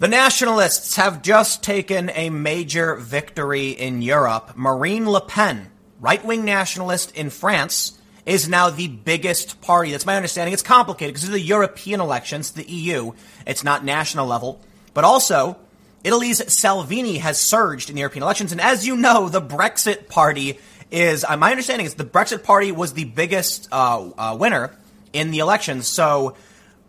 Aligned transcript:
The 0.00 0.06
nationalists 0.06 0.94
have 0.94 1.22
just 1.22 1.64
taken 1.64 2.08
a 2.10 2.30
major 2.30 2.94
victory 2.94 3.70
in 3.70 4.00
Europe. 4.00 4.52
Marine 4.54 5.10
Le 5.10 5.20
Pen, 5.20 5.72
right 5.98 6.24
wing 6.24 6.44
nationalist 6.44 7.10
in 7.16 7.30
France, 7.30 7.98
is 8.24 8.48
now 8.48 8.70
the 8.70 8.86
biggest 8.86 9.60
party. 9.60 9.90
That's 9.90 10.06
my 10.06 10.14
understanding. 10.14 10.52
It's 10.52 10.62
complicated 10.62 11.14
because 11.14 11.26
of 11.26 11.32
the 11.32 11.40
European 11.40 12.00
elections, 12.00 12.52
the 12.52 12.70
EU. 12.70 13.10
It's 13.44 13.64
not 13.64 13.84
national 13.84 14.28
level. 14.28 14.60
But 14.94 15.02
also, 15.02 15.56
Italy's 16.04 16.44
Salvini 16.56 17.18
has 17.18 17.40
surged 17.40 17.90
in 17.90 17.96
the 17.96 18.00
European 18.02 18.22
elections. 18.22 18.52
And 18.52 18.60
as 18.60 18.86
you 18.86 18.96
know, 18.96 19.28
the 19.28 19.42
Brexit 19.42 20.08
party 20.08 20.60
is, 20.92 21.24
uh, 21.24 21.36
my 21.36 21.50
understanding 21.50 21.86
is 21.86 21.94
the 21.94 22.04
Brexit 22.04 22.44
party 22.44 22.70
was 22.70 22.92
the 22.92 23.04
biggest 23.04 23.66
uh, 23.72 24.10
uh, 24.16 24.36
winner 24.38 24.70
in 25.12 25.32
the 25.32 25.40
elections. 25.40 25.88
So, 25.88 26.36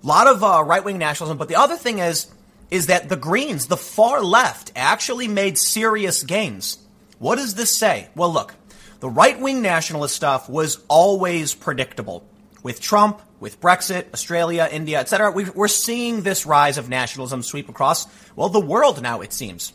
a 0.03 0.07
lot 0.07 0.27
of 0.27 0.43
uh, 0.43 0.63
right 0.63 0.83
wing 0.83 0.99
nationalism. 0.99 1.39
But 1.39 1.47
the 1.47 1.55
other 1.55 1.75
thing 1.75 1.97
is, 1.97 2.27
is 2.71 2.87
that 2.87 3.09
the 3.09 3.15
Greens, 3.15 3.67
the 3.67 3.77
far 3.77 4.21
left, 4.21 4.71
actually 4.75 5.27
made 5.27 5.57
serious 5.57 6.23
gains. 6.23 6.77
What 7.17 7.35
does 7.35 7.55
this 7.55 7.75
say? 7.75 8.09
Well, 8.15 8.31
look, 8.31 8.55
the 8.99 9.09
right 9.09 9.39
wing 9.39 9.61
nationalist 9.61 10.15
stuff 10.15 10.49
was 10.49 10.83
always 10.87 11.55
predictable. 11.55 12.25
With 12.61 12.81
Trump, 12.81 13.21
with 13.39 13.61
Brexit, 13.61 14.13
Australia, 14.13 14.67
India, 14.71 14.99
etc., 14.99 15.31
we're 15.31 15.67
seeing 15.67 16.21
this 16.21 16.45
rise 16.45 16.77
of 16.77 16.89
nationalism 16.89 17.41
sweep 17.41 17.69
across, 17.69 18.07
well, 18.35 18.49
the 18.49 18.59
world 18.59 19.01
now, 19.01 19.21
it 19.21 19.33
seems. 19.33 19.73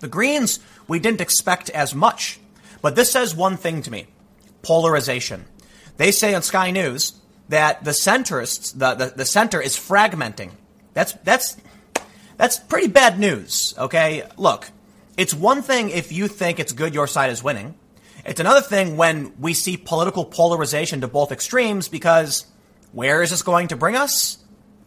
The 0.00 0.08
Greens, 0.08 0.60
we 0.86 0.98
didn't 0.98 1.22
expect 1.22 1.70
as 1.70 1.94
much. 1.94 2.38
But 2.82 2.96
this 2.96 3.10
says 3.10 3.34
one 3.34 3.56
thing 3.56 3.80
to 3.82 3.90
me 3.90 4.06
polarization. 4.60 5.46
They 5.96 6.10
say 6.10 6.34
on 6.34 6.42
Sky 6.42 6.70
News 6.70 7.14
that 7.48 7.84
the 7.84 7.92
centrists, 7.92 8.78
the, 8.78 8.94
the, 8.94 9.14
the 9.16 9.24
center 9.24 9.60
is 9.60 9.76
fragmenting. 9.76 10.52
That's, 10.92 11.12
that's, 11.24 11.56
that's 12.36 12.58
pretty 12.58 12.88
bad 12.88 13.18
news, 13.18 13.74
okay? 13.78 14.24
Look, 14.36 14.70
it's 15.16 15.34
one 15.34 15.62
thing 15.62 15.90
if 15.90 16.12
you 16.12 16.28
think 16.28 16.58
it's 16.58 16.72
good 16.72 16.94
your 16.94 17.06
side 17.06 17.30
is 17.30 17.42
winning. 17.42 17.74
It's 18.24 18.40
another 18.40 18.62
thing 18.62 18.96
when 18.96 19.34
we 19.38 19.54
see 19.54 19.76
political 19.76 20.24
polarization 20.24 21.02
to 21.02 21.08
both 21.08 21.30
extremes 21.30 21.88
because 21.88 22.46
where 22.92 23.22
is 23.22 23.30
this 23.30 23.42
going 23.42 23.68
to 23.68 23.76
bring 23.76 23.96
us? 23.96 24.38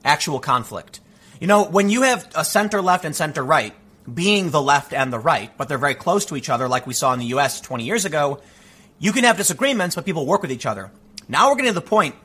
Actual 0.03 0.39
conflict. 0.39 0.99
You 1.39 1.47
know, 1.47 1.63
when 1.63 1.89
you 1.89 2.01
have 2.01 2.27
a 2.35 2.43
center 2.43 2.81
left 2.81 3.05
and 3.05 3.15
center 3.15 3.43
right 3.43 3.73
being 4.11 4.49
the 4.49 4.61
left 4.61 4.93
and 4.93 5.13
the 5.13 5.19
right, 5.19 5.55
but 5.57 5.67
they're 5.67 5.77
very 5.77 5.95
close 5.95 6.25
to 6.25 6.35
each 6.35 6.49
other, 6.49 6.67
like 6.67 6.87
we 6.87 6.93
saw 6.93 7.13
in 7.13 7.19
the 7.19 7.25
US 7.27 7.61
20 7.61 7.83
years 7.83 8.05
ago, 8.05 8.41
you 8.99 9.11
can 9.11 9.23
have 9.23 9.37
disagreements, 9.37 9.95
but 9.95 10.05
people 10.05 10.25
work 10.25 10.41
with 10.41 10.51
each 10.51 10.65
other. 10.65 10.91
Now 11.27 11.49
we're 11.49 11.57
getting 11.57 11.71
to 11.71 11.79
the 11.79 11.81
point 11.81 12.15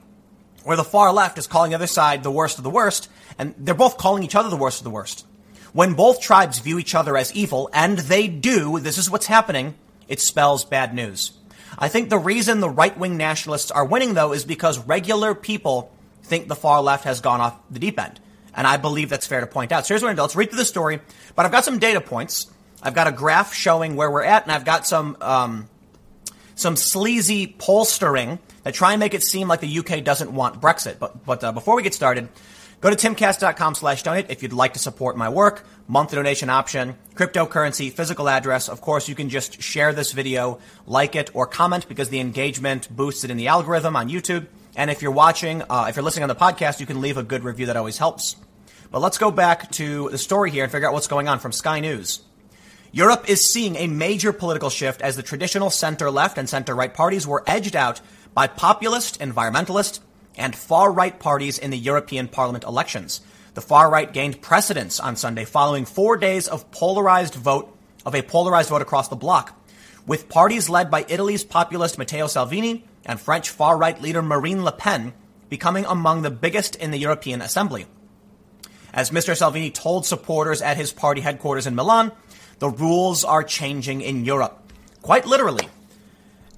where 0.64 0.76
the 0.76 0.84
far 0.84 1.12
left 1.12 1.38
is 1.38 1.46
calling 1.46 1.70
the 1.70 1.76
other 1.76 1.86
side 1.86 2.22
the 2.22 2.30
worst 2.30 2.58
of 2.58 2.64
the 2.64 2.70
worst, 2.70 3.08
and 3.38 3.54
they're 3.58 3.74
both 3.74 3.98
calling 3.98 4.22
each 4.22 4.34
other 4.34 4.48
the 4.48 4.56
worst 4.56 4.80
of 4.80 4.84
the 4.84 4.90
worst. 4.90 5.26
When 5.72 5.94
both 5.94 6.20
tribes 6.20 6.58
view 6.58 6.78
each 6.78 6.94
other 6.94 7.16
as 7.16 7.34
evil, 7.34 7.70
and 7.72 7.98
they 7.98 8.28
do, 8.28 8.78
this 8.78 8.98
is 8.98 9.10
what's 9.10 9.26
happening, 9.26 9.74
it 10.08 10.20
spells 10.20 10.64
bad 10.64 10.94
news. 10.94 11.32
I 11.78 11.88
think 11.88 12.10
the 12.10 12.18
reason 12.18 12.60
the 12.60 12.68
right 12.68 12.96
wing 12.96 13.16
nationalists 13.16 13.70
are 13.70 13.84
winning, 13.84 14.14
though, 14.14 14.32
is 14.32 14.44
because 14.44 14.78
regular 14.78 15.34
people 15.34 15.90
think 16.22 16.48
the 16.48 16.54
far 16.54 16.82
left 16.82 17.04
has 17.04 17.20
gone 17.20 17.40
off 17.40 17.58
the 17.70 17.78
deep 17.78 17.98
end. 17.98 18.20
And 18.54 18.66
I 18.66 18.76
believe 18.76 19.08
that's 19.08 19.26
fair 19.26 19.40
to 19.40 19.46
point 19.46 19.72
out. 19.72 19.86
So 19.86 19.94
here's 19.94 20.02
what 20.02 20.10
I'm 20.10 20.16
doing. 20.16 20.24
Let's 20.24 20.36
read 20.36 20.50
through 20.50 20.58
the 20.58 20.64
story. 20.66 21.00
But 21.34 21.46
I've 21.46 21.52
got 21.52 21.64
some 21.64 21.78
data 21.78 22.02
points. 22.02 22.50
I've 22.82 22.94
got 22.94 23.06
a 23.06 23.12
graph 23.12 23.54
showing 23.54 23.96
where 23.96 24.10
we're 24.10 24.24
at, 24.24 24.42
and 24.42 24.52
I've 24.52 24.66
got 24.66 24.86
some 24.86 25.16
um, 25.20 25.68
some 26.54 26.76
sleazy 26.76 27.46
pollstering 27.46 28.38
try 28.70 28.92
and 28.92 29.00
make 29.00 29.14
it 29.14 29.22
seem 29.22 29.48
like 29.48 29.60
the 29.60 29.78
UK 29.78 30.04
doesn't 30.04 30.32
want 30.32 30.60
Brexit. 30.60 30.98
But 30.98 31.24
but 31.24 31.42
uh, 31.42 31.52
before 31.52 31.74
we 31.74 31.82
get 31.82 31.94
started, 31.94 32.28
Go 32.82 32.90
to 32.90 32.96
timcast.com 32.96 33.76
slash 33.76 34.02
donate 34.02 34.26
if 34.28 34.42
you'd 34.42 34.52
like 34.52 34.72
to 34.72 34.80
support 34.80 35.16
my 35.16 35.28
work. 35.28 35.64
Monthly 35.86 36.16
donation 36.16 36.50
option, 36.50 36.96
cryptocurrency, 37.14 37.92
physical 37.92 38.28
address. 38.28 38.68
Of 38.68 38.80
course, 38.80 39.08
you 39.08 39.14
can 39.14 39.28
just 39.28 39.62
share 39.62 39.92
this 39.92 40.10
video, 40.10 40.58
like 40.84 41.14
it, 41.14 41.30
or 41.32 41.46
comment 41.46 41.86
because 41.88 42.08
the 42.08 42.18
engagement 42.18 42.90
boosts 42.90 43.22
it 43.22 43.30
in 43.30 43.36
the 43.36 43.46
algorithm 43.46 43.94
on 43.94 44.08
YouTube. 44.08 44.48
And 44.74 44.90
if 44.90 45.00
you're 45.00 45.12
watching, 45.12 45.62
uh, 45.70 45.86
if 45.90 45.94
you're 45.94 46.02
listening 46.02 46.24
on 46.24 46.28
the 46.28 46.34
podcast, 46.34 46.80
you 46.80 46.86
can 46.86 47.00
leave 47.00 47.16
a 47.16 47.22
good 47.22 47.44
review. 47.44 47.66
That 47.66 47.76
always 47.76 47.98
helps. 47.98 48.34
But 48.90 49.00
let's 49.00 49.16
go 49.16 49.30
back 49.30 49.70
to 49.72 50.08
the 50.08 50.18
story 50.18 50.50
here 50.50 50.64
and 50.64 50.72
figure 50.72 50.88
out 50.88 50.92
what's 50.92 51.06
going 51.06 51.28
on 51.28 51.38
from 51.38 51.52
Sky 51.52 51.78
News. 51.78 52.20
Europe 52.90 53.30
is 53.30 53.48
seeing 53.48 53.76
a 53.76 53.86
major 53.86 54.32
political 54.32 54.70
shift 54.70 55.02
as 55.02 55.14
the 55.14 55.22
traditional 55.22 55.70
center 55.70 56.10
left 56.10 56.36
and 56.36 56.48
center 56.48 56.74
right 56.74 56.92
parties 56.92 57.28
were 57.28 57.44
edged 57.46 57.76
out 57.76 58.00
by 58.34 58.46
populist, 58.46 59.20
environmentalist, 59.20 60.00
and 60.36 60.56
far 60.56 60.90
right 60.90 61.18
parties 61.18 61.58
in 61.58 61.70
the 61.70 61.78
European 61.78 62.28
Parliament 62.28 62.64
elections. 62.64 63.20
The 63.54 63.60
far 63.60 63.90
right 63.90 64.12
gained 64.12 64.40
precedence 64.40 64.98
on 64.98 65.16
Sunday 65.16 65.44
following 65.44 65.84
four 65.84 66.16
days 66.16 66.48
of 66.48 66.70
polarized 66.70 67.34
vote 67.34 67.76
of 68.04 68.14
a 68.14 68.22
polarized 68.22 68.70
vote 68.70 68.82
across 68.82 69.08
the 69.08 69.16
bloc, 69.16 69.58
with 70.06 70.28
parties 70.28 70.68
led 70.68 70.90
by 70.90 71.04
Italy's 71.08 71.44
populist 71.44 71.98
Matteo 71.98 72.26
Salvini 72.26 72.84
and 73.04 73.20
French 73.20 73.50
far 73.50 73.76
right 73.76 74.00
leader 74.00 74.22
Marine 74.22 74.64
Le 74.64 74.72
Pen 74.72 75.12
becoming 75.48 75.84
among 75.84 76.22
the 76.22 76.30
biggest 76.30 76.74
in 76.76 76.90
the 76.90 76.98
European 76.98 77.42
Assembly. 77.42 77.86
As 78.92 79.10
Mr. 79.10 79.36
Salvini 79.36 79.70
told 79.70 80.06
supporters 80.06 80.62
at 80.62 80.76
his 80.76 80.92
party 80.92 81.20
headquarters 81.20 81.66
in 81.66 81.74
Milan, 81.74 82.12
the 82.58 82.68
rules 82.68 83.24
are 83.24 83.42
changing 83.42 84.00
in 84.00 84.24
Europe. 84.24 84.72
Quite 85.02 85.26
literally. 85.26 85.68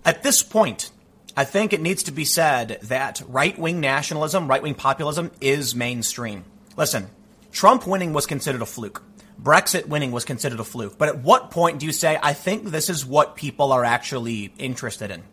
At 0.04 0.22
this 0.22 0.42
point, 0.42 0.90
I 1.36 1.44
think 1.44 1.72
it 1.72 1.80
needs 1.80 2.04
to 2.04 2.12
be 2.12 2.24
said 2.24 2.78
that 2.82 3.20
right 3.26 3.58
wing 3.58 3.80
nationalism, 3.80 4.46
right 4.46 4.62
wing 4.62 4.74
populism 4.74 5.32
is 5.40 5.74
mainstream. 5.74 6.44
Listen, 6.76 7.08
Trump 7.50 7.88
winning 7.88 8.12
was 8.12 8.26
considered 8.26 8.62
a 8.62 8.66
fluke. 8.66 9.02
Brexit 9.42 9.88
winning 9.88 10.12
was 10.12 10.24
considered 10.24 10.60
a 10.60 10.64
fluke. 10.64 10.96
But 10.96 11.08
at 11.08 11.22
what 11.22 11.50
point 11.50 11.80
do 11.80 11.86
you 11.86 11.92
say, 11.92 12.16
I 12.22 12.34
think 12.34 12.64
this 12.64 12.88
is 12.88 13.04
what 13.04 13.34
people 13.34 13.72
are 13.72 13.84
actually 13.84 14.52
interested 14.58 15.10
in? 15.10 15.24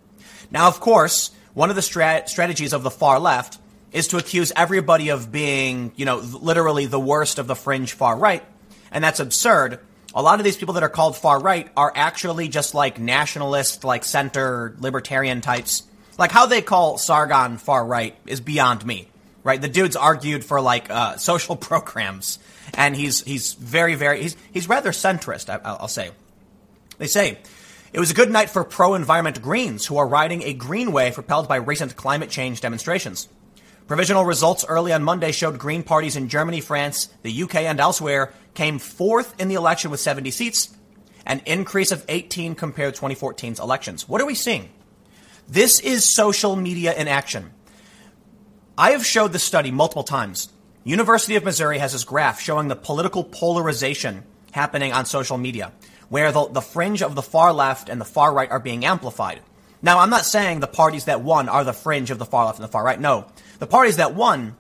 Now, 0.49 0.67
of 0.67 0.79
course, 0.79 1.29
one 1.53 1.69
of 1.69 1.75
the 1.75 1.83
strat- 1.83 2.29
strategies 2.29 2.73
of 2.73 2.81
the 2.81 2.89
far 2.89 3.19
left 3.19 3.59
is 3.91 4.07
to 4.07 4.17
accuse 4.17 4.51
everybody 4.55 5.09
of 5.09 5.31
being, 5.31 5.91
you 5.95 6.05
know, 6.05 6.17
literally 6.17 6.87
the 6.87 6.99
worst 6.99 7.37
of 7.37 7.45
the 7.45 7.55
fringe 7.55 7.93
far 7.93 8.17
right. 8.17 8.43
And 8.91 9.03
that's 9.03 9.19
absurd. 9.19 9.79
A 10.15 10.21
lot 10.23 10.39
of 10.39 10.45
these 10.45 10.57
people 10.57 10.73
that 10.73 10.83
are 10.83 10.89
called 10.89 11.15
far 11.15 11.39
right 11.39 11.69
are 11.77 11.91
actually 11.95 12.47
just 12.47 12.73
like 12.73 12.99
nationalist, 12.99 13.83
like 13.83 14.03
center 14.03 14.75
libertarian 14.79 15.41
types 15.41 15.83
like 16.21 16.31
how 16.31 16.45
they 16.45 16.61
call 16.61 16.99
Sargon 16.99 17.57
far 17.57 17.83
right 17.83 18.15
is 18.27 18.39
beyond 18.41 18.85
me. 18.85 19.07
Right? 19.43 19.59
The 19.59 19.67
dude's 19.67 19.95
argued 19.95 20.45
for 20.45 20.61
like 20.61 20.87
uh, 20.91 21.17
social 21.17 21.55
programs, 21.55 22.37
and 22.75 22.95
he's 22.95 23.21
he's 23.23 23.53
very 23.53 23.95
very 23.95 24.21
he's 24.21 24.37
he's 24.53 24.69
rather 24.69 24.91
centrist. 24.91 25.49
I, 25.49 25.81
will 25.81 25.87
say. 25.87 26.11
They 26.99 27.07
say 27.07 27.39
it 27.91 27.99
was 27.99 28.11
a 28.11 28.13
good 28.13 28.29
night 28.29 28.51
for 28.51 28.63
pro-environment 28.63 29.41
Greens 29.41 29.87
who 29.87 29.97
are 29.97 30.07
riding 30.07 30.43
a 30.43 30.53
green 30.53 30.91
wave 30.91 31.15
propelled 31.15 31.47
by 31.47 31.55
recent 31.55 31.95
climate 31.95 32.29
change 32.29 32.61
demonstrations. 32.61 33.27
Provisional 33.87 34.23
results 34.23 34.63
early 34.69 34.93
on 34.93 35.03
Monday 35.03 35.31
showed 35.31 35.57
Green 35.57 35.81
parties 35.81 36.15
in 36.15 36.29
Germany, 36.29 36.61
France, 36.61 37.09
the 37.23 37.43
UK, 37.43 37.55
and 37.55 37.79
elsewhere 37.79 38.31
came 38.53 38.77
fourth 38.77 39.37
in 39.41 39.47
the 39.47 39.55
election 39.55 39.89
with 39.89 39.99
70 39.99 40.29
seats, 40.29 40.69
an 41.25 41.41
increase 41.47 41.91
of 41.91 42.05
18 42.07 42.53
compared 42.53 42.93
to 42.93 43.01
2014's 43.01 43.59
elections. 43.59 44.07
What 44.07 44.21
are 44.21 44.27
we 44.27 44.35
seeing? 44.35 44.69
This 45.51 45.81
is 45.81 46.15
social 46.15 46.55
media 46.55 46.93
in 46.93 47.09
action. 47.09 47.51
I 48.77 48.91
have 48.91 49.05
showed 49.05 49.33
this 49.33 49.43
study 49.43 49.69
multiple 49.69 50.05
times. 50.05 50.47
University 50.85 51.35
of 51.35 51.43
Missouri 51.43 51.77
has 51.77 51.91
this 51.91 52.05
graph 52.05 52.39
showing 52.39 52.69
the 52.69 52.75
political 52.77 53.25
polarization 53.25 54.23
happening 54.53 54.93
on 54.93 55.05
social 55.05 55.37
media, 55.37 55.73
where 56.07 56.31
the, 56.31 56.47
the 56.47 56.61
fringe 56.61 57.03
of 57.03 57.15
the 57.15 57.21
far 57.21 57.51
left 57.51 57.89
and 57.89 57.99
the 57.99 58.05
far 58.05 58.33
right 58.33 58.49
are 58.49 58.61
being 58.61 58.85
amplified. 58.85 59.41
Now, 59.81 59.99
I'm 59.99 60.09
not 60.09 60.23
saying 60.23 60.61
the 60.61 60.67
parties 60.67 61.03
that 61.05 61.21
won 61.21 61.49
are 61.49 61.65
the 61.65 61.73
fringe 61.73 62.11
of 62.11 62.17
the 62.17 62.25
far 62.25 62.45
left 62.45 62.59
and 62.59 62.63
the 62.63 62.71
far 62.71 62.85
right. 62.85 62.99
No. 62.99 63.27
The 63.59 63.67
parties 63.67 63.97
that 63.97 64.15
won 64.15 64.55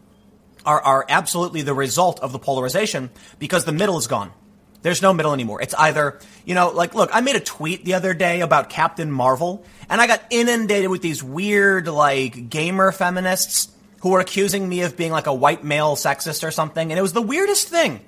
are, 0.65 0.81
are 0.81 1.05
absolutely 1.07 1.61
the 1.61 1.73
result 1.73 2.19
of 2.19 2.33
the 2.33 2.39
polarization 2.39 3.11
because 3.39 3.63
the 3.63 3.71
middle 3.71 3.97
is 3.97 4.07
gone. 4.07 4.33
There's 4.81 5.01
no 5.01 5.13
middle 5.13 5.33
anymore. 5.33 5.61
It's 5.61 5.73
either, 5.75 6.19
you 6.43 6.55
know, 6.55 6.69
like, 6.69 6.95
look, 6.95 7.11
I 7.13 7.21
made 7.21 7.35
a 7.35 7.39
tweet 7.39 7.85
the 7.85 7.93
other 7.93 8.13
day 8.13 8.41
about 8.41 8.69
Captain 8.69 9.11
Marvel, 9.11 9.63
and 9.89 10.01
I 10.01 10.07
got 10.07 10.23
inundated 10.31 10.89
with 10.89 11.01
these 11.01 11.21
weird, 11.21 11.87
like, 11.87 12.49
gamer 12.49 12.91
feminists 12.91 13.69
who 14.01 14.09
were 14.09 14.19
accusing 14.19 14.67
me 14.67 14.81
of 14.81 14.97
being 14.97 15.11
like 15.11 15.27
a 15.27 15.33
white 15.33 15.63
male 15.63 15.95
sexist 15.95 16.45
or 16.45 16.51
something, 16.51 16.91
and 16.91 16.97
it 16.97 17.01
was 17.03 17.13
the 17.13 17.21
weirdest 17.21 17.67
thing. 17.67 17.99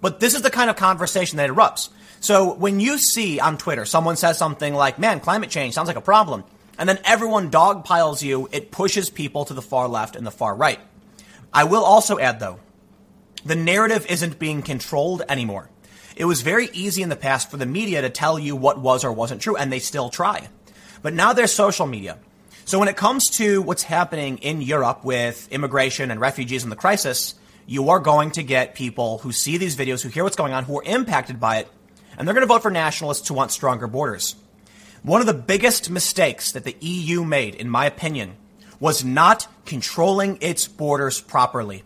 But 0.00 0.20
this 0.20 0.34
is 0.34 0.42
the 0.42 0.50
kind 0.50 0.70
of 0.70 0.76
conversation 0.76 1.36
that 1.36 1.50
erupts. 1.50 1.90
So 2.20 2.54
when 2.54 2.80
you 2.80 2.98
see 2.98 3.38
on 3.38 3.58
Twitter 3.58 3.84
someone 3.84 4.16
says 4.16 4.38
something 4.38 4.74
like, 4.74 4.98
man, 4.98 5.20
climate 5.20 5.50
change 5.50 5.74
sounds 5.74 5.88
like 5.88 5.96
a 5.96 6.00
problem, 6.00 6.44
and 6.78 6.88
then 6.88 6.98
everyone 7.04 7.50
dogpiles 7.50 8.22
you, 8.22 8.48
it 8.50 8.70
pushes 8.70 9.10
people 9.10 9.44
to 9.44 9.54
the 9.54 9.62
far 9.62 9.88
left 9.88 10.16
and 10.16 10.26
the 10.26 10.30
far 10.30 10.54
right. 10.54 10.80
I 11.52 11.64
will 11.64 11.84
also 11.84 12.18
add, 12.18 12.40
though, 12.40 12.60
the 13.44 13.56
narrative 13.56 14.06
isn't 14.06 14.38
being 14.38 14.62
controlled 14.62 15.22
anymore. 15.28 15.68
It 16.18 16.24
was 16.24 16.42
very 16.42 16.68
easy 16.72 17.02
in 17.02 17.10
the 17.10 17.16
past 17.16 17.48
for 17.48 17.58
the 17.58 17.64
media 17.64 18.02
to 18.02 18.10
tell 18.10 18.40
you 18.40 18.56
what 18.56 18.80
was 18.80 19.04
or 19.04 19.12
wasn't 19.12 19.40
true, 19.40 19.56
and 19.56 19.72
they 19.72 19.78
still 19.78 20.10
try. 20.10 20.48
But 21.00 21.14
now 21.14 21.32
there's 21.32 21.52
social 21.52 21.86
media. 21.86 22.18
So 22.64 22.80
when 22.80 22.88
it 22.88 22.96
comes 22.96 23.30
to 23.36 23.62
what's 23.62 23.84
happening 23.84 24.38
in 24.38 24.60
Europe 24.60 25.04
with 25.04 25.46
immigration 25.52 26.10
and 26.10 26.20
refugees 26.20 26.64
and 26.64 26.72
the 26.72 26.76
crisis, 26.76 27.36
you 27.66 27.90
are 27.90 28.00
going 28.00 28.32
to 28.32 28.42
get 28.42 28.74
people 28.74 29.18
who 29.18 29.30
see 29.30 29.58
these 29.58 29.76
videos, 29.76 30.02
who 30.02 30.08
hear 30.08 30.24
what's 30.24 30.34
going 30.34 30.52
on, 30.52 30.64
who 30.64 30.80
are 30.80 30.84
impacted 30.84 31.38
by 31.38 31.58
it, 31.58 31.68
and 32.16 32.26
they're 32.26 32.34
going 32.34 32.46
to 32.46 32.52
vote 32.52 32.62
for 32.62 32.70
nationalists 32.72 33.28
who 33.28 33.34
want 33.34 33.52
stronger 33.52 33.86
borders. 33.86 34.34
One 35.04 35.20
of 35.20 35.28
the 35.28 35.34
biggest 35.34 35.88
mistakes 35.88 36.50
that 36.50 36.64
the 36.64 36.76
EU 36.80 37.24
made, 37.24 37.54
in 37.54 37.70
my 37.70 37.86
opinion, 37.86 38.34
was 38.80 39.04
not 39.04 39.46
controlling 39.66 40.36
its 40.40 40.66
borders 40.66 41.20
properly. 41.20 41.84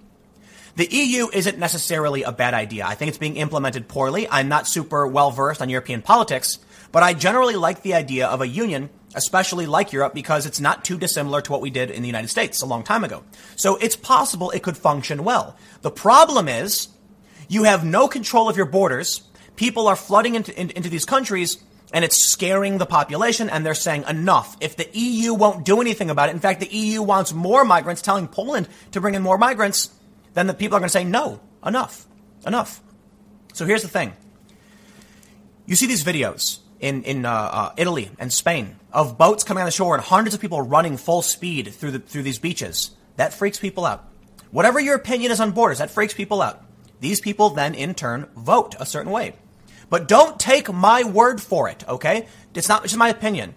The 0.74 0.88
EU 0.90 1.28
isn't 1.30 1.58
necessarily 1.58 2.22
a 2.22 2.32
bad 2.32 2.54
idea. 2.54 2.86
I 2.86 2.94
think 2.94 3.10
it's 3.10 3.19
being 3.19 3.36
implemented 3.36 3.88
poorly. 3.88 4.26
I'm 4.30 4.48
not 4.48 4.66
super 4.66 5.06
well 5.06 5.30
versed 5.30 5.60
on 5.60 5.69
European 5.69 6.00
politics, 6.00 6.58
but 6.92 7.02
I 7.02 7.12
generally 7.12 7.56
like 7.56 7.82
the 7.82 7.92
idea 7.92 8.26
of 8.26 8.40
a 8.40 8.48
union, 8.48 8.88
especially 9.14 9.66
like 9.66 9.92
Europe, 9.92 10.14
because 10.14 10.46
it's 10.46 10.60
not 10.60 10.82
too 10.82 10.96
dissimilar 10.96 11.42
to 11.42 11.52
what 11.52 11.60
we 11.60 11.69
did 11.69 11.90
in 11.90 12.00
the 12.00 12.08
United 12.08 12.28
States 12.28 12.62
a 12.62 12.66
long 12.66 12.84
time 12.84 13.04
ago. 13.04 13.22
So 13.54 13.76
it's 13.76 13.96
possible 13.96 14.50
it 14.50 14.62
could 14.62 14.78
function 14.78 15.24
well. 15.24 15.56
The 15.82 15.90
problem 15.90 16.48
is 16.48 16.88
you 17.48 17.64
have 17.64 17.84
no 17.84 18.08
control 18.08 18.48
of 18.48 18.56
your 18.56 18.64
borders. 18.64 19.22
People 19.56 19.88
are 19.88 19.96
flooding 19.96 20.36
into, 20.36 20.58
into, 20.58 20.74
into 20.74 20.88
these 20.88 21.04
countries 21.04 21.62
and 21.92 22.02
it's 22.02 22.24
scaring 22.24 22.78
the 22.78 22.86
population 22.86 23.50
and 23.50 23.66
they're 23.66 23.74
saying 23.74 24.04
enough. 24.08 24.56
If 24.60 24.76
the 24.76 24.88
EU 24.94 25.34
won't 25.34 25.66
do 25.66 25.82
anything 25.82 26.08
about 26.08 26.30
it, 26.30 26.32
in 26.32 26.40
fact, 26.40 26.60
the 26.60 26.74
EU 26.74 27.02
wants 27.02 27.34
more 27.34 27.62
migrants, 27.62 28.00
telling 28.00 28.26
Poland 28.26 28.69
to 28.92 29.02
bring 29.02 29.14
in 29.14 29.20
more 29.20 29.36
migrants, 29.36 29.90
then 30.34 30.46
the 30.46 30.55
people 30.55 30.76
are 30.76 30.81
going 30.81 30.88
to 30.88 30.93
say, 30.93 31.05
no, 31.05 31.40
enough, 31.64 32.06
enough. 32.46 32.81
So 33.52 33.67
here's 33.67 33.82
the 33.82 33.88
thing. 33.88 34.12
You 35.67 35.76
see 35.76 35.87
these 35.87 36.05
videos 36.05 36.58
in, 36.81 37.05
in 37.05 37.25
uh, 37.25 37.31
uh, 37.31 37.73
Italy 37.76 38.11
and 38.19 38.32
Spain 38.32 38.76
of 38.93 39.17
boats 39.17 39.44
coming 39.44 39.62
on 39.62 39.67
the 39.67 39.73
shore 39.73 39.94
and 39.94 40.02
hundreds 40.02 40.34
of 40.34 40.40
people 40.40 40.61
running 40.61 40.96
full 40.96 41.23
speed 41.23 41.73
through, 41.73 41.93
the, 41.93 41.99
through 41.99 42.23
these 42.23 42.38
beaches. 42.38 42.90
That 43.17 43.32
freaks 43.32 43.58
people 43.58 43.84
out. 43.84 44.08
Whatever 44.50 44.81
your 44.81 44.96
opinion 44.96 45.32
is 45.32 45.40
on 45.40 45.52
borders, 45.52 45.79
that 45.79 45.90
freaks 45.90 46.14
people 46.14 46.43
out. 46.43 46.62
These 47.00 47.20
people 47.20 47.50
then, 47.50 47.75
in 47.75 47.94
turn, 47.94 48.29
vote 48.37 48.75
a 48.79 48.87
certain 48.87 49.11
way. 49.11 49.34
But 49.88 50.08
don't 50.08 50.38
take 50.38 50.73
my 50.73 51.05
word 51.05 51.40
for 51.40 51.69
it, 51.69 51.87
okay? 51.88 52.26
It's 52.55 52.69
not 52.69 52.82
just 52.82 52.96
my 52.96 53.08
opinion. 53.08 53.55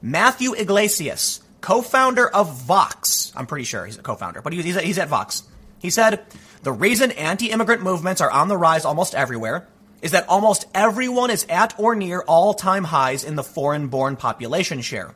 Matthew 0.00 0.54
Yglesias, 0.54 1.40
co-founder 1.60 2.28
of 2.28 2.62
Vox, 2.62 3.32
I'm 3.36 3.46
pretty 3.46 3.64
sure 3.64 3.84
he's 3.84 3.98
a 3.98 4.02
co-founder, 4.02 4.42
but 4.42 4.52
he's, 4.52 4.80
he's 4.80 4.98
at 4.98 5.08
Vox. 5.08 5.42
He 5.82 5.90
said, 5.90 6.24
the 6.62 6.72
reason 6.72 7.10
anti-immigrant 7.10 7.82
movements 7.82 8.20
are 8.20 8.30
on 8.30 8.46
the 8.46 8.56
rise 8.56 8.84
almost 8.84 9.16
everywhere 9.16 9.66
is 10.00 10.12
that 10.12 10.28
almost 10.28 10.66
everyone 10.74 11.30
is 11.30 11.44
at 11.48 11.74
or 11.78 11.96
near 11.96 12.20
all-time 12.20 12.84
highs 12.84 13.24
in 13.24 13.34
the 13.34 13.42
foreign-born 13.42 14.16
population 14.16 14.80
share. 14.80 15.12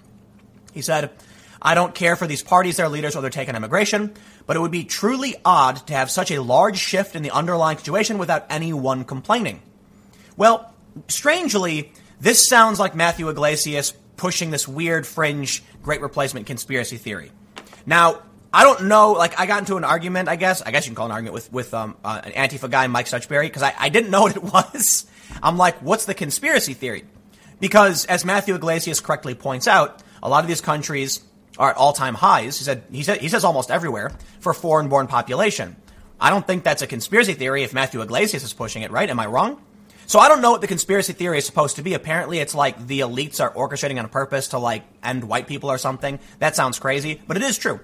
He 0.72 0.82
said, 0.82 1.10
I 1.62 1.74
don't 1.74 1.94
care 1.94 2.16
for 2.16 2.26
these 2.26 2.42
parties, 2.42 2.76
their 2.76 2.88
leaders, 2.88 3.16
or 3.16 3.22
their 3.22 3.30
take 3.30 3.48
on 3.48 3.56
immigration, 3.56 4.12
but 4.46 4.56
it 4.56 4.60
would 4.60 4.70
be 4.70 4.84
truly 4.84 5.36
odd 5.44 5.86
to 5.86 5.94
have 5.94 6.10
such 6.10 6.30
a 6.30 6.42
large 6.42 6.78
shift 6.78 7.16
in 7.16 7.22
the 7.22 7.30
underlying 7.30 7.78
situation 7.78 8.18
without 8.18 8.46
anyone 8.50 9.04
complaining. 9.04 9.62
Well, 10.36 10.74
strangely, 11.08 11.92
this 12.20 12.48
sounds 12.48 12.78
like 12.78 12.94
Matthew 12.94 13.28
Yglesias 13.28 13.92
pushing 14.16 14.50
this 14.50 14.66
weird 14.68 15.06
fringe 15.06 15.62
great 15.82 16.00
replacement 16.00 16.46
conspiracy 16.46 16.96
theory. 16.96 17.30
Now, 17.86 18.22
I 18.56 18.62
don't 18.62 18.84
know. 18.84 19.12
Like, 19.12 19.38
I 19.38 19.44
got 19.44 19.58
into 19.58 19.76
an 19.76 19.84
argument. 19.84 20.30
I 20.30 20.36
guess. 20.36 20.62
I 20.62 20.70
guess 20.70 20.86
you 20.86 20.90
can 20.90 20.96
call 20.96 21.04
an 21.04 21.12
argument 21.12 21.34
with 21.34 21.52
with 21.52 21.74
um, 21.74 21.94
uh, 22.02 22.22
an 22.24 22.32
Antifa 22.32 22.70
guy, 22.70 22.86
Mike 22.86 23.04
Suchberry, 23.04 23.42
because 23.42 23.62
I, 23.62 23.74
I 23.78 23.90
didn't 23.90 24.10
know 24.10 24.22
what 24.22 24.34
it 24.34 24.42
was. 24.42 25.04
I'm 25.42 25.58
like, 25.58 25.82
what's 25.82 26.06
the 26.06 26.14
conspiracy 26.14 26.72
theory? 26.72 27.04
Because 27.60 28.06
as 28.06 28.24
Matthew 28.24 28.54
Yglesias 28.54 29.00
correctly 29.00 29.34
points 29.34 29.68
out, 29.68 30.02
a 30.22 30.30
lot 30.30 30.42
of 30.42 30.48
these 30.48 30.62
countries 30.62 31.22
are 31.58 31.68
at 31.68 31.76
all 31.76 31.92
time 31.92 32.14
highs. 32.14 32.56
He 32.56 32.64
said 32.64 32.84
he 32.90 33.02
said 33.02 33.18
he 33.18 33.28
says 33.28 33.44
almost 33.44 33.70
everywhere 33.70 34.10
for 34.40 34.54
foreign 34.54 34.88
born 34.88 35.06
population. 35.06 35.76
I 36.18 36.30
don't 36.30 36.46
think 36.46 36.64
that's 36.64 36.80
a 36.80 36.86
conspiracy 36.86 37.34
theory 37.34 37.62
if 37.62 37.74
Matthew 37.74 38.00
Yglesias 38.00 38.42
is 38.42 38.54
pushing 38.54 38.80
it, 38.80 38.90
right? 38.90 39.10
Am 39.10 39.20
I 39.20 39.26
wrong? 39.26 39.60
So 40.06 40.18
I 40.18 40.28
don't 40.28 40.40
know 40.40 40.52
what 40.52 40.62
the 40.62 40.66
conspiracy 40.66 41.12
theory 41.12 41.36
is 41.36 41.44
supposed 41.44 41.76
to 41.76 41.82
be. 41.82 41.92
Apparently, 41.92 42.38
it's 42.38 42.54
like 42.54 42.86
the 42.86 43.00
elites 43.00 43.38
are 43.38 43.52
orchestrating 43.52 43.98
on 43.98 44.08
purpose 44.08 44.48
to 44.48 44.58
like 44.58 44.84
end 45.02 45.24
white 45.24 45.46
people 45.46 45.70
or 45.70 45.76
something. 45.76 46.20
That 46.38 46.56
sounds 46.56 46.78
crazy, 46.78 47.20
but 47.26 47.36
it 47.36 47.42
is 47.42 47.58
true. 47.58 47.80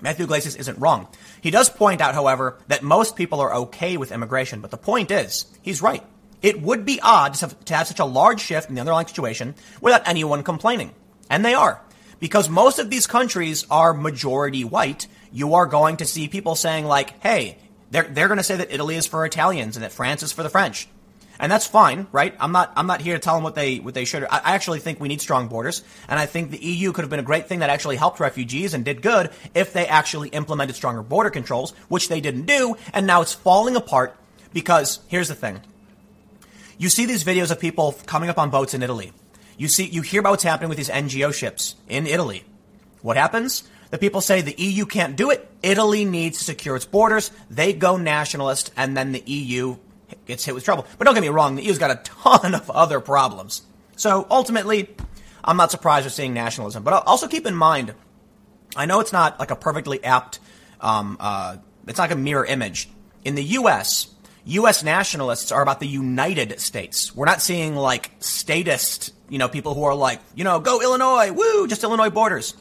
Matthew 0.00 0.24
Yglesias 0.24 0.56
isn't 0.56 0.78
wrong. 0.78 1.08
He 1.40 1.50
does 1.50 1.68
point 1.68 2.00
out, 2.00 2.14
however, 2.14 2.58
that 2.68 2.82
most 2.82 3.16
people 3.16 3.40
are 3.40 3.54
okay 3.54 3.96
with 3.96 4.12
immigration, 4.12 4.60
but 4.60 4.70
the 4.70 4.76
point 4.76 5.10
is, 5.10 5.46
he's 5.62 5.82
right. 5.82 6.04
It 6.40 6.62
would 6.62 6.84
be 6.84 7.00
odd 7.02 7.34
to 7.34 7.46
have, 7.46 7.64
to 7.64 7.74
have 7.74 7.86
such 7.88 7.98
a 7.98 8.04
large 8.04 8.40
shift 8.40 8.68
in 8.68 8.74
the 8.74 8.80
underlying 8.80 9.06
situation 9.06 9.54
without 9.80 10.06
anyone 10.06 10.42
complaining. 10.42 10.92
And 11.28 11.44
they 11.44 11.54
are. 11.54 11.80
Because 12.20 12.48
most 12.48 12.78
of 12.78 12.90
these 12.90 13.06
countries 13.06 13.66
are 13.70 13.94
majority 13.94 14.64
white, 14.64 15.06
you 15.32 15.54
are 15.54 15.66
going 15.66 15.98
to 15.98 16.06
see 16.06 16.28
people 16.28 16.54
saying 16.54 16.84
like, 16.84 17.20
hey, 17.22 17.58
they're, 17.90 18.04
they're 18.04 18.28
going 18.28 18.38
to 18.38 18.44
say 18.44 18.56
that 18.56 18.72
Italy 18.72 18.96
is 18.96 19.06
for 19.06 19.24
Italians 19.24 19.76
and 19.76 19.84
that 19.84 19.92
France 19.92 20.22
is 20.22 20.32
for 20.32 20.42
the 20.42 20.50
French 20.50 20.88
and 21.38 21.50
that's 21.50 21.66
fine, 21.66 22.06
right? 22.12 22.34
I'm 22.40 22.52
not 22.52 22.72
I'm 22.76 22.86
not 22.86 23.00
here 23.00 23.14
to 23.14 23.20
tell 23.20 23.34
them 23.34 23.44
what 23.44 23.54
they 23.54 23.78
what 23.78 23.94
they 23.94 24.04
should. 24.04 24.24
I, 24.24 24.54
actually 24.54 24.80
think 24.80 25.00
we 25.00 25.08
need 25.08 25.20
strong 25.20 25.48
borders, 25.48 25.82
and 26.08 26.18
I 26.18 26.26
think 26.26 26.50
the 26.50 26.58
EU 26.58 26.92
could 26.92 27.02
have 27.02 27.10
been 27.10 27.20
a 27.20 27.24
great 27.24 27.46
thing 27.46 27.60
that 27.60 27.70
actually 27.70 27.96
helped 27.96 28.20
refugees 28.20 28.74
and 28.74 28.84
did 28.84 29.02
good 29.02 29.30
if 29.54 29.72
they 29.72 29.86
actually 29.86 30.28
implemented 30.30 30.76
stronger 30.76 31.02
border 31.02 31.30
controls, 31.30 31.72
which 31.88 32.08
they 32.08 32.20
didn't 32.20 32.46
do, 32.46 32.76
and 32.92 33.06
now 33.06 33.22
it's 33.22 33.34
falling 33.34 33.76
apart 33.76 34.16
because 34.52 35.00
here's 35.08 35.28
the 35.28 35.34
thing. 35.34 35.60
You 36.76 36.88
see 36.88 37.06
these 37.06 37.24
videos 37.24 37.50
of 37.50 37.60
people 37.60 37.92
coming 38.06 38.30
up 38.30 38.38
on 38.38 38.50
boats 38.50 38.74
in 38.74 38.82
Italy. 38.82 39.12
You 39.56 39.68
see 39.68 39.84
you 39.84 40.02
hear 40.02 40.20
about 40.20 40.30
what's 40.30 40.44
happening 40.44 40.68
with 40.68 40.78
these 40.78 40.90
NGO 40.90 41.32
ships 41.32 41.76
in 41.88 42.06
Italy. 42.06 42.44
What 43.02 43.16
happens? 43.16 43.64
The 43.90 43.98
people 43.98 44.20
say 44.20 44.42
the 44.42 44.54
EU 44.58 44.86
can't 44.86 45.16
do 45.16 45.30
it. 45.30 45.48
Italy 45.62 46.04
needs 46.04 46.38
to 46.38 46.44
secure 46.44 46.76
its 46.76 46.84
borders. 46.84 47.30
They 47.48 47.72
go 47.72 47.96
nationalist, 47.96 48.70
and 48.76 48.96
then 48.96 49.12
the 49.12 49.22
EU 49.24 49.76
gets 50.26 50.44
hit 50.44 50.54
with 50.54 50.64
trouble. 50.64 50.86
But 50.96 51.04
don't 51.04 51.14
get 51.14 51.20
me 51.20 51.28
wrong, 51.28 51.56
the 51.56 51.62
EU's 51.62 51.78
got 51.78 51.90
a 51.90 51.96
ton 52.02 52.54
of 52.54 52.70
other 52.70 53.00
problems. 53.00 53.62
So 53.96 54.26
ultimately, 54.30 54.94
I'm 55.44 55.56
not 55.56 55.70
surprised 55.70 56.06
we're 56.06 56.10
seeing 56.10 56.34
nationalism. 56.34 56.82
But 56.82 57.06
also 57.06 57.28
keep 57.28 57.46
in 57.46 57.54
mind, 57.54 57.94
I 58.76 58.86
know 58.86 59.00
it's 59.00 59.12
not 59.12 59.38
like 59.38 59.50
a 59.50 59.56
perfectly 59.56 60.02
apt, 60.04 60.40
um, 60.80 61.16
uh, 61.20 61.56
it's 61.86 61.98
not 61.98 62.04
like 62.04 62.12
a 62.12 62.20
mirror 62.20 62.44
image. 62.44 62.88
In 63.24 63.34
the 63.34 63.42
U.S., 63.42 64.14
U.S. 64.44 64.82
nationalists 64.82 65.52
are 65.52 65.62
about 65.62 65.80
the 65.80 65.86
United 65.86 66.58
States. 66.60 67.14
We're 67.14 67.26
not 67.26 67.42
seeing 67.42 67.74
like 67.74 68.10
statist, 68.20 69.12
you 69.28 69.38
know, 69.38 69.48
people 69.48 69.74
who 69.74 69.84
are 69.84 69.94
like, 69.94 70.20
you 70.34 70.44
know, 70.44 70.60
go 70.60 70.80
Illinois, 70.80 71.32
woo, 71.32 71.66
just 71.66 71.82
Illinois 71.82 72.10
borders. 72.10 72.54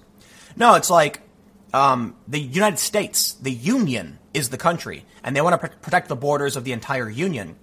No, 0.56 0.76
it's 0.76 0.90
like 0.90 1.22
um, 1.74 2.16
the 2.28 2.40
United 2.40 2.80
States, 2.80 3.34
the 3.34 3.52
Union, 3.52 4.20
is 4.38 4.50
the 4.50 4.58
country, 4.58 5.06
and 5.24 5.36
they 5.36 5.42
want 5.42 5.60
to 5.60 5.68
pr- 5.68 5.76
protect 5.82 6.08
the 6.08 6.16
borders 6.16 6.56
of 6.56 6.64
the 6.64 6.72
entire 6.72 7.10
Union. 7.10 7.56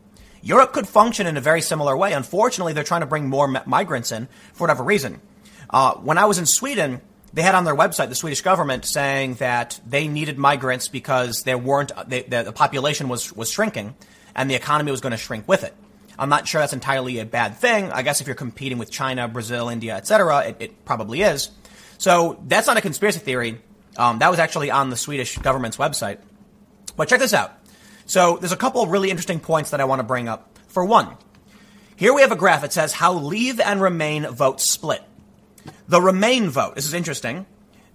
Europe 0.43 0.73
could 0.73 0.87
function 0.87 1.27
in 1.27 1.37
a 1.37 1.41
very 1.41 1.63
similar 1.63 1.97
way. 1.97 2.13
Unfortunately, 2.13 2.75
they're 2.75 2.85
trying 2.85 3.01
to 3.01 3.07
bring 3.07 3.29
more 3.29 3.57
m- 3.57 3.63
migrants 3.65 4.13
in 4.13 4.29
for 4.53 4.65
whatever 4.65 4.83
reason. 4.85 5.21
Uh, 5.71 5.95
when 5.95 6.19
I 6.19 6.27
was 6.27 6.39
in 6.39 6.47
Sweden, 6.47 7.01
they 7.33 7.43
had 7.43 7.55
on 7.55 7.65
their 7.65 7.75
website 7.75 8.11
the 8.11 8.15
Swedish 8.15 8.43
government 8.43 8.85
saying 8.85 9.35
that 9.35 9.81
they 9.87 10.07
needed 10.07 10.39
migrants 10.39 10.89
because 10.89 11.43
there 11.43 11.59
weren't 11.59 11.93
they, 12.07 12.23
the, 12.23 12.45
the 12.45 12.53
population 12.53 13.09
was 13.09 13.33
was 13.33 13.51
shrinking 13.51 13.97
and 14.35 14.51
the 14.51 14.55
economy 14.55 14.91
was 14.91 15.01
going 15.01 15.13
to 15.13 15.17
shrink 15.17 15.49
with 15.49 15.65
it. 15.65 15.75
I'm 16.19 16.29
not 16.29 16.47
sure 16.47 16.61
that's 16.61 16.73
entirely 16.73 17.19
a 17.19 17.25
bad 17.25 17.57
thing. 17.57 17.91
I 17.91 18.03
guess 18.03 18.21
if 18.21 18.27
you're 18.27 18.37
competing 18.37 18.79
with 18.79 18.91
China, 18.91 19.27
Brazil, 19.27 19.69
India, 19.69 19.97
etc., 19.97 20.49
it, 20.49 20.57
it 20.61 20.85
probably 20.85 21.23
is. 21.23 21.51
So 21.99 22.41
that's 22.47 22.67
not 22.67 22.77
a 22.77 22.81
conspiracy 22.81 23.19
theory. 23.19 23.61
Um, 23.97 24.19
that 24.19 24.31
was 24.31 24.39
actually 24.39 24.71
on 24.71 24.91
the 24.91 24.97
Swedish 24.97 25.39
government's 25.39 25.77
website. 25.77 26.19
But 26.97 27.09
check 27.09 27.21
this 27.21 27.35
out. 27.35 27.53
So 28.07 28.37
there's 28.37 28.53
a 28.53 28.57
couple 28.57 28.83
of 28.83 28.91
really 28.91 29.11
interesting 29.11 29.41
points 29.41 29.71
that 29.71 29.81
I 29.81 29.85
want 29.85 30.01
to 30.01 30.05
bring 30.05 30.29
up. 30.29 30.59
For 30.69 30.85
one, 30.85 31.17
here 31.97 32.13
we 32.13 32.23
have 32.23 32.33
a 32.33 32.37
graph 32.37 32.63
that 32.63 32.73
says 32.73 32.93
how 32.93 33.15
Leave 33.15 33.61
and 33.61 33.81
Remain 33.81 34.27
votes 34.27 34.69
split. 34.69 35.03
The 35.89 36.01
Remain 36.01 36.51
vote, 36.51 36.75
this 36.75 36.87
is 36.87 36.95
interesting, 36.95 37.47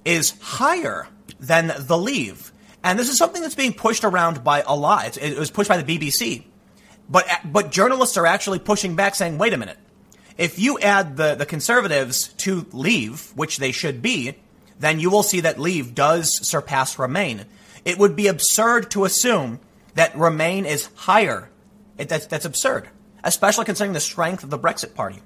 is 0.06 0.34
higher 0.42 1.08
than 1.40 1.74
the 1.78 1.98
Leave. 1.98 2.52
And 2.84 2.98
this 2.98 3.10
is 3.10 3.18
something 3.18 3.42
that's 3.42 3.56
being 3.56 3.74
pushed 3.74 4.04
around 4.04 4.44
by 4.44 4.64
a 4.66 4.76
lot. 4.76 5.18
It 5.18 5.38
was 5.38 5.52
pushed 5.52 5.70
by 5.70 5.82
the 5.82 5.98
BBC. 5.98 6.44
But, 7.10 7.28
but 7.44 7.72
journalists 7.72 8.18
are 8.18 8.26
actually 8.26 8.60
pushing 8.60 8.96
back 8.96 9.16
saying, 9.16 9.38
wait 9.38 9.54
a 9.54 9.58
minute. 9.58 9.78
If 10.38 10.58
you 10.58 10.80
add 10.80 11.18
the, 11.18 11.36
the 11.36 11.46
conservatives 11.46 12.30
to 12.38 12.66
Leave, 12.72 13.32
which 13.36 13.58
they 13.58 13.74
should 13.74 14.02
be, 14.02 14.36
then 14.80 15.00
you 15.00 15.10
will 15.10 15.24
see 15.24 15.42
that 15.42 15.60
Leave 15.60 15.94
does 15.94 16.48
surpass 16.48 16.98
Remain 16.98 17.46
it 17.86 17.98
would 17.98 18.16
be 18.16 18.28
absurd 18.28 18.92
to 18.92 19.06
assume 19.06 19.60
that 19.96 20.18
Remain 20.18 20.66
is 20.66 20.90
higher. 20.96 21.50
It, 21.98 22.10
that's, 22.10 22.28
that's 22.28 22.46
absurd, 22.46 22.88
especially 23.24 23.66
considering 23.66 23.94
the 23.94 24.00
strength 24.00 24.44
of 24.44 24.50
the 24.50 24.60
Brexit 24.60 24.96
Party. 24.96 25.20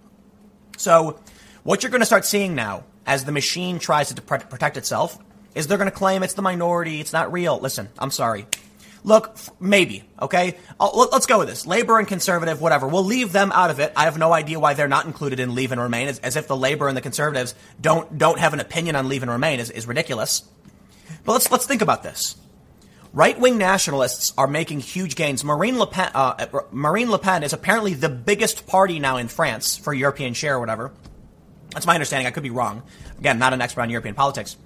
So, 0.78 1.20
what 1.64 1.84
you're 1.84 1.92
going 1.92 2.02
to 2.02 2.06
start 2.06 2.26
seeing 2.26 2.56
now, 2.56 2.84
as 3.06 3.26
the 3.26 3.32
machine 3.32 3.80
tries 3.80 4.14
to 4.14 4.22
protect 4.22 4.78
itself, 4.78 5.18
is 5.56 5.68
they're 5.68 5.78
going 5.78 5.90
to 5.90 5.96
claim 5.96 6.24
it's 6.24 6.34
the 6.34 6.42
minority, 6.42 7.00
it's 7.00 7.14
not 7.14 7.32
real. 7.32 7.60
Listen, 7.60 7.90
I'm 8.00 8.12
sorry. 8.12 8.48
Look, 9.06 9.38
maybe, 9.60 10.06
okay? 10.22 10.58
I'll, 10.80 11.10
let's 11.12 11.26
go 11.26 11.40
with 11.40 11.50
this. 11.50 11.68
Labor 11.68 12.00
and 12.00 12.08
conservative, 12.08 12.62
whatever. 12.62 12.88
We'll 12.88 13.04
leave 13.04 13.34
them 13.34 13.52
out 13.52 13.70
of 13.70 13.80
it. 13.80 13.92
I 13.98 14.06
have 14.06 14.18
no 14.18 14.32
idea 14.32 14.60
why 14.60 14.74
they're 14.76 14.88
not 14.88 15.06
included 15.06 15.42
in 15.42 15.56
leave 15.56 15.74
and 15.74 15.82
remain, 15.82 16.08
as, 16.08 16.20
as 16.20 16.38
if 16.38 16.48
the 16.48 16.56
labor 16.56 16.88
and 16.88 16.96
the 16.96 17.02
conservatives 17.02 17.54
don't 17.80 18.18
don't 18.18 18.40
have 18.40 18.54
an 18.54 18.62
opinion 18.62 18.96
on 18.96 19.10
leave 19.10 19.22
and 19.22 19.32
remain 19.32 19.60
is, 19.60 19.70
is 19.70 19.86
ridiculous. 19.88 20.44
But 21.26 21.34
let's 21.34 21.52
let's 21.52 21.66
think 21.66 21.82
about 21.82 22.02
this. 22.02 22.38
Right 23.14 23.40
wing 23.40 23.60
nationalists 23.60 24.34
are 24.40 24.48
making 24.48 24.80
huge 24.80 25.16
gains. 25.16 25.44
Marine 25.44 25.78
Le, 25.78 25.86
Pen, 25.86 26.10
uh, 26.16 26.48
Marine 26.72 27.12
Le 27.12 27.20
Pen 27.20 27.44
is 27.44 27.54
apparently 27.54 27.94
the 27.94 28.10
biggest 28.10 28.66
party 28.66 28.98
now 28.98 29.18
in 29.18 29.28
France 29.28 29.78
for 29.78 29.94
European 29.94 30.34
share 30.34 30.56
or 30.56 30.60
whatever. 30.60 30.92
That's 31.70 31.86
my 31.86 31.94
understanding. 31.94 32.26
I 32.26 32.32
could 32.32 32.42
be 32.42 32.50
wrong. 32.50 32.82
Again, 33.20 33.38
not 33.38 33.54
an 33.54 33.62
expert 33.62 33.82
on 33.82 33.92
European 33.92 34.16
politics. 34.16 34.58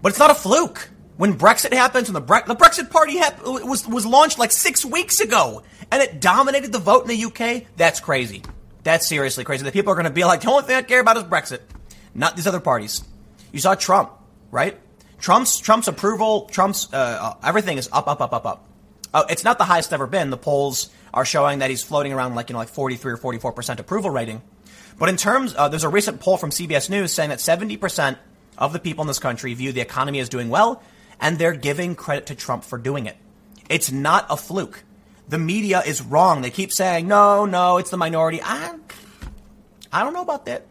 But 0.00 0.10
it's 0.10 0.18
not 0.20 0.30
a 0.30 0.34
fluke. 0.34 0.90
When 1.16 1.36
Brexit 1.36 1.72
happens, 1.72 2.08
when 2.08 2.14
the, 2.14 2.20
Bre- 2.20 2.46
the 2.46 2.54
Brexit 2.54 2.88
Party 2.88 3.16
was, 3.44 3.86
was 3.88 4.06
launched 4.06 4.38
like 4.38 4.52
six 4.52 4.84
weeks 4.84 5.20
ago, 5.20 5.64
and 5.90 6.00
it 6.00 6.20
dominated 6.20 6.70
the 6.70 6.78
vote 6.78 7.02
in 7.02 7.08
the 7.08 7.24
UK, 7.24 7.64
that's 7.76 7.98
crazy. 7.98 8.42
That's 8.84 9.08
seriously 9.08 9.42
crazy. 9.42 9.64
The 9.64 9.72
people 9.72 9.92
are 9.92 9.96
going 9.96 10.04
to 10.04 10.10
be 10.10 10.24
like, 10.24 10.42
the 10.42 10.50
only 10.50 10.62
thing 10.62 10.76
I 10.76 10.82
care 10.82 11.00
about 11.00 11.16
is 11.16 11.24
Brexit, 11.24 11.60
not 12.14 12.36
these 12.36 12.46
other 12.46 12.60
parties. 12.60 13.02
You 13.50 13.58
saw 13.58 13.74
Trump, 13.74 14.12
right? 14.52 14.78
Trump's 15.22 15.60
Trump's 15.60 15.86
approval, 15.86 16.48
Trump's 16.50 16.92
uh, 16.92 16.96
uh, 16.96 17.34
everything 17.44 17.78
is 17.78 17.88
up, 17.92 18.08
up, 18.08 18.20
up, 18.20 18.32
up, 18.32 18.44
up. 18.44 18.68
Uh, 19.14 19.24
it's 19.30 19.44
not 19.44 19.56
the 19.56 19.64
highest 19.64 19.92
ever 19.92 20.08
been. 20.08 20.30
The 20.30 20.36
polls 20.36 20.90
are 21.14 21.24
showing 21.24 21.60
that 21.60 21.70
he's 21.70 21.80
floating 21.80 22.12
around 22.12 22.34
like 22.34 22.48
you 22.48 22.54
know 22.54 22.58
like 22.58 22.68
43 22.68 23.12
or 23.12 23.16
44 23.16 23.52
percent 23.52 23.78
approval 23.78 24.10
rating. 24.10 24.42
But 24.98 25.08
in 25.08 25.16
terms, 25.16 25.54
uh, 25.56 25.68
there's 25.68 25.84
a 25.84 25.88
recent 25.88 26.20
poll 26.20 26.36
from 26.36 26.50
CBS 26.50 26.90
News 26.90 27.12
saying 27.12 27.30
that 27.30 27.40
70 27.40 27.76
percent 27.76 28.18
of 28.58 28.72
the 28.72 28.80
people 28.80 29.02
in 29.02 29.06
this 29.06 29.20
country 29.20 29.54
view 29.54 29.70
the 29.70 29.80
economy 29.80 30.18
as 30.18 30.28
doing 30.28 30.48
well, 30.48 30.82
and 31.20 31.38
they're 31.38 31.54
giving 31.54 31.94
credit 31.94 32.26
to 32.26 32.34
Trump 32.34 32.64
for 32.64 32.76
doing 32.76 33.06
it. 33.06 33.16
It's 33.70 33.92
not 33.92 34.26
a 34.28 34.36
fluke. 34.36 34.82
The 35.28 35.38
media 35.38 35.82
is 35.86 36.02
wrong. 36.02 36.42
They 36.42 36.50
keep 36.50 36.72
saying 36.72 37.06
no, 37.06 37.46
no, 37.46 37.78
it's 37.78 37.90
the 37.90 37.96
minority. 37.96 38.40
I, 38.42 38.74
I 39.92 40.02
don't 40.02 40.14
know 40.14 40.22
about 40.22 40.46
that. 40.46 40.66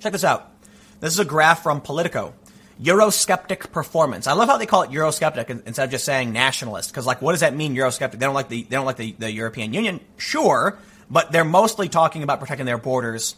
Check 0.00 0.10
this 0.10 0.24
out. 0.24 0.50
This 0.98 1.12
is 1.12 1.20
a 1.20 1.24
graph 1.24 1.62
from 1.62 1.80
Politico. 1.80 2.34
Eurosceptic 2.82 3.72
performance. 3.72 4.26
I 4.26 4.34
love 4.34 4.48
how 4.48 4.56
they 4.56 4.66
call 4.66 4.82
it 4.82 4.90
Eurosceptic 4.90 5.50
instead 5.66 5.84
of 5.84 5.90
just 5.90 6.04
saying 6.04 6.32
nationalist. 6.32 6.90
Because 6.90 7.06
like, 7.06 7.20
what 7.20 7.32
does 7.32 7.40
that 7.40 7.54
mean? 7.54 7.74
Eurosceptic. 7.74 8.12
They 8.12 8.18
don't 8.18 8.34
like 8.34 8.48
the 8.48 8.62
they 8.62 8.76
don't 8.76 8.86
like 8.86 8.96
the, 8.96 9.12
the 9.18 9.30
European 9.30 9.72
Union. 9.72 10.00
Sure, 10.16 10.78
but 11.10 11.32
they're 11.32 11.44
mostly 11.44 11.88
talking 11.88 12.22
about 12.22 12.38
protecting 12.38 12.66
their 12.66 12.78
borders. 12.78 13.34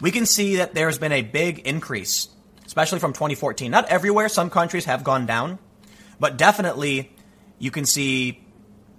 We 0.00 0.10
can 0.10 0.26
see 0.26 0.56
that 0.56 0.74
there's 0.74 0.98
been 0.98 1.12
a 1.12 1.22
big 1.22 1.60
increase, 1.60 2.28
especially 2.66 2.98
from 2.98 3.14
2014. 3.14 3.70
Not 3.70 3.88
everywhere. 3.88 4.28
Some 4.28 4.50
countries 4.50 4.84
have 4.84 5.04
gone 5.04 5.24
down, 5.24 5.58
but 6.20 6.36
definitely 6.36 7.10
you 7.58 7.70
can 7.70 7.86
see 7.86 8.44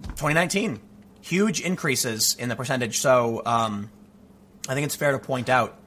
2019 0.02 0.80
huge 1.20 1.60
increases 1.60 2.36
in 2.38 2.48
the 2.48 2.56
percentage. 2.56 2.98
So 2.98 3.42
um, 3.44 3.90
I 4.68 4.74
think 4.74 4.86
it's 4.86 4.96
fair 4.96 5.12
to 5.12 5.18
point 5.18 5.48
out, 5.48 5.78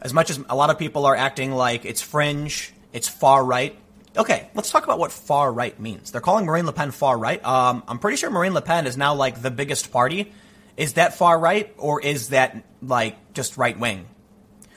as 0.00 0.12
much 0.12 0.30
as 0.30 0.38
a 0.48 0.54
lot 0.54 0.70
of 0.70 0.78
people 0.78 1.06
are 1.06 1.16
acting 1.16 1.52
like 1.52 1.84
it's 1.84 2.02
fringe 2.02 2.72
it's 2.92 3.08
far 3.08 3.44
right. 3.44 3.78
Okay, 4.16 4.48
let's 4.54 4.70
talk 4.70 4.84
about 4.84 4.98
what 4.98 5.10
far 5.10 5.50
right 5.50 5.78
means. 5.80 6.10
They're 6.10 6.20
calling 6.20 6.44
Marine 6.44 6.66
Le 6.66 6.72
Pen 6.72 6.90
far 6.90 7.16
right. 7.16 7.42
Um, 7.44 7.82
I'm 7.88 7.98
pretty 7.98 8.18
sure 8.18 8.30
Marine 8.30 8.52
Le 8.52 8.60
Pen 8.60 8.86
is 8.86 8.96
now 8.96 9.14
like 9.14 9.40
the 9.40 9.50
biggest 9.50 9.90
party. 9.90 10.32
Is 10.76 10.94
that 10.94 11.14
far 11.14 11.38
right 11.38 11.72
or 11.78 12.00
is 12.00 12.28
that 12.28 12.62
like 12.82 13.16
just 13.32 13.56
right 13.56 13.78
wing? 13.78 14.06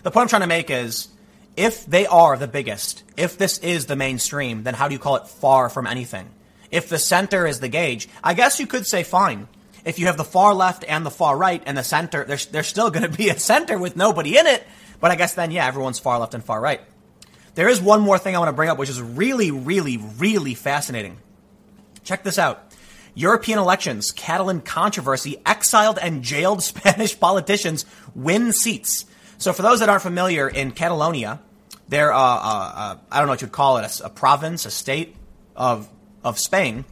The 0.03 0.11
point 0.11 0.23
I'm 0.23 0.29
trying 0.29 0.41
to 0.41 0.47
make 0.47 0.69
is 0.69 1.09
if 1.57 1.85
they 1.85 2.05
are 2.05 2.37
the 2.37 2.47
biggest, 2.47 3.03
if 3.17 3.37
this 3.37 3.57
is 3.59 3.85
the 3.85 3.95
mainstream, 3.95 4.63
then 4.63 4.73
how 4.73 4.87
do 4.87 4.93
you 4.93 4.99
call 4.99 5.15
it 5.17 5.27
far 5.27 5.69
from 5.69 5.87
anything? 5.87 6.29
If 6.71 6.89
the 6.89 6.99
center 6.99 7.45
is 7.45 7.59
the 7.59 7.69
gauge, 7.69 8.07
I 8.23 8.33
guess 8.33 8.59
you 8.59 8.67
could 8.67 8.85
say 8.85 9.03
fine. 9.03 9.47
If 9.83 9.99
you 9.99 10.07
have 10.07 10.17
the 10.17 10.23
far 10.23 10.53
left 10.53 10.83
and 10.87 11.05
the 11.05 11.11
far 11.11 11.37
right 11.37 11.61
and 11.65 11.77
the 11.77 11.83
center, 11.83 12.23
there's, 12.23 12.47
there's 12.47 12.67
still 12.67 12.89
going 12.91 13.09
to 13.09 13.17
be 13.17 13.29
a 13.29 13.39
center 13.39 13.77
with 13.77 13.95
nobody 13.95 14.37
in 14.37 14.47
it. 14.47 14.65
But 14.99 15.11
I 15.11 15.15
guess 15.15 15.35
then, 15.35 15.51
yeah, 15.51 15.67
everyone's 15.67 15.99
far 15.99 16.19
left 16.19 16.33
and 16.33 16.43
far 16.43 16.59
right. 16.59 16.81
There 17.55 17.69
is 17.69 17.81
one 17.81 18.01
more 18.01 18.17
thing 18.17 18.35
I 18.35 18.39
want 18.39 18.49
to 18.49 18.53
bring 18.53 18.69
up, 18.69 18.77
which 18.77 18.89
is 18.89 19.01
really, 19.01 19.49
really, 19.49 19.97
really 19.97 20.53
fascinating. 20.53 21.17
Check 22.03 22.23
this 22.23 22.37
out. 22.37 22.61
European 23.15 23.59
elections, 23.59 24.11
Catalan 24.11 24.59
controversy, 24.59 25.41
exiled 25.45 25.97
and 25.97 26.21
jailed 26.21 26.61
Spanish 26.63 27.17
politicians 27.17 27.85
win 28.13 28.51
seats. 28.51 29.05
So, 29.37 29.53
for 29.53 29.61
those 29.61 29.79
that 29.79 29.89
aren't 29.89 30.03
familiar, 30.03 30.47
in 30.47 30.71
Catalonia, 30.71 31.39
they're, 31.87 32.13
uh, 32.13 32.17
uh, 32.17 32.73
uh, 32.75 32.97
I 33.11 33.17
don't 33.17 33.27
know 33.27 33.33
what 33.33 33.41
you'd 33.41 33.51
call 33.51 33.77
it, 33.77 33.99
a, 34.01 34.05
a, 34.05 34.09
province, 34.09 34.65
a 34.65 34.71
state 34.71 35.15
of, 35.55 35.89
of 36.23 36.39
Spain, 36.39 36.83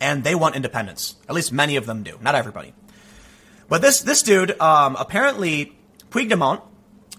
and 0.00 0.24
they 0.24 0.34
want 0.34 0.56
independence. 0.56 1.16
At 1.28 1.34
least 1.34 1.52
many 1.52 1.76
of 1.76 1.86
them 1.86 2.02
do, 2.02 2.18
not 2.22 2.34
everybody. 2.34 2.74
But 3.68 3.82
this, 3.82 4.00
this 4.00 4.22
dude, 4.22 4.58
um, 4.60 4.96
apparently, 4.98 5.72
Puigdemont, 6.10 6.62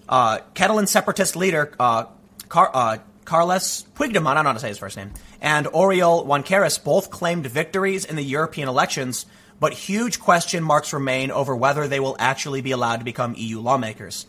uh, 0.08 0.40
Catalan 0.54 0.88
separatist 0.88 1.36
leader, 1.36 1.74
uh, 1.80 2.06
Car- 2.50 2.72
uh, 2.74 2.98
Carles 3.26 3.86
Puigdemont, 3.96 4.28
I 4.28 4.34
don't 4.36 4.44
know 4.44 4.50
how 4.50 4.54
to 4.54 4.60
say 4.60 4.70
his 4.70 4.78
first 4.78 4.98
name, 4.98 5.12
and 5.42 5.66
Oriol 5.68 6.26
Junqueras 6.26 6.84
both 6.84 7.10
claimed 7.10 7.46
victories 7.48 8.06
in 8.06 8.16
the 8.16 8.24
European 8.24 8.68
elections, 8.68 9.26
but 9.60 9.74
huge 9.74 10.20
question 10.20 10.64
marks 10.64 10.94
remain 10.94 11.32
over 11.32 11.56
whether 11.56 11.88
they 11.88 12.00
will 12.00 12.16
actually 12.20 12.62
be 12.62 12.72
allowed 12.72 12.98
to 12.98 13.06
become 13.06 13.34
EU 13.36 13.60
lawmakers. 13.60 14.26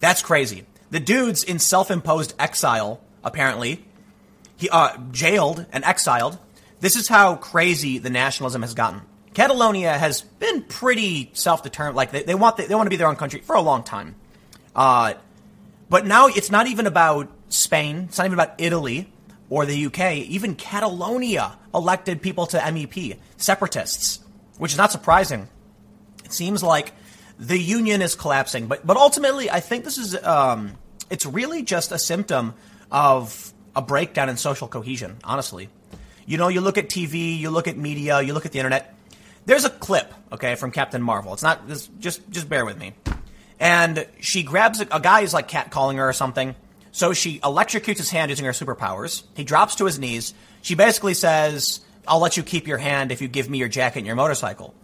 That's 0.00 0.22
crazy. 0.22 0.64
The 0.90 1.00
dude's 1.00 1.42
in 1.42 1.58
self-imposed 1.58 2.34
exile, 2.38 3.00
apparently. 3.22 3.84
He 4.56 4.68
uh, 4.70 4.96
jailed 5.12 5.66
and 5.72 5.84
exiled. 5.84 6.38
This 6.80 6.96
is 6.96 7.08
how 7.08 7.36
crazy 7.36 7.98
the 7.98 8.10
nationalism 8.10 8.62
has 8.62 8.74
gotten. 8.74 9.02
Catalonia 9.34 9.96
has 9.96 10.22
been 10.22 10.62
pretty 10.62 11.30
self-determined. 11.34 11.96
Like 11.96 12.10
they, 12.10 12.22
they 12.22 12.34
want 12.34 12.56
the, 12.56 12.66
they 12.66 12.74
want 12.74 12.86
to 12.86 12.90
be 12.90 12.96
their 12.96 13.08
own 13.08 13.16
country 13.16 13.40
for 13.40 13.54
a 13.54 13.60
long 13.60 13.82
time. 13.82 14.16
Uh, 14.74 15.14
but 15.88 16.06
now 16.06 16.26
it's 16.26 16.50
not 16.50 16.66
even 16.66 16.86
about 16.86 17.30
Spain, 17.48 18.06
it's 18.08 18.18
not 18.18 18.26
even 18.26 18.38
about 18.38 18.54
Italy 18.58 19.12
or 19.50 19.64
the 19.66 19.86
UK. 19.86 20.16
Even 20.16 20.54
Catalonia 20.54 21.56
elected 21.74 22.20
people 22.20 22.46
to 22.46 22.58
MEP, 22.58 23.18
separatists, 23.36 24.20
which 24.58 24.72
is 24.72 24.78
not 24.78 24.92
surprising. 24.92 25.48
It 26.24 26.32
seems 26.32 26.62
like 26.62 26.92
the 27.38 27.58
union 27.58 28.02
is 28.02 28.14
collapsing, 28.14 28.66
but 28.66 28.86
but 28.86 28.96
ultimately, 28.96 29.50
I 29.50 29.60
think 29.60 29.84
this 29.84 29.96
is 29.96 30.22
um, 30.22 30.72
it's 31.10 31.24
really 31.24 31.62
just 31.62 31.92
a 31.92 31.98
symptom 31.98 32.54
of 32.90 33.52
a 33.74 33.80
breakdown 33.82 34.28
in 34.28 34.36
social 34.36 34.68
cohesion. 34.68 35.18
Honestly, 35.24 35.70
you 36.26 36.36
know, 36.36 36.48
you 36.48 36.60
look 36.60 36.76
at 36.76 36.88
TV, 36.88 37.38
you 37.38 37.50
look 37.50 37.68
at 37.68 37.76
media, 37.76 38.20
you 38.20 38.34
look 38.34 38.44
at 38.44 38.52
the 38.52 38.58
internet. 38.58 38.94
There's 39.46 39.64
a 39.64 39.70
clip, 39.70 40.12
okay, 40.32 40.56
from 40.56 40.72
Captain 40.72 41.00
Marvel. 41.00 41.32
It's 41.32 41.42
not 41.42 41.66
just 41.68 41.90
just 42.28 42.48
bear 42.48 42.66
with 42.66 42.76
me. 42.76 42.92
And 43.60 44.06
she 44.20 44.42
grabs 44.42 44.80
a, 44.80 44.86
a 44.90 45.00
guy 45.00 45.20
is 45.20 45.34
like 45.34 45.48
catcalling 45.48 45.96
her 45.96 46.08
or 46.08 46.12
something. 46.12 46.54
So 46.92 47.12
she 47.12 47.38
electrocutes 47.40 47.98
his 47.98 48.10
hand 48.10 48.30
using 48.30 48.46
her 48.46 48.52
superpowers. 48.52 49.22
He 49.34 49.44
drops 49.44 49.76
to 49.76 49.84
his 49.84 49.98
knees. 49.98 50.34
She 50.62 50.74
basically 50.74 51.14
says, 51.14 51.80
I'll 52.06 52.20
let 52.20 52.36
you 52.36 52.42
keep 52.42 52.66
your 52.66 52.78
hand 52.78 53.12
if 53.12 53.20
you 53.20 53.28
give 53.28 53.48
me 53.48 53.58
your 53.58 53.68
jacket 53.68 53.98
and 53.98 54.06
your 54.06 54.16
motorcycle. 54.16 54.74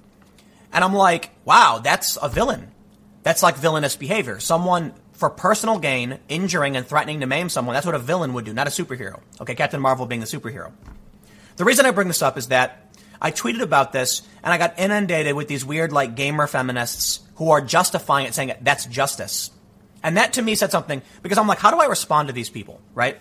And 0.72 0.84
I'm 0.84 0.94
like, 0.94 1.30
wow, 1.44 1.80
that's 1.82 2.18
a 2.20 2.28
villain. 2.28 2.70
That's 3.22 3.42
like 3.42 3.56
villainous 3.56 3.96
behavior. 3.96 4.38
Someone 4.40 4.92
for 5.14 5.30
personal 5.30 5.78
gain, 5.78 6.18
injuring 6.28 6.76
and 6.76 6.86
threatening 6.86 7.20
to 7.20 7.26
maim 7.26 7.48
someone. 7.48 7.74
That's 7.74 7.86
what 7.86 7.94
a 7.94 8.00
villain 8.00 8.34
would 8.34 8.44
do, 8.44 8.52
not 8.52 8.66
a 8.66 8.70
superhero. 8.70 9.20
Okay, 9.40 9.54
Captain 9.54 9.80
Marvel 9.80 10.06
being 10.06 10.20
the 10.20 10.26
superhero. 10.26 10.72
The 11.56 11.64
reason 11.64 11.86
I 11.86 11.92
bring 11.92 12.08
this 12.08 12.20
up 12.20 12.36
is 12.36 12.48
that 12.48 12.83
I 13.24 13.30
tweeted 13.30 13.62
about 13.62 13.94
this 13.94 14.20
and 14.42 14.52
I 14.52 14.58
got 14.58 14.78
inundated 14.78 15.34
with 15.34 15.48
these 15.48 15.64
weird, 15.64 15.92
like, 15.92 16.14
gamer 16.14 16.46
feminists 16.46 17.20
who 17.36 17.52
are 17.52 17.62
justifying 17.62 18.26
it, 18.26 18.34
saying 18.34 18.52
that's 18.60 18.84
justice. 18.84 19.50
And 20.02 20.18
that 20.18 20.34
to 20.34 20.42
me 20.42 20.54
said 20.54 20.70
something 20.70 21.00
because 21.22 21.38
I'm 21.38 21.48
like, 21.48 21.58
how 21.58 21.70
do 21.70 21.78
I 21.78 21.86
respond 21.86 22.28
to 22.28 22.34
these 22.34 22.50
people, 22.50 22.82
right? 22.94 23.18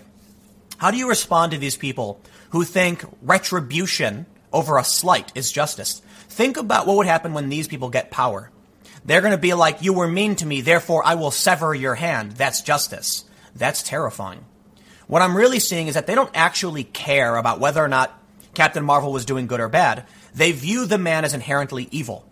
How 0.76 0.92
do 0.92 0.98
you 0.98 1.08
respond 1.08 1.54
to 1.54 1.58
these 1.58 1.78
people 1.78 2.20
who 2.50 2.66
think 2.66 3.06
retribution 3.22 4.26
over 4.52 4.78
a 4.78 4.84
slight 4.84 5.32
is 5.36 5.54
justice? 5.54 6.02
Think 6.28 6.58
about 6.58 6.86
what 6.86 6.98
would 6.98 7.08
happen 7.08 7.32
when 7.32 7.48
these 7.48 7.70
people 7.70 7.90
get 7.90 8.12
power. 8.12 8.52
They're 9.06 9.22
going 9.22 9.32
to 9.32 9.38
be 9.38 9.54
like, 9.54 9.84
you 9.84 9.94
were 9.94 10.10
mean 10.10 10.36
to 10.36 10.46
me, 10.46 10.60
therefore 10.60 11.04
I 11.06 11.16
will 11.16 11.32
sever 11.32 11.74
your 11.74 11.96
hand. 11.96 12.34
That's 12.34 12.62
justice. 12.62 13.24
That's 13.56 13.82
terrifying. 13.82 14.44
What 15.08 15.22
I'm 15.22 15.38
really 15.38 15.60
seeing 15.60 15.88
is 15.88 15.94
that 15.94 16.08
they 16.08 16.16
don't 16.16 16.32
actually 16.34 16.84
care 16.84 17.38
about 17.38 17.62
whether 17.62 17.82
or 17.82 17.88
not 17.88 18.20
Captain 18.54 18.84
Marvel 18.84 19.12
was 19.12 19.26
doing 19.26 19.48
good 19.48 19.60
or 19.60 19.70
bad. 19.70 20.06
They 20.34 20.52
view 20.52 20.86
the 20.86 20.98
man 20.98 21.26
as 21.26 21.34
inherently 21.34 21.88
evil. 21.92 22.26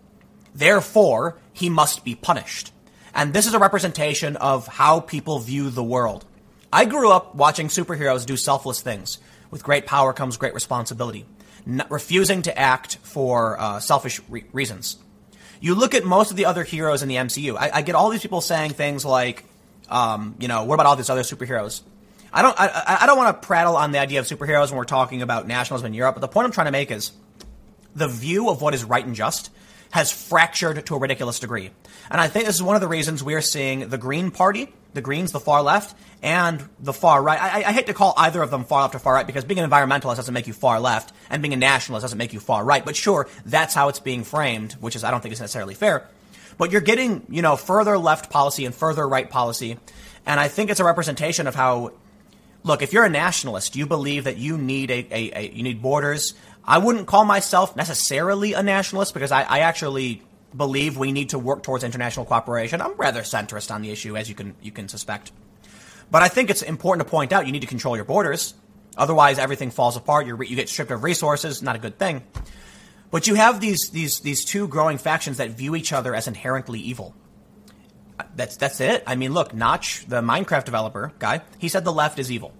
Therefore, 0.54 1.38
he 1.52 1.68
must 1.68 2.04
be 2.04 2.14
punished. 2.14 2.72
And 3.14 3.32
this 3.32 3.46
is 3.46 3.54
a 3.54 3.58
representation 3.58 4.36
of 4.36 4.66
how 4.66 5.00
people 5.00 5.38
view 5.38 5.70
the 5.70 5.82
world. 5.82 6.24
I 6.72 6.84
grew 6.86 7.10
up 7.10 7.34
watching 7.34 7.68
superheroes 7.68 8.24
do 8.24 8.36
selfless 8.36 8.80
things. 8.80 9.18
With 9.50 9.62
great 9.62 9.84
power 9.84 10.14
comes 10.14 10.38
great 10.38 10.54
responsibility, 10.54 11.26
refusing 11.90 12.42
to 12.42 12.58
act 12.58 12.96
for 13.02 13.60
uh, 13.60 13.80
selfish 13.80 14.20
re- 14.30 14.44
reasons. 14.52 14.96
You 15.60 15.74
look 15.74 15.94
at 15.94 16.04
most 16.04 16.30
of 16.30 16.36
the 16.38 16.46
other 16.46 16.64
heroes 16.64 17.02
in 17.02 17.08
the 17.08 17.16
MCU. 17.16 17.56
I, 17.56 17.70
I 17.74 17.82
get 17.82 17.94
all 17.94 18.08
these 18.08 18.22
people 18.22 18.40
saying 18.40 18.70
things 18.70 19.04
like, 19.04 19.44
um, 19.90 20.34
you 20.40 20.48
know, 20.48 20.64
what 20.64 20.74
about 20.74 20.86
all 20.86 20.96
these 20.96 21.10
other 21.10 21.22
superheroes? 21.22 21.82
I 22.32 22.42
don't, 22.42 22.58
I, 22.58 22.98
I 23.02 23.06
don't 23.06 23.16
want 23.16 23.40
to 23.40 23.46
prattle 23.46 23.76
on 23.76 23.92
the 23.92 23.98
idea 23.98 24.20
of 24.20 24.26
superheroes 24.26 24.68
when 24.68 24.78
we're 24.78 24.84
talking 24.84 25.22
about 25.22 25.46
nationalism 25.46 25.86
in 25.86 25.94
Europe. 25.94 26.14
But 26.14 26.20
the 26.20 26.28
point 26.28 26.46
I'm 26.46 26.52
trying 26.52 26.66
to 26.66 26.72
make 26.72 26.90
is 26.90 27.12
the 27.94 28.08
view 28.08 28.48
of 28.48 28.62
what 28.62 28.74
is 28.74 28.84
right 28.84 29.04
and 29.04 29.14
just 29.14 29.50
has 29.92 30.10
fractured 30.10 30.86
to 30.86 30.94
a 30.94 30.98
ridiculous 30.98 31.38
degree. 31.38 31.70
And 32.10 32.20
I 32.20 32.28
think 32.28 32.46
this 32.46 32.56
is 32.56 32.62
one 32.62 32.74
of 32.74 32.80
the 32.80 32.88
reasons 32.88 33.22
we're 33.22 33.42
seeing 33.42 33.90
the 33.90 33.98
Green 33.98 34.30
Party, 34.30 34.72
the 34.94 35.02
Greens, 35.02 35.32
the 35.32 35.40
far 35.40 35.62
left, 35.62 35.94
and 36.22 36.66
the 36.80 36.94
far 36.94 37.22
right. 37.22 37.40
I, 37.40 37.64
I, 37.64 37.72
hate 37.72 37.86
to 37.86 37.94
call 37.94 38.14
either 38.16 38.40
of 38.42 38.50
them 38.50 38.64
far 38.64 38.82
left 38.82 38.94
or 38.94 38.98
far 38.98 39.12
right 39.12 39.26
because 39.26 39.44
being 39.44 39.60
an 39.60 39.68
environmentalist 39.68 40.16
doesn't 40.16 40.32
make 40.32 40.46
you 40.46 40.54
far 40.54 40.80
left, 40.80 41.12
and 41.28 41.42
being 41.42 41.52
a 41.52 41.58
nationalist 41.58 42.04
doesn't 42.04 42.16
make 42.16 42.32
you 42.32 42.40
far 42.40 42.64
right. 42.64 42.82
But 42.84 42.96
sure, 42.96 43.28
that's 43.44 43.74
how 43.74 43.88
it's 43.88 44.00
being 44.00 44.24
framed, 44.24 44.72
which 44.74 44.96
is 44.96 45.04
I 45.04 45.10
don't 45.10 45.20
think 45.20 45.34
is 45.34 45.40
necessarily 45.40 45.74
fair. 45.74 46.08
But 46.56 46.70
you're 46.70 46.80
getting, 46.80 47.26
you 47.28 47.42
know, 47.42 47.56
further 47.56 47.98
left 47.98 48.30
policy 48.30 48.64
and 48.64 48.74
further 48.74 49.06
right 49.06 49.28
policy, 49.28 49.78
and 50.24 50.40
I 50.40 50.48
think 50.48 50.70
it's 50.70 50.80
a 50.80 50.84
representation 50.84 51.46
of 51.46 51.54
how. 51.54 51.92
Look, 52.64 52.82
if 52.82 52.92
you're 52.92 53.04
a 53.04 53.10
nationalist, 53.10 53.74
you 53.74 53.86
believe 53.86 54.24
that 54.24 54.36
you 54.36 54.56
need 54.56 54.90
a, 54.90 55.06
a, 55.10 55.38
a 55.38 55.50
you 55.52 55.62
need 55.62 55.82
borders. 55.82 56.34
I 56.64 56.78
wouldn't 56.78 57.06
call 57.08 57.24
myself 57.24 57.74
necessarily 57.74 58.52
a 58.52 58.62
nationalist 58.62 59.14
because 59.14 59.32
I, 59.32 59.42
I 59.42 59.58
actually 59.60 60.22
believe 60.56 60.96
we 60.96 61.12
need 61.12 61.30
to 61.30 61.38
work 61.38 61.62
towards 61.62 61.82
international 61.82 62.26
cooperation. 62.26 62.80
I'm 62.80 62.94
rather 62.94 63.22
centrist 63.22 63.74
on 63.74 63.82
the 63.82 63.90
issue, 63.90 64.16
as 64.16 64.28
you 64.28 64.34
can 64.34 64.54
you 64.62 64.70
can 64.70 64.88
suspect. 64.88 65.32
But 66.10 66.22
I 66.22 66.28
think 66.28 66.50
it's 66.50 66.62
important 66.62 67.06
to 67.06 67.10
point 67.10 67.32
out 67.32 67.46
you 67.46 67.52
need 67.52 67.62
to 67.62 67.66
control 67.66 67.96
your 67.96 68.04
borders. 68.04 68.54
Otherwise, 68.96 69.38
everything 69.38 69.70
falls 69.70 69.96
apart. 69.96 70.26
You're, 70.26 70.42
you 70.42 70.54
get 70.54 70.68
stripped 70.68 70.90
of 70.90 71.02
resources. 71.02 71.62
Not 71.62 71.76
a 71.76 71.78
good 71.78 71.98
thing. 71.98 72.22
But 73.10 73.26
you 73.26 73.34
have 73.34 73.60
these 73.60 73.90
these 73.90 74.20
these 74.20 74.44
two 74.44 74.68
growing 74.68 74.98
factions 74.98 75.38
that 75.38 75.50
view 75.50 75.74
each 75.74 75.92
other 75.92 76.14
as 76.14 76.28
inherently 76.28 76.80
evil. 76.80 77.14
That's 78.36 78.56
that's 78.56 78.80
it. 78.80 79.02
I 79.06 79.16
mean, 79.16 79.32
look, 79.32 79.54
Notch, 79.54 80.06
the 80.06 80.20
Minecraft 80.20 80.64
developer 80.64 81.12
guy, 81.18 81.42
he 81.58 81.68
said 81.68 81.84
the 81.84 81.92
left 81.92 82.18
is 82.18 82.30
evil. 82.30 82.52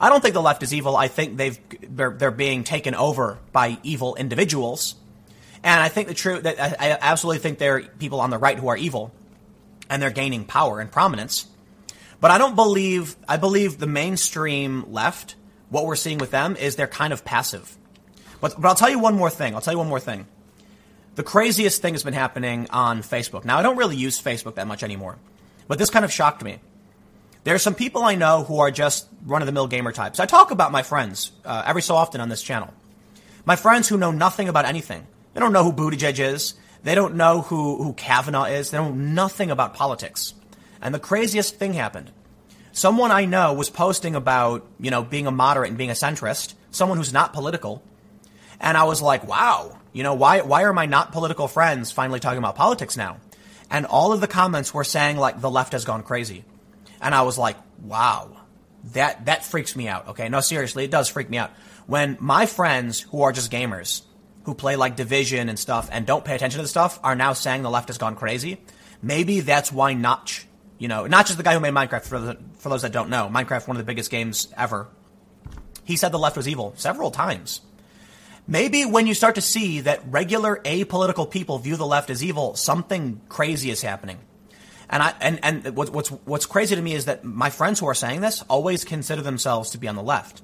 I 0.00 0.08
don't 0.08 0.20
think 0.20 0.34
the 0.34 0.42
left 0.42 0.62
is 0.62 0.74
evil. 0.74 0.96
I 0.96 1.08
think 1.08 1.36
they've 1.36 1.58
they're, 1.88 2.10
they're 2.10 2.30
being 2.30 2.64
taken 2.64 2.94
over 2.94 3.38
by 3.52 3.78
evil 3.82 4.16
individuals 4.16 4.96
and 5.64 5.80
I 5.80 5.88
think 5.88 6.08
the 6.08 6.14
truth 6.14 6.42
that 6.42 6.60
I 6.60 6.98
absolutely 7.00 7.38
think 7.38 7.58
there 7.58 7.76
are 7.76 7.82
people 7.82 8.20
on 8.20 8.28
the 8.28 8.36
right 8.36 8.58
who 8.58 8.68
are 8.68 8.76
evil 8.76 9.12
and 9.88 10.00
they're 10.00 10.10
gaining 10.10 10.44
power 10.44 10.78
and 10.78 10.92
prominence. 10.92 11.46
But 12.20 12.30
I 12.30 12.36
don't 12.36 12.54
believe, 12.54 13.16
I 13.26 13.38
believe 13.38 13.78
the 13.78 13.86
mainstream 13.86 14.92
left, 14.92 15.36
what 15.70 15.86
we're 15.86 15.96
seeing 15.96 16.18
with 16.18 16.30
them 16.30 16.54
is 16.56 16.76
they're 16.76 16.86
kind 16.86 17.14
of 17.14 17.24
passive. 17.24 17.78
But, 18.42 18.60
but 18.60 18.68
I'll 18.68 18.74
tell 18.74 18.90
you 18.90 18.98
one 18.98 19.14
more 19.14 19.30
thing. 19.30 19.54
I'll 19.54 19.62
tell 19.62 19.72
you 19.72 19.78
one 19.78 19.88
more 19.88 20.00
thing. 20.00 20.26
The 21.14 21.22
craziest 21.22 21.80
thing 21.80 21.94
has 21.94 22.02
been 22.02 22.14
happening 22.14 22.66
on 22.70 23.02
Facebook. 23.02 23.44
Now, 23.44 23.58
I 23.58 23.62
don't 23.62 23.76
really 23.76 23.96
use 23.96 24.20
Facebook 24.20 24.56
that 24.56 24.66
much 24.66 24.82
anymore, 24.82 25.16
but 25.68 25.78
this 25.78 25.90
kind 25.90 26.04
of 26.04 26.12
shocked 26.12 26.42
me. 26.42 26.58
There 27.44 27.54
are 27.54 27.58
some 27.58 27.74
people 27.74 28.02
I 28.02 28.14
know 28.14 28.42
who 28.42 28.58
are 28.58 28.70
just 28.70 29.06
run 29.24 29.42
of 29.42 29.46
the 29.46 29.52
mill 29.52 29.66
gamer 29.66 29.92
types. 29.92 30.18
I 30.18 30.26
talk 30.26 30.50
about 30.50 30.72
my 30.72 30.82
friends 30.82 31.30
uh, 31.44 31.62
every 31.66 31.82
so 31.82 31.94
often 31.94 32.20
on 32.20 32.30
this 32.30 32.42
channel. 32.42 32.72
My 33.44 33.54
friends 33.54 33.88
who 33.88 33.98
know 33.98 34.10
nothing 34.10 34.48
about 34.48 34.64
anything. 34.64 35.06
They 35.34 35.40
don't 35.40 35.52
know 35.52 35.62
who 35.62 35.72
Buttigieg 35.72 36.18
is. 36.18 36.54
They 36.82 36.94
don't 36.94 37.14
know 37.14 37.42
who, 37.42 37.82
who 37.82 37.92
Kavanaugh 37.92 38.44
is. 38.44 38.70
They 38.70 38.78
know 38.78 38.90
nothing 38.90 39.50
about 39.50 39.74
politics. 39.74 40.34
And 40.80 40.94
the 40.94 40.98
craziest 40.98 41.56
thing 41.56 41.74
happened. 41.74 42.10
Someone 42.72 43.10
I 43.10 43.26
know 43.26 43.52
was 43.52 43.70
posting 43.70 44.16
about, 44.16 44.66
you 44.80 44.90
know, 44.90 45.02
being 45.02 45.26
a 45.26 45.30
moderate 45.30 45.68
and 45.68 45.78
being 45.78 45.90
a 45.90 45.94
centrist, 45.94 46.54
someone 46.70 46.98
who's 46.98 47.12
not 47.12 47.32
political. 47.32 47.82
And 48.58 48.76
I 48.76 48.84
was 48.84 49.00
like, 49.00 49.26
wow, 49.28 49.78
you 49.94 50.02
know, 50.02 50.12
why, 50.12 50.42
why 50.42 50.64
are 50.64 50.74
my 50.74 50.84
not 50.84 51.12
political 51.12 51.48
friends 51.48 51.90
finally 51.90 52.20
talking 52.20 52.38
about 52.38 52.56
politics 52.56 52.98
now? 52.98 53.16
And 53.70 53.86
all 53.86 54.12
of 54.12 54.20
the 54.20 54.26
comments 54.26 54.74
were 54.74 54.84
saying 54.84 55.16
like 55.16 55.40
the 55.40 55.50
left 55.50 55.72
has 55.72 55.86
gone 55.86 56.02
crazy. 56.02 56.44
And 57.00 57.14
I 57.14 57.22
was 57.22 57.38
like, 57.38 57.56
wow, 57.80 58.36
that, 58.92 59.24
that 59.24 59.44
freaks 59.44 59.74
me 59.74 59.88
out. 59.88 60.08
Okay. 60.08 60.28
No, 60.28 60.40
seriously, 60.40 60.84
it 60.84 60.90
does 60.90 61.08
freak 61.08 61.30
me 61.30 61.38
out. 61.38 61.52
When 61.86 62.18
my 62.20 62.44
friends 62.44 63.00
who 63.00 63.22
are 63.22 63.32
just 63.32 63.50
gamers, 63.50 64.02
who 64.44 64.54
play 64.54 64.76
like 64.76 64.96
Division 64.96 65.48
and 65.48 65.58
stuff 65.58 65.88
and 65.90 66.06
don't 66.06 66.24
pay 66.24 66.34
attention 66.34 66.58
to 66.58 66.62
the 66.62 66.68
stuff 66.68 66.98
are 67.02 67.14
now 67.14 67.32
saying 67.32 67.62
the 67.62 67.70
left 67.70 67.88
has 67.88 67.98
gone 67.98 68.14
crazy. 68.14 68.60
Maybe 69.02 69.40
that's 69.40 69.72
why 69.72 69.94
Notch, 69.94 70.46
you 70.78 70.88
know, 70.88 71.06
not 71.06 71.26
just 71.26 71.38
the 71.38 71.44
guy 71.44 71.54
who 71.54 71.60
made 71.60 71.72
Minecraft, 71.72 72.02
for, 72.02 72.18
the, 72.18 72.38
for 72.58 72.68
those 72.68 72.82
that 72.82 72.92
don't 72.92 73.10
know, 73.10 73.30
Minecraft, 73.32 73.66
one 73.66 73.76
of 73.76 73.78
the 73.78 73.86
biggest 73.86 74.10
games 74.10 74.52
ever. 74.56 74.88
He 75.84 75.96
said 75.96 76.10
the 76.12 76.18
left 76.18 76.36
was 76.36 76.48
evil 76.48 76.74
several 76.76 77.10
times. 77.10 77.60
Maybe 78.46 78.84
when 78.84 79.06
you 79.06 79.14
start 79.14 79.36
to 79.36 79.40
see 79.40 79.80
that 79.80 80.02
regular 80.10 80.60
apolitical 80.64 81.30
people 81.30 81.58
view 81.58 81.76
the 81.76 81.86
left 81.86 82.10
as 82.10 82.22
evil, 82.22 82.54
something 82.56 83.20
crazy 83.28 83.70
is 83.70 83.80
happening. 83.80 84.18
And 84.90 85.02
I 85.02 85.14
and 85.20 85.40
and 85.42 85.76
what's 85.76 86.10
what's 86.10 86.46
crazy 86.46 86.76
to 86.76 86.82
me 86.82 86.94
is 86.94 87.06
that 87.06 87.24
my 87.24 87.50
friends 87.50 87.80
who 87.80 87.86
are 87.86 87.94
saying 87.94 88.20
this 88.20 88.42
always 88.42 88.84
consider 88.84 89.22
themselves 89.22 89.70
to 89.70 89.78
be 89.78 89.88
on 89.88 89.96
the 89.96 90.02
left. 90.02 90.42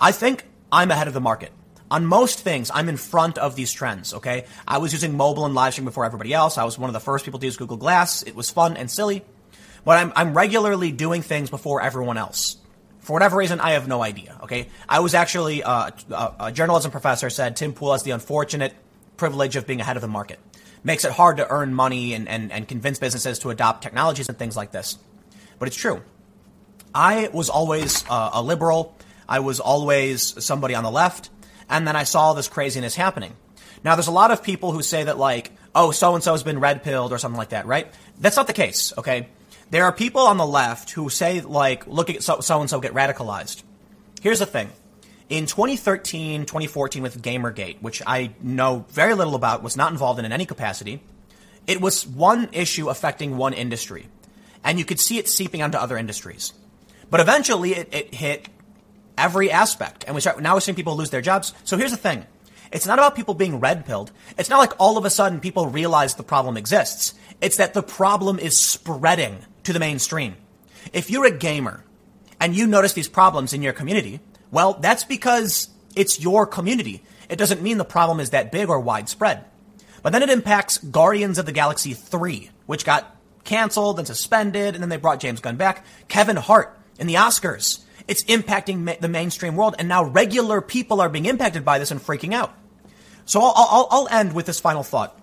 I 0.00 0.12
think 0.12 0.44
I'm 0.70 0.90
ahead 0.90 1.08
of 1.08 1.14
the 1.14 1.20
market 1.20 1.52
on 1.90 2.04
most 2.04 2.40
things, 2.40 2.70
I'm 2.72 2.88
in 2.88 2.96
front 2.96 3.38
of 3.38 3.54
these 3.54 3.72
trends, 3.72 4.14
okay? 4.14 4.46
I 4.66 4.78
was 4.78 4.92
using 4.92 5.16
mobile 5.16 5.46
and 5.46 5.54
live 5.54 5.72
stream 5.72 5.84
before 5.84 6.04
everybody 6.04 6.32
else. 6.32 6.58
I 6.58 6.64
was 6.64 6.78
one 6.78 6.90
of 6.90 6.94
the 6.94 7.00
first 7.00 7.24
people 7.24 7.40
to 7.40 7.46
use 7.46 7.56
Google 7.56 7.76
Glass. 7.76 8.22
It 8.22 8.34
was 8.34 8.50
fun 8.50 8.76
and 8.76 8.90
silly. 8.90 9.24
But 9.84 9.98
I'm, 9.98 10.12
I'm 10.16 10.36
regularly 10.36 10.90
doing 10.90 11.22
things 11.22 11.48
before 11.48 11.80
everyone 11.80 12.18
else. 12.18 12.56
For 13.06 13.12
whatever 13.12 13.36
reason, 13.36 13.60
I 13.60 13.70
have 13.70 13.86
no 13.86 14.02
idea, 14.02 14.36
okay? 14.42 14.66
I 14.88 14.98
was 14.98 15.14
actually, 15.14 15.62
uh, 15.62 15.92
a, 16.40 16.50
journalism 16.50 16.90
professor 16.90 17.30
said 17.30 17.54
Tim 17.54 17.72
Pool 17.72 17.92
has 17.92 18.02
the 18.02 18.10
unfortunate 18.10 18.74
privilege 19.16 19.54
of 19.54 19.64
being 19.64 19.80
ahead 19.80 19.96
of 19.96 20.00
the 20.00 20.08
market. 20.08 20.40
Makes 20.82 21.04
it 21.04 21.12
hard 21.12 21.36
to 21.36 21.48
earn 21.48 21.72
money 21.72 22.14
and, 22.14 22.28
and, 22.28 22.50
and 22.50 22.66
convince 22.66 22.98
businesses 22.98 23.38
to 23.38 23.50
adopt 23.50 23.84
technologies 23.84 24.28
and 24.28 24.36
things 24.36 24.56
like 24.56 24.72
this. 24.72 24.98
But 25.60 25.68
it's 25.68 25.76
true. 25.76 26.02
I 26.92 27.28
was 27.32 27.48
always 27.48 28.04
uh, 28.10 28.30
a 28.32 28.42
liberal. 28.42 28.96
I 29.28 29.38
was 29.38 29.60
always 29.60 30.44
somebody 30.44 30.74
on 30.74 30.82
the 30.82 30.90
left 30.90 31.30
and 31.70 31.86
then 31.86 31.94
I 31.94 32.02
saw 32.02 32.32
this 32.32 32.48
craziness 32.48 32.96
happening. 32.96 33.36
Now, 33.84 33.94
there's 33.94 34.08
a 34.08 34.10
lot 34.10 34.32
of 34.32 34.42
people 34.42 34.72
who 34.72 34.82
say 34.82 35.04
that, 35.04 35.16
like, 35.16 35.52
oh, 35.76 35.92
so 35.92 36.16
and 36.16 36.24
so 36.24 36.32
has 36.32 36.42
been 36.42 36.58
red 36.58 36.82
pilled 36.82 37.12
or 37.12 37.18
something 37.18 37.38
like 37.38 37.50
that, 37.50 37.66
right? 37.66 37.86
That's 38.18 38.36
not 38.36 38.48
the 38.48 38.52
case, 38.52 38.92
okay? 38.98 39.28
There 39.70 39.84
are 39.84 39.92
people 39.92 40.22
on 40.22 40.36
the 40.36 40.46
left 40.46 40.90
who 40.90 41.08
say, 41.08 41.40
like, 41.40 41.86
look 41.86 42.08
at 42.08 42.22
so 42.22 42.60
and 42.60 42.70
so 42.70 42.80
get 42.80 42.94
radicalized. 42.94 43.62
Here's 44.20 44.38
the 44.38 44.46
thing. 44.46 44.70
In 45.28 45.46
2013, 45.46 46.46
2014, 46.46 47.02
with 47.02 47.20
Gamergate, 47.20 47.82
which 47.82 48.00
I 48.06 48.34
know 48.40 48.84
very 48.90 49.14
little 49.14 49.34
about, 49.34 49.64
was 49.64 49.76
not 49.76 49.90
involved 49.90 50.20
in 50.20 50.24
in 50.24 50.32
any 50.32 50.46
capacity, 50.46 51.02
it 51.66 51.80
was 51.80 52.06
one 52.06 52.48
issue 52.52 52.88
affecting 52.88 53.36
one 53.36 53.52
industry. 53.52 54.06
And 54.62 54.78
you 54.78 54.84
could 54.84 55.00
see 55.00 55.18
it 55.18 55.28
seeping 55.28 55.62
onto 55.62 55.78
other 55.78 55.96
industries. 55.96 56.52
But 57.10 57.18
eventually 57.18 57.74
it, 57.74 57.88
it 57.92 58.14
hit 58.14 58.48
every 59.18 59.50
aspect. 59.50 60.04
And 60.06 60.14
we 60.14 60.20
start, 60.20 60.40
now 60.40 60.54
we're 60.54 60.60
seeing 60.60 60.76
people 60.76 60.96
lose 60.96 61.10
their 61.10 61.22
jobs. 61.22 61.54
So 61.64 61.76
here's 61.76 61.90
the 61.90 61.96
thing. 61.96 62.24
It's 62.72 62.86
not 62.86 62.98
about 62.98 63.16
people 63.16 63.34
being 63.34 63.58
red 63.58 63.84
pilled. 63.84 64.12
It's 64.38 64.50
not 64.50 64.58
like 64.58 64.72
all 64.78 64.96
of 64.96 65.04
a 65.04 65.10
sudden 65.10 65.40
people 65.40 65.66
realize 65.66 66.14
the 66.14 66.22
problem 66.22 66.56
exists. 66.56 67.14
It's 67.40 67.56
that 67.56 67.74
the 67.74 67.82
problem 67.82 68.38
is 68.38 68.56
spreading 68.56 69.38
to 69.66 69.72
the 69.72 69.78
mainstream. 69.78 70.36
If 70.92 71.10
you're 71.10 71.26
a 71.26 71.30
gamer 71.30 71.84
and 72.40 72.54
you 72.54 72.66
notice 72.66 72.92
these 72.92 73.08
problems 73.08 73.52
in 73.52 73.62
your 73.62 73.72
community, 73.72 74.20
well, 74.50 74.74
that's 74.74 75.04
because 75.04 75.68
it's 75.94 76.20
your 76.20 76.46
community. 76.46 77.02
It 77.28 77.36
doesn't 77.36 77.62
mean 77.62 77.78
the 77.78 77.84
problem 77.84 78.20
is 78.20 78.30
that 78.30 78.52
big 78.52 78.68
or 78.68 78.80
widespread. 78.80 79.44
But 80.02 80.12
then 80.12 80.22
it 80.22 80.30
impacts 80.30 80.78
Guardians 80.78 81.38
of 81.38 81.46
the 81.46 81.52
Galaxy 81.52 81.94
3, 81.94 82.50
which 82.66 82.84
got 82.84 83.16
canceled 83.44 83.98
and 83.98 84.06
suspended, 84.06 84.74
and 84.74 84.82
then 84.82 84.88
they 84.88 84.96
brought 84.96 85.20
James 85.20 85.40
Gunn 85.40 85.56
back. 85.56 85.84
Kevin 86.08 86.36
Hart 86.36 86.78
in 86.98 87.06
the 87.06 87.14
Oscars 87.14 87.84
it's 88.08 88.22
impacting 88.24 88.78
ma- 88.78 88.94
the 89.00 89.08
mainstream 89.08 89.56
world, 89.56 89.74
and 89.78 89.88
now 89.88 90.04
regular 90.04 90.60
people 90.60 91.00
are 91.00 91.08
being 91.08 91.26
impacted 91.26 91.64
by 91.64 91.78
this 91.78 91.90
and 91.90 92.00
freaking 92.00 92.34
out. 92.34 92.54
So 93.24 93.40
I'll, 93.40 93.52
I'll, 93.56 93.88
I'll 93.90 94.08
end 94.08 94.32
with 94.32 94.46
this 94.46 94.60
final 94.60 94.82
thought. 94.82 95.18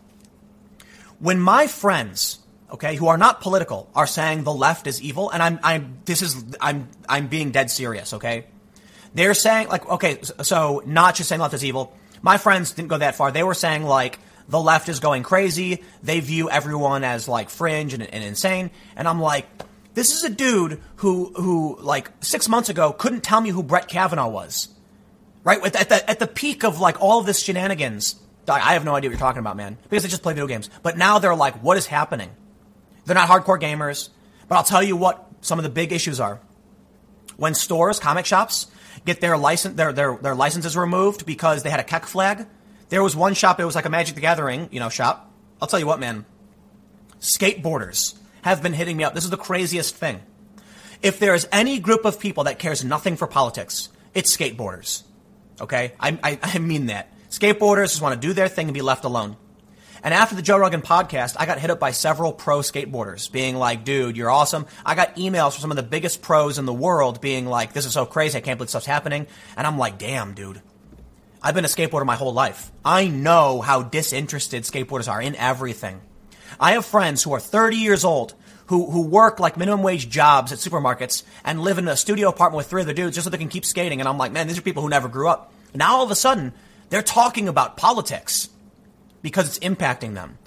When 1.20 1.40
my 1.40 1.68
friends, 1.68 2.40
okay, 2.74 2.96
who 2.96 3.08
are 3.08 3.18
not 3.18 3.42
political, 3.42 3.90
are 3.96 4.08
saying 4.08 4.44
the 4.44 4.54
left 4.54 4.88
is 4.88 5.02
evil, 5.02 5.30
and 5.30 5.42
I'm, 5.42 5.60
I'm, 5.64 6.00
this 6.06 6.22
is, 6.22 6.44
I'm, 6.60 6.90
I'm 7.08 7.28
being 7.28 7.52
dead 7.52 7.70
serious, 7.70 8.14
okay? 8.14 8.46
They're 9.14 9.36
saying, 9.36 9.68
like, 9.68 9.88
okay, 9.88 10.20
so 10.42 10.82
not 10.86 11.16
just 11.16 11.30
saying 11.30 11.40
left 11.40 11.54
is 11.54 11.64
evil. 11.64 11.96
My 12.22 12.38
friends 12.38 12.72
didn't 12.72 12.90
go 12.90 12.98
that 12.98 13.16
far. 13.16 13.32
They 13.32 13.44
were 13.44 13.54
saying, 13.54 13.84
like, 13.84 14.20
the 14.50 14.60
left 14.60 14.90
is 14.90 15.00
going 15.00 15.24
crazy. 15.24 15.84
They 16.02 16.20
view 16.20 16.50
everyone 16.50 17.04
as, 17.04 17.28
like, 17.28 17.50
fringe 17.50 17.94
and, 17.94 18.04
and 18.04 18.24
insane. 18.24 18.72
And 18.96 19.08
I'm 19.08 19.22
like, 19.22 19.48
this 19.94 20.14
is 20.14 20.24
a 20.24 20.30
dude 20.30 20.82
who, 20.98 21.32
who 21.36 21.78
like 21.82 22.10
six 22.22 22.50
months 22.50 22.70
ago 22.70 22.92
couldn't 22.92 23.22
tell 23.22 23.40
me 23.40 23.50
who 23.50 23.64
Brett 23.64 23.88
Kavanaugh 23.88 24.30
was. 24.30 24.70
Right? 25.44 25.64
At 25.76 25.90
the, 25.90 26.10
at 26.10 26.20
the 26.20 26.28
peak 26.28 26.64
of 26.64 26.80
like 26.80 27.02
all 27.02 27.20
of 27.20 27.26
this 27.26 27.40
shenanigans. 27.40 28.16
I 28.48 28.74
have 28.74 28.84
no 28.84 28.96
idea 28.96 29.10
what 29.10 29.14
you're 29.14 29.20
talking 29.20 29.40
about, 29.40 29.56
man. 29.56 29.78
Because 29.90 30.04
they 30.04 30.10
just 30.10 30.24
play 30.24 30.34
video 30.34 30.48
games. 30.48 30.70
But 30.82 30.98
now 30.98 31.20
they're 31.20 31.36
like, 31.36 31.62
what 31.62 31.78
is 31.78 31.86
happening? 31.86 32.32
They're 33.06 33.16
not 33.16 33.30
hardcore 33.30 33.60
gamers. 33.60 34.10
But 34.48 34.56
I'll 34.56 34.64
tell 34.64 34.84
you 34.84 34.96
what 34.96 35.26
some 35.42 35.60
of 35.60 35.64
the 35.64 35.70
big 35.70 35.92
issues 35.92 36.20
are. 36.20 36.40
When 37.38 37.56
stores, 37.56 38.00
comic 38.00 38.26
shops, 38.26 38.68
get 39.06 39.22
their 39.22 39.38
license, 39.38 39.76
their, 39.76 39.92
their, 39.92 40.18
their 40.18 40.36
licenses 40.36 40.78
removed 40.78 41.26
because 41.26 41.64
they 41.64 41.70
had 41.70 41.80
a 41.80 41.84
Kek 41.84 42.06
flag. 42.06 42.46
There 42.90 43.02
was 43.02 43.16
one 43.16 43.34
shop, 43.34 43.60
it 43.60 43.66
was 43.66 43.76
like 43.76 43.86
a 43.86 43.90
Magic 43.90 44.16
the 44.16 44.22
Gathering, 44.22 44.70
you 44.72 44.80
know, 44.80 44.90
shop. 44.90 45.32
I'll 45.62 45.68
tell 45.68 45.80
you 45.80 45.88
what, 45.88 46.00
man. 46.00 46.26
Skateboarders 47.20 48.16
have 48.44 48.62
been 48.62 48.74
hitting 48.74 48.98
me 48.98 49.04
up. 49.04 49.14
This 49.14 49.24
is 49.24 49.30
the 49.30 49.38
craziest 49.38 49.96
thing. 49.96 50.22
If 51.02 51.20
there 51.20 51.34
is 51.34 51.48
any 51.52 51.80
group 51.80 52.06
of 52.06 52.20
people 52.20 52.46
that 52.46 52.60
cares 52.60 52.84
nothing 52.84 53.16
for 53.16 53.28
politics, 53.28 53.90
it's 54.14 54.36
skateboarders. 54.36 55.04
Okay? 55.60 55.94
I, 56.00 56.18
I, 56.24 56.40
I 56.42 56.60
mean 56.60 56.88
that. 56.88 57.12
Skateboarders 57.30 57.86
just 57.86 58.02
want 58.02 58.22
to 58.22 58.28
do 58.28 58.34
their 58.34 58.48
thing 58.48 58.68
and 58.68 58.74
be 58.74 58.82
left 58.82 59.06
alone. 59.06 59.38
And 60.04 60.14
after 60.14 60.36
the 60.36 60.42
Joe 60.42 60.58
Rogan 60.58 60.82
podcast, 60.82 61.38
I 61.40 61.46
got 61.46 61.60
hit 61.60 61.70
up 61.70 61.80
by 61.80 61.92
several 61.92 62.34
pro 62.34 62.60
skateboarders 62.60 63.32
being 63.32 63.56
like, 63.56 63.86
dude, 63.86 64.18
you're 64.18 64.30
awesome. 64.30 64.66
I 64.86 64.96
got 64.96 65.16
emails 65.16 65.54
from 65.54 65.62
some 65.62 65.72
of 65.72 65.78
the 65.78 65.84
biggest 65.84 66.22
pros 66.22 66.60
in 66.60 66.66
the 66.66 66.74
world 66.74 67.22
being 67.22 67.46
like, 67.46 67.72
this 67.72 67.86
is 67.86 67.94
so 67.94 68.06
crazy. 68.06 68.38
I 68.38 68.42
can't 68.42 68.58
believe 68.58 68.70
stuff's 68.70 68.86
happening. 68.86 69.28
And 69.56 69.66
I'm 69.66 69.78
like, 69.78 69.98
damn, 69.98 70.34
dude. 70.34 70.62
I've 71.42 71.56
been 71.56 71.64
a 71.64 71.70
skateboarder 71.70 72.06
my 72.06 72.18
whole 72.18 72.34
life. 72.34 72.70
I 72.84 73.08
know 73.08 73.62
how 73.62 73.82
disinterested 73.82 74.64
skateboarders 74.64 75.10
are 75.10 75.22
in 75.22 75.38
everything. 75.38 76.02
I 76.60 76.74
have 76.74 76.86
friends 76.86 77.24
who 77.24 77.34
are 77.34 77.40
30 77.40 77.78
years 77.78 78.04
old 78.04 78.34
who, 78.68 78.90
who 78.90 79.04
work 79.04 79.40
like 79.40 79.58
minimum 79.58 79.84
wage 79.84 80.10
jobs 80.10 80.52
at 80.52 80.60
supermarkets 80.60 81.24
and 81.44 81.62
live 81.62 81.78
in 81.78 81.88
a 81.88 81.98
studio 81.98 82.30
apartment 82.30 82.58
with 82.58 82.68
three 82.68 82.82
other 82.82 82.94
dudes 82.94 83.16
just 83.16 83.26
so 83.26 83.30
they 83.30 83.38
can 83.38 83.50
keep 83.50 83.66
skating. 83.66 84.00
And 84.00 84.08
I'm 84.08 84.18
like, 84.18 84.32
man, 84.32 84.48
these 84.48 84.58
are 84.58 84.62
people 84.62 84.84
who 84.84 84.90
never 84.90 85.08
grew 85.08 85.28
up. 85.28 85.52
Now 85.74 85.96
all 85.96 86.04
of 86.04 86.12
a 86.12 86.16
sudden, 86.16 86.54
they're 86.90 87.02
talking 87.02 87.48
about 87.48 87.78
politics 87.78 88.50
because 89.24 89.48
it's 89.48 89.60
impacting 89.66 90.14
them. 90.14 90.38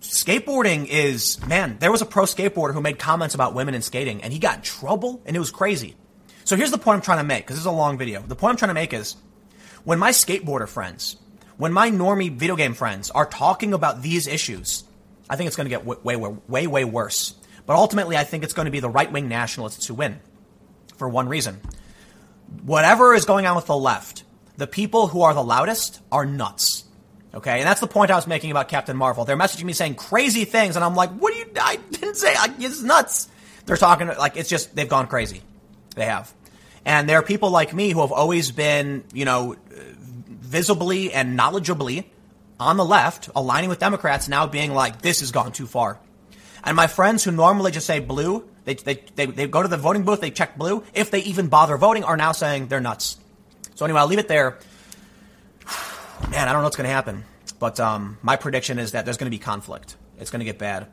Skateboarding 0.00 0.86
is, 0.86 1.44
man, 1.46 1.76
there 1.80 1.92
was 1.92 2.00
a 2.00 2.06
pro 2.06 2.24
skateboarder 2.24 2.72
who 2.72 2.80
made 2.80 2.98
comments 2.98 3.34
about 3.34 3.54
women 3.54 3.74
in 3.74 3.82
skating 3.82 4.22
and 4.22 4.32
he 4.32 4.38
got 4.38 4.56
in 4.56 4.62
trouble 4.62 5.20
and 5.26 5.36
it 5.36 5.38
was 5.38 5.50
crazy. 5.50 5.96
So 6.44 6.56
here's 6.56 6.70
the 6.70 6.78
point 6.78 6.96
I'm 6.96 7.02
trying 7.02 7.18
to 7.18 7.24
make 7.24 7.44
because 7.44 7.56
this 7.56 7.62
is 7.62 7.66
a 7.66 7.72
long 7.72 7.98
video. 7.98 8.22
The 8.22 8.36
point 8.36 8.52
I'm 8.52 8.56
trying 8.56 8.70
to 8.70 8.74
make 8.74 8.94
is 8.94 9.16
when 9.84 9.98
my 9.98 10.12
skateboarder 10.12 10.68
friends, 10.68 11.16
when 11.56 11.72
my 11.72 11.90
normie 11.90 12.32
video 12.32 12.56
game 12.56 12.74
friends 12.74 13.10
are 13.10 13.26
talking 13.26 13.74
about 13.74 14.00
these 14.00 14.26
issues, 14.26 14.84
I 15.28 15.36
think 15.36 15.48
it's 15.48 15.56
going 15.56 15.68
to 15.68 15.70
get 15.70 15.84
way, 15.84 16.16
way, 16.16 16.36
way, 16.46 16.66
way 16.66 16.84
worse. 16.84 17.34
But 17.66 17.74
ultimately, 17.74 18.16
I 18.16 18.22
think 18.22 18.44
it's 18.44 18.52
going 18.52 18.66
to 18.66 18.72
be 18.72 18.80
the 18.80 18.88
right 18.88 19.10
wing 19.10 19.28
nationalists 19.28 19.86
who 19.86 19.94
win 19.94 20.20
for 20.96 21.08
one 21.08 21.28
reason. 21.28 21.60
Whatever 22.62 23.12
is 23.14 23.24
going 23.24 23.46
on 23.46 23.56
with 23.56 23.66
the 23.66 23.76
left, 23.76 24.22
the 24.56 24.68
people 24.68 25.08
who 25.08 25.22
are 25.22 25.34
the 25.34 25.42
loudest 25.42 26.00
are 26.12 26.24
nuts. 26.24 26.75
Okay, 27.36 27.58
and 27.58 27.66
that's 27.66 27.82
the 27.82 27.86
point 27.86 28.10
I 28.10 28.16
was 28.16 28.26
making 28.26 28.50
about 28.50 28.68
Captain 28.68 28.96
Marvel. 28.96 29.26
They're 29.26 29.36
messaging 29.36 29.64
me 29.64 29.74
saying 29.74 29.96
crazy 29.96 30.46
things, 30.46 30.74
and 30.74 30.82
I'm 30.82 30.94
like, 30.94 31.10
"What 31.10 31.34
do 31.34 31.38
you? 31.38 31.46
I 31.60 31.76
didn't 31.76 32.16
say. 32.16 32.34
I, 32.34 32.52
it's 32.58 32.82
nuts." 32.82 33.28
They're 33.66 33.76
talking 33.76 34.06
like 34.06 34.38
it's 34.38 34.48
just 34.48 34.74
they've 34.74 34.88
gone 34.88 35.06
crazy. 35.06 35.42
They 35.94 36.06
have, 36.06 36.32
and 36.86 37.06
there 37.06 37.18
are 37.18 37.22
people 37.22 37.50
like 37.50 37.74
me 37.74 37.90
who 37.90 38.00
have 38.00 38.10
always 38.10 38.52
been, 38.52 39.04
you 39.12 39.26
know, 39.26 39.56
visibly 40.28 41.12
and 41.12 41.38
knowledgeably 41.38 42.06
on 42.58 42.78
the 42.78 42.84
left, 42.86 43.28
aligning 43.36 43.68
with 43.68 43.80
Democrats, 43.80 44.28
now 44.28 44.46
being 44.46 44.72
like, 44.72 45.02
"This 45.02 45.20
has 45.20 45.30
gone 45.30 45.52
too 45.52 45.66
far." 45.66 45.98
And 46.64 46.74
my 46.74 46.86
friends 46.86 47.22
who 47.22 47.32
normally 47.32 47.70
just 47.70 47.86
say 47.86 48.00
blue, 48.00 48.48
they, 48.64 48.74
they, 48.74 49.04
they, 49.14 49.26
they 49.26 49.46
go 49.46 49.60
to 49.60 49.68
the 49.68 49.76
voting 49.76 50.04
booth, 50.04 50.22
they 50.22 50.30
check 50.30 50.56
blue, 50.56 50.82
if 50.94 51.10
they 51.10 51.20
even 51.20 51.48
bother 51.48 51.76
voting, 51.76 52.02
are 52.02 52.16
now 52.16 52.32
saying 52.32 52.68
they're 52.68 52.80
nuts. 52.80 53.18
So 53.74 53.84
anyway, 53.84 54.00
I'll 54.00 54.08
leave 54.08 54.18
it 54.18 54.26
there 54.26 54.58
man, 56.30 56.48
I 56.48 56.52
don't 56.52 56.60
know 56.60 56.64
what's 56.64 56.76
going 56.76 56.88
to 56.88 56.94
happen. 56.94 57.24
But 57.58 57.80
um, 57.80 58.18
my 58.22 58.36
prediction 58.36 58.78
is 58.78 58.92
that 58.92 59.04
there's 59.04 59.16
going 59.16 59.30
to 59.30 59.36
be 59.36 59.42
conflict. 59.42 59.96
It's 60.18 60.30
going 60.30 60.40
to 60.40 60.44
get 60.44 60.58
bad. 60.58 60.86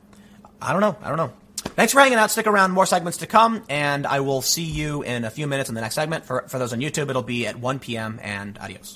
I 0.61 0.71
don't 0.71 0.81
know. 0.81 0.95
I 1.01 1.09
don't 1.09 1.17
know. 1.17 1.33
Thanks 1.57 1.93
for 1.93 1.99
hanging 1.99 2.17
out. 2.17 2.31
Stick 2.31 2.47
around. 2.47 2.71
More 2.71 2.85
segments 2.85 3.19
to 3.19 3.27
come. 3.27 3.63
And 3.69 4.05
I 4.05 4.19
will 4.19 4.41
see 4.41 4.63
you 4.63 5.01
in 5.01 5.25
a 5.25 5.29
few 5.29 5.47
minutes 5.47 5.69
in 5.69 5.75
the 5.75 5.81
next 5.81 5.95
segment. 5.95 6.25
For, 6.25 6.47
for 6.47 6.59
those 6.59 6.73
on 6.73 6.79
YouTube, 6.79 7.09
it'll 7.09 7.23
be 7.23 7.47
at 7.47 7.57
1 7.57 7.79
p.m. 7.79 8.19
and 8.21 8.57
adios. 8.59 8.95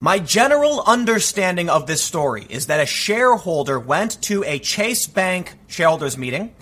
My 0.00 0.18
general 0.18 0.82
understanding 0.84 1.70
of 1.70 1.86
this 1.86 2.02
story 2.02 2.46
is 2.48 2.66
that 2.66 2.80
a 2.80 2.86
shareholder 2.86 3.78
went 3.78 4.20
to 4.22 4.42
a 4.44 4.58
Chase 4.58 5.06
Bank 5.06 5.56
shareholders 5.68 6.18
meeting 6.18 6.54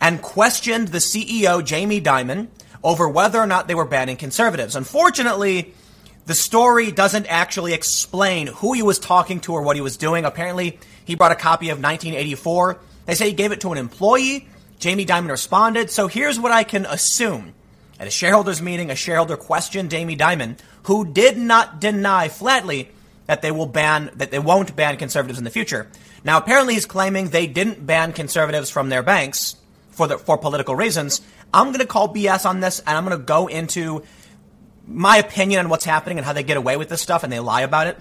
and 0.00 0.20
questioned 0.20 0.88
the 0.88 0.98
CEO, 0.98 1.64
Jamie 1.64 2.00
Dimon, 2.00 2.48
over 2.82 3.08
whether 3.08 3.38
or 3.38 3.46
not 3.46 3.68
they 3.68 3.74
were 3.74 3.84
banning 3.84 4.16
conservatives. 4.16 4.74
Unfortunately, 4.74 5.74
the 6.28 6.34
story 6.34 6.92
doesn't 6.92 7.24
actually 7.24 7.72
explain 7.72 8.48
who 8.48 8.74
he 8.74 8.82
was 8.82 8.98
talking 8.98 9.40
to 9.40 9.54
or 9.54 9.62
what 9.62 9.76
he 9.76 9.80
was 9.80 9.96
doing. 9.96 10.26
Apparently, 10.26 10.78
he 11.06 11.14
brought 11.14 11.32
a 11.32 11.34
copy 11.34 11.70
of 11.70 11.78
1984. 11.78 12.78
They 13.06 13.14
say 13.14 13.28
he 13.28 13.32
gave 13.32 13.50
it 13.50 13.62
to 13.62 13.72
an 13.72 13.78
employee. 13.78 14.46
Jamie 14.78 15.06
Dimon 15.06 15.30
responded. 15.30 15.90
So 15.90 16.06
here's 16.06 16.38
what 16.38 16.52
I 16.52 16.64
can 16.64 16.84
assume. 16.84 17.54
At 17.98 18.08
a 18.08 18.10
shareholders 18.10 18.60
meeting, 18.60 18.90
a 18.90 18.94
shareholder 18.94 19.38
questioned 19.38 19.90
Jamie 19.90 20.18
Dimon, 20.18 20.58
who 20.82 21.10
did 21.10 21.38
not 21.38 21.80
deny 21.80 22.28
flatly 22.28 22.90
that 23.24 23.40
they 23.40 23.50
will 23.50 23.66
ban 23.66 24.10
that 24.16 24.30
they 24.30 24.38
won't 24.38 24.76
ban 24.76 24.98
conservatives 24.98 25.38
in 25.38 25.44
the 25.44 25.50
future. 25.50 25.88
Now, 26.24 26.36
apparently, 26.36 26.74
he's 26.74 26.84
claiming 26.84 27.30
they 27.30 27.46
didn't 27.46 27.86
ban 27.86 28.12
conservatives 28.12 28.68
from 28.68 28.90
their 28.90 29.02
banks 29.02 29.56
for 29.92 30.06
the, 30.06 30.18
for 30.18 30.36
political 30.36 30.76
reasons. 30.76 31.22
I'm 31.54 31.68
going 31.68 31.78
to 31.78 31.86
call 31.86 32.12
BS 32.14 32.44
on 32.44 32.60
this, 32.60 32.80
and 32.80 32.98
I'm 32.98 33.06
going 33.06 33.18
to 33.18 33.24
go 33.24 33.46
into 33.46 34.02
my 34.88 35.18
opinion 35.18 35.60
on 35.60 35.68
what's 35.68 35.84
happening 35.84 36.18
and 36.18 36.24
how 36.24 36.32
they 36.32 36.42
get 36.42 36.56
away 36.56 36.76
with 36.76 36.88
this 36.88 37.00
stuff 37.00 37.22
and 37.22 37.32
they 37.32 37.40
lie 37.40 37.60
about 37.60 37.86
it. 37.86 37.98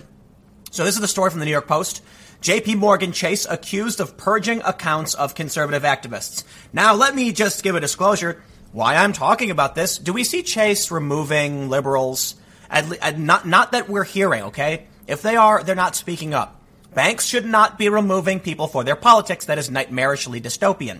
So 0.72 0.84
this 0.84 0.96
is 0.96 1.02
the 1.02 1.08
story 1.08 1.30
from 1.30 1.40
the 1.40 1.46
New 1.46 1.52
York 1.52 1.68
Post. 1.68 2.02
JP 2.42 2.78
Morgan 2.78 3.12
Chase 3.12 3.46
accused 3.50 4.00
of 4.00 4.16
purging 4.18 4.62
accounts 4.62 5.14
of 5.14 5.36
conservative 5.36 5.84
activists. 5.84 6.44
Now, 6.72 6.94
let 6.94 7.16
me 7.16 7.32
just 7.32 7.64
give 7.64 7.76
a 7.76 7.80
disclosure 7.80 8.42
why 8.72 8.96
I'm 8.96 9.14
talking 9.14 9.52
about 9.52 9.76
this. 9.76 9.98
Do 9.98 10.14
we 10.14 10.24
see 10.24 10.44
Chase 10.44 10.92
removing 10.92 11.70
liberals? 11.70 12.36
At, 12.70 13.18
not, 13.18 13.48
not 13.48 13.72
that 13.72 13.90
we're 13.90 14.04
hearing, 14.04 14.44
okay? 14.44 14.88
If 15.08 15.22
they 15.22 15.36
are, 15.36 15.64
they're 15.64 15.76
not 15.76 15.96
speaking 15.96 16.34
up. 16.34 16.62
Banks 16.94 17.26
should 17.26 17.46
not 17.46 17.78
be 17.78 17.90
removing 17.90 18.40
people 18.40 18.68
for 18.68 18.84
their 18.84 18.96
politics. 18.96 19.46
That 19.46 19.58
is 19.58 19.70
nightmarishly 19.70 20.42
dystopian. 20.42 21.00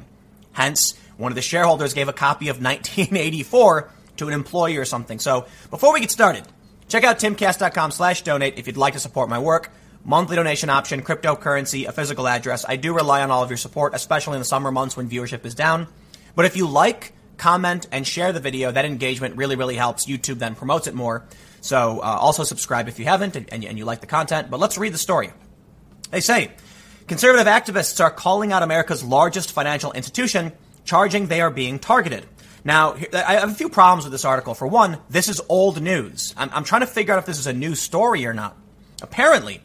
Hence, 0.54 0.96
one 1.18 1.32
of 1.32 1.36
the 1.36 1.42
shareholders 1.42 1.94
gave 1.94 2.08
a 2.08 2.14
copy 2.14 2.50
of 2.50 2.62
1984 2.62 3.92
to 4.18 4.28
an 4.28 4.34
employee 4.34 4.78
or 4.78 4.86
something. 4.86 5.20
So 5.20 5.46
before 5.70 5.94
we 5.94 6.00
get 6.00 6.12
started, 6.12 6.44
check 6.88 7.04
out 7.04 7.20
timcast.com 7.20 7.92
slash 7.92 8.22
donate 8.22 8.58
if 8.58 8.68
you'd 8.68 8.78
like 8.78 8.94
to 8.94 9.00
support 9.00 9.30
my 9.30 9.40
work. 9.40 9.72
Monthly 10.04 10.38
donation 10.38 10.70
option, 10.70 11.02
cryptocurrency, 11.02 11.86
a 11.86 11.92
physical 11.92 12.28
address. 12.28 12.66
I 12.68 12.78
do 12.78 12.94
rely 12.94 13.24
on 13.24 13.32
all 13.32 13.44
of 13.44 13.50
your 13.50 13.58
support, 13.58 13.94
especially 13.94 14.36
in 14.36 14.40
the 14.40 14.46
summer 14.46 14.72
months 14.72 14.96
when 14.96 15.10
viewership 15.10 15.46
is 15.46 15.54
down. 15.54 15.88
But 16.34 16.46
if 16.46 16.56
you 16.56 16.68
like, 16.68 17.14
comment, 17.38 17.88
and 17.92 18.08
share 18.08 18.32
the 18.32 18.40
video, 18.40 18.72
that 18.72 18.86
engagement 18.86 19.36
really, 19.36 19.56
really 19.56 19.76
helps. 19.76 20.06
YouTube 20.06 20.40
then 20.40 20.56
promotes 20.56 20.88
it 20.88 20.94
more. 20.94 21.26
So 21.62 22.00
uh, 22.00 22.04
also 22.04 22.44
subscribe 22.44 22.88
if 22.88 23.00
you 23.00 23.06
haven't 23.06 23.36
and, 23.36 23.52
and, 23.52 23.66
and 23.66 23.78
you 23.78 23.84
like 23.84 24.02
the 24.02 24.08
content. 24.08 24.50
But 24.50 24.60
let's 24.60 24.78
read 24.78 24.94
the 24.94 24.98
story. 24.98 25.32
They 26.12 26.22
say 26.22 26.52
conservative 27.08 27.48
activists 27.48 28.00
are 28.00 28.12
calling 28.12 28.54
out 28.54 28.64
America's 28.64 29.04
largest 29.04 29.52
financial 29.52 29.92
institution, 29.92 30.54
charging 30.86 31.28
they 31.28 31.42
are 31.42 31.52
being 31.52 31.80
targeted. 31.80 32.26
Now, 32.68 32.96
I 33.14 33.36
have 33.36 33.50
a 33.50 33.54
few 33.54 33.70
problems 33.70 34.04
with 34.04 34.12
this 34.12 34.26
article. 34.26 34.54
For 34.54 34.68
one, 34.68 34.98
this 35.10 35.30
is 35.30 35.40
old 35.48 35.82
news. 35.82 36.34
I'm, 36.36 36.50
I'm 36.52 36.66
trying 36.66 36.82
to 36.82 36.88
figure 36.88 37.14
out 37.14 37.20
if 37.20 37.26
this 37.26 37.40
is 37.40 37.48
a 37.48 37.54
new 37.54 37.76
story 37.76 38.26
or 38.26 38.34
not. 38.34 38.58
Apparently, 39.02 39.62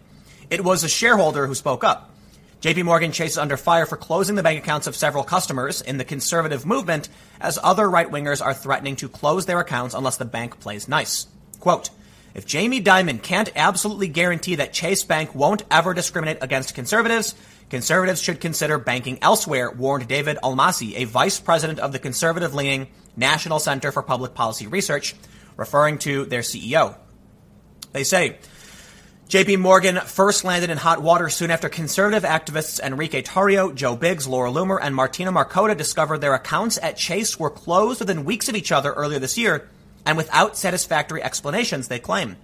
it 0.50 0.62
was 0.62 0.84
a 0.84 0.88
shareholder 0.88 1.48
who 1.48 1.56
spoke 1.56 1.82
up. 1.82 2.14
JP 2.60 2.84
Morgan 2.84 3.10
Chase 3.10 3.32
is 3.32 3.38
under 3.38 3.56
fire 3.56 3.86
for 3.86 3.96
closing 3.96 4.36
the 4.36 4.42
bank 4.44 4.62
accounts 4.62 4.86
of 4.86 4.94
several 4.94 5.24
customers 5.24 5.82
in 5.82 5.98
the 5.98 6.04
conservative 6.04 6.64
movement 6.64 7.08
as 7.40 7.58
other 7.60 7.90
right 7.90 8.08
wingers 8.08 8.40
are 8.40 8.54
threatening 8.54 8.94
to 8.94 9.08
close 9.08 9.46
their 9.46 9.58
accounts 9.58 9.96
unless 9.96 10.16
the 10.16 10.24
bank 10.24 10.60
plays 10.60 10.86
nice. 10.86 11.26
Quote, 11.58 11.90
if 12.34 12.46
Jamie 12.46 12.80
Dimon 12.80 13.20
can't 13.20 13.50
absolutely 13.56 14.06
guarantee 14.06 14.54
that 14.54 14.72
Chase 14.72 15.02
Bank 15.02 15.34
won't 15.34 15.64
ever 15.72 15.92
discriminate 15.92 16.38
against 16.40 16.76
conservatives, 16.76 17.34
Conservatives 17.72 18.20
should 18.20 18.38
consider 18.38 18.76
banking 18.76 19.18
elsewhere, 19.22 19.70
warned 19.70 20.06
David 20.06 20.36
Almasi, 20.42 20.94
a 20.94 21.04
vice 21.04 21.40
president 21.40 21.78
of 21.78 21.90
the 21.90 21.98
conservative 21.98 22.52
leaning 22.52 22.88
National 23.16 23.58
Center 23.58 23.90
for 23.90 24.02
Public 24.02 24.34
Policy 24.34 24.66
Research, 24.66 25.14
referring 25.56 25.96
to 26.00 26.26
their 26.26 26.42
CEO. 26.42 26.94
They 27.92 28.04
say, 28.04 28.36
JP 29.30 29.60
Morgan 29.60 29.96
first 30.00 30.44
landed 30.44 30.68
in 30.68 30.76
hot 30.76 31.00
water 31.00 31.30
soon 31.30 31.50
after 31.50 31.70
conservative 31.70 32.24
activists 32.24 32.78
Enrique 32.78 33.22
Tarrio, 33.22 33.74
Joe 33.74 33.96
Biggs, 33.96 34.28
Laura 34.28 34.50
Loomer, 34.50 34.78
and 34.78 34.94
Martina 34.94 35.32
Markota 35.32 35.74
discovered 35.74 36.18
their 36.18 36.34
accounts 36.34 36.78
at 36.82 36.98
Chase 36.98 37.40
were 37.40 37.48
closed 37.48 38.00
within 38.00 38.26
weeks 38.26 38.50
of 38.50 38.54
each 38.54 38.70
other 38.70 38.92
earlier 38.92 39.18
this 39.18 39.38
year 39.38 39.70
and 40.04 40.18
without 40.18 40.58
satisfactory 40.58 41.22
explanations, 41.22 41.88
they 41.88 41.98
claim. 41.98 42.36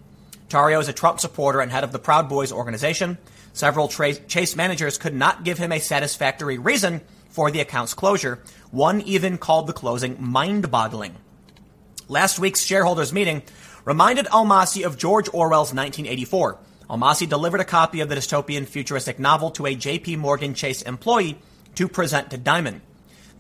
Tarrio 0.49 0.81
is 0.81 0.89
a 0.89 0.95
Trump 0.95 1.21
supporter 1.21 1.61
and 1.61 1.71
head 1.71 1.85
of 1.85 1.93
the 1.93 1.99
Proud 1.99 2.31
Boys 2.31 2.51
organization. 2.51 3.19
Several 3.59 3.89
tra- 3.89 4.15
Chase 4.15 4.55
managers 4.55 4.99
could 4.99 5.17
not 5.17 5.43
give 5.43 5.59
him 5.59 5.73
a 5.73 5.81
satisfactory 5.81 6.59
reason 6.59 7.01
for 7.29 7.51
the 7.51 7.59
account's 7.59 7.93
closure. 7.93 8.39
One 8.71 9.01
even 9.01 9.37
called 9.37 9.67
the 9.67 9.73
closing 9.73 10.17
mind 10.21 10.71
boggling. 10.71 11.17
Last 12.07 12.39
week's 12.39 12.63
shareholders 12.63 13.13
meeting 13.13 13.43
reminded 13.85 14.27
Almasi 14.27 14.87
of 14.87 14.97
George 14.97 15.29
Orwell's 15.35 15.75
1984. 15.75 16.57
Almasi 16.89 17.29
delivered 17.29 17.59
a 17.59 17.65
copy 17.65 17.99
of 17.99 18.09
the 18.09 18.15
dystopian 18.15 18.65
futuristic 18.65 19.19
novel 19.19 19.51
to 19.51 19.67
a 19.67 19.75
JP 19.75 20.19
Morgan 20.19 20.55
Chase 20.55 20.83
employee 20.83 21.37
to 21.75 21.89
present 21.89 22.31
to 22.31 22.39
Dimon. 22.39 22.81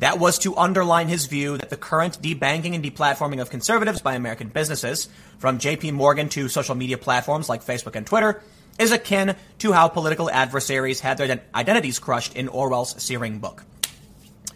That 0.00 0.18
was 0.18 0.40
to 0.40 0.56
underline 0.56 1.06
his 1.06 1.26
view 1.26 1.58
that 1.58 1.70
the 1.70 1.76
current 1.76 2.20
debanking 2.20 2.74
and 2.74 2.82
deplatforming 2.82 3.40
of 3.40 3.50
conservatives 3.50 4.02
by 4.02 4.16
American 4.16 4.48
businesses, 4.48 5.08
from 5.38 5.60
JP 5.60 5.92
Morgan 5.92 6.28
to 6.30 6.48
social 6.48 6.74
media 6.74 6.98
platforms 6.98 7.48
like 7.48 7.64
Facebook 7.64 7.94
and 7.94 8.04
Twitter, 8.04 8.42
is 8.78 8.92
akin 8.92 9.36
to 9.58 9.72
how 9.72 9.88
political 9.88 10.30
adversaries 10.30 11.00
had 11.00 11.18
their 11.18 11.40
identities 11.54 11.98
crushed 11.98 12.36
in 12.36 12.48
Orwell's 12.48 13.00
searing 13.02 13.38
book. 13.38 13.64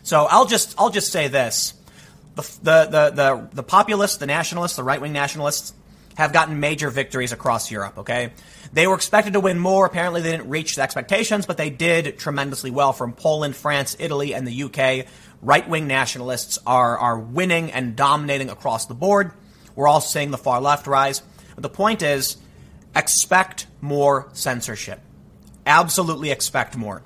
So 0.02 0.26
I'll 0.30 0.46
just 0.46 0.74
I'll 0.78 0.90
just 0.90 1.12
say 1.12 1.28
this: 1.28 1.74
the 2.34 2.42
the 2.62 2.84
the 2.84 3.10
the, 3.10 3.48
the 3.52 3.62
populists, 3.62 4.16
the 4.16 4.26
nationalists, 4.26 4.76
the 4.76 4.84
right 4.84 5.00
wing 5.00 5.12
nationalists, 5.12 5.74
have 6.16 6.32
gotten 6.32 6.60
major 6.60 6.90
victories 6.90 7.32
across 7.32 7.70
Europe, 7.70 7.98
okay? 7.98 8.32
They 8.72 8.86
were 8.86 8.94
expected 8.94 9.34
to 9.34 9.40
win 9.40 9.58
more. 9.58 9.86
Apparently, 9.86 10.22
they 10.22 10.30
didn't 10.30 10.48
reach 10.48 10.76
the 10.76 10.82
expectations, 10.82 11.46
but 11.46 11.56
they 11.56 11.70
did 11.70 12.18
tremendously 12.18 12.70
well 12.70 12.92
from 12.92 13.12
Poland, 13.12 13.54
France, 13.54 13.96
Italy, 13.98 14.34
and 14.34 14.46
the 14.46 14.62
UK. 14.64 15.06
Right 15.42 15.68
wing 15.68 15.86
nationalists 15.86 16.58
are, 16.66 16.96
are 16.98 17.18
winning 17.18 17.72
and 17.72 17.96
dominating 17.96 18.48
across 18.48 18.86
the 18.86 18.94
board. 18.94 19.32
We're 19.74 19.88
all 19.88 20.00
seeing 20.00 20.30
the 20.30 20.38
far 20.38 20.60
left 20.60 20.86
rise. 20.86 21.22
But 21.54 21.62
the 21.62 21.68
point 21.68 22.02
is 22.02 22.36
expect 22.94 23.66
more 23.80 24.28
censorship. 24.32 25.00
Absolutely 25.66 26.30
expect 26.30 26.76
more. 26.76 27.02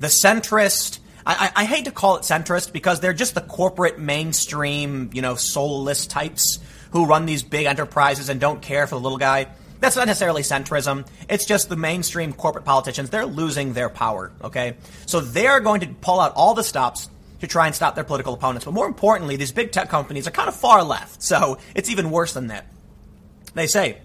The 0.00 0.06
centrist, 0.06 0.98
I, 1.26 1.50
I, 1.54 1.62
I 1.62 1.64
hate 1.64 1.84
to 1.86 1.90
call 1.90 2.16
it 2.16 2.22
centrist 2.22 2.72
because 2.72 3.00
they're 3.00 3.12
just 3.12 3.34
the 3.34 3.40
corporate 3.40 3.98
mainstream, 3.98 5.10
you 5.12 5.22
know, 5.22 5.34
soulless 5.34 6.06
types 6.06 6.58
who 6.92 7.06
run 7.06 7.26
these 7.26 7.42
big 7.42 7.66
enterprises 7.66 8.28
and 8.28 8.40
don't 8.40 8.62
care 8.62 8.86
for 8.86 8.94
the 8.94 9.00
little 9.00 9.18
guy. 9.18 9.48
That's 9.80 9.94
not 9.94 10.06
necessarily 10.06 10.42
centrism. 10.42 11.06
It's 11.28 11.44
just 11.44 11.68
the 11.68 11.76
mainstream 11.76 12.32
corporate 12.32 12.64
politicians. 12.64 13.10
They're 13.10 13.26
losing 13.26 13.74
their 13.74 13.88
power, 13.88 14.32
okay? 14.42 14.76
So 15.06 15.20
they're 15.20 15.60
going 15.60 15.82
to 15.82 15.88
pull 15.88 16.18
out 16.18 16.34
all 16.34 16.54
the 16.54 16.64
stops 16.64 17.08
to 17.40 17.46
try 17.46 17.66
and 17.66 17.74
stop 17.74 17.94
their 17.94 18.04
political 18.04 18.34
opponents. 18.34 18.64
But 18.64 18.74
more 18.74 18.86
importantly, 18.86 19.36
these 19.36 19.52
big 19.52 19.70
tech 19.70 19.88
companies 19.88 20.26
are 20.26 20.32
kind 20.32 20.48
of 20.48 20.56
far 20.56 20.82
left. 20.82 21.22
So 21.22 21.58
it's 21.74 21.90
even 21.90 22.10
worse 22.10 22.32
than 22.32 22.48
that. 22.48 22.66
They 23.54 23.68
say, 23.68 23.98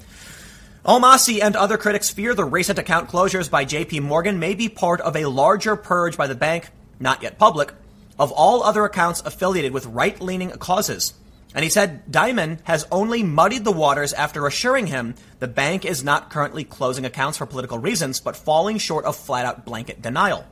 Almasi 0.85 1.41
and 1.41 1.55
other 1.55 1.77
critics 1.77 2.09
fear 2.09 2.35
the 2.35 2.43
recent 2.43 2.77
account 2.77 3.09
closures 3.09 3.49
by 3.49 3.63
JP 3.63 4.01
Morgan 4.01 4.37
may 4.37 4.53
be 4.53 4.67
part 4.67 4.99
of 4.99 5.15
a 5.15 5.27
larger 5.27 5.77
purge 5.77 6.17
by 6.17 6.27
the 6.27 6.35
bank, 6.35 6.71
not 6.99 7.23
yet 7.23 7.37
public, 7.37 7.71
of 8.19 8.33
all 8.33 8.63
other 8.63 8.83
accounts 8.83 9.21
affiliated 9.21 9.71
with 9.71 9.85
right 9.85 10.19
leaning 10.19 10.49
causes. 10.51 11.13
And 11.55 11.63
he 11.63 11.69
said 11.69 12.05
Dimon 12.11 12.59
has 12.63 12.85
only 12.91 13.23
muddied 13.23 13.63
the 13.63 13.71
waters 13.71 14.11
after 14.11 14.45
assuring 14.45 14.87
him 14.87 15.15
the 15.39 15.47
bank 15.47 15.85
is 15.85 16.03
not 16.03 16.29
currently 16.29 16.65
closing 16.65 17.05
accounts 17.05 17.37
for 17.37 17.45
political 17.45 17.77
reasons, 17.77 18.19
but 18.19 18.35
falling 18.35 18.77
short 18.77 19.05
of 19.05 19.15
flat 19.15 19.45
out 19.45 19.63
blanket 19.63 20.01
denial. 20.01 20.45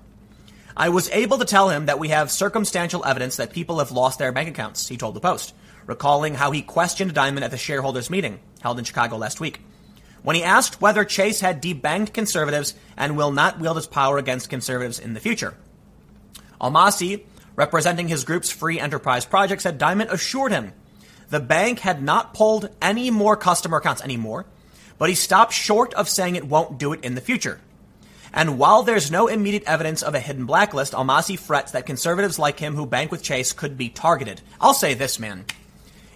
I 0.77 0.87
was 0.87 1.09
able 1.09 1.39
to 1.39 1.45
tell 1.45 1.67
him 1.67 1.87
that 1.87 1.99
we 1.99 2.07
have 2.07 2.31
circumstantial 2.31 3.03
evidence 3.05 3.35
that 3.35 3.51
people 3.51 3.79
have 3.79 3.91
lost 3.91 4.17
their 4.17 4.31
bank 4.31 4.47
accounts, 4.47 4.87
he 4.87 4.95
told 4.95 5.13
the 5.13 5.19
Post, 5.19 5.53
recalling 5.87 6.35
how 6.35 6.51
he 6.51 6.61
questioned 6.61 7.13
Dimon 7.13 7.41
at 7.41 7.51
the 7.51 7.57
shareholders 7.57 8.09
meeting 8.09 8.39
held 8.61 8.79
in 8.79 8.85
Chicago 8.85 9.17
last 9.17 9.41
week. 9.41 9.59
When 10.23 10.35
he 10.35 10.43
asked 10.43 10.81
whether 10.81 11.03
Chase 11.03 11.39
had 11.41 11.61
debanked 11.61 12.13
conservatives 12.13 12.75
and 12.95 13.17
will 13.17 13.31
not 13.31 13.59
wield 13.59 13.77
his 13.77 13.87
power 13.87 14.17
against 14.17 14.49
conservatives 14.49 14.99
in 14.99 15.13
the 15.13 15.19
future. 15.19 15.55
Almasi, 16.59 17.23
representing 17.55 18.07
his 18.07 18.23
group's 18.23 18.51
free 18.51 18.79
enterprise 18.79 19.25
project, 19.25 19.63
said 19.63 19.79
Dimon 19.79 20.11
assured 20.11 20.51
him 20.51 20.73
the 21.31 21.39
bank 21.39 21.79
had 21.79 22.03
not 22.03 22.33
pulled 22.33 22.69
any 22.81 23.09
more 23.09 23.37
customer 23.37 23.77
accounts 23.77 24.01
anymore, 24.01 24.45
but 24.97 25.07
he 25.07 25.15
stopped 25.15 25.53
short 25.53 25.93
of 25.93 26.09
saying 26.09 26.35
it 26.35 26.45
won't 26.45 26.77
do 26.77 26.91
it 26.91 27.03
in 27.05 27.15
the 27.15 27.21
future. 27.21 27.59
And 28.33 28.59
while 28.59 28.83
there's 28.83 29.11
no 29.11 29.27
immediate 29.27 29.63
evidence 29.63 30.03
of 30.03 30.13
a 30.13 30.19
hidden 30.19 30.45
blacklist, 30.45 30.93
Almasi 30.93 31.39
frets 31.39 31.71
that 31.71 31.85
conservatives 31.85 32.37
like 32.37 32.59
him 32.59 32.75
who 32.75 32.85
bank 32.85 33.11
with 33.11 33.23
Chase 33.23 33.53
could 33.53 33.77
be 33.77 33.89
targeted. 33.89 34.41
I'll 34.59 34.73
say 34.73 34.93
this, 34.93 35.19
man. 35.19 35.45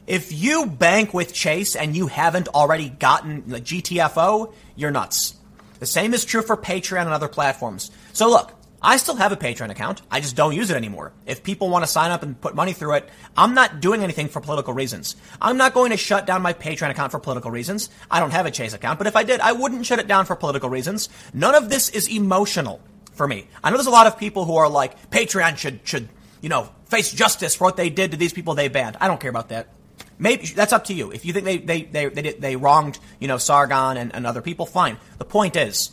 If 0.08 0.32
you 0.32 0.68
bank 0.68 1.14
with 1.14 1.34
Chase 1.34 1.76
and 1.76 1.96
you 1.96 2.08
haven't 2.08 2.48
already 2.50 2.90
gotten 2.90 3.50
the 3.50 3.60
GTFO, 3.60 4.54
you're 4.76 4.92
nuts. 4.92 5.34
The 5.80 5.88
same 5.88 6.14
is 6.14 6.26
true 6.26 6.44
for 6.44 6.56
Patreon 6.56 7.02
and 7.02 7.10
other 7.10 7.28
platforms. 7.28 7.90
So 8.14 8.30
look, 8.30 8.54
I 8.84 8.98
still 8.98 9.16
have 9.16 9.32
a 9.32 9.36
Patreon 9.36 9.72
account. 9.72 10.04
I 10.12 10.20
just 10.20 10.36
don't 10.36 10.54
use 10.54 10.70
it 10.70 10.78
anymore. 10.78 11.12
If 11.26 11.42
people 11.42 11.70
want 11.70 11.86
to 11.86 11.92
sign 11.92 12.12
up 12.12 12.22
and 12.22 12.40
put 12.40 12.54
money 12.54 12.72
through 12.74 12.94
it, 12.94 13.10
I'm 13.36 13.56
not 13.56 13.82
doing 13.82 14.04
anything 14.04 14.28
for 14.28 14.42
political 14.42 14.76
reasons. 14.76 15.16
I'm 15.42 15.58
not 15.58 15.74
going 15.74 15.90
to 15.90 15.98
shut 15.98 16.28
down 16.28 16.44
my 16.44 16.54
Patreon 16.54 16.92
account 16.92 17.12
for 17.12 17.20
political 17.20 17.50
reasons. 17.50 17.90
I 18.12 18.20
don't 18.20 18.32
have 18.32 18.46
a 18.46 18.52
Chase 18.52 18.74
account, 18.74 19.00
but 19.00 19.08
if 19.08 19.16
I 19.16 19.24
did, 19.24 19.40
I 19.40 19.54
wouldn't 19.54 19.88
shut 19.88 19.98
it 19.98 20.08
down 20.08 20.26
for 20.26 20.36
political 20.36 20.70
reasons. 20.70 21.10
None 21.34 21.56
of 21.56 21.70
this 21.72 21.90
is 21.90 22.08
emotional 22.08 22.80
for 23.14 23.28
me. 23.28 23.48
I 23.64 23.72
know 23.72 23.78
there's 23.78 23.88
a 23.88 23.92
lot 23.92 24.06
of 24.06 24.20
people 24.20 24.46
who 24.46 24.56
are 24.58 24.70
like, 24.70 25.10
Patreon 25.10 25.58
should, 25.58 25.80
should, 25.84 26.10
you 26.42 26.50
know, 26.50 26.70
face 26.86 27.12
justice 27.12 27.56
for 27.56 27.64
what 27.64 27.78
they 27.78 27.90
did 27.90 28.12
to 28.12 28.18
these 28.18 28.34
people 28.34 28.54
they 28.54 28.68
banned. 28.68 28.98
I 29.02 29.08
don't 29.08 29.20
care 29.20 29.32
about 29.32 29.50
that. 29.50 29.68
Maybe 30.18 30.46
that's 30.48 30.74
up 30.74 30.86
to 30.86 30.94
you. 30.94 31.12
If 31.12 31.26
you 31.26 31.34
think 31.34 31.46
they 31.46 31.58
they 31.58 31.82
they 31.84 32.08
they, 32.08 32.34
they 32.34 32.56
wronged 32.56 33.00
you 33.20 33.28
know 33.28 33.38
Sargon 33.38 33.98
and, 33.98 34.16
and 34.16 34.26
other 34.26 34.42
people, 34.42 34.66
fine. 34.66 34.98
The 35.18 35.26
point 35.26 35.56
is, 35.56 35.92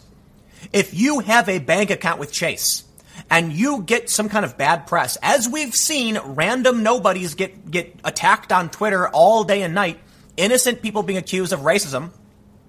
if 0.72 0.94
you 0.94 1.20
have 1.20 1.48
a 1.48 1.58
bank 1.58 1.90
account 1.90 2.20
with 2.20 2.32
Chase 2.32 2.84
and 3.30 3.52
you 3.52 3.82
get 3.82 4.10
some 4.10 4.28
kind 4.28 4.44
of 4.44 4.56
bad 4.56 4.86
press, 4.86 5.16
as 5.22 5.48
we've 5.48 5.74
seen, 5.74 6.18
random 6.24 6.82
nobodies 6.82 7.34
get, 7.34 7.70
get 7.70 7.94
attacked 8.04 8.52
on 8.52 8.70
Twitter 8.70 9.08
all 9.08 9.44
day 9.44 9.62
and 9.62 9.74
night, 9.74 9.98
innocent 10.36 10.82
people 10.82 11.02
being 11.02 11.18
accused 11.18 11.52
of 11.52 11.60
racism, 11.60 12.10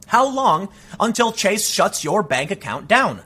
how 0.07 0.33
long 0.33 0.69
until 0.99 1.31
Chase 1.31 1.69
shuts 1.69 2.03
your 2.03 2.23
bank 2.23 2.51
account 2.51 2.87
down? 2.87 3.21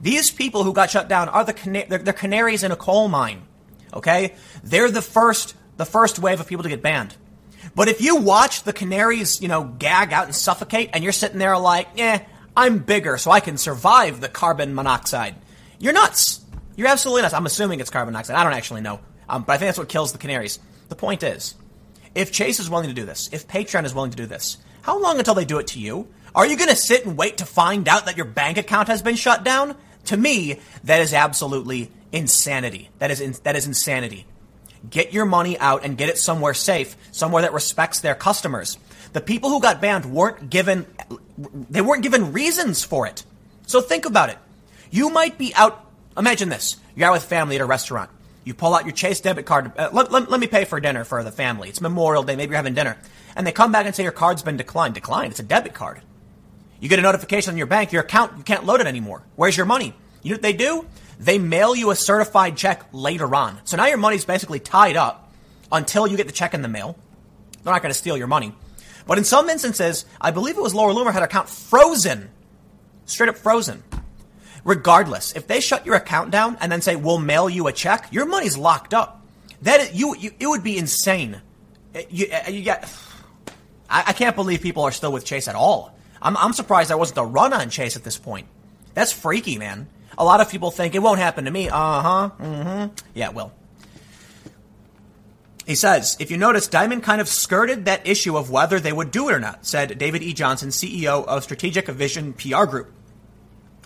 These 0.00 0.30
people 0.30 0.64
who 0.64 0.72
got 0.72 0.90
shut 0.90 1.08
down 1.08 1.28
are 1.28 1.44
the 1.44 1.52
cana- 1.52 1.86
they're, 1.88 1.98
they're 1.98 2.12
canaries 2.12 2.62
in 2.62 2.72
a 2.72 2.76
coal 2.76 3.08
mine. 3.08 3.42
Okay, 3.92 4.34
they're 4.62 4.90
the 4.90 5.02
first 5.02 5.54
the 5.76 5.86
first 5.86 6.18
wave 6.18 6.40
of 6.40 6.46
people 6.46 6.64
to 6.64 6.68
get 6.68 6.82
banned. 6.82 7.16
But 7.78 7.86
if 7.86 8.00
you 8.00 8.16
watch 8.16 8.64
the 8.64 8.72
canaries, 8.72 9.40
you 9.40 9.46
know, 9.46 9.62
gag 9.62 10.12
out 10.12 10.24
and 10.24 10.34
suffocate, 10.34 10.90
and 10.92 11.04
you're 11.04 11.12
sitting 11.12 11.38
there 11.38 11.56
like, 11.56 11.86
eh, 11.96 12.18
I'm 12.56 12.78
bigger, 12.78 13.18
so 13.18 13.30
I 13.30 13.38
can 13.38 13.56
survive 13.56 14.20
the 14.20 14.26
carbon 14.26 14.74
monoxide. 14.74 15.36
You're 15.78 15.92
nuts. 15.92 16.40
You're 16.74 16.88
absolutely 16.88 17.22
nuts. 17.22 17.34
I'm 17.34 17.46
assuming 17.46 17.78
it's 17.78 17.88
carbon 17.88 18.14
monoxide. 18.14 18.34
I 18.34 18.42
don't 18.42 18.54
actually 18.54 18.80
know. 18.80 18.98
Um, 19.28 19.44
but 19.44 19.52
I 19.52 19.58
think 19.58 19.68
that's 19.68 19.78
what 19.78 19.88
kills 19.88 20.10
the 20.10 20.18
canaries. 20.18 20.58
The 20.88 20.96
point 20.96 21.22
is, 21.22 21.54
if 22.16 22.32
Chase 22.32 22.58
is 22.58 22.68
willing 22.68 22.88
to 22.88 22.94
do 22.94 23.06
this, 23.06 23.28
if 23.30 23.46
Patreon 23.46 23.84
is 23.84 23.94
willing 23.94 24.10
to 24.10 24.16
do 24.16 24.26
this, 24.26 24.56
how 24.82 25.00
long 25.00 25.20
until 25.20 25.34
they 25.34 25.44
do 25.44 25.60
it 25.60 25.68
to 25.68 25.78
you? 25.78 26.08
Are 26.34 26.46
you 26.48 26.56
going 26.56 26.70
to 26.70 26.74
sit 26.74 27.06
and 27.06 27.16
wait 27.16 27.38
to 27.38 27.46
find 27.46 27.88
out 27.88 28.06
that 28.06 28.16
your 28.16 28.26
bank 28.26 28.58
account 28.58 28.88
has 28.88 29.02
been 29.02 29.14
shut 29.14 29.44
down? 29.44 29.76
To 30.06 30.16
me, 30.16 30.58
that 30.82 31.00
is 31.00 31.14
absolutely 31.14 31.92
insanity. 32.10 32.90
That 32.98 33.12
is 33.12 33.20
in, 33.20 33.36
that 33.44 33.54
is 33.54 33.68
insanity. 33.68 34.26
Get 34.88 35.12
your 35.12 35.24
money 35.24 35.58
out 35.58 35.84
and 35.84 35.98
get 35.98 36.08
it 36.08 36.18
somewhere 36.18 36.54
safe, 36.54 36.96
somewhere 37.12 37.42
that 37.42 37.52
respects 37.52 38.00
their 38.00 38.14
customers. 38.14 38.78
The 39.12 39.20
people 39.20 39.50
who 39.50 39.60
got 39.60 39.80
banned 39.80 40.06
weren't 40.06 40.50
given 40.50 40.86
they 41.38 41.80
weren't 41.80 42.02
given 42.02 42.32
reasons 42.32 42.84
for 42.84 43.06
it. 43.06 43.24
So 43.66 43.80
think 43.80 44.04
about 44.04 44.30
it. 44.30 44.38
You 44.90 45.10
might 45.10 45.38
be 45.38 45.54
out. 45.54 45.84
Imagine 46.16 46.48
this: 46.48 46.76
you're 46.96 47.08
out 47.08 47.12
with 47.12 47.24
family 47.24 47.56
at 47.56 47.62
a 47.62 47.66
restaurant. 47.66 48.10
You 48.44 48.54
pull 48.54 48.74
out 48.74 48.84
your 48.84 48.94
Chase 48.94 49.20
debit 49.20 49.44
card. 49.44 49.72
Uh, 49.76 49.90
let, 49.92 50.10
let, 50.10 50.30
let, 50.30 50.40
me 50.40 50.46
pay 50.46 50.64
for 50.64 50.80
dinner 50.80 51.04
for 51.04 51.22
the 51.22 51.30
family. 51.30 51.68
It's 51.68 51.80
Memorial 51.80 52.22
Day. 52.22 52.34
Maybe 52.34 52.50
you're 52.50 52.56
having 52.56 52.74
dinner, 52.74 52.96
and 53.36 53.46
they 53.46 53.52
come 53.52 53.72
back 53.72 53.86
and 53.86 53.94
say 53.94 54.02
your 54.02 54.12
card's 54.12 54.42
been 54.42 54.56
declined. 54.56 54.94
Declined. 54.94 55.32
It's 55.32 55.40
a 55.40 55.44
debit 55.44 55.74
card. 55.74 56.00
You 56.80 56.88
get 56.88 56.98
a 56.98 57.02
notification 57.02 57.52
on 57.52 57.58
your 57.58 57.66
bank. 57.66 57.92
Your 57.92 58.02
account 58.02 58.38
you 58.38 58.44
can't 58.44 58.64
load 58.64 58.80
it 58.80 58.86
anymore. 58.86 59.22
Where's 59.36 59.56
your 59.56 59.66
money? 59.66 59.94
You 60.22 60.30
know 60.30 60.36
what 60.36 60.42
they 60.42 60.52
do? 60.54 60.86
They 61.18 61.38
mail 61.38 61.74
you 61.74 61.90
a 61.90 61.96
certified 61.96 62.56
check 62.56 62.84
later 62.92 63.34
on. 63.34 63.58
So 63.64 63.76
now 63.76 63.86
your 63.86 63.98
money's 63.98 64.24
basically 64.24 64.60
tied 64.60 64.96
up 64.96 65.32
until 65.70 66.06
you 66.06 66.16
get 66.16 66.26
the 66.26 66.32
check 66.32 66.54
in 66.54 66.62
the 66.62 66.68
mail. 66.68 66.96
They're 67.62 67.72
not 67.72 67.82
going 67.82 67.92
to 67.92 67.98
steal 67.98 68.16
your 68.16 68.28
money. 68.28 68.54
But 69.06 69.18
in 69.18 69.24
some 69.24 69.48
instances, 69.48 70.04
I 70.20 70.30
believe 70.30 70.56
it 70.56 70.62
was 70.62 70.74
Laura 70.74 70.94
Loomer 70.94 71.12
had 71.12 71.20
her 71.20 71.24
account 71.24 71.48
frozen. 71.48 72.28
Straight 73.06 73.30
up 73.30 73.38
frozen. 73.38 73.82
Regardless, 74.64 75.32
if 75.32 75.46
they 75.46 75.60
shut 75.60 75.86
your 75.86 75.94
account 75.94 76.30
down 76.30 76.56
and 76.60 76.70
then 76.70 76.82
say, 76.82 76.94
we'll 76.94 77.18
mail 77.18 77.48
you 77.48 77.66
a 77.66 77.72
check, 77.72 78.08
your 78.12 78.26
money's 78.26 78.56
locked 78.56 78.92
up. 78.92 79.26
That 79.62 79.80
is, 79.80 79.94
you, 79.94 80.14
you, 80.16 80.30
it 80.38 80.46
would 80.46 80.62
be 80.62 80.78
insane. 80.78 81.40
Eh, 81.94 82.04
you, 82.10 82.26
eh, 82.30 82.42
eh, 82.46 82.50
you 82.50 82.62
get, 82.62 82.92
I, 83.88 84.04
I 84.08 84.12
can't 84.12 84.36
believe 84.36 84.60
people 84.60 84.84
are 84.84 84.92
still 84.92 85.10
with 85.10 85.24
Chase 85.24 85.48
at 85.48 85.54
all. 85.54 85.96
I'm, 86.20 86.36
I'm 86.36 86.52
surprised 86.52 86.90
there 86.90 86.98
wasn't 86.98 87.18
a 87.18 87.24
run 87.24 87.52
on 87.52 87.70
Chase 87.70 87.96
at 87.96 88.04
this 88.04 88.18
point. 88.18 88.46
That's 88.94 89.12
freaky, 89.12 89.58
man. 89.58 89.88
A 90.18 90.24
lot 90.24 90.40
of 90.40 90.50
people 90.50 90.70
think 90.70 90.94
it 90.94 90.98
won't 90.98 91.20
happen 91.20 91.44
to 91.46 91.50
me. 91.50 91.68
Uh 91.68 92.02
huh. 92.02 92.30
Mm 92.38 92.62
hmm. 92.64 92.94
Yeah, 93.14 93.28
it 93.30 93.34
will. 93.34 93.52
He 95.64 95.74
says, 95.74 96.16
if 96.18 96.30
you 96.30 96.38
notice, 96.38 96.66
Dimon 96.66 97.02
kind 97.02 97.20
of 97.20 97.28
skirted 97.28 97.84
that 97.84 98.06
issue 98.06 98.38
of 98.38 98.50
whether 98.50 98.80
they 98.80 98.92
would 98.92 99.10
do 99.10 99.28
it 99.28 99.34
or 99.34 99.38
not, 99.38 99.66
said 99.66 99.98
David 99.98 100.22
E. 100.22 100.32
Johnson, 100.32 100.70
CEO 100.70 101.26
of 101.26 101.44
Strategic 101.44 101.86
Vision 101.88 102.32
PR 102.32 102.64
Group, 102.64 102.90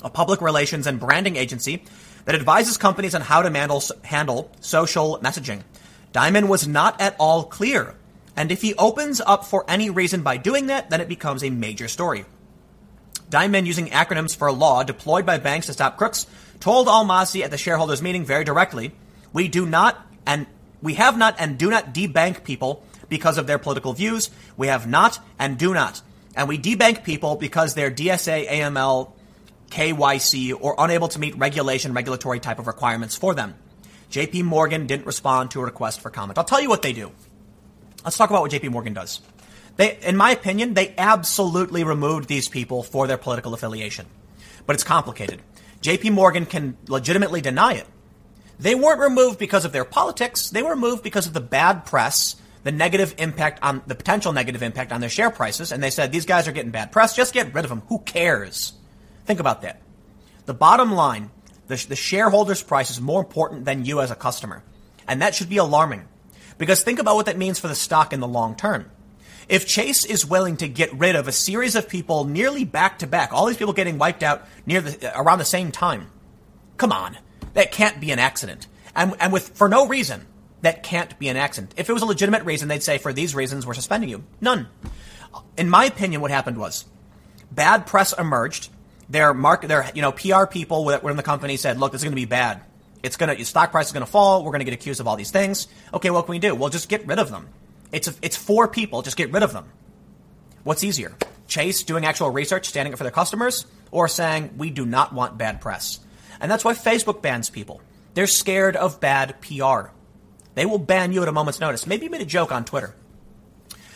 a 0.01 0.09
public 0.09 0.41
relations 0.41 0.87
and 0.87 1.01
branding 1.01 1.35
agency 1.35 1.83
that 2.25 2.37
advises 2.37 2.77
companies 2.77 3.17
on 3.17 3.21
how 3.21 3.43
to 3.43 3.51
handle, 3.51 3.83
handle 4.05 4.53
social 4.61 5.19
messaging. 5.25 5.63
Dimon 6.13 6.47
was 6.47 6.69
not 6.69 7.01
at 7.01 7.17
all 7.19 7.45
clear. 7.45 7.97
And 8.37 8.53
if 8.53 8.63
he 8.63 8.75
opens 8.77 9.21
up 9.21 9.45
for 9.45 9.65
any 9.67 9.91
reason 9.91 10.23
by 10.23 10.37
doing 10.37 10.69
that, 10.69 10.89
then 10.89 11.01
it 11.01 11.09
becomes 11.09 11.43
a 11.43 11.51
major 11.51 11.89
story. 11.89 12.25
Dimon, 13.33 13.65
using 13.65 13.89
acronyms 13.89 14.37
for 14.37 14.53
law 14.53 14.83
deployed 14.83 15.25
by 15.25 15.39
banks 15.39 15.67
to 15.67 15.73
stop 15.73 15.97
crooks, 15.97 16.27
told 16.61 16.87
Almasi 16.87 17.43
at 17.43 17.51
the 17.51 17.57
shareholders 17.57 18.03
meeting 18.03 18.25
very 18.25 18.45
directly, 18.45 18.93
we 19.33 19.49
do 19.49 19.65
not 19.65 20.07
and 20.27 20.47
we 20.83 20.95
have 20.95 21.17
not 21.17 21.37
and 21.39 21.57
do 21.57 21.71
not 21.71 21.95
debank 21.95 22.45
people 22.45 22.85
because 23.09 23.39
of 23.39 23.47
their 23.47 23.59
political 23.59 23.95
views. 23.95 24.31
We 24.57 24.67
have 24.67 24.87
not 24.87 25.19
and 25.39 25.57
do 25.57 25.73
not. 25.73 26.03
And 26.37 26.49
we 26.49 26.59
debank 26.59 27.05
people 27.05 27.37
because 27.37 27.75
they're 27.75 27.91
BSA, 27.91 28.49
AML, 28.49 29.13
KYC, 29.71 30.55
or 30.61 30.75
unable 30.79 31.09
to 31.09 31.19
meet 31.19 31.37
regulation, 31.37 31.95
regulatory 31.95 32.41
type 32.41 32.59
of 32.59 32.67
requirements 32.67 33.17
for 33.17 33.35
them. 33.35 33.55
JP 34.11 34.45
Morgan 34.45 34.87
didn't 34.87 35.07
respond 35.07 35.53
to 35.53 35.61
a 35.61 35.65
request 35.65 36.01
for 36.01 36.11
comment. 36.11 36.37
I'll 36.37 36.45
tell 36.45 36.61
you 36.61 36.69
what 36.69 36.83
they 36.83 36.93
do. 36.93 37.13
Let's 38.05 38.19
talk 38.19 38.29
about 38.29 38.43
what 38.43 38.51
JP 38.51 38.71
Morgan 38.71 38.93
does. 38.93 39.21
They, 39.77 39.99
in 40.03 40.17
my 40.17 40.31
opinion, 40.31 40.75
they 40.75 40.95
absolutely 40.99 41.85
removed 41.85 42.29
these 42.29 42.49
people 42.49 42.83
for 42.83 43.07
their 43.07 43.17
political 43.17 43.55
affiliation. 43.55 44.07
But 44.67 44.75
it's 44.75 44.85
complicated. 44.85 45.41
JP 45.81 46.13
Morgan 46.13 46.47
can 46.47 46.77
legitimately 46.87 47.41
deny 47.41 47.75
it. 47.75 47.87
They 48.59 48.75
weren't 48.75 49.01
removed 49.01 49.39
because 49.39 49.65
of 49.65 49.73
their 49.73 49.85
politics. 49.85 50.51
They 50.51 50.63
were 50.63 50.71
removed 50.71 51.03
because 51.03 51.27
of 51.27 51.33
the 51.33 51.41
bad 51.41 51.85
press, 51.85 52.37
the 52.63 52.71
negative 52.71 53.15
impact 53.19 53.59
on 53.63 53.83
the 53.87 53.95
potential 53.95 54.33
negative 54.33 54.63
impact 54.63 54.93
on 54.93 55.01
their 55.01 55.11
share 55.11 55.31
prices. 55.31 55.73
And 55.73 55.83
they 55.83 55.91
said, 55.91 56.13
these 56.13 56.27
guys 56.27 56.47
are 56.47 56.53
getting 56.53 56.71
bad 56.71 56.93
press. 56.93 57.17
Just 57.17 57.35
get 57.35 57.53
rid 57.53 57.65
of 57.65 57.71
them. 57.71 57.83
Who 57.89 57.99
cares? 57.99 58.75
Think 59.25 59.41
about 59.41 59.63
that. 59.63 59.81
The 60.47 60.55
bottom 60.55 60.93
line, 60.93 61.31
the, 61.67 61.85
the 61.89 61.97
shareholder's 61.97 62.63
price 62.63 62.91
is 62.91 63.01
more 63.01 63.21
important 63.21 63.65
than 63.65 63.85
you 63.85 64.01
as 64.01 64.11
a 64.11 64.17
customer. 64.17 64.63
And 65.09 65.23
that 65.23 65.35
should 65.35 65.49
be 65.49 65.57
alarming. 65.57 66.07
Because 66.59 66.83
think 66.83 67.01
about 67.01 67.17
what 67.17 67.27
that 67.27 67.39
means 67.39 67.59
for 67.59 67.69
the 67.69 67.75
stock 67.75 68.13
in 68.13 68.21
the 68.21 68.29
long 68.29 68.55
term. 68.55 68.91
If 69.49 69.67
Chase 69.67 70.05
is 70.05 70.25
willing 70.25 70.57
to 70.59 70.69
get 70.69 70.93
rid 70.95 71.17
of 71.17 71.29
a 71.29 71.33
series 71.33 71.75
of 71.75 71.89
people 71.89 72.25
nearly 72.25 72.65
back 72.65 73.01
to 73.01 73.07
back, 73.07 73.33
all 73.33 73.47
these 73.47 73.57
people 73.57 73.73
getting 73.73 73.99
wiped 73.99 74.23
out 74.23 74.47
near 74.67 74.81
the, 74.81 75.17
uh, 75.17 75.23
around 75.23 75.39
the 75.39 75.45
same 75.45 75.73
time, 75.73 76.11
come 76.77 76.93
on, 76.93 77.17
that 77.55 77.73
can't 77.73 78.01
be 78.01 78.11
an 78.11 78.19
accident. 78.19 78.67
And, 78.95 79.15
and 79.21 79.33
with 79.33 79.51
for 79.57 79.69
no 79.69 79.87
reason, 79.87 80.27
that 80.63 80.83
can't 80.83 81.19
be 81.19 81.29
an 81.29 81.37
accident. 81.37 81.75
If 81.77 81.89
it 81.89 81.93
was 81.93 82.03
a 82.03 82.07
legitimate 82.07 82.45
reason, 82.45 82.69
they'd 82.69 82.83
say 82.83 82.99
for 82.99 83.13
these 83.13 83.35
reasons 83.35 83.67
we're 83.67 83.75
suspending 83.75 84.11
you. 84.11 84.25
None. 84.41 84.69
In 85.57 85.69
my 85.69 85.87
opinion, 85.87 86.21
what 86.21 86.31
happened 86.31 86.59
was 86.59 86.85
bad 87.51 87.87
press 87.87 88.13
emerged. 88.17 88.71
Their 89.09 89.35
mark, 89.35 89.63
their 89.63 89.91
you 89.95 90.03
know 90.03 90.13
PR 90.13 90.47
people 90.47 90.85
within 90.85 91.17
the 91.17 91.23
company 91.23 91.57
said, 91.57 91.79
"Look, 91.79 91.93
this 91.93 92.01
is 92.01 92.05
going 92.05 92.13
to 92.13 92.17
be 92.17 92.25
bad. 92.25 92.63
It's 93.03 93.17
going 93.17 93.37
to 93.37 93.45
stock 93.45 93.73
price 93.73 93.87
is 93.87 93.93
going 93.93 94.05
to 94.05 94.11
fall. 94.11 94.45
We're 94.45 94.53
going 94.53 94.61
to 94.61 94.65
get 94.65 94.75
accused 94.75 95.01
of 95.01 95.09
all 95.09 95.17
these 95.17 95.31
things. 95.31 95.67
Okay, 95.93 96.11
what 96.11 96.27
can 96.27 96.33
we 96.33 96.39
do? 96.39 96.55
Well, 96.55 96.71
just 96.71 96.89
get 96.89 97.07
rid 97.07 97.19
of 97.19 97.31
them. 97.31 97.49
It's 97.93 98.09
a, 98.09 98.15
it's 98.23 98.37
four 98.37 98.67
people. 98.69 99.03
Just 99.03 99.17
get 99.17 99.31
rid 99.31 99.43
of 99.43 99.53
them. 99.53 99.71
What's 100.65 100.83
easier? 100.83 101.15
Chase 101.47 101.83
doing 101.83 102.07
actual 102.07 102.31
research, 102.31 102.67
standing 102.67 102.95
up 102.95 102.99
for 102.99 103.05
their 103.05 103.13
customers, 103.13 103.67
or 103.91 104.09
saying 104.09 104.55
we 104.57 104.71
do 104.71 104.87
not 104.87 105.13
want 105.13 105.37
bad 105.37 105.61
press. 105.61 106.01
And 106.41 106.51
that's 106.51 106.65
why 106.65 106.73
Facebook 106.73 107.21
bans 107.21 107.51
people. 107.51 107.83
They're 108.15 108.27
scared 108.27 108.77
of 108.77 109.01
bad 109.01 109.41
PR. 109.41 109.91
They 110.55 110.67
will 110.67 110.79
ban 110.79 111.13
you 111.13 111.23
at 111.23 111.29
a 111.29 111.33
moment's 111.33 111.61
notice. 111.61 111.87
Maybe 111.87 112.05
you 112.05 112.11
made 112.11 112.23
a 112.23 112.27
joke 112.27 112.53
on 112.53 112.65
Twitter. 112.65 112.95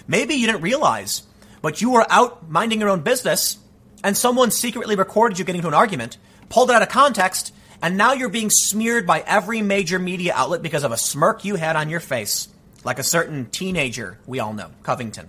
Maybe 0.07 0.35
you 0.35 0.47
didn't 0.47 0.63
realize, 0.63 1.23
but 1.63 1.81
you 1.81 1.91
were 1.91 2.07
out 2.09 2.49
minding 2.49 2.81
your 2.81 2.91
own 2.91 3.01
business 3.01 3.59
and 4.05 4.17
someone 4.17 4.51
secretly 4.51 4.95
recorded 4.95 5.39
you 5.39 5.45
getting 5.45 5.59
into 5.59 5.69
an 5.69 5.75
argument, 5.75 6.17
pulled 6.49 6.71
it 6.71 6.77
out 6.77 6.83
of 6.83 6.89
context, 6.89 7.53
and 7.83 7.97
now 7.97 8.13
you're 8.13 8.29
being 8.29 8.51
smeared 8.51 9.07
by 9.07 9.21
every 9.27 9.63
major 9.63 9.99
media 9.99 10.33
outlet 10.35 10.63
because 10.63 10.85
of 10.85 10.93
a 10.93 10.97
smirk 10.97 11.45
you 11.45 11.57
had 11.57 11.77
on 11.77 11.91
your 11.91 12.01
face 12.01 12.49
like 12.87 12.99
a 13.01 13.03
certain 13.03 13.47
teenager 13.51 14.19
we 14.27 14.39
all 14.39 14.55
know, 14.55 14.71
Covington. 14.85 15.29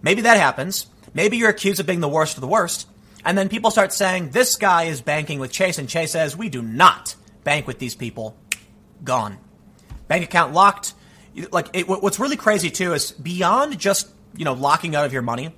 Maybe 0.00 0.22
that 0.22 0.38
happens. 0.38 0.86
Maybe 1.12 1.36
you're 1.36 1.50
accused 1.50 1.80
of 1.80 1.86
being 1.86 2.00
the 2.00 2.08
worst 2.08 2.36
of 2.36 2.40
the 2.40 2.46
worst. 2.46 2.88
And 3.24 3.36
then 3.36 3.48
people 3.48 3.70
start 3.70 3.92
saying, 3.92 4.30
this 4.30 4.56
guy 4.56 4.84
is 4.84 5.02
banking 5.02 5.40
with 5.40 5.52
Chase, 5.52 5.78
and 5.78 5.88
Chase 5.88 6.12
says, 6.12 6.36
we 6.36 6.48
do 6.48 6.62
not 6.62 7.16
bank 7.44 7.66
with 7.66 7.78
these 7.78 7.94
people. 7.94 8.36
Gone. 9.04 9.36
Bank 10.08 10.24
account 10.24 10.54
locked. 10.54 10.94
Like, 11.50 11.68
it, 11.74 11.86
what's 11.88 12.18
really 12.18 12.36
crazy 12.36 12.70
too 12.70 12.94
is 12.94 13.12
beyond 13.12 13.78
just, 13.78 14.08
you 14.36 14.44
know, 14.44 14.54
locking 14.54 14.94
out 14.94 15.04
of 15.04 15.12
your 15.12 15.22
money, 15.22 15.54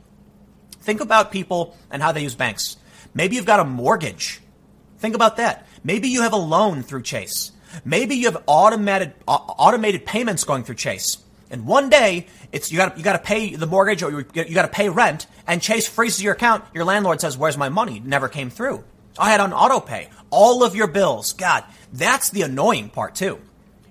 think 0.80 1.00
about 1.00 1.30
people 1.30 1.76
and 1.90 2.02
how 2.02 2.12
they 2.12 2.22
use 2.22 2.34
banks. 2.34 2.76
Maybe 3.14 3.36
you've 3.36 3.46
got 3.46 3.60
a 3.60 3.64
mortgage. 3.64 4.40
Think 4.98 5.14
about 5.14 5.36
that. 5.36 5.66
Maybe 5.84 6.08
you 6.08 6.22
have 6.22 6.32
a 6.32 6.36
loan 6.36 6.82
through 6.82 7.02
Chase. 7.02 7.52
Maybe 7.84 8.16
you 8.16 8.26
have 8.26 8.42
automated 8.46 9.14
automated 9.26 10.04
payments 10.06 10.44
going 10.44 10.64
through 10.64 10.76
Chase, 10.76 11.18
and 11.50 11.66
one 11.66 11.88
day 11.88 12.26
it's 12.52 12.70
you 12.70 12.78
got 12.78 12.96
you 12.98 13.04
got 13.04 13.14
to 13.14 13.18
pay 13.18 13.54
the 13.54 13.66
mortgage 13.66 14.02
or 14.02 14.10
you, 14.10 14.26
you 14.34 14.54
got 14.54 14.62
to 14.62 14.68
pay 14.68 14.88
rent, 14.88 15.26
and 15.46 15.60
Chase 15.60 15.88
freezes 15.88 16.22
your 16.22 16.34
account. 16.34 16.64
Your 16.74 16.84
landlord 16.84 17.20
says, 17.20 17.36
"Where's 17.36 17.58
my 17.58 17.68
money?" 17.68 18.00
Never 18.04 18.28
came 18.28 18.50
through. 18.50 18.84
I 19.18 19.30
had 19.30 19.40
on 19.40 19.52
auto 19.52 19.80
pay 19.80 20.08
all 20.30 20.64
of 20.64 20.74
your 20.74 20.86
bills. 20.86 21.34
God, 21.34 21.64
that's 21.92 22.30
the 22.30 22.42
annoying 22.42 22.88
part 22.88 23.14
too. 23.14 23.38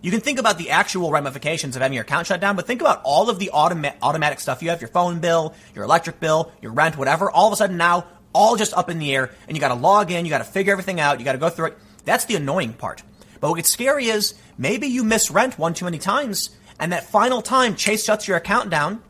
You 0.02 0.10
can 0.10 0.20
think 0.20 0.40
about 0.40 0.58
the 0.58 0.72
actual 0.72 1.12
ramifications 1.12 1.76
of 1.76 1.84
having 1.84 1.94
your 1.94 2.02
account 2.02 2.26
shut 2.26 2.42
down, 2.42 2.56
but 2.56 2.66
think 2.66 2.82
about 2.82 3.02
all 3.04 3.30
of 3.30 3.38
the 3.38 3.52
automa- 3.54 3.94
automatic 4.02 4.40
stuff 4.40 4.64
you 4.64 4.70
have 4.72 4.82
your 4.82 4.88
phone 4.88 5.20
bill, 5.20 5.54
your 5.76 5.84
electric 5.84 6.20
bill, 6.20 6.52
your 6.60 6.72
rent, 6.72 6.98
whatever. 6.98 7.30
All 7.30 7.46
of 7.46 7.54
a 7.54 7.56
sudden 7.56 7.78
now, 7.78 8.08
all 8.34 8.56
just 8.56 8.74
up 8.74 8.90
in 8.90 8.98
the 8.98 9.14
air, 9.14 9.30
and 9.48 9.56
you 9.56 9.62
got 9.62 9.68
to 9.68 9.76
log 9.76 10.10
in, 10.10 10.26
you 10.26 10.32
got 10.32 10.40
to 10.40 10.44
figure 10.44 10.72
everything 10.72 11.00
out, 11.00 11.20
you 11.20 11.26
got 11.26 11.34
to 11.34 11.38
go 11.38 11.50
through 11.50 11.68
it. 11.68 11.78
That's 12.04 12.26
the 12.26 12.36
annoying 12.36 12.74
part. 12.74 13.04
But 13.42 13.50
what 13.50 13.56
gets 13.56 13.72
scary 13.72 14.06
is 14.06 14.36
maybe 14.58 14.88
you 14.88 15.04
miss 15.04 15.30
rent 15.30 15.60
one 15.60 15.74
too 15.74 15.86
many 15.86 15.98
times, 15.98 16.52
and 16.80 16.94
that 16.94 17.04
final 17.06 17.42
time 17.42 17.76
Chase 17.76 18.06
shuts 18.06 18.28
your 18.28 18.38
account 18.38 18.70
down. 18.70 19.02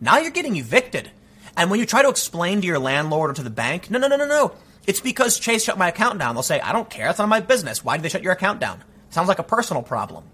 Now 0.00 0.18
you're 0.18 0.30
getting 0.30 0.54
evicted. 0.54 1.10
And 1.56 1.70
when 1.70 1.80
you 1.80 1.86
try 1.86 2.02
to 2.02 2.08
explain 2.08 2.60
to 2.60 2.66
your 2.66 2.78
landlord 2.78 3.30
or 3.30 3.34
to 3.34 3.42
the 3.42 3.50
bank, 3.50 3.90
no, 3.90 3.98
no, 3.98 4.06
no, 4.06 4.16
no, 4.16 4.28
no. 4.28 4.52
It's 4.86 5.00
because 5.00 5.40
Chase 5.40 5.64
shut 5.64 5.76
my 5.76 5.88
account 5.88 6.18
down. 6.18 6.34
They'll 6.34 6.42
say, 6.42 6.60
I 6.60 6.72
don't 6.72 6.88
care. 6.88 7.08
It's 7.10 7.18
of 7.18 7.28
my 7.28 7.40
business. 7.40 7.82
Why 7.82 7.96
did 7.96 8.04
they 8.04 8.08
shut 8.10 8.22
your 8.22 8.32
account 8.32 8.60
down? 8.60 8.84
Sounds 9.10 9.26
like 9.26 9.38
a 9.38 9.42
personal 9.42 9.82
problem. 9.82 10.24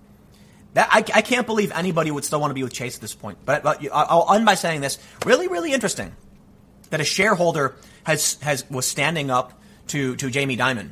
That, 0.75 0.89
I, 0.91 0.99
I 0.99 1.23
can't 1.23 1.47
believe 1.47 1.71
anybody 1.73 2.11
would 2.11 2.25
still 2.25 2.41
want 2.41 2.51
to 2.51 2.55
be 2.55 2.65
with 2.65 2.73
Chase 2.73 2.97
at 2.97 3.01
this 3.01 3.15
point. 3.15 3.39
But, 3.45 3.63
but 3.63 3.83
I'll 3.93 4.35
end 4.35 4.45
by 4.45 4.57
saying 4.57 4.81
this. 4.81 4.99
Really, 5.25 5.47
really 5.47 5.73
interesting 5.73 6.15
that 6.91 7.01
a 7.01 7.05
shareholder 7.05 7.77
has, 8.03 8.35
has 8.43 8.69
was 8.69 8.85
standing 8.85 9.31
up 9.31 9.59
to, 9.89 10.17
to 10.17 10.29
Jamie 10.29 10.57
Dimon 10.57 10.91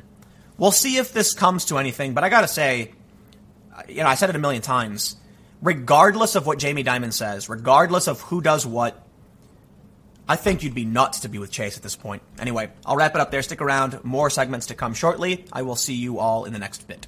We'll 0.59 0.73
see 0.73 0.97
if 0.97 1.13
this 1.13 1.35
comes 1.35 1.67
to 1.67 1.79
anything, 1.79 2.15
but 2.15 2.25
I 2.25 2.29
gotta 2.29 2.49
say, 2.49 2.93
you 3.89 4.03
know, 4.03 4.09
I 4.09 4.15
said 4.15 4.31
it 4.31 4.37
a 4.37 4.39
million 4.39 4.63
times. 4.63 5.17
Regardless 5.61 6.35
of 6.35 6.47
what 6.47 6.59
Jamie 6.59 6.83
Dimon 6.83 7.13
says, 7.13 7.49
regardless 7.49 8.09
of 8.09 8.21
who 8.23 8.41
does 8.41 8.67
what, 8.67 9.01
I 10.29 10.37
think 10.37 10.63
you'd 10.63 10.75
be 10.75 10.85
nuts 10.85 11.21
to 11.21 11.29
be 11.29 11.39
with 11.39 11.51
Chase 11.51 11.77
at 11.77 11.83
this 11.83 11.97
point. 11.97 12.23
Anyway, 12.39 12.71
I'll 12.87 12.97
wrap 12.97 13.15
it 13.15 13.21
up 13.21 13.31
there. 13.31 13.43
Stick 13.43 13.61
around. 13.61 14.03
More 14.05 14.31
segments 14.31 14.67
to 14.67 14.75
come 14.75 14.95
shortly. 14.95 15.45
I 15.53 15.63
will 15.63 15.77
see 15.77 15.95
you 15.95 16.19
all 16.19 16.45
in 16.45 16.53
the 16.53 16.59
next 16.59 16.87
bit. 16.87 17.07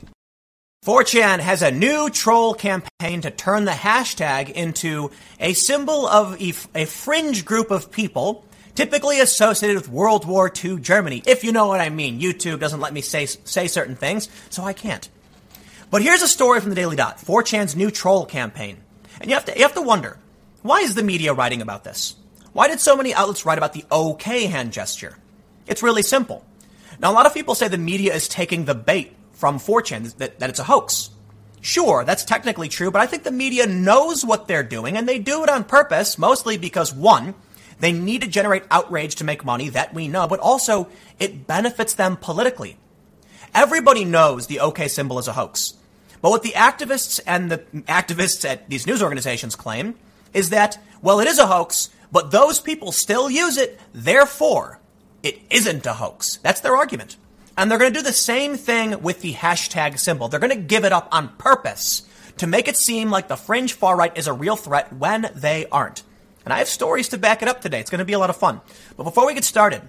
4chan 0.85 1.39
has 1.39 1.63
a 1.63 1.71
new 1.71 2.11
troll 2.11 2.55
campaign 2.55 3.23
to 3.23 3.31
turn 3.31 3.65
the 3.65 3.71
hashtag 3.71 4.51
into 4.51 5.11
a 5.41 5.55
symbol 5.55 6.07
of 6.07 6.37
a 6.41 6.85
fringe 6.85 7.45
group 7.45 7.71
of 7.71 7.91
people 7.91 8.45
typically 8.75 9.21
associated 9.21 9.77
with 9.77 9.89
World 9.89 10.25
War 10.27 10.53
II 10.63 10.81
Germany, 10.81 11.23
if 11.27 11.45
you 11.45 11.53
know 11.53 11.67
what 11.67 11.81
I 11.81 11.91
mean. 11.91 12.21
YouTube 12.21 12.61
doesn't 12.61 12.81
let 12.81 12.93
me 12.93 13.01
say, 13.01 13.27
say 13.27 13.69
certain 13.69 13.97
things, 13.97 14.29
so 14.51 14.65
I 14.65 14.73
can't. 14.73 15.09
But 15.91 16.03
here's 16.03 16.23
a 16.23 16.29
story 16.29 16.61
from 16.61 16.71
the 16.71 16.77
Daily 16.77 16.97
Dot 16.97 17.19
4chan's 17.19 17.77
new 17.77 17.91
troll 17.91 18.27
campaign. 18.27 18.79
And 19.21 19.31
you 19.31 19.37
have, 19.37 19.45
to, 19.47 19.57
you 19.57 19.63
have 19.63 19.75
to 19.75 19.83
wonder 19.83 20.19
why 20.63 20.81
is 20.81 20.95
the 20.95 21.03
media 21.03 21.35
writing 21.35 21.63
about 21.63 21.85
this? 21.85 22.17
Why 22.53 22.69
did 22.69 22.81
so 22.81 22.97
many 22.97 23.15
outlets 23.15 23.45
write 23.45 23.59
about 23.59 23.75
the 23.75 23.85
OK 23.91 24.47
hand 24.47 24.73
gesture? 24.73 25.17
It's 25.67 25.83
really 25.83 26.03
simple. 26.03 26.45
Now, 26.99 27.11
a 27.11 27.15
lot 27.15 27.27
of 27.27 27.35
people 27.35 27.55
say 27.55 27.69
the 27.69 27.79
media 27.79 28.15
is 28.15 28.29
taking 28.29 28.65
the 28.65 28.75
bait 28.75 29.15
from 29.33 29.59
4chan, 29.59 30.17
that, 30.17 30.39
that 30.39 30.51
it's 30.51 30.61
a 30.61 30.65
hoax. 30.65 31.11
Sure, 31.61 32.05
that's 32.05 32.25
technically 32.25 32.69
true, 32.69 32.91
but 32.91 33.01
I 33.01 33.07
think 33.07 33.23
the 33.23 33.31
media 33.31 33.67
knows 33.67 34.25
what 34.25 34.47
they're 34.47 34.63
doing, 34.63 34.97
and 34.97 35.09
they 35.09 35.19
do 35.19 35.43
it 35.43 35.49
on 35.49 35.65
purpose, 35.65 36.19
mostly 36.19 36.59
because, 36.59 36.93
one, 36.93 37.35
they 37.81 37.93
need 37.93 38.23
to 38.23 38.29
generate 38.29 38.65
outrage 38.71 39.17
to 39.17 39.25
make 39.25 39.45
money, 39.45 39.69
that 39.71 39.95
we 39.95 40.09
know, 40.09 40.27
but 40.27 40.41
also 40.41 40.89
it 41.19 41.47
benefits 41.47 41.95
them 41.95 42.17
politically. 42.17 42.77
Everybody 43.55 44.05
knows 44.05 44.47
the 44.47 44.61
OK 44.61 44.89
symbol 44.89 45.19
is 45.19 45.29
a 45.29 45.33
hoax. 45.33 45.75
But 46.21 46.31
what 46.31 46.43
the 46.43 46.53
activists 46.53 47.21
and 47.27 47.51
the 47.51 47.59
activists 47.83 48.49
at 48.49 48.69
these 48.69 48.87
news 48.87 49.03
organizations 49.03 49.57
claim 49.57 49.95
is 50.33 50.51
that, 50.51 50.79
well, 51.03 51.21
it 51.21 51.29
is 51.29 51.39
a 51.39 51.47
hoax, 51.47 51.91
but 52.11 52.31
those 52.31 52.61
people 52.61 52.93
still 52.93 53.31
use 53.31 53.57
it, 53.57 53.79
therefore, 53.93 54.81
it 55.23 55.41
isn't 55.51 55.87
a 55.87 55.95
hoax. 55.95 56.39
That's 56.39 56.61
their 56.61 56.77
argument. 56.77 57.17
And 57.57 57.71
they're 57.71 57.79
going 57.79 57.93
to 57.93 57.99
do 57.99 58.05
the 58.05 58.13
same 58.13 58.57
thing 58.57 59.03
with 59.03 59.21
the 59.21 59.35
hashtag 59.35 59.99
symbol. 59.99 60.29
They're 60.29 60.41
going 60.41 60.57
to 60.57 60.57
give 60.57 60.85
it 60.85 60.93
up 60.93 61.09
on 61.13 61.29
purpose 61.37 62.03
to 62.39 62.47
make 62.47 62.69
it 62.69 62.77
seem 62.77 63.11
like 63.11 63.29
the 63.29 63.37
fringe 63.37 63.73
far 63.75 63.97
right 63.97 64.17
is 64.17 64.27
a 64.27 64.33
real 64.33 64.57
threat 64.57 64.93
when 64.93 65.31
they 65.35 65.67
aren't. 65.67 66.03
And 66.45 66.53
I 66.53 66.59
have 66.59 66.69
stories 66.69 67.09
to 67.11 67.19
back 67.19 67.43
it 67.43 67.49
up 67.49 67.61
today. 67.61 67.81
It's 67.81 67.91
going 67.91 68.01
to 68.01 68.05
be 68.05 68.13
a 68.13 68.19
lot 68.19 68.31
of 68.31 68.37
fun. 68.37 68.61
But 68.97 69.05
before 69.05 69.27
we 69.27 69.35
get 69.35 69.45
started, 69.45 69.83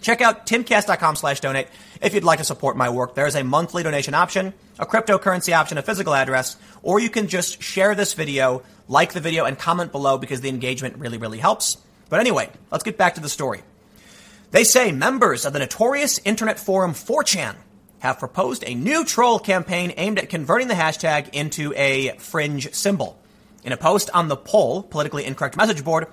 check 0.00 0.20
out 0.20 0.46
timcast.com 0.46 1.16
slash 1.16 1.40
donate 1.40 1.68
if 2.02 2.14
you'd 2.14 2.24
like 2.24 2.38
to 2.38 2.44
support 2.44 2.76
my 2.76 2.88
work. 2.88 3.14
There 3.14 3.26
is 3.26 3.36
a 3.36 3.44
monthly 3.44 3.82
donation 3.82 4.14
option, 4.14 4.54
a 4.78 4.86
cryptocurrency 4.86 5.56
option, 5.56 5.78
a 5.78 5.82
physical 5.82 6.14
address, 6.14 6.56
or 6.82 6.98
you 6.98 7.10
can 7.10 7.28
just 7.28 7.62
share 7.62 7.94
this 7.94 8.14
video, 8.14 8.62
like 8.88 9.12
the 9.12 9.20
video, 9.20 9.44
and 9.44 9.58
comment 9.58 9.92
below 9.92 10.18
because 10.18 10.40
the 10.40 10.48
engagement 10.48 10.96
really, 10.98 11.18
really 11.18 11.38
helps. 11.38 11.76
But 12.08 12.20
anyway, 12.20 12.50
let's 12.70 12.84
get 12.84 12.96
back 12.96 13.14
to 13.14 13.20
the 13.20 13.28
story. 13.28 13.62
They 14.50 14.64
say 14.64 14.92
members 14.92 15.44
of 15.44 15.52
the 15.52 15.58
notorious 15.58 16.18
internet 16.24 16.58
forum 16.58 16.94
4chan 16.94 17.54
have 18.00 18.18
proposed 18.18 18.64
a 18.66 18.74
new 18.74 19.04
troll 19.04 19.38
campaign 19.38 19.92
aimed 19.96 20.18
at 20.18 20.30
converting 20.30 20.68
the 20.68 20.74
hashtag 20.74 21.34
into 21.34 21.74
a 21.76 22.16
fringe 22.18 22.72
symbol. 22.72 23.18
In 23.68 23.72
a 23.72 23.76
post 23.76 24.08
on 24.14 24.28
the 24.28 24.36
pol, 24.36 24.82
politically 24.82 25.26
incorrect 25.26 25.54
message 25.54 25.84
board, 25.84 26.06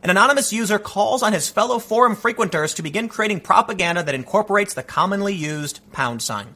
an 0.00 0.10
anonymous 0.10 0.52
user 0.52 0.78
calls 0.78 1.24
on 1.24 1.32
his 1.32 1.48
fellow 1.48 1.80
forum 1.80 2.14
frequenters 2.14 2.72
to 2.76 2.84
begin 2.84 3.08
creating 3.08 3.40
propaganda 3.40 4.04
that 4.04 4.14
incorporates 4.14 4.74
the 4.74 4.84
commonly 4.84 5.34
used 5.34 5.80
pound 5.90 6.22
sign. 6.22 6.54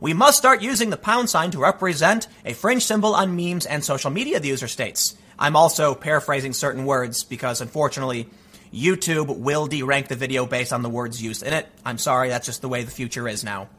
We 0.00 0.12
must 0.12 0.36
start 0.36 0.60
using 0.60 0.90
the 0.90 0.98
pound 0.98 1.30
sign 1.30 1.52
to 1.52 1.58
represent 1.58 2.28
a 2.44 2.52
fringe 2.52 2.84
symbol 2.84 3.14
on 3.14 3.34
memes 3.34 3.64
and 3.64 3.82
social 3.82 4.10
media, 4.10 4.40
the 4.40 4.48
user 4.48 4.68
states. 4.68 5.16
I'm 5.38 5.56
also 5.56 5.94
paraphrasing 5.94 6.52
certain 6.52 6.84
words 6.84 7.24
because 7.24 7.62
unfortunately, 7.62 8.28
YouTube 8.74 9.38
will 9.38 9.66
derank 9.66 10.08
the 10.08 10.16
video 10.16 10.44
based 10.44 10.74
on 10.74 10.82
the 10.82 10.90
words 10.90 11.22
used 11.22 11.42
in 11.42 11.54
it. 11.54 11.66
I'm 11.82 11.96
sorry, 11.96 12.28
that's 12.28 12.44
just 12.44 12.60
the 12.60 12.68
way 12.68 12.82
the 12.82 12.90
future 12.90 13.26
is 13.26 13.42
now. 13.42 13.70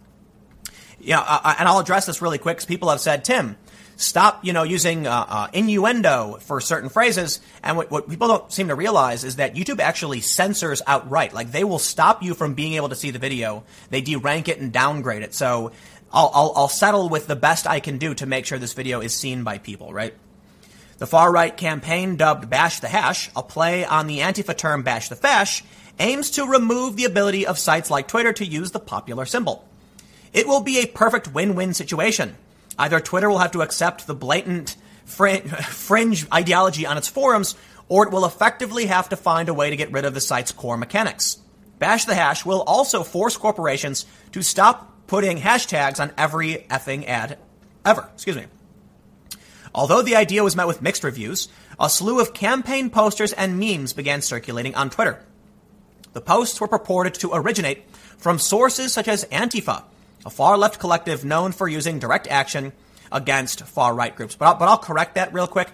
Yeah, 1.00 1.20
uh, 1.20 1.54
and 1.60 1.68
I'll 1.68 1.78
address 1.78 2.08
this 2.08 2.20
really 2.20 2.40
quick 2.40 2.58
because 2.58 2.66
people 2.66 2.90
have 2.90 3.00
said, 3.00 3.24
Tim, 3.24 3.58
stop, 3.96 4.44
you 4.44 4.54
know, 4.54 4.64
using 4.64 5.08
uh, 5.08 5.26
uh, 5.28 5.48
innuendo 5.54 6.38
for 6.42 6.60
certain 6.62 6.90
phrases. 6.90 7.40
And 7.64 7.78
what, 7.78 7.92
what, 7.92 8.10
people 8.10 8.28
don't 8.28 8.52
seem 8.52 8.68
to 8.68 8.76
realize 8.76 9.24
is 9.24 9.38
that 9.38 9.56
YouTube 9.56 9.80
actually 9.80 10.22
censors 10.22 10.82
outright. 10.86 11.34
Like 11.34 11.52
they 11.52 11.64
will 11.64 11.80
stop 11.80 12.24
you 12.24 12.34
from 12.34 12.54
being 12.54 12.74
able 12.74 12.90
to 12.90 12.96
see 12.96 13.12
the 13.12 13.20
video. 13.20 13.64
They 13.90 14.02
derank 14.02 14.48
it 14.48 14.60
and 14.60 14.72
downgrade 14.72 15.24
it. 15.24 15.34
So 15.34 15.72
I'll, 16.12 16.32
I'll, 16.34 16.54
I'll 16.56 16.68
settle 16.68 17.10
with 17.10 17.28
the 17.28 17.36
best 17.36 17.68
I 17.68 17.80
can 17.80 17.98
do 17.98 18.14
to 18.16 18.26
make 18.26 18.46
sure 18.46 18.58
this 18.58 18.74
video 18.74 19.02
is 19.02 19.16
seen 19.16 19.44
by 19.44 19.58
people, 19.58 19.94
right? 19.94 20.14
The 20.98 21.08
far 21.08 21.32
right 21.32 21.56
campaign 21.56 22.16
dubbed 22.16 22.50
Bash 22.50 22.80
the 22.80 22.88
Hash, 22.88 23.30
a 23.36 23.44
play 23.44 23.84
on 23.84 24.08
the 24.08 24.20
Antifa 24.20 24.56
term 24.56 24.84
Bash 24.84 25.10
the 25.10 25.18
Fash, 25.18 25.64
aims 26.00 26.32
to 26.32 26.46
remove 26.46 26.96
the 26.96 27.06
ability 27.06 27.46
of 27.46 27.60
sites 27.60 27.90
like 27.90 28.08
Twitter 28.08 28.32
to 28.34 28.46
use 28.46 28.72
the 28.72 28.80
popular 28.80 29.26
symbol. 29.26 29.68
It 30.32 30.48
will 30.48 30.62
be 30.62 30.80
a 30.80 30.88
perfect 30.88 31.34
win-win 31.34 31.74
situation. 31.74 32.36
Either 32.78 33.00
Twitter 33.00 33.30
will 33.30 33.38
have 33.38 33.52
to 33.52 33.62
accept 33.62 34.08
the 34.08 34.16
blatant 34.16 34.76
fringe 35.06 36.26
ideology 36.34 36.86
on 36.86 36.98
its 36.98 37.08
forums, 37.08 37.56
or 37.88 38.06
it 38.06 38.12
will 38.12 38.26
effectively 38.26 38.88
have 38.88 39.10
to 39.10 39.16
find 39.16 39.50
a 39.50 39.54
way 39.54 39.70
to 39.70 39.76
get 39.76 39.92
rid 39.92 40.06
of 40.06 40.14
the 40.14 40.22
site's 40.22 40.52
core 40.52 40.78
mechanics. 40.78 41.38
Bash 41.78 42.06
the 42.06 42.16
Hash 42.16 42.46
will 42.46 42.62
also 42.62 43.04
force 43.04 43.38
corporations 43.38 44.06
to 44.32 44.42
stop 44.42 45.08
putting 45.08 45.38
hashtags 45.38 46.00
on 46.00 46.12
every 46.18 46.66
effing 46.70 47.06
ad 47.06 47.38
ever. 47.86 48.10
Excuse 48.14 48.36
me. 48.36 48.46
Although 49.74 50.02
the 50.02 50.16
idea 50.16 50.44
was 50.44 50.56
met 50.56 50.68
with 50.68 50.82
mixed 50.82 51.04
reviews, 51.04 51.50
a 51.80 51.90
slew 51.90 52.20
of 52.20 52.34
campaign 52.34 52.90
posters 52.90 53.34
and 53.34 53.60
memes 53.60 53.94
began 53.94 54.22
circulating 54.22 54.74
on 54.74 54.90
Twitter. 54.90 55.24
The 56.14 56.22
posts 56.22 56.60
were 56.62 56.68
purported 56.68 57.14
to 57.16 57.34
originate 57.34 57.84
from 58.18 58.40
sources 58.40 58.94
such 58.94 59.10
as 59.10 59.26
Antifa, 59.26 59.84
a 60.26 60.30
far 60.30 60.58
left 60.58 60.80
collective 60.80 61.24
known 61.24 61.52
for 61.52 61.68
using 61.68 62.00
direct 62.00 62.28
action 62.28 62.74
against 63.12 63.62
far 63.66 63.94
right 63.94 64.16
groups. 64.16 64.36
But 64.36 64.46
I'll, 64.46 64.56
but 64.56 64.68
I'll 64.68 64.78
correct 64.78 65.16
that 65.16 65.34
real 65.34 65.48
quick. 65.48 65.70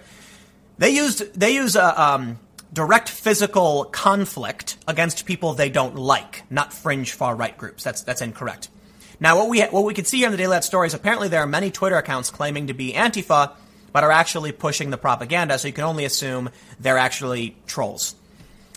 They 0.78 0.90
used 0.90 1.34
they 1.40 1.52
use 1.52 1.76
a 1.76 2.02
um, 2.02 2.40
direct 2.74 3.10
physical 3.10 3.86
conflict 3.86 4.78
against 4.88 5.26
people 5.26 5.54
they 5.54 5.70
don't 5.70 5.96
like, 5.96 6.44
not 6.50 6.74
fringe 6.74 7.14
far 7.14 7.36
right 7.36 7.58
groups. 7.58 7.84
That's 7.84 8.02
that's 8.02 8.22
incorrect. 8.22 8.70
Now, 9.20 9.38
what 9.38 9.50
we 9.50 9.62
what 9.62 9.86
we 9.86 9.94
can 9.94 10.06
see 10.06 10.18
here 10.18 10.28
in 10.28 10.32
the 10.32 10.38
Daily 10.38 10.56
Dot 10.56 10.64
story 10.64 10.88
is 10.88 10.94
apparently 10.94 11.28
there 11.28 11.42
are 11.42 11.48
many 11.48 11.70
Twitter 11.72 11.98
accounts 11.98 12.32
claiming 12.32 12.68
to 12.68 12.74
be 12.74 12.94
Antifa, 12.94 13.52
but 13.94 14.04
are 14.04 14.12
actually 14.12 14.52
pushing 14.52 14.90
the 14.90 14.98
propaganda. 14.98 15.60
So 15.60 15.68
you 15.68 15.74
can 15.74 15.84
only 15.84 16.06
assume 16.06 16.50
they're 16.80 16.98
actually 16.98 17.56
trolls. 17.68 18.16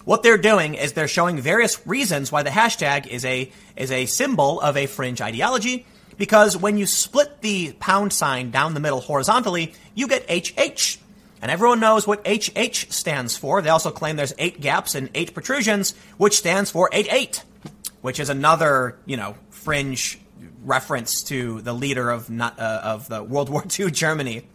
What 0.04 0.22
they're 0.22 0.38
doing 0.38 0.74
is 0.74 0.92
they're 0.92 1.08
showing 1.08 1.40
various 1.40 1.86
reasons 1.86 2.30
why 2.30 2.42
the 2.42 2.50
hashtag 2.50 3.06
is 3.06 3.24
a 3.24 3.50
is 3.76 3.90
a 3.90 4.06
symbol 4.06 4.60
of 4.60 4.76
a 4.76 4.86
fringe 4.86 5.20
ideology. 5.20 5.86
Because 6.16 6.56
when 6.56 6.76
you 6.76 6.86
split 6.86 7.40
the 7.40 7.72
pound 7.80 8.12
sign 8.12 8.50
down 8.50 8.74
the 8.74 8.80
middle 8.80 9.00
horizontally, 9.00 9.74
you 9.94 10.06
get 10.06 10.30
HH. 10.30 10.98
And 11.42 11.50
everyone 11.50 11.80
knows 11.80 12.06
what 12.06 12.26
HH 12.26 12.92
stands 12.92 13.36
for. 13.36 13.60
They 13.60 13.68
also 13.68 13.90
claim 13.90 14.16
there's 14.16 14.34
eight 14.38 14.60
gaps 14.60 14.94
and 14.94 15.10
eight 15.14 15.34
protrusions, 15.34 15.94
which 16.16 16.36
stands 16.38 16.70
for 16.70 16.88
88, 16.92 17.42
which 18.00 18.20
is 18.20 18.30
another, 18.30 18.96
you 19.06 19.16
know, 19.16 19.34
fringe 19.50 20.20
reference 20.62 21.24
to 21.24 21.60
the 21.62 21.72
leader 21.72 22.10
of 22.10 22.30
not, 22.30 22.58
uh, 22.60 22.80
of 22.84 23.08
the 23.08 23.22
World 23.22 23.48
War 23.50 23.64
II 23.78 23.90
Germany. 23.90 24.46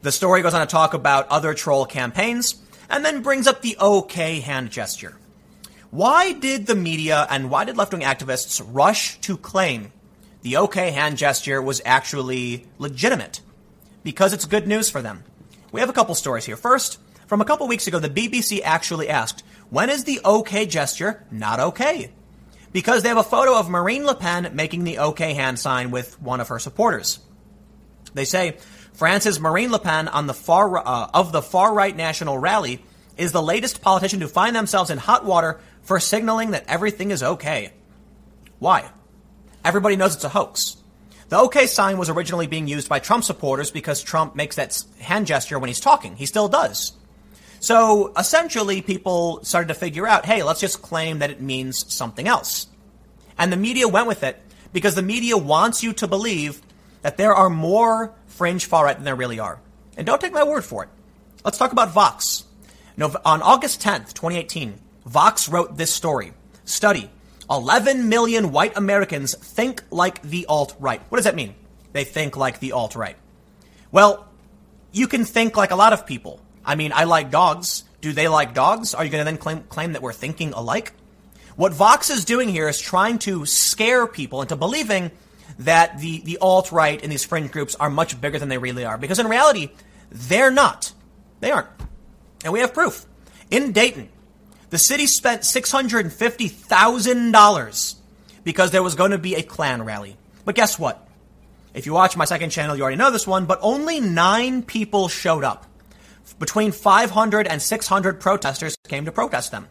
The 0.00 0.10
story 0.10 0.42
goes 0.42 0.54
on 0.54 0.66
to 0.66 0.70
talk 0.70 0.94
about 0.94 1.28
other 1.28 1.52
troll 1.52 1.84
campaigns 1.84 2.56
and 2.92 3.04
then 3.04 3.22
brings 3.22 3.48
up 3.48 3.62
the 3.62 3.76
OK 3.78 4.38
hand 4.40 4.70
gesture. 4.70 5.16
Why 5.90 6.32
did 6.32 6.66
the 6.66 6.74
media 6.76 7.26
and 7.28 7.50
why 7.50 7.64
did 7.64 7.76
left 7.76 7.92
wing 7.92 8.02
activists 8.02 8.62
rush 8.64 9.18
to 9.22 9.36
claim 9.36 9.92
the 10.42 10.58
OK 10.58 10.90
hand 10.92 11.16
gesture 11.16 11.60
was 11.60 11.80
actually 11.84 12.66
legitimate? 12.78 13.40
Because 14.04 14.32
it's 14.32 14.44
good 14.44 14.68
news 14.68 14.90
for 14.90 15.00
them. 15.00 15.24
We 15.72 15.80
have 15.80 15.88
a 15.88 15.94
couple 15.94 16.14
stories 16.14 16.44
here. 16.44 16.56
First, 16.56 16.98
from 17.26 17.40
a 17.40 17.46
couple 17.46 17.66
weeks 17.66 17.86
ago, 17.86 17.98
the 17.98 18.10
BBC 18.10 18.60
actually 18.62 19.08
asked, 19.08 19.42
when 19.70 19.88
is 19.88 20.04
the 20.04 20.20
OK 20.22 20.66
gesture 20.66 21.24
not 21.30 21.60
okay? 21.60 22.12
Because 22.72 23.02
they 23.02 23.08
have 23.08 23.18
a 23.18 23.22
photo 23.22 23.58
of 23.58 23.70
Marine 23.70 24.04
Le 24.04 24.14
Pen 24.14 24.50
making 24.54 24.84
the 24.84 24.98
OK 24.98 25.32
hand 25.32 25.58
sign 25.58 25.90
with 25.90 26.20
one 26.20 26.40
of 26.40 26.48
her 26.48 26.58
supporters. 26.58 27.20
They 28.12 28.26
say, 28.26 28.58
France's 28.94 29.40
Marine 29.40 29.72
Le 29.72 29.78
Pen 29.78 30.08
on 30.08 30.26
the 30.26 30.34
far 30.34 30.78
uh, 30.78 31.10
of 31.14 31.32
the 31.32 31.42
far 31.42 31.72
right 31.72 31.96
national 31.96 32.38
rally 32.38 32.82
is 33.16 33.32
the 33.32 33.42
latest 33.42 33.82
politician 33.82 34.20
to 34.20 34.28
find 34.28 34.54
themselves 34.54 34.90
in 34.90 34.98
hot 34.98 35.24
water 35.24 35.60
for 35.82 35.98
signaling 36.00 36.52
that 36.52 36.64
everything 36.68 37.10
is 37.10 37.22
okay. 37.22 37.72
Why? 38.58 38.90
Everybody 39.64 39.96
knows 39.96 40.14
it's 40.14 40.24
a 40.24 40.28
hoax. 40.28 40.76
The 41.28 41.38
OK 41.38 41.66
sign 41.66 41.98
was 41.98 42.10
originally 42.10 42.46
being 42.46 42.68
used 42.68 42.88
by 42.88 42.98
Trump 42.98 43.24
supporters 43.24 43.70
because 43.70 44.02
Trump 44.02 44.36
makes 44.36 44.56
that 44.56 44.82
hand 45.00 45.26
gesture 45.26 45.58
when 45.58 45.68
he's 45.68 45.80
talking. 45.80 46.16
He 46.16 46.26
still 46.26 46.48
does. 46.48 46.92
So 47.60 48.12
essentially, 48.18 48.82
people 48.82 49.42
started 49.44 49.68
to 49.68 49.74
figure 49.74 50.06
out, 50.06 50.26
hey, 50.26 50.42
let's 50.42 50.60
just 50.60 50.82
claim 50.82 51.20
that 51.20 51.30
it 51.30 51.40
means 51.40 51.90
something 51.92 52.28
else. 52.28 52.66
And 53.38 53.52
the 53.52 53.56
media 53.56 53.88
went 53.88 54.08
with 54.08 54.24
it 54.24 54.42
because 54.72 54.94
the 54.94 55.02
media 55.02 55.36
wants 55.36 55.82
you 55.82 55.92
to 55.94 56.06
believe 56.06 56.60
that 57.02 57.16
there 57.16 57.34
are 57.34 57.48
more 57.48 58.14
fringe 58.32 58.64
far 58.64 58.84
right 58.84 58.96
than 58.96 59.04
there 59.04 59.16
really 59.16 59.38
are. 59.38 59.60
And 59.96 60.06
don't 60.06 60.20
take 60.20 60.32
my 60.32 60.42
word 60.42 60.64
for 60.64 60.84
it. 60.84 60.88
Let's 61.44 61.58
talk 61.58 61.72
about 61.72 61.92
Vox. 61.92 62.44
On 63.00 63.42
August 63.42 63.80
10th, 63.82 64.14
2018, 64.14 64.78
Vox 65.06 65.48
wrote 65.48 65.76
this 65.76 65.92
story. 65.92 66.32
Study 66.64 67.10
11 67.50 68.08
million 68.08 68.52
white 68.52 68.76
Americans 68.76 69.34
think 69.36 69.82
like 69.90 70.22
the 70.22 70.46
alt 70.46 70.74
right. 70.78 71.02
What 71.10 71.18
does 71.18 71.24
that 71.24 71.34
mean? 71.34 71.54
They 71.92 72.04
think 72.04 72.36
like 72.36 72.60
the 72.60 72.72
alt 72.72 72.94
right. 72.94 73.16
Well, 73.90 74.26
you 74.92 75.06
can 75.06 75.24
think 75.24 75.56
like 75.56 75.70
a 75.70 75.76
lot 75.76 75.92
of 75.92 76.06
people. 76.06 76.40
I 76.64 76.76
mean, 76.76 76.92
I 76.94 77.04
like 77.04 77.30
dogs. 77.30 77.84
Do 78.00 78.12
they 78.12 78.28
like 78.28 78.54
dogs? 78.54 78.94
Are 78.94 79.04
you 79.04 79.10
going 79.10 79.20
to 79.20 79.30
then 79.30 79.38
claim, 79.38 79.62
claim 79.64 79.92
that 79.92 80.02
we're 80.02 80.12
thinking 80.12 80.52
alike? 80.52 80.92
What 81.56 81.74
Vox 81.74 82.08
is 82.08 82.24
doing 82.24 82.48
here 82.48 82.68
is 82.68 82.80
trying 82.80 83.18
to 83.20 83.44
scare 83.44 84.06
people 84.06 84.40
into 84.40 84.56
believing 84.56 85.10
that 85.60 86.00
the, 86.00 86.20
the 86.20 86.38
alt 86.38 86.72
right 86.72 87.02
and 87.02 87.10
these 87.10 87.24
fringe 87.24 87.50
groups 87.50 87.74
are 87.76 87.90
much 87.90 88.20
bigger 88.20 88.38
than 88.38 88.48
they 88.48 88.58
really 88.58 88.84
are. 88.84 88.98
Because 88.98 89.18
in 89.18 89.28
reality, 89.28 89.70
they're 90.10 90.50
not. 90.50 90.92
They 91.40 91.50
aren't. 91.50 91.68
And 92.44 92.52
we 92.52 92.60
have 92.60 92.74
proof. 92.74 93.06
In 93.50 93.72
Dayton, 93.72 94.08
the 94.70 94.78
city 94.78 95.06
spent 95.06 95.42
$650,000 95.42 97.94
because 98.44 98.70
there 98.70 98.82
was 98.82 98.94
going 98.94 99.10
to 99.10 99.18
be 99.18 99.34
a 99.34 99.42
Klan 99.42 99.84
rally. 99.84 100.16
But 100.44 100.54
guess 100.54 100.78
what? 100.78 101.06
If 101.74 101.86
you 101.86 101.92
watch 101.92 102.16
my 102.16 102.24
second 102.24 102.50
channel, 102.50 102.76
you 102.76 102.82
already 102.82 102.96
know 102.96 103.10
this 103.10 103.26
one, 103.26 103.46
but 103.46 103.58
only 103.62 104.00
nine 104.00 104.62
people 104.62 105.08
showed 105.08 105.44
up. 105.44 105.66
Between 106.38 106.72
500 106.72 107.46
and 107.46 107.60
600 107.60 108.20
protesters 108.20 108.76
came 108.88 109.04
to 109.04 109.12
protest 109.12 109.50
them. 109.50 109.68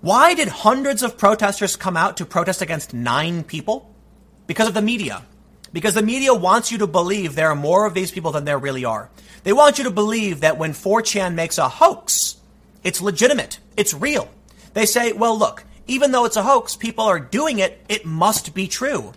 Why 0.00 0.34
did 0.34 0.48
hundreds 0.48 1.02
of 1.02 1.16
protesters 1.16 1.76
come 1.76 1.96
out 1.96 2.18
to 2.18 2.26
protest 2.26 2.62
against 2.62 2.92
nine 2.92 3.44
people? 3.44 3.93
Because 4.46 4.68
of 4.68 4.74
the 4.74 4.82
media. 4.82 5.22
Because 5.72 5.94
the 5.94 6.02
media 6.02 6.32
wants 6.32 6.70
you 6.70 6.78
to 6.78 6.86
believe 6.86 7.34
there 7.34 7.50
are 7.50 7.56
more 7.56 7.86
of 7.86 7.94
these 7.94 8.10
people 8.10 8.32
than 8.32 8.44
there 8.44 8.58
really 8.58 8.84
are. 8.84 9.10
They 9.42 9.52
want 9.52 9.78
you 9.78 9.84
to 9.84 9.90
believe 9.90 10.40
that 10.40 10.56
when 10.56 10.72
4chan 10.72 11.34
makes 11.34 11.58
a 11.58 11.68
hoax, 11.68 12.36
it's 12.82 13.00
legitimate. 13.00 13.58
It's 13.76 13.92
real. 13.92 14.28
They 14.74 14.86
say, 14.86 15.12
well, 15.12 15.38
look, 15.38 15.64
even 15.86 16.12
though 16.12 16.24
it's 16.24 16.36
a 16.36 16.42
hoax, 16.42 16.76
people 16.76 17.04
are 17.04 17.20
doing 17.20 17.58
it, 17.58 17.84
it 17.88 18.06
must 18.06 18.54
be 18.54 18.68
true. 18.68 19.12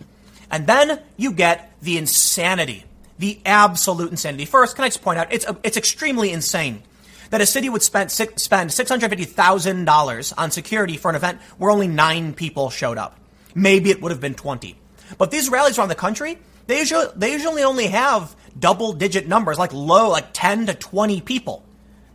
And 0.50 0.66
then 0.66 1.00
you 1.16 1.32
get 1.32 1.72
the 1.80 1.98
insanity, 1.98 2.84
the 3.18 3.38
absolute 3.44 4.10
insanity. 4.10 4.44
First, 4.44 4.76
can 4.76 4.84
I 4.84 4.88
just 4.88 5.02
point 5.02 5.18
out, 5.18 5.32
it's, 5.32 5.46
it's 5.62 5.76
extremely 5.76 6.32
insane 6.32 6.82
that 7.30 7.40
a 7.40 7.46
city 7.46 7.68
would 7.68 7.82
spend, 7.82 8.10
spend 8.10 8.70
$650,000 8.70 10.34
on 10.36 10.50
security 10.50 10.96
for 10.96 11.10
an 11.10 11.16
event 11.16 11.40
where 11.58 11.70
only 11.70 11.88
nine 11.88 12.32
people 12.32 12.70
showed 12.70 12.98
up. 12.98 13.18
Maybe 13.54 13.90
it 13.90 14.00
would 14.00 14.12
have 14.12 14.20
been 14.20 14.34
20. 14.34 14.76
But 15.16 15.30
these 15.30 15.48
rallies 15.48 15.78
around 15.78 15.88
the 15.88 15.94
country, 15.94 16.38
they 16.66 16.80
usually, 16.80 17.06
they 17.16 17.32
usually 17.32 17.62
only 17.62 17.86
have 17.86 18.36
double 18.58 18.92
digit 18.92 19.26
numbers, 19.26 19.58
like 19.58 19.72
low, 19.72 20.10
like 20.10 20.28
10 20.32 20.66
to 20.66 20.74
20 20.74 21.20
people. 21.22 21.64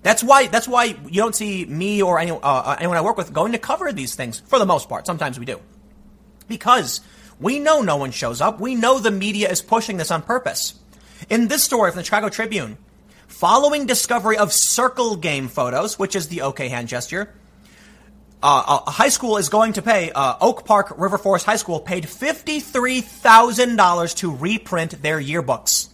That's 0.03 0.23
why, 0.23 0.47
that's 0.47 0.67
why 0.67 0.83
you 0.83 1.21
don't 1.21 1.33
see 1.33 1.65
me 1.65 2.01
or 2.03 2.19
any, 2.19 2.31
uh, 2.31 2.37
uh, 2.39 2.75
anyone 2.77 2.97
I 2.97 3.01
work 3.01 3.17
with 3.17 3.33
going 3.33 3.53
to 3.53 3.57
cover 3.57 3.91
these 3.91 4.15
things 4.15 4.41
for 4.41 4.59
the 4.59 4.65
most 4.65 4.89
part. 4.89 5.07
Sometimes 5.07 5.39
we 5.39 5.45
do. 5.45 5.59
Because 6.47 6.99
we 7.39 7.59
know 7.59 7.81
no 7.81 7.95
one 7.95 8.11
shows 8.11 8.41
up. 8.41 8.59
We 8.59 8.75
know 8.75 8.99
the 8.99 9.11
media 9.11 9.49
is 9.49 9.61
pushing 9.61 9.97
this 9.97 10.11
on 10.11 10.21
purpose. 10.21 10.75
In 11.29 11.47
this 11.47 11.63
story 11.63 11.89
from 11.89 11.99
the 11.99 12.03
Chicago 12.03 12.27
Tribune, 12.27 12.77
following 13.27 13.85
discovery 13.85 14.37
of 14.37 14.51
circle 14.51 15.15
game 15.15 15.47
photos, 15.47 15.97
which 15.97 16.15
is 16.15 16.27
the 16.27 16.41
OK 16.41 16.67
hand 16.67 16.89
gesture, 16.89 17.33
uh, 18.43 18.81
a 18.85 18.91
high 18.91 19.09
school 19.09 19.37
is 19.37 19.47
going 19.47 19.71
to 19.73 19.81
pay, 19.81 20.11
uh, 20.11 20.35
Oak 20.41 20.65
Park 20.65 20.93
River 20.97 21.17
Forest 21.17 21.45
High 21.45 21.55
School 21.55 21.79
paid 21.79 22.03
$53,000 22.03 24.15
to 24.17 24.35
reprint 24.35 25.01
their 25.01 25.19
yearbooks 25.19 25.87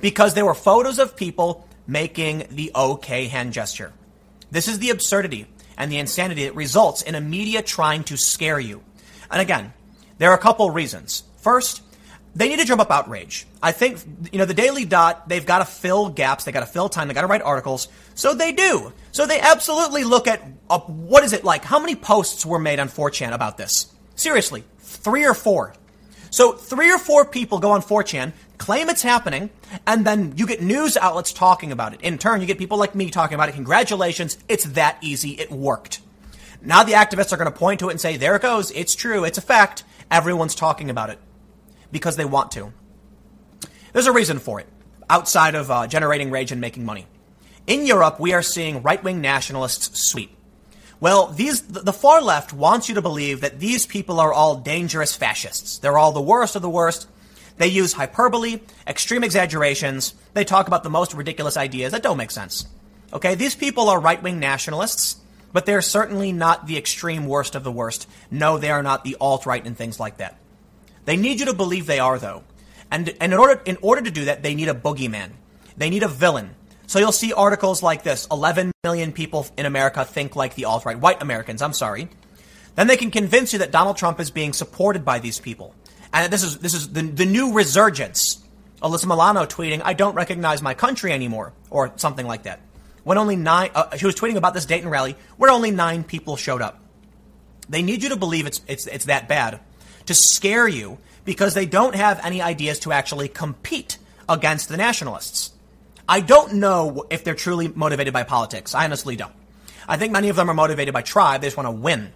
because 0.00 0.34
there 0.34 0.44
were 0.44 0.54
photos 0.54 0.98
of 0.98 1.16
people 1.16 1.68
making 1.86 2.48
the 2.50 2.72
OK 2.74 3.28
hand 3.28 3.52
gesture. 3.52 3.92
This 4.50 4.66
is 4.66 4.80
the 4.80 4.90
absurdity 4.90 5.46
and 5.78 5.92
the 5.92 5.98
insanity 5.98 6.46
that 6.46 6.56
results 6.56 7.02
in 7.02 7.14
a 7.14 7.20
media 7.20 7.62
trying 7.62 8.02
to 8.04 8.16
scare 8.16 8.58
you. 8.58 8.82
And 9.30 9.40
again, 9.40 9.72
there 10.18 10.32
are 10.32 10.36
a 10.36 10.38
couple 10.38 10.68
reasons. 10.70 11.22
First, 11.36 11.82
they 12.36 12.50
need 12.50 12.58
to 12.58 12.66
drum 12.66 12.80
up 12.80 12.90
outrage. 12.90 13.46
I 13.62 13.72
think, 13.72 13.98
you 14.30 14.38
know, 14.38 14.44
the 14.44 14.52
Daily 14.52 14.84
Dot, 14.84 15.26
they've 15.26 15.44
got 15.44 15.60
to 15.60 15.64
fill 15.64 16.10
gaps, 16.10 16.44
they 16.44 16.52
got 16.52 16.60
to 16.60 16.66
fill 16.66 16.90
time, 16.90 17.08
they 17.08 17.14
got 17.14 17.22
to 17.22 17.26
write 17.26 17.40
articles. 17.40 17.88
So 18.14 18.34
they 18.34 18.52
do. 18.52 18.92
So 19.10 19.26
they 19.26 19.40
absolutely 19.40 20.04
look 20.04 20.28
at 20.28 20.42
uh, 20.68 20.80
what 20.80 21.24
is 21.24 21.32
it 21.32 21.44
like? 21.44 21.64
How 21.64 21.80
many 21.80 21.96
posts 21.96 22.44
were 22.44 22.58
made 22.58 22.78
on 22.78 22.90
4chan 22.90 23.32
about 23.32 23.56
this? 23.56 23.90
Seriously, 24.16 24.64
three 24.78 25.24
or 25.24 25.32
four. 25.32 25.74
So 26.28 26.52
three 26.52 26.92
or 26.92 26.98
four 26.98 27.24
people 27.24 27.58
go 27.58 27.70
on 27.70 27.80
4chan, 27.80 28.34
claim 28.58 28.90
it's 28.90 29.02
happening, 29.02 29.48
and 29.86 30.06
then 30.06 30.34
you 30.36 30.46
get 30.46 30.60
news 30.60 30.98
outlets 30.98 31.32
talking 31.32 31.72
about 31.72 31.94
it. 31.94 32.02
In 32.02 32.18
turn, 32.18 32.42
you 32.42 32.46
get 32.46 32.58
people 32.58 32.76
like 32.76 32.94
me 32.94 33.08
talking 33.08 33.34
about 33.34 33.48
it. 33.48 33.54
Congratulations, 33.54 34.36
it's 34.46 34.64
that 34.64 34.98
easy. 35.00 35.30
It 35.30 35.50
worked. 35.50 36.00
Now 36.60 36.82
the 36.82 36.92
activists 36.92 37.32
are 37.32 37.38
going 37.38 37.50
to 37.50 37.58
point 37.58 37.80
to 37.80 37.88
it 37.88 37.92
and 37.92 38.00
say, 38.00 38.18
there 38.18 38.36
it 38.36 38.42
goes. 38.42 38.70
It's 38.72 38.94
true. 38.94 39.24
It's 39.24 39.38
a 39.38 39.42
fact. 39.42 39.84
Everyone's 40.10 40.54
talking 40.54 40.90
about 40.90 41.08
it 41.08 41.18
because 41.90 42.16
they 42.16 42.24
want 42.24 42.50
to. 42.52 42.72
There's 43.92 44.06
a 44.06 44.12
reason 44.12 44.38
for 44.38 44.60
it 44.60 44.66
outside 45.08 45.54
of 45.54 45.70
uh, 45.70 45.86
generating 45.86 46.30
rage 46.30 46.52
and 46.52 46.60
making 46.60 46.84
money. 46.84 47.06
In 47.66 47.86
Europe, 47.86 48.20
we 48.20 48.32
are 48.32 48.42
seeing 48.42 48.82
right 48.82 49.02
wing 49.02 49.20
nationalists 49.20 50.02
sweep. 50.02 50.36
Well, 50.98 51.28
these, 51.28 51.62
the 51.62 51.92
far 51.92 52.22
left 52.22 52.52
wants 52.52 52.88
you 52.88 52.94
to 52.94 53.02
believe 53.02 53.42
that 53.42 53.60
these 53.60 53.86
people 53.86 54.18
are 54.18 54.32
all 54.32 54.56
dangerous 54.56 55.14
fascists. 55.14 55.78
They're 55.78 55.98
all 55.98 56.12
the 56.12 56.20
worst 56.20 56.56
of 56.56 56.62
the 56.62 56.70
worst. 56.70 57.06
They 57.58 57.68
use 57.68 57.92
hyperbole, 57.92 58.60
extreme 58.86 59.24
exaggerations. 59.24 60.14
They 60.34 60.44
talk 60.44 60.68
about 60.68 60.82
the 60.82 60.90
most 60.90 61.14
ridiculous 61.14 61.56
ideas 61.56 61.92
that 61.92 62.02
don't 62.02 62.16
make 62.16 62.30
sense. 62.30 62.66
Okay, 63.12 63.34
these 63.34 63.54
people 63.54 63.88
are 63.88 64.00
right 64.00 64.22
wing 64.22 64.40
nationalists, 64.40 65.16
but 65.52 65.66
they're 65.66 65.82
certainly 65.82 66.32
not 66.32 66.66
the 66.66 66.76
extreme 66.76 67.26
worst 67.26 67.54
of 67.54 67.64
the 67.64 67.72
worst. 67.72 68.08
No, 68.30 68.58
they 68.58 68.70
are 68.70 68.82
not 68.82 69.04
the 69.04 69.16
alt 69.20 69.46
right 69.46 69.64
and 69.64 69.76
things 69.76 70.00
like 70.00 70.18
that. 70.18 70.36
They 71.06 71.16
need 71.16 71.40
you 71.40 71.46
to 71.46 71.54
believe 71.54 71.86
they 71.86 72.00
are, 72.00 72.18
though. 72.18 72.44
And, 72.90 73.08
and 73.20 73.32
in, 73.32 73.38
order, 73.38 73.62
in 73.64 73.78
order 73.80 74.02
to 74.02 74.10
do 74.10 74.26
that, 74.26 74.42
they 74.42 74.54
need 74.54 74.68
a 74.68 74.74
boogeyman. 74.74 75.30
They 75.76 75.88
need 75.88 76.02
a 76.02 76.08
villain. 76.08 76.54
So 76.86 76.98
you'll 76.98 77.12
see 77.12 77.32
articles 77.32 77.82
like 77.82 78.02
this 78.02 78.28
11 78.30 78.72
million 78.84 79.12
people 79.12 79.46
in 79.56 79.66
America 79.66 80.04
think 80.04 80.36
like 80.36 80.54
the 80.54 80.66
alt 80.66 80.84
right, 80.84 80.98
white 80.98 81.22
Americans, 81.22 81.62
I'm 81.62 81.72
sorry. 81.72 82.08
Then 82.74 82.86
they 82.86 82.96
can 82.96 83.10
convince 83.10 83.52
you 83.52 83.60
that 83.60 83.72
Donald 83.72 83.96
Trump 83.96 84.20
is 84.20 84.30
being 84.30 84.52
supported 84.52 85.04
by 85.04 85.18
these 85.18 85.40
people. 85.40 85.74
And 86.12 86.32
this 86.32 86.42
is, 86.42 86.58
this 86.58 86.74
is 86.74 86.92
the, 86.92 87.02
the 87.02 87.26
new 87.26 87.54
resurgence. 87.54 88.44
Alyssa 88.82 89.06
Milano 89.06 89.46
tweeting, 89.46 89.82
I 89.84 89.94
don't 89.94 90.14
recognize 90.14 90.62
my 90.62 90.74
country 90.74 91.12
anymore, 91.12 91.52
or 91.70 91.92
something 91.96 92.26
like 92.26 92.44
that. 92.44 92.60
When 93.02 93.18
only 93.18 93.36
nine, 93.36 93.70
uh, 93.74 93.96
she 93.96 94.06
was 94.06 94.14
tweeting 94.14 94.36
about 94.36 94.54
this 94.54 94.66
Dayton 94.66 94.90
rally 94.90 95.16
where 95.36 95.50
only 95.50 95.70
nine 95.70 96.04
people 96.04 96.36
showed 96.36 96.62
up. 96.62 96.80
They 97.68 97.82
need 97.82 98.02
you 98.02 98.10
to 98.10 98.16
believe 98.16 98.46
it's, 98.46 98.60
it's, 98.68 98.86
it's 98.86 99.06
that 99.06 99.28
bad 99.28 99.60
to 100.06 100.14
scare 100.14 100.68
you 100.68 100.98
because 101.24 101.54
they 101.54 101.66
don't 101.66 101.94
have 101.94 102.20
any 102.24 102.40
ideas 102.40 102.78
to 102.80 102.92
actually 102.92 103.28
compete 103.28 103.98
against 104.28 104.68
the 104.68 104.76
nationalists. 104.76 105.52
I 106.08 106.20
don't 106.20 106.54
know 106.54 107.06
if 107.10 107.24
they're 107.24 107.34
truly 107.34 107.68
motivated 107.68 108.12
by 108.12 108.22
politics. 108.22 108.74
I 108.74 108.84
honestly 108.84 109.16
don't. 109.16 109.32
I 109.88 109.96
think 109.96 110.12
many 110.12 110.28
of 110.28 110.36
them 110.36 110.50
are 110.50 110.54
motivated 110.54 110.94
by 110.94 111.02
tribe. 111.02 111.40
They 111.40 111.48
just 111.48 111.56
want 111.56 111.66
to 111.66 111.72
win. 111.72 112.12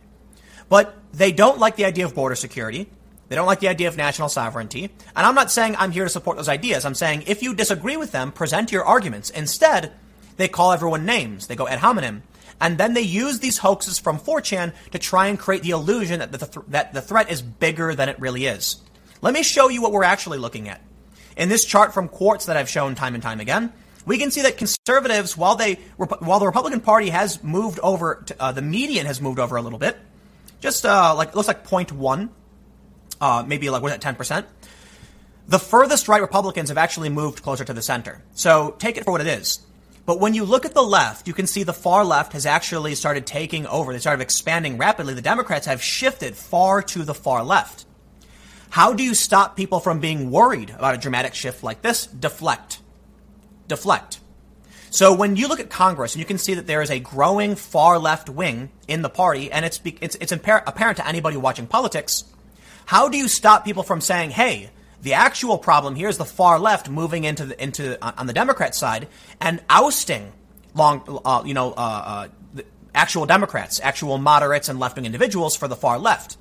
But 0.68 0.96
they 1.12 1.32
don't 1.32 1.58
like 1.58 1.76
the 1.76 1.84
idea 1.84 2.04
of 2.04 2.14
border 2.14 2.36
security. 2.36 2.88
They 3.28 3.36
don't 3.36 3.46
like 3.46 3.60
the 3.60 3.68
idea 3.68 3.88
of 3.88 3.96
national 3.96 4.28
sovereignty. 4.28 4.90
And 5.14 5.26
I'm 5.26 5.34
not 5.34 5.52
saying 5.52 5.76
I'm 5.76 5.92
here 5.92 6.04
to 6.04 6.10
support 6.10 6.36
those 6.36 6.48
ideas. 6.48 6.84
I'm 6.84 6.94
saying 6.94 7.24
if 7.26 7.42
you 7.42 7.54
disagree 7.54 7.96
with 7.96 8.12
them, 8.12 8.32
present 8.32 8.72
your 8.72 8.84
arguments. 8.84 9.30
Instead, 9.30 9.92
they 10.36 10.48
call 10.48 10.72
everyone 10.72 11.04
names. 11.04 11.46
They 11.46 11.56
go 11.56 11.68
ad 11.68 11.78
hominem. 11.78 12.22
And 12.60 12.76
then 12.76 12.94
they 12.94 13.00
use 13.00 13.40
these 13.40 13.58
hoaxes 13.58 13.98
from 13.98 14.18
4chan 14.18 14.72
to 14.90 14.98
try 14.98 15.28
and 15.28 15.38
create 15.38 15.62
the 15.62 15.70
illusion 15.70 16.20
that 16.20 16.30
the, 16.32 16.38
th- 16.38 16.66
that 16.68 16.92
the 16.92 17.00
threat 17.00 17.30
is 17.30 17.40
bigger 17.40 17.94
than 17.94 18.08
it 18.08 18.20
really 18.20 18.46
is. 18.46 18.76
Let 19.22 19.34
me 19.34 19.42
show 19.42 19.68
you 19.68 19.82
what 19.82 19.92
we're 19.92 20.04
actually 20.04 20.38
looking 20.38 20.68
at. 20.68 20.80
In 21.36 21.48
this 21.48 21.64
chart 21.64 21.94
from 21.94 22.08
Quartz 22.08 22.46
that 22.46 22.56
I've 22.56 22.68
shown 22.68 22.94
time 22.94 23.14
and 23.14 23.22
time 23.22 23.40
again, 23.40 23.72
we 24.06 24.18
can 24.18 24.30
see 24.30 24.42
that 24.42 24.56
conservatives, 24.56 25.36
while 25.36 25.56
they 25.56 25.74
while 25.96 26.40
the 26.40 26.46
Republican 26.46 26.80
Party 26.80 27.10
has 27.10 27.42
moved 27.42 27.78
over, 27.80 28.22
to, 28.26 28.42
uh, 28.42 28.52
the 28.52 28.62
median 28.62 29.06
has 29.06 29.20
moved 29.20 29.38
over 29.38 29.56
a 29.56 29.62
little 29.62 29.78
bit, 29.78 29.96
just 30.60 30.84
uh, 30.84 31.14
like 31.14 31.34
looks 31.34 31.48
like 31.48 31.66
0.1, 31.66 32.30
uh, 33.20 33.44
maybe 33.46 33.70
like 33.70 33.82
what 33.82 33.88
is 33.88 33.94
that 33.94 34.00
10 34.00 34.16
percent. 34.16 34.46
The 35.48 35.58
furthest 35.58 36.08
right 36.08 36.20
Republicans 36.20 36.68
have 36.68 36.78
actually 36.78 37.08
moved 37.08 37.42
closer 37.42 37.64
to 37.64 37.72
the 37.72 37.82
center. 37.82 38.22
So 38.34 38.74
take 38.78 38.96
it 38.96 39.04
for 39.04 39.10
what 39.10 39.20
it 39.20 39.26
is. 39.26 39.60
But 40.06 40.18
when 40.18 40.34
you 40.34 40.44
look 40.44 40.64
at 40.64 40.74
the 40.74 40.82
left, 40.82 41.28
you 41.28 41.34
can 41.34 41.46
see 41.46 41.62
the 41.62 41.72
far 41.72 42.04
left 42.04 42.32
has 42.32 42.46
actually 42.46 42.94
started 42.94 43.26
taking 43.26 43.66
over. 43.66 43.92
They 43.92 43.98
started 43.98 44.22
expanding 44.22 44.78
rapidly. 44.78 45.14
The 45.14 45.22
Democrats 45.22 45.66
have 45.66 45.82
shifted 45.82 46.36
far 46.36 46.82
to 46.82 47.04
the 47.04 47.14
far 47.14 47.44
left. 47.44 47.84
How 48.70 48.92
do 48.92 49.02
you 49.02 49.14
stop 49.14 49.56
people 49.56 49.80
from 49.80 50.00
being 50.00 50.30
worried 50.30 50.70
about 50.70 50.94
a 50.94 50.98
dramatic 50.98 51.34
shift 51.34 51.62
like 51.62 51.82
this? 51.82 52.06
Deflect. 52.06 52.80
Deflect. 53.68 54.20
So 54.90 55.14
when 55.14 55.36
you 55.36 55.46
look 55.46 55.60
at 55.60 55.70
Congress 55.70 56.14
and 56.14 56.20
you 56.20 56.26
can 56.26 56.38
see 56.38 56.54
that 56.54 56.66
there 56.66 56.82
is 56.82 56.90
a 56.90 56.98
growing 56.98 57.54
far 57.54 57.98
left 57.98 58.28
wing 58.28 58.70
in 58.88 59.02
the 59.02 59.08
party, 59.08 59.50
and 59.50 59.64
it's 59.64 59.80
it's, 59.84 60.16
it's 60.16 60.32
apparent 60.32 60.96
to 60.96 61.06
anybody 61.06 61.36
watching 61.36 61.68
politics, 61.68 62.24
how 62.86 63.08
do 63.08 63.16
you 63.16 63.28
stop 63.28 63.64
people 63.64 63.84
from 63.84 64.00
saying, 64.00 64.30
"Hey, 64.30 64.70
the 65.02 65.14
actual 65.14 65.58
problem 65.58 65.94
here 65.94 66.08
is 66.08 66.18
the 66.18 66.24
far 66.24 66.58
left 66.58 66.88
moving 66.88 67.24
into 67.24 67.46
the, 67.46 67.62
into 67.62 68.02
uh, 68.04 68.12
on 68.16 68.26
the 68.26 68.32
Democrat 68.32 68.74
side 68.74 69.08
and 69.40 69.62
ousting 69.70 70.32
long, 70.74 71.20
uh, 71.24 71.42
you 71.44 71.54
know, 71.54 71.72
uh, 71.72 71.74
uh 71.76 72.62
actual 72.94 73.24
Democrats, 73.24 73.80
actual 73.82 74.18
moderates 74.18 74.68
and 74.68 74.78
left 74.78 74.96
wing 74.96 75.06
individuals 75.06 75.56
for 75.56 75.68
the 75.68 75.76
far 75.76 75.98
left. 75.98 76.36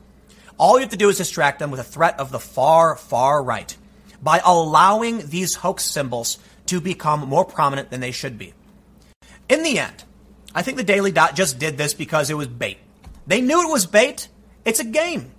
All 0.57 0.75
you 0.75 0.81
have 0.81 0.89
to 0.89 0.97
do 0.97 1.09
is 1.09 1.17
distract 1.17 1.59
them 1.59 1.71
with 1.71 1.79
a 1.79 1.83
threat 1.83 2.19
of 2.19 2.31
the 2.31 2.39
far, 2.39 2.95
far 2.95 3.41
right 3.41 3.75
by 4.21 4.41
allowing 4.43 5.27
these 5.29 5.55
hoax 5.55 5.85
symbols 5.85 6.37
to 6.65 6.81
become 6.81 7.21
more 7.21 7.45
prominent 7.45 7.89
than 7.89 8.01
they 8.01 8.11
should 8.11 8.37
be. 8.37 8.53
In 9.47 9.63
the 9.63 9.79
end, 9.79 10.03
I 10.53 10.61
think 10.61 10.77
the 10.77 10.83
Daily 10.83 11.11
Dot 11.11 11.35
just 11.35 11.59
did 11.59 11.77
this 11.77 11.93
because 11.93 12.29
it 12.29 12.35
was 12.35 12.47
bait. 12.47 12.77
They 13.25 13.41
knew 13.41 13.67
it 13.67 13.71
was 13.71 13.85
bait. 13.85 14.27
It's 14.65 14.79
a 14.79 14.83
game. 14.83 15.31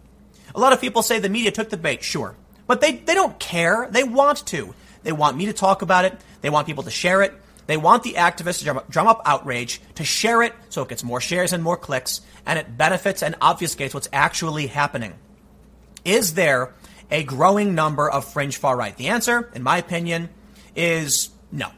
A 0.55 0.61
lot 0.61 0.73
of 0.73 0.81
people 0.81 1.03
say 1.03 1.19
the 1.19 1.29
media 1.29 1.51
took 1.51 1.71
the 1.71 1.77
bait, 1.77 2.03
sure. 2.03 2.35
But 2.71 2.81
they, 2.81 2.93
they 2.93 3.15
don't 3.15 3.37
care. 3.41 3.89
They 3.91 4.05
want 4.05 4.47
to. 4.47 4.73
They 5.03 5.11
want 5.11 5.37
me 5.37 5.47
to 5.47 5.53
talk 5.53 5.83
about 5.83 6.05
it. 6.05 6.17
They 6.41 6.51
want 6.51 6.69
people 6.69 6.85
to 6.85 6.91
share 6.93 7.21
it. 7.21 7.35
They 7.67 7.77
want 7.77 8.05
the 8.05 8.13
activists 8.13 8.59
to 8.59 8.65
drum 8.65 8.77
up, 8.77 8.89
drum 8.89 9.09
up 9.09 9.23
outrage, 9.25 9.81
to 9.97 10.05
share 10.05 10.41
it 10.45 10.55
so 10.69 10.83
it 10.83 10.89
gets 10.89 11.03
more 11.03 11.21
shares 11.21 11.53
and 11.53 11.65
more 11.65 11.77
clicks, 11.77 12.21
and 12.47 12.61
it 12.61 12.79
benefits 12.79 13.25
and 13.25 13.35
obfuscates 13.41 13.93
what's 13.93 14.09
actually 14.13 14.69
happening. 14.69 15.15
Is 16.05 16.35
there 16.35 16.73
a 17.11 17.25
growing 17.25 17.75
number 17.75 18.09
of 18.09 18.25
fringe 18.25 18.57
far 18.57 18.77
right? 18.77 18.97
The 18.97 19.09
answer, 19.09 19.51
in 19.53 19.65
my 19.65 19.79
opinion, 19.79 20.29
is 20.77 21.31
no. 21.51 21.73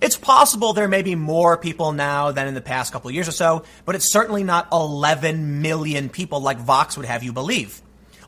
It's 0.00 0.16
possible 0.16 0.72
there 0.72 0.88
may 0.88 1.02
be 1.02 1.14
more 1.14 1.58
people 1.58 1.92
now 1.92 2.32
than 2.32 2.48
in 2.48 2.54
the 2.54 2.62
past 2.62 2.90
couple 2.90 3.10
of 3.10 3.14
years 3.14 3.28
or 3.28 3.32
so, 3.32 3.64
but 3.84 3.94
it's 3.94 4.10
certainly 4.10 4.44
not 4.44 4.68
11 4.72 5.60
million 5.60 6.08
people 6.08 6.40
like 6.40 6.56
Vox 6.56 6.96
would 6.96 7.04
have 7.04 7.22
you 7.22 7.34
believe. 7.34 7.82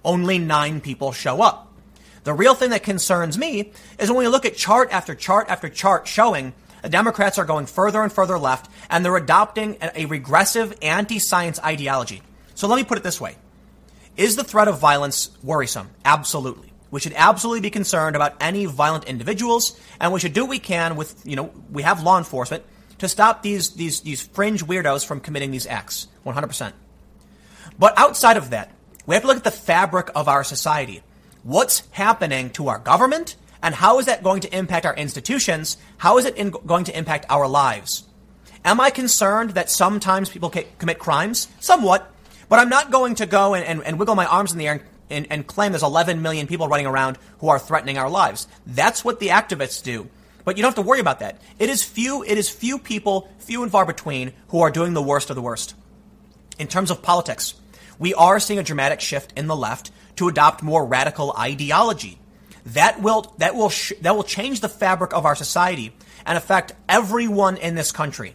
Only 0.04 0.38
nine 0.38 0.82
people 0.82 1.12
show 1.12 1.40
up. 1.40 1.67
The 2.24 2.32
real 2.32 2.54
thing 2.54 2.70
that 2.70 2.82
concerns 2.82 3.38
me 3.38 3.72
is 3.98 4.10
when 4.10 4.18
we 4.18 4.28
look 4.28 4.44
at 4.44 4.56
chart 4.56 4.90
after 4.92 5.14
chart 5.14 5.48
after 5.48 5.68
chart 5.68 6.06
showing 6.06 6.52
the 6.82 6.88
Democrats 6.88 7.38
are 7.38 7.44
going 7.44 7.66
further 7.66 8.02
and 8.02 8.12
further 8.12 8.38
left 8.38 8.70
and 8.90 9.04
they're 9.04 9.16
adopting 9.16 9.76
a 9.94 10.06
regressive 10.06 10.76
anti 10.82 11.18
science 11.18 11.58
ideology. 11.62 12.22
So 12.54 12.66
let 12.68 12.76
me 12.76 12.84
put 12.84 12.98
it 12.98 13.04
this 13.04 13.20
way 13.20 13.36
Is 14.16 14.36
the 14.36 14.44
threat 14.44 14.68
of 14.68 14.78
violence 14.78 15.30
worrisome? 15.42 15.90
Absolutely. 16.04 16.72
We 16.90 17.00
should 17.00 17.12
absolutely 17.14 17.60
be 17.60 17.70
concerned 17.70 18.16
about 18.16 18.36
any 18.40 18.64
violent 18.64 19.04
individuals, 19.04 19.78
and 20.00 20.12
we 20.12 20.20
should 20.20 20.32
do 20.32 20.42
what 20.42 20.50
we 20.50 20.58
can 20.58 20.96
with, 20.96 21.20
you 21.26 21.36
know, 21.36 21.52
we 21.70 21.82
have 21.82 22.02
law 22.02 22.16
enforcement 22.16 22.64
to 22.98 23.08
stop 23.08 23.42
these, 23.42 23.74
these, 23.74 24.00
these 24.00 24.22
fringe 24.22 24.64
weirdos 24.64 25.04
from 25.04 25.20
committing 25.20 25.50
these 25.50 25.66
acts. 25.66 26.08
100%. 26.24 26.72
But 27.78 27.98
outside 27.98 28.38
of 28.38 28.50
that, 28.50 28.72
we 29.06 29.14
have 29.14 29.22
to 29.22 29.28
look 29.28 29.36
at 29.36 29.44
the 29.44 29.50
fabric 29.50 30.10
of 30.14 30.28
our 30.28 30.44
society 30.44 31.02
what's 31.48 31.82
happening 31.92 32.50
to 32.50 32.68
our 32.68 32.78
government 32.78 33.34
and 33.62 33.74
how 33.74 33.98
is 33.98 34.06
that 34.06 34.22
going 34.22 34.42
to 34.42 34.56
impact 34.56 34.84
our 34.84 34.94
institutions? 34.94 35.78
How 35.96 36.18
is 36.18 36.26
it 36.26 36.36
in, 36.36 36.50
going 36.50 36.84
to 36.84 36.96
impact 36.96 37.24
our 37.30 37.48
lives? 37.48 38.04
Am 38.64 38.80
I 38.80 38.90
concerned 38.90 39.50
that 39.50 39.70
sometimes 39.70 40.28
people 40.28 40.50
commit 40.50 40.98
crimes? 40.98 41.48
Somewhat. 41.58 42.12
But 42.50 42.58
I'm 42.58 42.68
not 42.68 42.90
going 42.90 43.14
to 43.16 43.26
go 43.26 43.54
and, 43.54 43.64
and, 43.64 43.82
and 43.82 43.98
wiggle 43.98 44.14
my 44.14 44.26
arms 44.26 44.52
in 44.52 44.58
the 44.58 44.68
air 44.68 44.82
and, 45.10 45.26
and, 45.30 45.46
claim 45.46 45.72
there's 45.72 45.82
11 45.82 46.20
million 46.20 46.46
people 46.46 46.68
running 46.68 46.86
around 46.86 47.16
who 47.38 47.48
are 47.48 47.58
threatening 47.58 47.96
our 47.96 48.10
lives. 48.10 48.46
That's 48.66 49.02
what 49.02 49.18
the 49.18 49.28
activists 49.28 49.82
do. 49.82 50.06
But 50.44 50.58
you 50.58 50.62
don't 50.62 50.76
have 50.76 50.84
to 50.84 50.88
worry 50.88 51.00
about 51.00 51.20
that. 51.20 51.40
It 51.58 51.70
is 51.70 51.82
few, 51.82 52.22
it 52.22 52.36
is 52.36 52.50
few 52.50 52.78
people, 52.78 53.30
few 53.38 53.62
and 53.62 53.72
far 53.72 53.86
between, 53.86 54.34
who 54.48 54.60
are 54.60 54.70
doing 54.70 54.92
the 54.92 55.02
worst 55.02 55.30
of 55.30 55.36
the 55.36 55.42
worst. 55.42 55.74
In 56.58 56.68
terms 56.68 56.90
of 56.90 57.00
politics, 57.00 57.54
we 57.98 58.12
are 58.12 58.38
seeing 58.38 58.58
a 58.58 58.62
dramatic 58.62 59.00
shift 59.00 59.32
in 59.34 59.46
the 59.46 59.56
left 59.56 59.90
to 60.18 60.28
adopt 60.28 60.62
more 60.62 60.84
radical 60.86 61.34
ideology. 61.38 62.18
that 62.74 63.00
will 63.00 63.34
that 63.38 63.54
will 63.54 63.70
sh- 63.70 63.94
that 64.02 64.14
will 64.14 64.24
change 64.24 64.60
the 64.60 64.68
fabric 64.68 65.14
of 65.14 65.24
our 65.24 65.34
society 65.34 65.94
and 66.26 66.36
affect 66.36 66.72
everyone 66.88 67.56
in 67.56 67.74
this 67.74 67.92
country. 67.92 68.34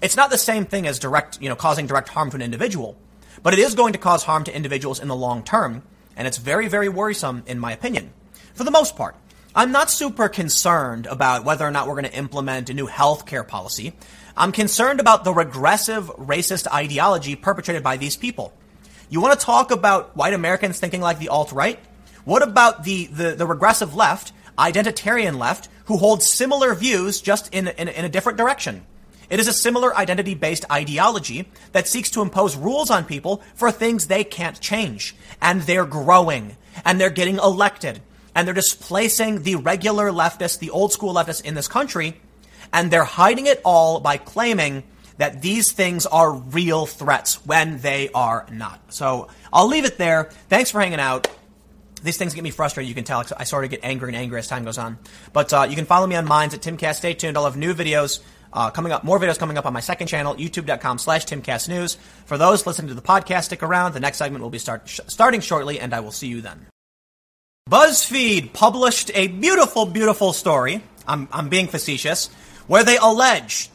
It's 0.00 0.16
not 0.16 0.30
the 0.30 0.38
same 0.38 0.64
thing 0.64 0.86
as 0.86 0.98
direct, 0.98 1.42
you 1.42 1.48
know, 1.50 1.56
causing 1.56 1.86
direct 1.86 2.08
harm 2.08 2.30
to 2.30 2.36
an 2.36 2.42
individual, 2.42 2.96
but 3.42 3.52
it 3.52 3.58
is 3.58 3.74
going 3.74 3.92
to 3.92 3.98
cause 3.98 4.22
harm 4.24 4.44
to 4.44 4.56
individuals 4.56 5.00
in 5.00 5.08
the 5.08 5.16
long 5.16 5.42
term, 5.42 5.82
and 6.16 6.26
it's 6.26 6.38
very 6.38 6.68
very 6.68 6.88
worrisome 6.88 7.42
in 7.46 7.58
my 7.58 7.72
opinion. 7.72 8.12
For 8.54 8.64
the 8.64 8.70
most 8.70 8.96
part, 8.96 9.16
I'm 9.54 9.72
not 9.72 9.90
super 9.90 10.28
concerned 10.28 11.06
about 11.06 11.44
whether 11.44 11.66
or 11.66 11.70
not 11.70 11.86
we're 11.86 12.00
going 12.00 12.12
to 12.12 12.16
implement 12.16 12.70
a 12.70 12.74
new 12.74 12.86
healthcare 12.86 13.46
policy. 13.46 13.92
I'm 14.36 14.52
concerned 14.52 15.00
about 15.00 15.24
the 15.24 15.34
regressive 15.34 16.06
racist 16.16 16.72
ideology 16.72 17.36
perpetrated 17.36 17.82
by 17.82 17.98
these 17.98 18.16
people. 18.16 18.52
You 19.10 19.20
want 19.22 19.38
to 19.38 19.44
talk 19.44 19.70
about 19.70 20.16
white 20.16 20.34
Americans 20.34 20.78
thinking 20.78 21.00
like 21.00 21.18
the 21.18 21.28
alt 21.28 21.52
right? 21.52 21.78
What 22.24 22.42
about 22.42 22.84
the, 22.84 23.06
the, 23.06 23.30
the, 23.34 23.46
regressive 23.46 23.94
left, 23.94 24.32
identitarian 24.58 25.38
left, 25.38 25.70
who 25.86 25.96
holds 25.96 26.30
similar 26.30 26.74
views 26.74 27.22
just 27.22 27.54
in, 27.54 27.68
in, 27.68 27.88
in 27.88 28.04
a 28.04 28.08
different 28.10 28.36
direction? 28.36 28.84
It 29.30 29.40
is 29.40 29.48
a 29.48 29.52
similar 29.52 29.96
identity 29.96 30.34
based 30.34 30.64
ideology 30.70 31.50
that 31.72 31.88
seeks 31.88 32.10
to 32.10 32.22
impose 32.22 32.56
rules 32.56 32.90
on 32.90 33.04
people 33.04 33.42
for 33.54 33.70
things 33.70 34.06
they 34.06 34.24
can't 34.24 34.60
change. 34.60 35.14
And 35.40 35.62
they're 35.62 35.86
growing. 35.86 36.56
And 36.84 37.00
they're 37.00 37.10
getting 37.10 37.36
elected. 37.36 38.00
And 38.34 38.46
they're 38.46 38.54
displacing 38.54 39.42
the 39.42 39.56
regular 39.56 40.10
leftists, 40.10 40.58
the 40.58 40.70
old 40.70 40.92
school 40.92 41.14
leftists 41.14 41.44
in 41.44 41.54
this 41.54 41.68
country. 41.68 42.20
And 42.72 42.90
they're 42.90 43.04
hiding 43.04 43.46
it 43.46 43.60
all 43.64 44.00
by 44.00 44.18
claiming 44.18 44.82
that 45.18 45.42
these 45.42 45.72
things 45.72 46.06
are 46.06 46.32
real 46.32 46.86
threats 46.86 47.44
when 47.46 47.80
they 47.80 48.08
are 48.14 48.46
not. 48.50 48.92
So 48.92 49.28
I'll 49.52 49.68
leave 49.68 49.84
it 49.84 49.98
there. 49.98 50.24
Thanks 50.48 50.70
for 50.70 50.80
hanging 50.80 51.00
out. 51.00 51.28
These 52.02 52.16
things 52.16 52.34
get 52.34 52.44
me 52.44 52.50
frustrated. 52.50 52.88
You 52.88 52.94
can 52.94 53.04
tell 53.04 53.24
I 53.36 53.44
sort 53.44 53.64
of 53.64 53.70
get 53.70 53.80
angry 53.82 54.08
and 54.08 54.16
angry 54.16 54.38
as 54.38 54.46
time 54.46 54.64
goes 54.64 54.78
on. 54.78 54.98
But 55.32 55.52
uh, 55.52 55.66
you 55.68 55.76
can 55.76 55.84
follow 55.84 56.06
me 56.06 56.14
on 56.14 56.26
Minds 56.26 56.54
at 56.54 56.60
Timcast. 56.60 56.96
Stay 56.96 57.14
tuned. 57.14 57.36
I'll 57.36 57.44
have 57.44 57.56
new 57.56 57.74
videos 57.74 58.20
uh, 58.52 58.70
coming 58.70 58.92
up, 58.92 59.04
more 59.04 59.18
videos 59.18 59.38
coming 59.38 59.58
up 59.58 59.66
on 59.66 59.72
my 59.72 59.80
second 59.80 60.06
channel, 60.06 60.34
youtube.com 60.36 60.98
slash 60.98 61.26
timcastnews. 61.26 61.96
For 62.24 62.38
those 62.38 62.66
listening 62.66 62.88
to 62.88 62.94
the 62.94 63.02
podcast, 63.02 63.44
stick 63.44 63.62
around. 63.62 63.92
The 63.94 64.00
next 64.00 64.18
segment 64.18 64.42
will 64.42 64.50
be 64.50 64.58
start, 64.58 64.88
sh- 64.88 65.00
starting 65.08 65.40
shortly, 65.40 65.80
and 65.80 65.92
I 65.92 66.00
will 66.00 66.12
see 66.12 66.28
you 66.28 66.40
then. 66.40 66.66
BuzzFeed 67.68 68.52
published 68.54 69.10
a 69.14 69.26
beautiful, 69.28 69.84
beautiful 69.84 70.32
story. 70.32 70.82
I'm, 71.06 71.28
I'm 71.32 71.48
being 71.48 71.66
facetious, 71.66 72.28
where 72.66 72.84
they 72.84 72.96
allege 72.96 73.70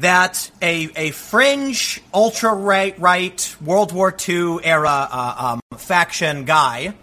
that 0.00 0.50
a, 0.60 0.90
a 0.96 1.10
fringe, 1.10 2.02
ultra 2.12 2.52
right, 2.54 2.98
right 2.98 3.56
World 3.60 3.92
War 3.92 4.14
II 4.28 4.58
era 4.62 5.08
uh, 5.10 5.58
um, 5.72 5.78
faction 5.78 6.44
guy 6.44 6.94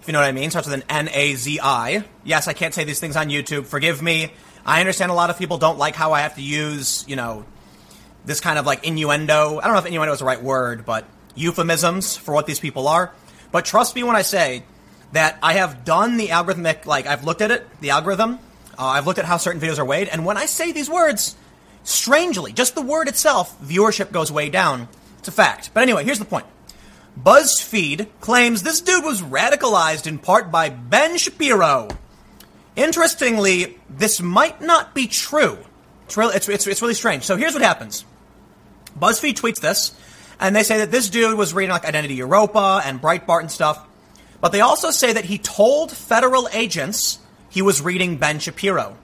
if 0.00 0.08
you 0.08 0.12
know 0.12 0.20
what 0.20 0.28
I 0.28 0.32
mean. 0.32 0.50
Starts 0.50 0.66
with 0.66 0.74
an 0.74 0.84
N 0.88 1.08
A 1.12 1.34
Z 1.34 1.60
I. 1.62 2.04
Yes, 2.24 2.48
I 2.48 2.52
can't 2.52 2.72
say 2.72 2.84
these 2.84 3.00
things 3.00 3.16
on 3.16 3.28
YouTube. 3.28 3.66
Forgive 3.66 4.00
me. 4.00 4.32
I 4.64 4.80
understand 4.80 5.10
a 5.10 5.14
lot 5.14 5.30
of 5.30 5.38
people 5.38 5.58
don't 5.58 5.78
like 5.78 5.94
how 5.94 6.12
I 6.12 6.20
have 6.20 6.36
to 6.36 6.42
use, 6.42 7.04
you 7.06 7.16
know, 7.16 7.44
this 8.24 8.40
kind 8.40 8.58
of 8.58 8.66
like 8.66 8.86
innuendo. 8.86 9.58
I 9.58 9.64
don't 9.64 9.74
know 9.74 9.78
if 9.78 9.86
innuendo 9.86 10.12
is 10.12 10.20
the 10.20 10.24
right 10.24 10.42
word, 10.42 10.84
but 10.84 11.06
euphemisms 11.34 12.16
for 12.16 12.32
what 12.32 12.46
these 12.46 12.60
people 12.60 12.88
are. 12.88 13.12
But 13.52 13.64
trust 13.64 13.94
me 13.94 14.02
when 14.02 14.16
I 14.16 14.22
say 14.22 14.64
that 15.12 15.38
I 15.42 15.54
have 15.54 15.84
done 15.84 16.16
the 16.16 16.28
algorithmic, 16.28 16.86
like, 16.86 17.06
I've 17.06 17.24
looked 17.24 17.42
at 17.42 17.50
it, 17.50 17.66
the 17.80 17.90
algorithm. 17.90 18.38
Uh, 18.78 18.86
I've 18.86 19.06
looked 19.06 19.18
at 19.18 19.24
how 19.24 19.36
certain 19.38 19.60
videos 19.60 19.78
are 19.78 19.84
weighed. 19.84 20.08
And 20.08 20.24
when 20.24 20.36
I 20.36 20.46
say 20.46 20.72
these 20.72 20.88
words, 20.88 21.36
strangely, 21.84 22.52
just 22.52 22.74
the 22.74 22.82
word 22.82 23.08
itself, 23.08 23.60
viewership 23.60 24.12
goes 24.12 24.30
way 24.30 24.48
down. 24.48 24.88
It's 25.18 25.28
a 25.28 25.32
fact. 25.32 25.70
But 25.74 25.82
anyway, 25.82 26.04
here's 26.04 26.18
the 26.18 26.24
point. 26.24 26.46
BuzzFeed 27.22 28.06
claims 28.20 28.62
this 28.62 28.80
dude 28.80 29.04
was 29.04 29.20
radicalized 29.20 30.06
in 30.06 30.18
part 30.18 30.50
by 30.50 30.70
Ben 30.70 31.18
Shapiro. 31.18 31.88
Interestingly, 32.76 33.78
this 33.90 34.20
might 34.20 34.62
not 34.62 34.94
be 34.94 35.06
true. 35.06 35.58
It's 36.06 36.16
really, 36.16 36.34
it's, 36.36 36.48
it's, 36.48 36.66
it's 36.66 36.82
really 36.82 36.94
strange. 36.94 37.24
So 37.24 37.36
here's 37.36 37.52
what 37.52 37.62
happens. 37.62 38.04
BuzzFeed 38.98 39.34
tweets 39.34 39.60
this, 39.60 39.94
and 40.38 40.56
they 40.56 40.62
say 40.62 40.78
that 40.78 40.90
this 40.90 41.10
dude 41.10 41.36
was 41.36 41.52
reading 41.52 41.70
like 41.70 41.84
Identity 41.84 42.14
Europa 42.14 42.80
and 42.84 43.00
Breitbart 43.00 43.40
and 43.40 43.50
stuff. 43.50 43.86
But 44.40 44.52
they 44.52 44.60
also 44.60 44.90
say 44.90 45.12
that 45.12 45.26
he 45.26 45.36
told 45.36 45.92
federal 45.92 46.48
agents 46.52 47.18
he 47.50 47.60
was 47.60 47.82
reading 47.82 48.16
Ben 48.16 48.38
Shapiro. 48.38 48.96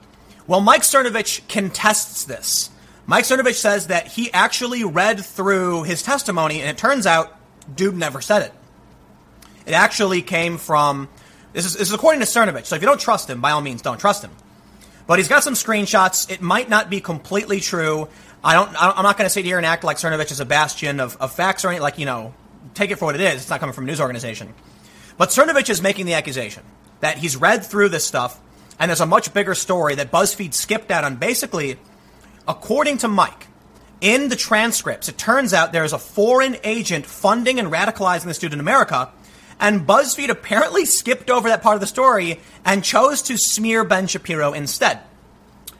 Well, 0.47 0.61
Mike 0.61 0.81
Cernovich 0.81 1.47
contests 1.49 2.23
this. 2.23 2.69
Mike 3.05 3.25
Cernovich 3.25 3.55
says 3.55 3.87
that 3.87 4.07
he 4.07 4.31
actually 4.33 4.83
read 4.83 5.23
through 5.23 5.83
his 5.83 6.01
testimony, 6.01 6.61
and 6.61 6.69
it 6.69 6.77
turns 6.77 7.05
out 7.05 7.37
dude 7.73 7.95
never 7.95 8.21
said 8.21 8.43
it. 8.43 8.53
It 9.65 9.73
actually 9.73 10.21
came 10.21 10.57
from 10.57 11.09
this 11.53 11.65
is, 11.65 11.73
this 11.73 11.87
is 11.89 11.93
according 11.93 12.21
to 12.21 12.25
Cernovich. 12.25 12.65
So 12.65 12.75
if 12.75 12.81
you 12.81 12.87
don't 12.87 12.99
trust 12.99 13.29
him, 13.29 13.41
by 13.41 13.51
all 13.51 13.61
means, 13.61 13.81
don't 13.81 13.97
trust 13.97 14.23
him. 14.23 14.31
But 15.07 15.19
he's 15.19 15.27
got 15.27 15.43
some 15.43 15.53
screenshots. 15.53 16.29
It 16.29 16.41
might 16.41 16.69
not 16.69 16.89
be 16.89 16.99
completely 16.99 17.59
true. 17.59 18.09
I 18.43 18.53
don't. 18.53 18.69
I'm 18.77 19.03
not 19.03 19.17
going 19.17 19.25
to 19.25 19.33
sit 19.33 19.45
here 19.45 19.57
and 19.57 19.65
act 19.65 19.83
like 19.83 19.97
Cernovich 19.97 20.31
is 20.31 20.39
a 20.39 20.45
bastion 20.45 20.99
of, 20.99 21.17
of 21.17 21.33
facts 21.33 21.65
or 21.65 21.69
anything. 21.69 21.81
Like 21.81 21.97
you 21.97 22.05
know, 22.05 22.33
take 22.73 22.91
it 22.91 22.97
for 22.97 23.05
what 23.05 23.15
it 23.15 23.21
is. 23.21 23.35
It's 23.41 23.49
not 23.49 23.59
coming 23.59 23.73
from 23.73 23.85
a 23.85 23.87
news 23.87 24.01
organization. 24.01 24.53
But 25.17 25.29
Cernovich 25.29 25.69
is 25.69 25.81
making 25.81 26.05
the 26.05 26.13
accusation 26.13 26.63
that 26.99 27.17
he's 27.17 27.35
read 27.35 27.65
through 27.65 27.89
this 27.89 28.05
stuff, 28.05 28.39
and 28.79 28.89
there's 28.89 29.01
a 29.01 29.05
much 29.05 29.33
bigger 29.33 29.55
story 29.55 29.95
that 29.95 30.11
BuzzFeed 30.11 30.53
skipped 30.53 30.91
out 30.91 31.03
on. 31.03 31.15
Basically, 31.15 31.77
according 32.47 32.99
to 32.99 33.07
Mike, 33.07 33.47
in 34.01 34.29
the 34.29 34.35
transcripts, 34.35 35.09
it 35.09 35.17
turns 35.17 35.53
out 35.53 35.73
there's 35.73 35.93
a 35.93 35.99
foreign 35.99 36.57
agent 36.63 37.05
funding 37.05 37.59
and 37.59 37.71
radicalizing 37.71 38.25
this 38.25 38.37
dude 38.37 38.53
in 38.53 38.59
America. 38.59 39.09
And 39.59 39.87
BuzzFeed 39.87 40.29
apparently 40.29 40.85
skipped 40.85 41.31
over 41.31 41.49
that 41.49 41.63
part 41.63 41.75
of 41.75 41.81
the 41.81 41.87
story 41.87 42.39
and 42.63 42.83
chose 42.83 43.23
to 43.23 43.37
smear 43.37 43.83
Ben 43.83 44.05
Shapiro 44.05 44.53
instead. 44.53 44.99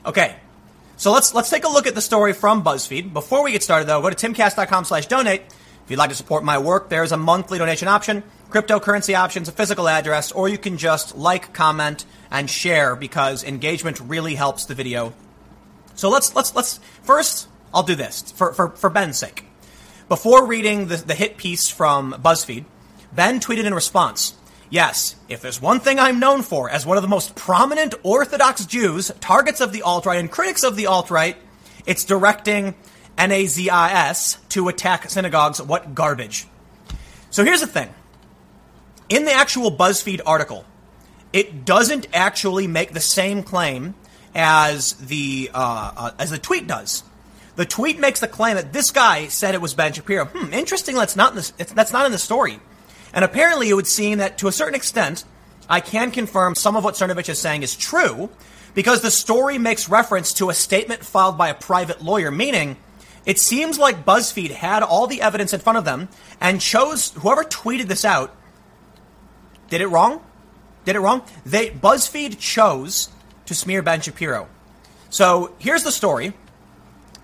Okay, 0.03 0.35
so 0.95 1.11
let's 1.11 1.33
let's 1.35 1.49
take 1.49 1.63
a 1.63 1.69
look 1.69 1.85
at 1.85 1.93
the 1.93 2.01
story 2.01 2.33
from 2.33 2.63
BuzzFeed. 2.63 3.13
Before 3.13 3.43
we 3.43 3.51
get 3.51 3.61
started, 3.61 3.87
though, 3.87 4.01
go 4.01 4.09
to 4.09 4.15
timcast.com 4.15 4.85
slash 4.85 5.05
donate. 5.05 5.43
If 5.87 5.91
you'd 5.91 5.99
like 5.99 6.09
to 6.09 6.17
support 6.17 6.43
my 6.43 6.57
work, 6.57 6.89
there's 6.89 7.13
a 7.13 7.17
monthly 7.17 7.59
donation 7.59 7.87
option, 7.87 8.21
cryptocurrency 8.49 9.17
options, 9.17 9.47
a 9.47 9.53
physical 9.53 9.87
address, 9.87 10.33
or 10.33 10.49
you 10.49 10.57
can 10.57 10.77
just 10.77 11.15
like, 11.15 11.53
comment, 11.53 12.03
and 12.29 12.49
share 12.49 12.93
because 12.97 13.41
engagement 13.45 14.01
really 14.01 14.35
helps 14.35 14.65
the 14.65 14.75
video. 14.75 15.13
So 15.95 16.09
let's 16.09 16.35
let's 16.35 16.53
let's 16.53 16.81
first 17.03 17.47
I'll 17.73 17.83
do 17.83 17.95
this 17.95 18.33
for, 18.33 18.51
for, 18.51 18.71
for 18.71 18.89
Ben's 18.89 19.17
sake. 19.17 19.45
Before 20.09 20.45
reading 20.45 20.87
the, 20.87 20.97
the 20.97 21.15
hit 21.15 21.37
piece 21.37 21.69
from 21.69 22.11
BuzzFeed, 22.11 22.65
Ben 23.13 23.39
tweeted 23.39 23.63
in 23.63 23.73
response, 23.73 24.35
Yes, 24.69 25.15
if 25.29 25.41
there's 25.41 25.61
one 25.61 25.79
thing 25.79 25.99
I'm 25.99 26.19
known 26.19 26.41
for 26.41 26.69
as 26.69 26.85
one 26.85 26.97
of 26.97 27.01
the 27.01 27.07
most 27.07 27.33
prominent 27.33 27.95
Orthodox 28.03 28.65
Jews, 28.65 29.09
targets 29.21 29.61
of 29.61 29.71
the 29.71 29.83
alt 29.83 30.05
right, 30.05 30.19
and 30.19 30.29
critics 30.29 30.65
of 30.65 30.75
the 30.75 30.87
alt 30.87 31.09
right, 31.09 31.37
it's 31.85 32.03
directing 32.03 32.75
NAZIS 33.17 34.37
to 34.49 34.67
attack 34.67 35.09
synagogues. 35.09 35.61
What 35.61 35.95
garbage. 35.95 36.47
So 37.29 37.43
here's 37.43 37.61
the 37.61 37.67
thing. 37.67 37.89
In 39.09 39.25
the 39.25 39.33
actual 39.33 39.71
BuzzFeed 39.71 40.21
article, 40.25 40.65
it 41.33 41.65
doesn't 41.65 42.07
actually 42.13 42.67
make 42.67 42.93
the 42.93 42.99
same 42.99 43.43
claim 43.43 43.95
as 44.35 44.93
the 44.93 45.49
uh, 45.53 45.91
uh, 45.97 46.11
as 46.19 46.29
the 46.29 46.37
tweet 46.37 46.67
does. 46.67 47.03
The 47.55 47.65
tweet 47.65 47.99
makes 47.99 48.19
the 48.19 48.27
claim 48.27 48.55
that 48.55 48.71
this 48.71 48.91
guy 48.91 49.27
said 49.27 49.55
it 49.55 49.61
was 49.61 49.73
Ben 49.73 49.91
Shapiro. 49.91 50.25
Hmm, 50.25 50.53
interesting. 50.53 50.95
That's 50.95 51.15
not 51.15 51.31
in 51.31 51.37
the, 51.37 51.73
that's 51.73 51.91
not 51.91 52.05
in 52.05 52.11
the 52.11 52.17
story. 52.17 52.59
And 53.13 53.25
apparently, 53.25 53.69
it 53.69 53.73
would 53.73 53.87
seem 53.87 54.19
that 54.19 54.37
to 54.39 54.47
a 54.47 54.51
certain 54.51 54.75
extent, 54.75 55.23
I 55.67 55.79
can 55.79 56.11
confirm 56.11 56.55
some 56.55 56.75
of 56.75 56.83
what 56.83 56.95
Cernovich 56.95 57.29
is 57.29 57.39
saying 57.39 57.63
is 57.63 57.75
true, 57.75 58.29
because 58.75 59.01
the 59.01 59.09
story 59.09 59.57
makes 59.57 59.89
reference 59.89 60.33
to 60.33 60.49
a 60.49 60.53
statement 60.53 61.03
filed 61.03 61.37
by 61.37 61.49
a 61.49 61.55
private 61.55 62.03
lawyer, 62.03 62.29
meaning 62.29 62.77
it 63.27 63.37
seems 63.37 63.77
like 63.77 64.05
BuzzFeed 64.05 64.51
had 64.51 64.81
all 64.81 65.05
the 65.05 65.21
evidence 65.21 65.53
in 65.53 65.59
front 65.59 65.77
of 65.77 65.85
them 65.85 66.07
and 66.39 66.61
chose 66.61 67.11
whoever 67.11 67.43
tweeted 67.43 67.87
this 67.87 68.05
out 68.05 68.33
did 69.69 69.81
it 69.81 69.87
wrong. 69.87 70.21
Did 70.85 70.95
it 70.95 70.99
wrong? 70.99 71.23
They 71.45 71.69
BuzzFeed 71.69 72.39
chose 72.39 73.09
to 73.45 73.53
smear 73.53 73.81
Ben 73.81 73.99
Shapiro. 73.99 74.47
So 75.09 75.53
here's 75.59 75.83
the 75.83 75.91
story. 75.91 76.33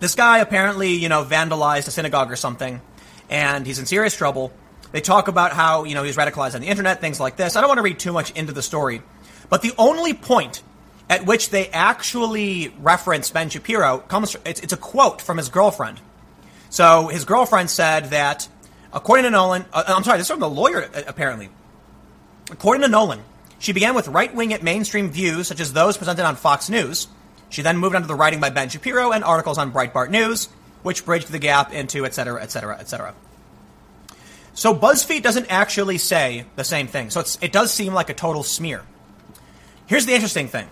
This 0.01 0.15
guy 0.15 0.39
apparently, 0.39 0.91
you 0.91 1.07
know, 1.07 1.23
vandalized 1.23 1.87
a 1.87 1.91
synagogue 1.91 2.29
or 2.29 2.35
something, 2.35 2.81
and 3.29 3.65
he's 3.65 3.79
in 3.79 3.85
serious 3.85 4.13
trouble. 4.13 4.51
They 4.91 4.99
talk 4.99 5.29
about 5.29 5.53
how, 5.53 5.85
you 5.85 5.95
know, 5.95 6.03
he's 6.03 6.17
radicalized 6.17 6.53
on 6.55 6.59
the 6.59 6.67
internet, 6.67 6.99
things 6.99 7.21
like 7.21 7.37
this. 7.37 7.55
I 7.55 7.61
don't 7.61 7.69
want 7.69 7.77
to 7.77 7.83
read 7.83 7.99
too 7.99 8.11
much 8.11 8.31
into 8.31 8.51
the 8.51 8.61
story, 8.61 9.01
but 9.49 9.61
the 9.61 9.71
only 9.77 10.13
point 10.13 10.61
at 11.13 11.27
which 11.27 11.51
they 11.51 11.67
actually 11.67 12.73
reference 12.79 13.29
Ben 13.29 13.47
Shapiro 13.47 13.99
comes, 13.99 14.35
it's, 14.45 14.61
it's 14.61 14.73
a 14.73 14.77
quote 14.77 15.21
from 15.21 15.37
his 15.37 15.49
girlfriend. 15.49 15.99
So 16.71 17.07
his 17.07 17.23
girlfriend 17.23 17.69
said 17.69 18.05
that, 18.09 18.47
according 18.91 19.25
to 19.25 19.29
Nolan, 19.29 19.65
uh, 19.71 19.83
I'm 19.85 20.03
sorry, 20.03 20.17
this 20.17 20.25
is 20.25 20.31
from 20.31 20.39
the 20.39 20.49
lawyer, 20.49 20.89
uh, 20.91 21.03
apparently. 21.05 21.49
According 22.49 22.81
to 22.81 22.87
Nolan, 22.87 23.21
she 23.59 23.73
began 23.73 23.93
with 23.93 24.07
right 24.07 24.33
wing 24.33 24.53
at 24.53 24.63
mainstream 24.63 25.11
views, 25.11 25.47
such 25.47 25.59
as 25.59 25.71
those 25.71 25.97
presented 25.97 26.25
on 26.25 26.35
Fox 26.35 26.67
News. 26.67 27.07
She 27.49 27.61
then 27.61 27.77
moved 27.77 27.95
on 27.95 28.01
to 28.01 28.07
the 28.07 28.15
writing 28.15 28.39
by 28.39 28.49
Ben 28.49 28.69
Shapiro 28.69 29.11
and 29.11 29.23
articles 29.23 29.59
on 29.59 29.71
Breitbart 29.71 30.09
News, 30.09 30.49
which 30.81 31.05
bridged 31.05 31.31
the 31.31 31.37
gap 31.37 31.71
into 31.73 32.05
et 32.05 32.15
cetera, 32.15 32.41
et 32.41 32.49
cetera, 32.49 32.75
et 32.79 32.89
cetera. 32.89 33.13
So 34.55 34.73
BuzzFeed 34.73 35.21
doesn't 35.21 35.45
actually 35.51 35.99
say 35.99 36.45
the 36.55 36.63
same 36.63 36.87
thing. 36.87 37.11
So 37.11 37.23
it 37.39 37.51
does 37.51 37.71
seem 37.71 37.93
like 37.93 38.09
a 38.09 38.15
total 38.15 38.41
smear. 38.41 38.81
Here's 39.85 40.07
the 40.07 40.13
interesting 40.13 40.47
thing. 40.47 40.67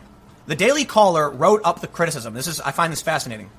The 0.47 0.55
Daily 0.55 0.85
Caller 0.85 1.29
wrote 1.29 1.61
up 1.63 1.81
the 1.81 1.87
criticism. 1.87 2.33
This 2.33 2.47
is 2.47 2.59
I 2.61 2.71
find 2.71 2.91
this 2.91 3.01
fascinating. 3.01 3.49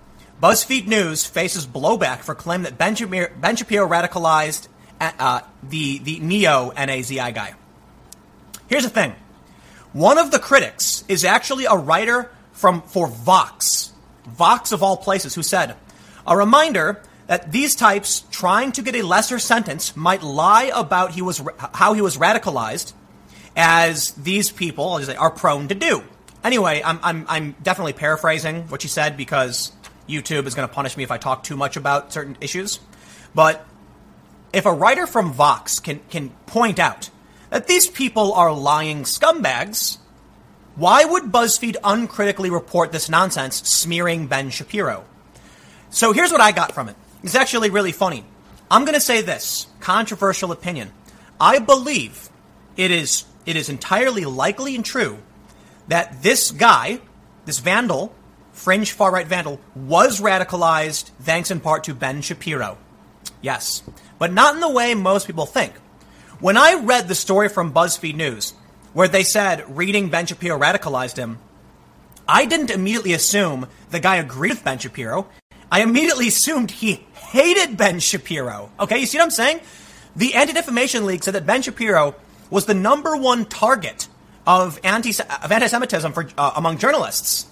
BuzzFeed 0.42 0.86
News 0.86 1.24
faces 1.24 1.66
blowback 1.66 2.20
for 2.20 2.34
claim 2.34 2.62
that 2.62 2.76
Ben 2.76 2.96
Shapiro, 2.96 3.30
ben 3.40 3.54
Shapiro 3.54 3.88
radicalized 3.88 4.66
uh, 5.00 5.40
the 5.62 5.98
the 5.98 6.18
neo 6.20 6.72
NAZI 6.72 7.34
guy. 7.34 7.54
Here's 8.66 8.82
the 8.82 8.90
thing. 8.90 9.14
One 9.92 10.18
of 10.18 10.30
the 10.30 10.38
critics 10.38 11.04
is 11.08 11.24
actually 11.24 11.66
a 11.66 11.74
writer 11.74 12.30
from 12.52 12.82
for 12.82 13.06
Vox, 13.06 13.92
Vox 14.26 14.72
of 14.72 14.82
all 14.82 14.96
places, 14.96 15.34
who 15.34 15.42
said, 15.42 15.76
"A 16.26 16.36
reminder 16.36 17.00
that 17.28 17.52
these 17.52 17.76
types 17.76 18.24
trying 18.30 18.72
to 18.72 18.82
get 18.82 18.96
a 18.96 19.02
lesser 19.02 19.38
sentence 19.38 19.96
might 19.96 20.22
lie 20.22 20.72
about 20.74 21.12
he 21.12 21.22
was 21.22 21.40
how 21.74 21.92
he 21.92 22.00
was 22.00 22.16
radicalized, 22.16 22.92
as 23.56 24.10
these 24.12 24.50
people 24.50 25.00
are 25.16 25.30
prone 25.30 25.68
to 25.68 25.74
do." 25.74 26.02
Anyway, 26.44 26.82
I'm 26.84 26.98
I'm 27.02 27.26
I'm 27.28 27.56
definitely 27.62 27.92
paraphrasing 27.92 28.68
what 28.68 28.82
she 28.82 28.88
said 28.88 29.16
because 29.16 29.72
YouTube 30.08 30.46
is 30.46 30.54
going 30.54 30.68
to 30.68 30.74
punish 30.74 30.96
me 30.96 31.04
if 31.04 31.10
I 31.10 31.18
talk 31.18 31.44
too 31.44 31.56
much 31.56 31.76
about 31.76 32.12
certain 32.12 32.36
issues. 32.40 32.80
But 33.34 33.64
if 34.52 34.66
a 34.66 34.72
writer 34.72 35.06
from 35.06 35.32
Vox 35.32 35.78
can, 35.78 36.00
can 36.10 36.30
point 36.46 36.78
out 36.78 37.10
that 37.50 37.66
these 37.66 37.88
people 37.88 38.32
are 38.34 38.52
lying 38.52 39.04
scumbags, 39.04 39.98
why 40.74 41.04
would 41.04 41.24
BuzzFeed 41.24 41.76
uncritically 41.82 42.50
report 42.50 42.92
this 42.92 43.08
nonsense 43.08 43.56
smearing 43.56 44.26
Ben 44.26 44.50
Shapiro? 44.50 45.04
So 45.90 46.12
here's 46.12 46.32
what 46.32 46.40
I 46.40 46.52
got 46.52 46.72
from 46.72 46.88
it. 46.88 46.96
It's 47.22 47.34
actually 47.34 47.70
really 47.70 47.92
funny. 47.92 48.24
I'm 48.70 48.84
going 48.84 48.94
to 48.94 49.00
say 49.00 49.22
this 49.22 49.66
controversial 49.80 50.50
opinion. 50.52 50.90
I 51.40 51.58
believe 51.58 52.30
it 52.76 52.90
is 52.90 53.24
it 53.44 53.56
is 53.56 53.68
entirely 53.68 54.24
likely 54.24 54.74
and 54.74 54.84
true 54.84 55.18
that 55.88 56.22
this 56.22 56.50
guy, 56.50 57.00
this 57.44 57.58
vandal, 57.58 58.14
fringe 58.52 58.92
far 58.92 59.10
right 59.10 59.26
vandal, 59.26 59.60
was 59.74 60.20
radicalized 60.20 61.10
thanks 61.20 61.50
in 61.50 61.60
part 61.60 61.84
to 61.84 61.94
Ben 61.94 62.22
Shapiro. 62.22 62.78
Yes, 63.40 63.82
but 64.18 64.32
not 64.32 64.54
in 64.54 64.60
the 64.60 64.70
way 64.70 64.94
most 64.94 65.26
people 65.26 65.46
think. 65.46 65.74
When 66.40 66.56
I 66.56 66.74
read 66.74 67.08
the 67.08 67.14
story 67.14 67.48
from 67.48 67.72
BuzzFeed 67.72 68.14
News, 68.14 68.54
where 68.92 69.08
they 69.08 69.22
said 69.22 69.76
reading 69.76 70.10
Ben 70.10 70.26
Shapiro 70.26 70.58
radicalized 70.58 71.16
him, 71.16 71.38
I 72.28 72.46
didn't 72.46 72.70
immediately 72.70 73.12
assume 73.12 73.66
the 73.90 74.00
guy 74.00 74.16
agreed 74.16 74.50
with 74.50 74.64
Ben 74.64 74.78
Shapiro. 74.78 75.28
I 75.70 75.82
immediately 75.82 76.28
assumed 76.28 76.70
he 76.70 77.06
hated 77.14 77.76
Ben 77.76 77.98
Shapiro. 77.98 78.70
Okay, 78.78 78.98
you 78.98 79.06
see 79.06 79.18
what 79.18 79.24
I'm 79.24 79.30
saying? 79.30 79.60
The 80.14 80.34
Anti 80.34 80.52
Defamation 80.52 81.06
League 81.06 81.24
said 81.24 81.34
that 81.34 81.46
Ben 81.46 81.62
Shapiro 81.62 82.14
was 82.50 82.66
the 82.66 82.74
number 82.74 83.16
one 83.16 83.46
target 83.46 84.08
of 84.46 84.78
anti 84.84 85.10
of 85.20 85.52
anti-Semitism 85.52 86.12
for 86.12 86.28
uh, 86.36 86.52
among 86.56 86.78
journalists. 86.78 87.46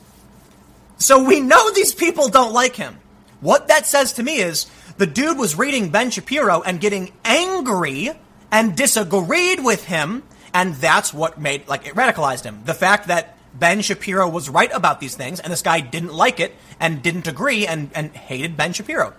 So 0.98 1.24
we 1.24 1.40
know 1.40 1.70
these 1.72 1.94
people 1.94 2.28
don't 2.28 2.52
like 2.52 2.76
him. 2.76 2.98
What 3.40 3.68
that 3.68 3.86
says 3.86 4.14
to 4.14 4.22
me 4.22 4.40
is 4.40 4.66
the 4.98 5.06
dude 5.06 5.38
was 5.38 5.56
reading 5.56 5.90
Ben 5.90 6.10
Shapiro 6.10 6.60
and 6.60 6.80
getting 6.80 7.12
angry 7.24 8.10
and 8.52 8.76
disagreed 8.76 9.64
with 9.64 9.84
him, 9.84 10.22
and 10.52 10.74
that's 10.74 11.14
what 11.14 11.40
made 11.40 11.66
like 11.68 11.86
it 11.86 11.94
radicalized 11.94 12.44
him. 12.44 12.60
The 12.64 12.74
fact 12.74 13.08
that 13.08 13.36
Ben 13.54 13.80
Shapiro 13.80 14.28
was 14.28 14.48
right 14.48 14.70
about 14.72 15.00
these 15.00 15.16
things, 15.16 15.40
and 15.40 15.52
this 15.52 15.62
guy 15.62 15.80
didn't 15.80 16.12
like 16.12 16.38
it 16.38 16.54
and 16.78 17.02
didn't 17.02 17.26
agree 17.26 17.66
and, 17.66 17.90
and 17.94 18.14
hated 18.14 18.56
Ben 18.56 18.72
Shapiro. 18.72 19.14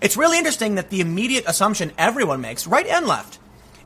It's 0.00 0.16
really 0.16 0.38
interesting 0.38 0.76
that 0.76 0.90
the 0.90 1.00
immediate 1.00 1.44
assumption 1.46 1.92
everyone 1.98 2.40
makes, 2.40 2.66
right 2.66 2.86
and 2.86 3.06
left, 3.06 3.38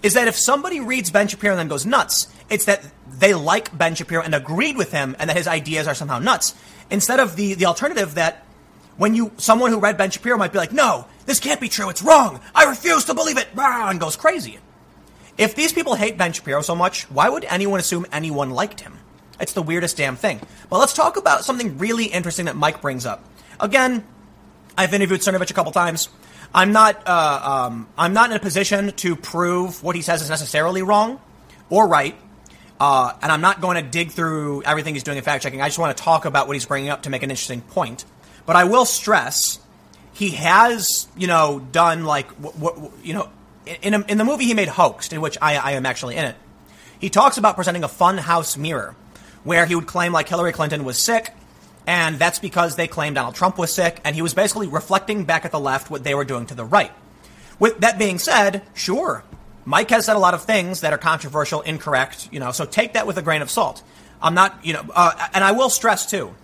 is 0.05 0.15
that 0.15 0.29
if 0.29 0.37
somebody 0.37 0.81
reads 0.81 1.11
Ben 1.11 1.27
Shapiro 1.27 1.55
and 1.55 1.59
then 1.59 1.69
goes 1.69 1.87
nuts, 1.87 2.29
it's 2.51 2.67
that 2.67 2.85
they 3.09 3.33
like 3.33 3.77
Ben 3.77 3.95
Shapiro 3.95 4.23
and 4.23 4.35
agreed 4.35 4.77
with 4.77 4.93
him 4.93 5.17
and 5.19 5.31
that 5.31 5.37
his 5.37 5.49
ideas 5.49 5.89
are 5.89 5.95
somehow 5.95 6.19
nuts. 6.19 6.55
Instead 6.91 7.21
of 7.21 7.37
the, 7.37 7.55
the 7.55 7.65
alternative 7.65 8.15
that 8.17 8.45
when 8.99 9.15
you 9.15 9.33
someone 9.39 9.71
who 9.71 9.81
read 9.81 9.97
Ben 9.97 10.11
Shapiro 10.11 10.37
might 10.37 10.53
be 10.53 10.59
like, 10.59 10.73
no, 10.73 11.07
this 11.25 11.41
can't 11.41 11.59
be 11.61 11.71
true, 11.71 11.89
it's 11.89 12.03
wrong, 12.03 12.41
I 12.55 12.65
refuse 12.67 13.07
to 13.07 13.15
believe 13.15 13.39
it, 13.39 13.49
and 13.57 13.99
goes 13.99 14.15
crazy. 14.15 14.59
If 15.39 15.55
these 15.55 15.73
people 15.73 15.95
hate 15.95 16.19
Ben 16.19 16.35
Shapiro 16.35 16.61
so 16.61 16.77
much, 16.77 17.11
why 17.11 17.31
would 17.31 17.45
anyone 17.45 17.81
assume 17.81 18.05
anyone 18.13 18.51
liked 18.51 18.81
him? 18.81 18.99
It's 19.41 19.55
the 19.55 19.63
weirdest 19.63 19.97
damn 19.97 20.17
thing. 20.17 20.39
But 20.69 20.79
let's 20.79 20.93
talk 20.93 21.17
about 21.17 21.45
something 21.45 21.79
really 21.79 22.05
interesting 22.05 22.45
that 22.45 22.57
Mike 22.57 22.83
brings 22.83 23.07
up. 23.07 23.25
Again, 23.59 24.05
I've 24.77 24.93
interviewed 24.93 25.23
Cernovich 25.23 25.51
a 25.51 25.55
couple 25.55 25.73
times. 25.73 26.11
I'm 26.55 26.73
not, 26.73 27.07
uh, 27.07 27.67
um, 27.67 27.89
I'm 27.99 28.13
not 28.13 28.31
in 28.31 28.37
a 28.37 28.41
position 28.41 28.93
to 28.93 29.17
prove 29.17 29.83
what 29.83 29.97
he 29.97 30.03
says 30.03 30.23
is 30.23 30.31
necessarily 30.31 30.83
wrong 30.83 31.21
or 31.69 31.89
right. 31.89 32.15
Uh, 32.79 33.13
and 33.23 33.33
I'm 33.33 33.41
not 33.41 33.61
going 33.61 33.77
to 33.77 33.83
dig 33.83 34.13
through 34.13 34.63
everything 34.63 34.95
he's 34.95 35.03
doing 35.03 35.19
in 35.19 35.25
fact 35.25 35.43
checking. 35.43 35.61
I 35.61 35.67
just 35.67 35.79
want 35.79 35.97
to 35.97 36.03
talk 36.03 36.25
about 36.25 36.47
what 36.47 36.55
he's 36.55 36.67
bringing 36.67 36.91
up 36.91 37.03
to 37.03 37.11
make 37.11 37.23
an 37.23 37.31
interesting 37.31 37.61
point. 37.61 38.05
But 38.47 38.57
I 38.57 38.65
will 38.65 38.85
stress 38.85 39.59
he 40.15 40.31
has, 40.31 41.09
you 41.17 41.27
know, 41.27 41.61
done 41.73 42.05
like 42.05 42.29
you 43.03 43.15
know, 43.15 43.29
in, 43.83 43.95
a, 43.95 44.01
in 44.03 44.17
the 44.17 44.25
movie 44.25 44.45
he 44.45 44.55
made 44.55 44.69
Hoaxed, 44.69 45.13
in 45.13 45.21
which 45.21 45.37
I, 45.43 45.57
I 45.57 45.73
am 45.73 45.85
actually 45.85 46.17
in 46.17 46.25
it. 46.25 46.37
He 47.01 47.11
talks 47.11 47.37
about 47.37 47.57
presenting 47.57 47.85
a 47.85 47.89
fun 47.89 48.17
house 48.17 48.57
mirror, 48.57 48.95
where 49.43 49.67
he 49.67 49.75
would 49.75 49.87
claim 49.87 50.13
like 50.13 50.29
Hillary 50.29 50.53
Clinton 50.53 50.85
was 50.85 50.99
sick, 50.99 51.35
and 51.87 52.19
that's 52.19 52.39
because 52.39 52.77
they 52.77 52.89
claimed 52.89 53.17
Donald 53.17 53.35
Trump 53.35 53.59
was 53.59 53.73
sick, 53.73 54.01
and 54.05 54.15
he 54.15 54.23
was 54.23 54.35
basically 54.35 54.67
reflecting 54.67 55.25
back 55.25 55.45
at 55.45 55.53
the 55.53 55.61
left 55.61 55.91
what 55.91 56.05
they 56.05 56.15
were 56.15 56.25
doing 56.25 56.47
to 56.47 56.55
the 56.55 56.65
right. 56.65 56.93
With 57.59 57.81
that 57.81 57.99
being 57.99 58.19
said, 58.19 58.63
sure, 58.75 59.25
Mike 59.65 59.91
has 59.91 60.07
said 60.07 60.17
a 60.17 60.19
lot 60.19 60.35
of 60.35 60.43
things 60.43 60.81
that 60.81 60.93
are 60.93 60.99
controversial, 60.99 61.61
incorrect, 61.61 62.29
you 62.33 62.41
know, 62.41 62.53
so 62.53 62.65
take 62.65 62.95
that 62.95 63.07
with 63.07 63.17
a 63.17 63.23
grain 63.23 63.43
of 63.43 63.51
salt. 63.51 63.83
I'm 64.21 64.35
not, 64.35 64.65
you 64.65 64.73
know, 64.73 64.85
uh, 64.95 65.29
and 65.35 65.45
I 65.45 65.53
will 65.53 65.71
stress 65.71 66.11
too. 66.11 66.35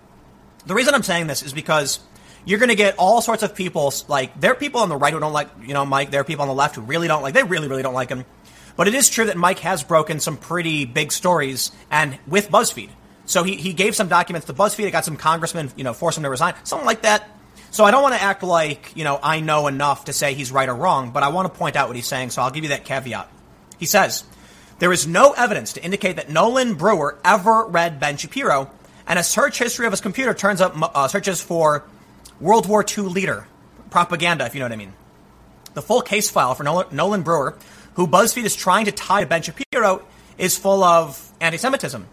The 0.66 0.74
reason 0.74 0.94
I'm 0.94 1.02
saying 1.02 1.26
this 1.26 1.42
is 1.42 1.52
because 1.52 2.00
you're 2.44 2.58
going 2.58 2.70
to 2.70 2.74
get 2.74 2.94
all 2.98 3.20
sorts 3.22 3.42
of 3.42 3.54
people, 3.54 3.92
like, 4.08 4.38
there 4.40 4.52
are 4.52 4.54
people 4.54 4.80
on 4.80 4.88
the 4.88 4.96
right 4.96 5.12
who 5.12 5.20
don't 5.20 5.32
like, 5.32 5.48
you 5.62 5.74
know, 5.74 5.84
Mike. 5.84 6.10
There 6.10 6.20
are 6.20 6.24
people 6.24 6.42
on 6.42 6.48
the 6.48 6.54
left 6.54 6.76
who 6.76 6.82
really 6.82 7.08
don't 7.08 7.22
like, 7.22 7.34
they 7.34 7.42
really, 7.42 7.68
really 7.68 7.82
don't 7.82 7.94
like 7.94 8.08
him. 8.08 8.24
But 8.76 8.88
it 8.88 8.94
is 8.94 9.08
true 9.08 9.26
that 9.26 9.36
Mike 9.36 9.58
has 9.60 9.82
broken 9.82 10.20
some 10.20 10.36
pretty 10.36 10.84
big 10.84 11.12
stories 11.12 11.70
and 11.90 12.18
with 12.26 12.50
BuzzFeed. 12.50 12.90
So 13.30 13.44
he, 13.44 13.54
he 13.54 13.72
gave 13.72 13.94
some 13.94 14.08
documents 14.08 14.48
to 14.48 14.52
BuzzFeed. 14.52 14.86
It 14.86 14.90
got 14.90 15.04
some 15.04 15.16
congressmen, 15.16 15.70
you 15.76 15.84
know, 15.84 15.92
forced 15.92 16.18
him 16.18 16.24
to 16.24 16.30
resign, 16.30 16.54
something 16.64 16.86
like 16.86 17.02
that. 17.02 17.28
So 17.70 17.84
I 17.84 17.92
don't 17.92 18.02
want 18.02 18.16
to 18.16 18.20
act 18.20 18.42
like, 18.42 18.90
you 18.96 19.04
know, 19.04 19.20
I 19.22 19.38
know 19.38 19.68
enough 19.68 20.06
to 20.06 20.12
say 20.12 20.34
he's 20.34 20.50
right 20.50 20.68
or 20.68 20.74
wrong, 20.74 21.12
but 21.12 21.22
I 21.22 21.28
want 21.28 21.52
to 21.52 21.56
point 21.56 21.76
out 21.76 21.86
what 21.86 21.94
he's 21.94 22.08
saying, 22.08 22.30
so 22.30 22.42
I'll 22.42 22.50
give 22.50 22.64
you 22.64 22.70
that 22.70 22.84
caveat. 22.84 23.30
He 23.78 23.86
says, 23.86 24.24
there 24.80 24.92
is 24.92 25.06
no 25.06 25.30
evidence 25.30 25.74
to 25.74 25.84
indicate 25.84 26.16
that 26.16 26.28
Nolan 26.28 26.74
Brewer 26.74 27.20
ever 27.24 27.66
read 27.66 28.00
Ben 28.00 28.16
Shapiro, 28.16 28.68
and 29.06 29.16
a 29.16 29.22
search 29.22 29.60
history 29.60 29.86
of 29.86 29.92
his 29.92 30.00
computer 30.00 30.34
turns 30.34 30.60
up 30.60 30.74
uh, 30.76 31.06
searches 31.06 31.40
for 31.40 31.84
World 32.40 32.68
War 32.68 32.84
II 32.84 33.04
leader 33.04 33.46
propaganda, 33.90 34.44
if 34.46 34.54
you 34.54 34.58
know 34.58 34.64
what 34.66 34.72
I 34.72 34.76
mean. 34.76 34.92
The 35.74 35.82
full 35.82 36.02
case 36.02 36.30
file 36.30 36.56
for 36.56 36.64
Nolan, 36.64 37.22
Brewer, 37.22 37.56
who 37.94 38.08
BuzzFeed 38.08 38.44
is 38.44 38.56
trying 38.56 38.86
to 38.86 38.92
tie 38.92 39.20
to 39.20 39.26
Ben 39.26 39.42
Shapiro, 39.42 40.02
is 40.36 40.58
full 40.58 40.82
of 40.82 41.30
anti-Semitism. 41.40 42.06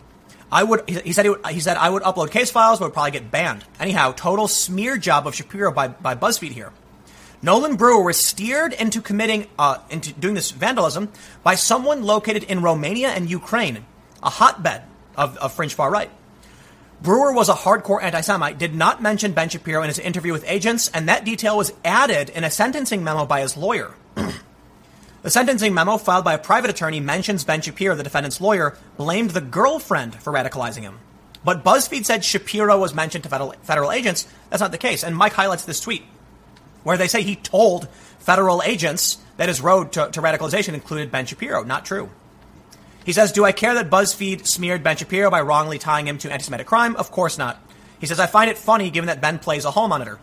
I 0.52 0.64
would, 0.64 0.90
he 0.90 1.12
said, 1.12 1.26
he, 1.26 1.30
would, 1.30 1.46
he 1.48 1.60
said, 1.60 1.78
I 1.78 1.90
would 1.90 2.04
upload 2.04 2.32
case 2.32 2.52
files, 2.52 2.80
but 2.80 2.86
would 2.86 2.94
probably 2.94 3.12
get 3.12 3.30
banned. 3.30 3.66
Anyhow, 3.80 4.14
total 4.14 4.48
smear 4.48 4.98
job 4.98 5.28
of 5.28 5.36
Shapiro 5.36 5.72
by, 5.72 5.90
by 5.90 6.16
BuzzFeed 6.16 6.52
here. 6.52 6.72
Nolan 7.42 7.76
Brewer 7.76 8.04
was 8.04 8.24
steered 8.24 8.74
into 8.74 9.02
committing, 9.02 9.48
uh, 9.60 9.80
into 9.90 10.14
doing 10.14 10.36
this 10.36 10.52
vandalism 10.52 11.10
by 11.44 11.56
someone 11.56 12.04
located 12.04 12.44
in 12.44 12.62
Romania 12.62 13.10
and 13.10 13.30
Ukraine, 13.30 13.86
a 14.24 14.30
hotbed 14.30 14.84
of, 15.16 15.38
of 15.38 15.54
fringe 15.54 15.74
far 15.74 15.92
right. 15.92 16.10
Brewer 17.02 17.32
was 17.34 17.50
a 17.50 17.54
hardcore 17.54 18.02
anti-Semite, 18.02 18.58
did 18.58 18.74
not 18.74 19.04
mention 19.04 19.34
Ben 19.34 19.50
Shapiro 19.50 19.84
in 19.84 19.88
his 19.88 20.00
interview 20.00 20.32
with 20.32 20.46
agents, 20.48 20.90
and 20.92 21.10
that 21.10 21.26
detail 21.26 21.56
was 21.56 21.72
added 21.86 22.30
in 22.30 22.44
a 22.44 22.50
sentencing 22.50 23.04
memo 23.04 23.26
by 23.26 23.42
his 23.42 23.56
lawyer. 23.56 23.94
The 25.28 25.32
sentencing 25.32 25.74
memo 25.74 25.98
filed 25.98 26.24
by 26.24 26.36
a 26.36 26.38
private 26.38 26.70
attorney 26.70 27.02
mentions 27.02 27.44
Ben 27.44 27.60
Shapiro, 27.60 27.96
the 27.96 28.02
defendant's 28.02 28.40
lawyer, 28.40 28.78
blamed 28.96 29.32
the 29.32 29.42
girlfriend 29.42 30.16
for 30.16 30.32
radicalizing 30.32 30.84
him. 30.84 31.00
But 31.44 31.66
BuzzFeed 31.66 32.06
said 32.06 32.24
Shapiro 32.24 32.80
was 32.80 32.96
mentioned 32.96 33.26
to 33.26 33.30
federal, 33.30 33.52
federal 33.64 33.92
agents. 33.92 34.26
That's 34.50 34.62
not 34.62 34.72
the 34.72 34.78
case. 34.78 35.04
And 35.04 35.18
Mike 35.18 35.34
highlights 35.34 35.66
this 35.66 35.82
tweet 35.82 36.04
where 36.84 36.96
they 36.96 37.10
say 37.10 37.24
he 37.24 37.36
told 37.36 37.90
federal 38.20 38.64
agents 38.64 39.18
that 39.36 39.50
his 39.50 39.60
road 39.60 39.92
to, 39.92 40.10
to 40.12 40.22
radicalization 40.22 40.74
included 40.74 41.12
Ben 41.12 41.26
Shapiro. 41.26 41.62
Not 41.62 41.84
true. 41.84 42.10
He 43.04 43.12
says, 43.12 43.34
Do 43.34 43.44
I 43.44 43.52
care 43.52 43.74
that 43.74 43.90
BuzzFeed 43.90 44.48
smeared 44.48 44.82
Ben 44.82 44.96
Shapiro 44.96 45.30
by 45.30 45.42
wrongly 45.42 45.78
tying 45.78 46.08
him 46.08 46.20
to 46.20 46.32
anti 46.32 46.46
Semitic 46.46 46.68
crime? 46.68 46.96
Of 46.96 47.12
course 47.12 47.38
not. 47.38 47.62
He 48.00 48.06
says, 48.06 48.22
I 48.22 48.28
find 48.28 48.50
it 48.50 48.58
funny 48.58 48.90
given 48.92 49.08
that 49.08 49.20
Ben 49.20 49.40
plays 49.40 49.66
a 49.66 49.72
hall 49.72 49.90
monitor. 49.90 50.20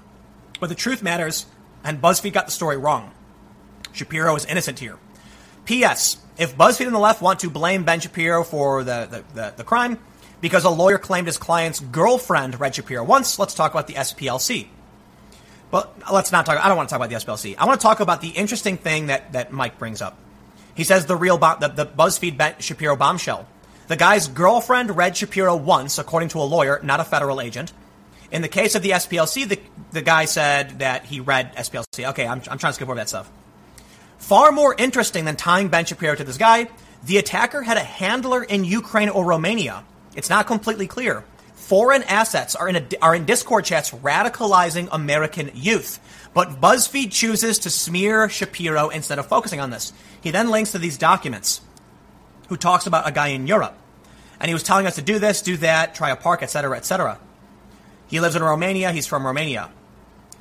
But 0.60 0.70
the 0.70 0.74
truth 0.74 1.02
matters, 1.02 1.44
and 1.84 2.00
BuzzFeed 2.00 2.32
got 2.32 2.46
the 2.46 2.52
story 2.52 2.78
wrong. 2.78 3.12
Shapiro 3.94 4.36
is 4.36 4.44
innocent 4.44 4.78
here. 4.78 4.98
P.S. 5.64 6.18
If 6.36 6.56
BuzzFeed 6.56 6.86
and 6.86 6.94
the 6.94 6.98
left 6.98 7.22
want 7.22 7.40
to 7.40 7.50
blame 7.50 7.84
Ben 7.84 8.00
Shapiro 8.00 8.44
for 8.44 8.84
the, 8.84 9.08
the, 9.10 9.24
the, 9.34 9.54
the 9.58 9.64
crime 9.64 9.98
because 10.40 10.64
a 10.64 10.70
lawyer 10.70 10.98
claimed 10.98 11.26
his 11.26 11.38
client's 11.38 11.80
girlfriend 11.80 12.60
read 12.60 12.74
Shapiro 12.74 13.04
once, 13.04 13.38
let's 13.38 13.54
talk 13.54 13.72
about 13.72 13.86
the 13.86 13.94
SPLC. 13.94 14.66
But 15.70 16.12
let's 16.12 16.32
not 16.32 16.44
talk. 16.44 16.62
I 16.62 16.68
don't 16.68 16.76
want 16.76 16.88
to 16.88 16.92
talk 16.92 17.04
about 17.04 17.08
the 17.08 17.24
SPLC. 17.24 17.56
I 17.56 17.64
want 17.66 17.80
to 17.80 17.82
talk 17.82 18.00
about 18.00 18.20
the 18.20 18.28
interesting 18.28 18.76
thing 18.76 19.06
that, 19.06 19.32
that 19.32 19.52
Mike 19.52 19.78
brings 19.78 20.02
up. 20.02 20.18
He 20.74 20.84
says 20.84 21.06
the 21.06 21.16
real 21.16 21.38
bomb, 21.38 21.60
the, 21.60 21.68
the 21.68 21.86
BuzzFeed 21.86 22.36
ben 22.36 22.54
Shapiro 22.58 22.96
bombshell. 22.96 23.46
The 23.86 23.96
guy's 23.96 24.28
girlfriend 24.28 24.96
read 24.96 25.16
Shapiro 25.16 25.56
once, 25.56 25.98
according 25.98 26.30
to 26.30 26.38
a 26.38 26.44
lawyer, 26.44 26.80
not 26.82 27.00
a 27.00 27.04
federal 27.04 27.40
agent. 27.40 27.72
In 28.30 28.42
the 28.42 28.48
case 28.48 28.74
of 28.74 28.82
the 28.82 28.90
SPLC, 28.90 29.48
the, 29.48 29.60
the 29.92 30.02
guy 30.02 30.24
said 30.24 30.80
that 30.80 31.04
he 31.04 31.20
read 31.20 31.54
SPLC. 31.54 32.08
Okay, 32.10 32.26
I'm, 32.26 32.42
I'm 32.50 32.58
trying 32.58 32.70
to 32.70 32.72
skip 32.72 32.88
over 32.88 32.96
that 32.96 33.08
stuff. 33.08 33.30
Far 34.24 34.52
more 34.52 34.74
interesting 34.78 35.26
than 35.26 35.36
tying 35.36 35.68
Ben 35.68 35.84
Shapiro 35.84 36.14
to 36.14 36.24
this 36.24 36.38
guy, 36.38 36.68
the 37.02 37.18
attacker 37.18 37.60
had 37.60 37.76
a 37.76 37.84
handler 37.84 38.42
in 38.42 38.64
Ukraine 38.64 39.10
or 39.10 39.22
Romania. 39.22 39.84
It's 40.16 40.30
not 40.30 40.46
completely 40.46 40.86
clear. 40.86 41.26
Foreign 41.56 42.02
assets 42.04 42.56
are 42.56 42.66
in, 42.66 42.76
a, 42.76 42.86
are 43.02 43.14
in 43.14 43.26
Discord 43.26 43.66
chats 43.66 43.90
radicalizing 43.90 44.88
American 44.90 45.50
youth. 45.52 46.00
But 46.32 46.58
BuzzFeed 46.58 47.12
chooses 47.12 47.58
to 47.60 47.70
smear 47.70 48.30
Shapiro 48.30 48.88
instead 48.88 49.18
of 49.18 49.26
focusing 49.26 49.60
on 49.60 49.68
this. 49.68 49.92
He 50.22 50.30
then 50.30 50.48
links 50.50 50.72
to 50.72 50.78
these 50.78 50.96
documents, 50.96 51.60
who 52.48 52.56
talks 52.56 52.86
about 52.86 53.06
a 53.06 53.12
guy 53.12 53.28
in 53.28 53.46
Europe. 53.46 53.76
And 54.40 54.48
he 54.48 54.54
was 54.54 54.62
telling 54.62 54.86
us 54.86 54.94
to 54.94 55.02
do 55.02 55.18
this, 55.18 55.42
do 55.42 55.58
that, 55.58 55.94
try 55.94 56.08
a 56.08 56.16
park, 56.16 56.42
etc., 56.42 56.78
etc. 56.78 57.20
He 58.06 58.20
lives 58.20 58.36
in 58.36 58.42
Romania. 58.42 58.90
He's 58.90 59.06
from 59.06 59.26
Romania. 59.26 59.68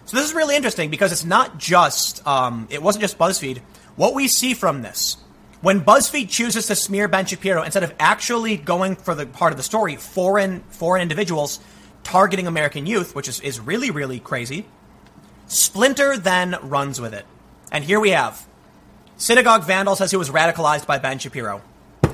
So 0.06 0.18
this 0.18 0.28
is 0.28 0.34
really 0.34 0.56
interesting 0.56 0.90
because 0.90 1.12
it's 1.12 1.26
not 1.26 1.58
just, 1.58 2.26
um, 2.28 2.68
it 2.70 2.82
wasn't 2.82 3.02
just 3.02 3.18
BuzzFeed. 3.18 3.60
What 3.96 4.14
we 4.14 4.28
see 4.28 4.54
from 4.54 4.82
this, 4.82 5.18
when 5.62 5.82
BuzzFeed 5.82 6.30
chooses 6.30 6.68
to 6.68 6.76
smear 6.76 7.08
Ben 7.08 7.26
Shapiro 7.26 7.64
instead 7.64 7.84
of 7.84 7.94
actually 8.00 8.58
going 8.58 8.96
for 8.96 9.16
the 9.16 9.26
part 9.26 9.54
of 9.54 9.58
the 9.58 9.64
story, 9.64 9.96
foreign 9.96 10.62
foreign 10.70 11.02
individuals 11.02 11.60
targeting 12.04 12.48
American 12.48 12.86
youth, 12.86 13.16
which 13.16 13.28
is, 13.28 13.40
is 13.40 13.60
really, 13.60 13.92
really 13.92 14.20
crazy, 14.20 14.66
Splinter 15.48 16.18
then 16.18 16.58
runs 16.62 17.00
with 17.00 17.14
it. 17.14 17.26
And 17.72 17.84
here 17.84 18.00
we 18.00 18.10
have 18.10 18.46
Synagogue 19.18 19.64
Vandal 19.64 19.96
says 19.96 20.12
he 20.12 20.18
was 20.18 20.30
radicalized 20.30 20.86
by 20.86 20.98
Ben 20.98 21.20
Shapiro. 21.20 21.62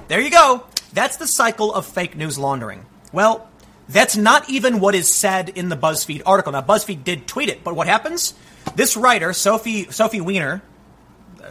There 0.10 0.20
you 0.20 0.30
go. 0.30 0.64
That's 0.94 1.18
the 1.18 1.28
cycle 1.28 1.74
of 1.74 1.86
fake 1.86 2.16
news 2.16 2.38
laundering. 2.38 2.86
Well, 3.12 3.50
that's 3.90 4.16
not 4.16 4.50
even 4.50 4.80
what 4.80 4.94
is 4.94 5.14
said 5.14 5.50
in 5.50 5.70
the 5.70 5.76
BuzzFeed 5.76 6.22
article. 6.26 6.52
Now, 6.52 6.62
BuzzFeed 6.62 7.04
did 7.04 7.28
tweet 7.28 7.50
it, 7.50 7.64
but 7.64 7.76
what 7.76 7.88
happens? 7.88 8.36
This 8.76 8.96
writer, 8.96 9.34
Sophie 9.34 9.90
Sophie 9.90 10.22
Weiner, 10.22 10.62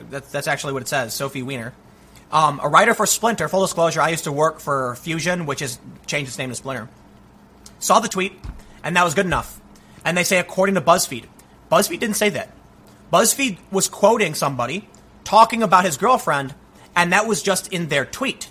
that's, 0.08 0.30
that's 0.30 0.46
actually 0.46 0.72
what 0.72 0.82
it 0.82 0.88
says, 0.88 1.12
Sophie 1.14 1.42
Weiner, 1.42 1.74
um, 2.30 2.60
a 2.62 2.68
writer 2.68 2.94
for 2.94 3.06
Splinter. 3.06 3.48
Full 3.48 3.62
disclosure, 3.62 4.00
I 4.00 4.10
used 4.10 4.24
to 4.24 4.32
work 4.32 4.60
for 4.60 4.94
Fusion, 4.96 5.46
which 5.46 5.60
has 5.60 5.80
changed 6.06 6.28
its 6.28 6.38
name 6.38 6.50
to 6.50 6.54
Splinter. 6.54 6.88
Saw 7.80 7.98
the 7.98 8.08
tweet, 8.08 8.38
and 8.84 8.96
that 8.96 9.04
was 9.04 9.14
good 9.14 9.26
enough. 9.26 9.60
And 10.04 10.16
they 10.16 10.24
say 10.24 10.38
according 10.38 10.76
to 10.76 10.80
BuzzFeed. 10.80 11.24
BuzzFeed 11.72 11.98
didn't 11.98 12.16
say 12.16 12.30
that. 12.30 12.50
BuzzFeed 13.12 13.58
was 13.72 13.88
quoting 13.88 14.34
somebody 14.34 14.88
talking 15.24 15.62
about 15.62 15.84
his 15.84 15.96
girlfriend, 15.96 16.54
and 16.94 17.12
that 17.12 17.26
was 17.26 17.42
just 17.42 17.72
in 17.72 17.88
their 17.88 18.04
tweet. 18.04 18.48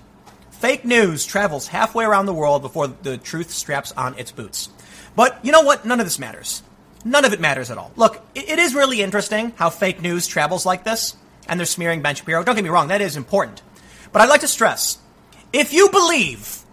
Fake 0.60 0.86
news 0.86 1.24
travels 1.24 1.68
halfway 1.68 2.04
around 2.04 2.26
the 2.26 2.34
world 2.34 2.64
before 2.64 2.88
the 2.88 3.18
truth 3.18 3.52
straps 3.52 3.92
on 3.92 4.18
its 4.18 4.32
boots. 4.32 4.70
But 5.16 5.40
you 5.44 5.52
know 5.52 5.62
what? 5.62 5.86
None 5.86 6.00
of 6.00 6.06
this 6.08 6.18
matters. 6.18 6.64
None 7.06 7.26
of 7.26 7.34
it 7.34 7.40
matters 7.40 7.70
at 7.70 7.78
all. 7.78 7.92
Look, 7.96 8.20
it 8.34 8.58
is 8.58 8.74
really 8.74 9.02
interesting 9.02 9.54
how 9.56 9.70
fake 9.70 10.02
news 10.02 10.26
travels 10.26 10.66
like 10.66 10.84
this, 10.84 11.16
and 11.48 11.60
they're 11.60 11.68
smearing 11.68 12.02
Ben 12.02 12.16
Shapiro. 12.16 12.44
Don't 12.44 12.56
get 12.56 12.64
me 12.64 12.72
wrong, 12.72 12.88
that 12.88 13.02
is 13.02 13.16
important. 13.16 13.62
But 14.12 14.24
I'd 14.24 14.30
like 14.30 14.42
to 14.42 14.48
stress 14.48 14.98
if 15.54 15.74
you 15.74 15.90
believe 15.90 16.64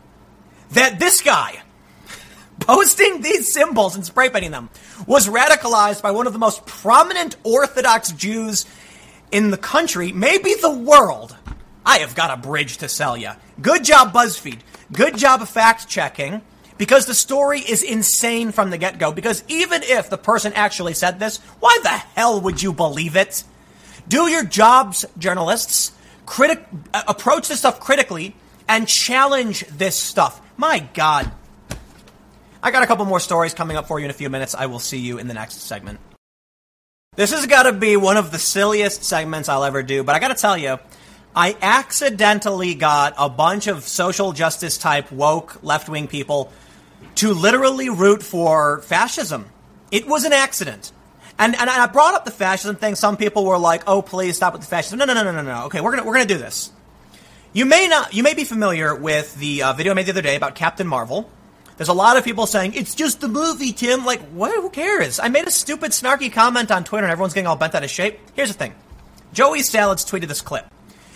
that 0.71 0.99
this 0.99 1.21
guy 1.21 1.61
posting 2.61 3.21
these 3.21 3.53
symbols 3.53 3.97
and 3.97 4.05
spray 4.05 4.31
painting 4.31 4.51
them 4.51 4.71
was 5.07 5.29
radicalized 5.29 6.01
by 6.01 6.11
one 6.11 6.27
of 6.27 6.33
the 6.33 6.39
most 6.39 6.65
prominent 6.65 7.37
Orthodox 7.45 8.13
Jews 8.13 8.65
in 9.31 9.51
the 9.51 9.59
country, 9.59 10.11
maybe 10.11 10.55
the 10.55 10.73
world, 10.73 11.37
I 11.87 11.99
have 11.99 12.15
got 12.15 12.37
a 12.37 12.41
bridge 12.41 12.79
to 12.79 12.89
sell 12.89 13.17
you. 13.17 13.31
Good 13.61 13.85
job, 13.85 14.13
BuzzFeed. 14.13 14.61
Good 14.93 15.17
job 15.17 15.43
of 15.43 15.49
fact 15.49 15.89
checking 15.89 16.43
because 16.79 17.07
the 17.07 17.15
story 17.15 17.61
is 17.61 17.83
insane 17.83 18.53
from 18.53 18.71
the 18.71 18.79
get 18.79 18.99
go. 18.99 19.13
Because 19.13 19.45
even 19.49 19.83
if 19.83 20.11
the 20.11 20.19
person 20.19 20.53
actually 20.55 20.95
said 20.95 21.19
this, 21.19 21.39
why 21.61 21.79
the 21.83 21.89
hell 21.89 22.41
would 22.41 22.63
you 22.63 22.73
believe 22.73 23.17
it? 23.17 23.45
Do 24.09 24.29
your 24.29 24.45
jobs, 24.45 25.05
journalists. 25.19 25.93
Critic, 26.27 26.65
uh, 26.95 27.03
approach 27.07 27.49
this 27.49 27.59
stuff 27.59 27.81
critically 27.81 28.35
and 28.67 28.89
challenge 28.89 29.67
this 29.67 29.97
stuff. 29.97 30.41
My 30.57 30.89
God. 30.95 31.31
I 32.63 32.71
got 32.71 32.83
a 32.83 32.87
couple 32.87 33.05
more 33.05 33.21
stories 33.21 33.53
coming 33.53 33.77
up 33.77 33.87
for 33.87 33.99
you 33.99 34.07
in 34.07 34.11
a 34.11 34.15
few 34.15 34.31
minutes. 34.31 34.55
I 34.55 34.67
will 34.67 34.79
see 34.79 34.99
you 34.99 35.19
in 35.19 35.29
the 35.29 35.35
next 35.35 35.61
segment. 35.61 36.01
This 37.15 37.31
has 37.33 37.47
got 37.47 37.65
to 37.65 37.73
be 37.73 37.97
one 37.97 38.17
of 38.17 38.33
the 38.33 38.39
silliest 38.39 39.05
segments 39.05 39.49
I'll 39.49 39.65
ever 39.65 39.83
do, 39.83 40.03
but 40.03 40.15
I 40.15 40.19
got 40.19 40.29
to 40.29 40.35
tell 40.35 40.57
you, 40.57 40.79
I 41.37 41.57
accidentally 41.61 42.75
got 42.75 43.15
a 43.19 43.29
bunch 43.29 43.67
of 43.67 43.83
social 43.83 44.33
justice 44.33 44.79
type 44.79 45.11
woke 45.11 45.63
left 45.65 45.89
wing 45.89 46.07
people 46.07 46.53
to 47.17 47.35
literally 47.35 47.91
root 47.91 48.23
for 48.23 48.81
fascism. 48.83 49.47
It 49.91 50.07
was 50.07 50.25
an 50.25 50.33
accident. 50.33 50.93
And, 51.37 51.57
and 51.57 51.69
I 51.69 51.87
brought 51.87 52.15
up 52.15 52.25
the 52.25 52.31
fascism 52.31 52.77
thing. 52.77 52.95
Some 52.95 53.17
people 53.17 53.45
were 53.45 53.59
like, 53.59 53.83
"Oh, 53.89 54.03
please 54.03 54.37
stop 54.37 54.53
with 54.53 54.63
the 54.63 54.69
fascism." 54.69 55.01
No, 55.01 55.05
no, 55.05 55.15
no, 55.15 55.25
no, 55.25 55.33
no, 55.33 55.43
no. 55.43 55.65
Okay, 55.65 55.81
we're 55.81 55.91
gonna 55.91 56.05
we're 56.05 56.15
gonna 56.15 56.27
do 56.27 56.39
this. 56.39 56.71
You 57.53 57.67
may 57.67 57.89
not, 57.89 58.15
you 58.15 58.23
may 58.23 58.35
be 58.35 58.45
familiar 58.45 58.95
with 58.95 59.35
the 59.37 59.65
uh, 59.65 59.73
video 59.73 59.93
I 59.93 59.95
made 59.95 60.07
the 60.07 60.13
other 60.13 60.23
day 60.23 60.37
about 60.37 60.55
Captain 60.55 60.87
Marvel. 60.87 61.29
There's 61.77 61.89
a 61.89 61.93
lot 61.93 62.17
of 62.17 62.25
people 62.25 62.47
saying 62.47 62.75
it's 62.75 62.95
just 62.95 63.21
the 63.21 63.29
movie, 63.29 63.73
Tim. 63.73 64.05
Like, 64.05 64.21
what? 64.29 64.55
Who 64.55 64.71
cares? 64.71 65.19
I 65.19 65.29
made 65.29 65.49
a 65.49 65.51
stupid, 65.51 65.91
snarky 65.91 66.33
comment 66.33 66.71
on 66.71 66.85
Twitter, 66.85 67.05
and 67.05 67.11
everyone's 67.11 67.35
getting 67.35 67.49
all 67.49 67.57
bent 67.57 67.75
out 67.75 67.83
of 67.83 67.91
shape. 67.91 68.21
Here's 68.35 68.51
the 68.51 68.55
thing: 68.55 68.73
Joey 69.33 69.63
Salads 69.63 70.05
tweeted 70.05 70.29
this 70.29 70.41
clip. 70.41 70.67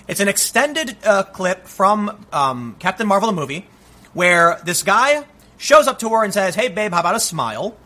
It's 0.09 0.21
an 0.21 0.29
extended 0.29 0.97
uh, 1.05 1.23
clip 1.25 1.67
from 1.67 2.27
um, 2.33 2.77
Captain 2.79 3.07
Marvel, 3.07 3.29
the 3.29 3.35
movie, 3.35 3.67
where 4.15 4.59
this 4.65 4.83
guy 4.83 5.25
shows 5.59 5.87
up 5.87 5.99
to 5.99 6.09
her 6.09 6.25
and 6.25 6.33
says, 6.33 6.55
"Hey, 6.55 6.69
babe, 6.69 6.93
how 6.93 7.01
about 7.01 7.15
a 7.15 7.21
smile?" 7.21 7.77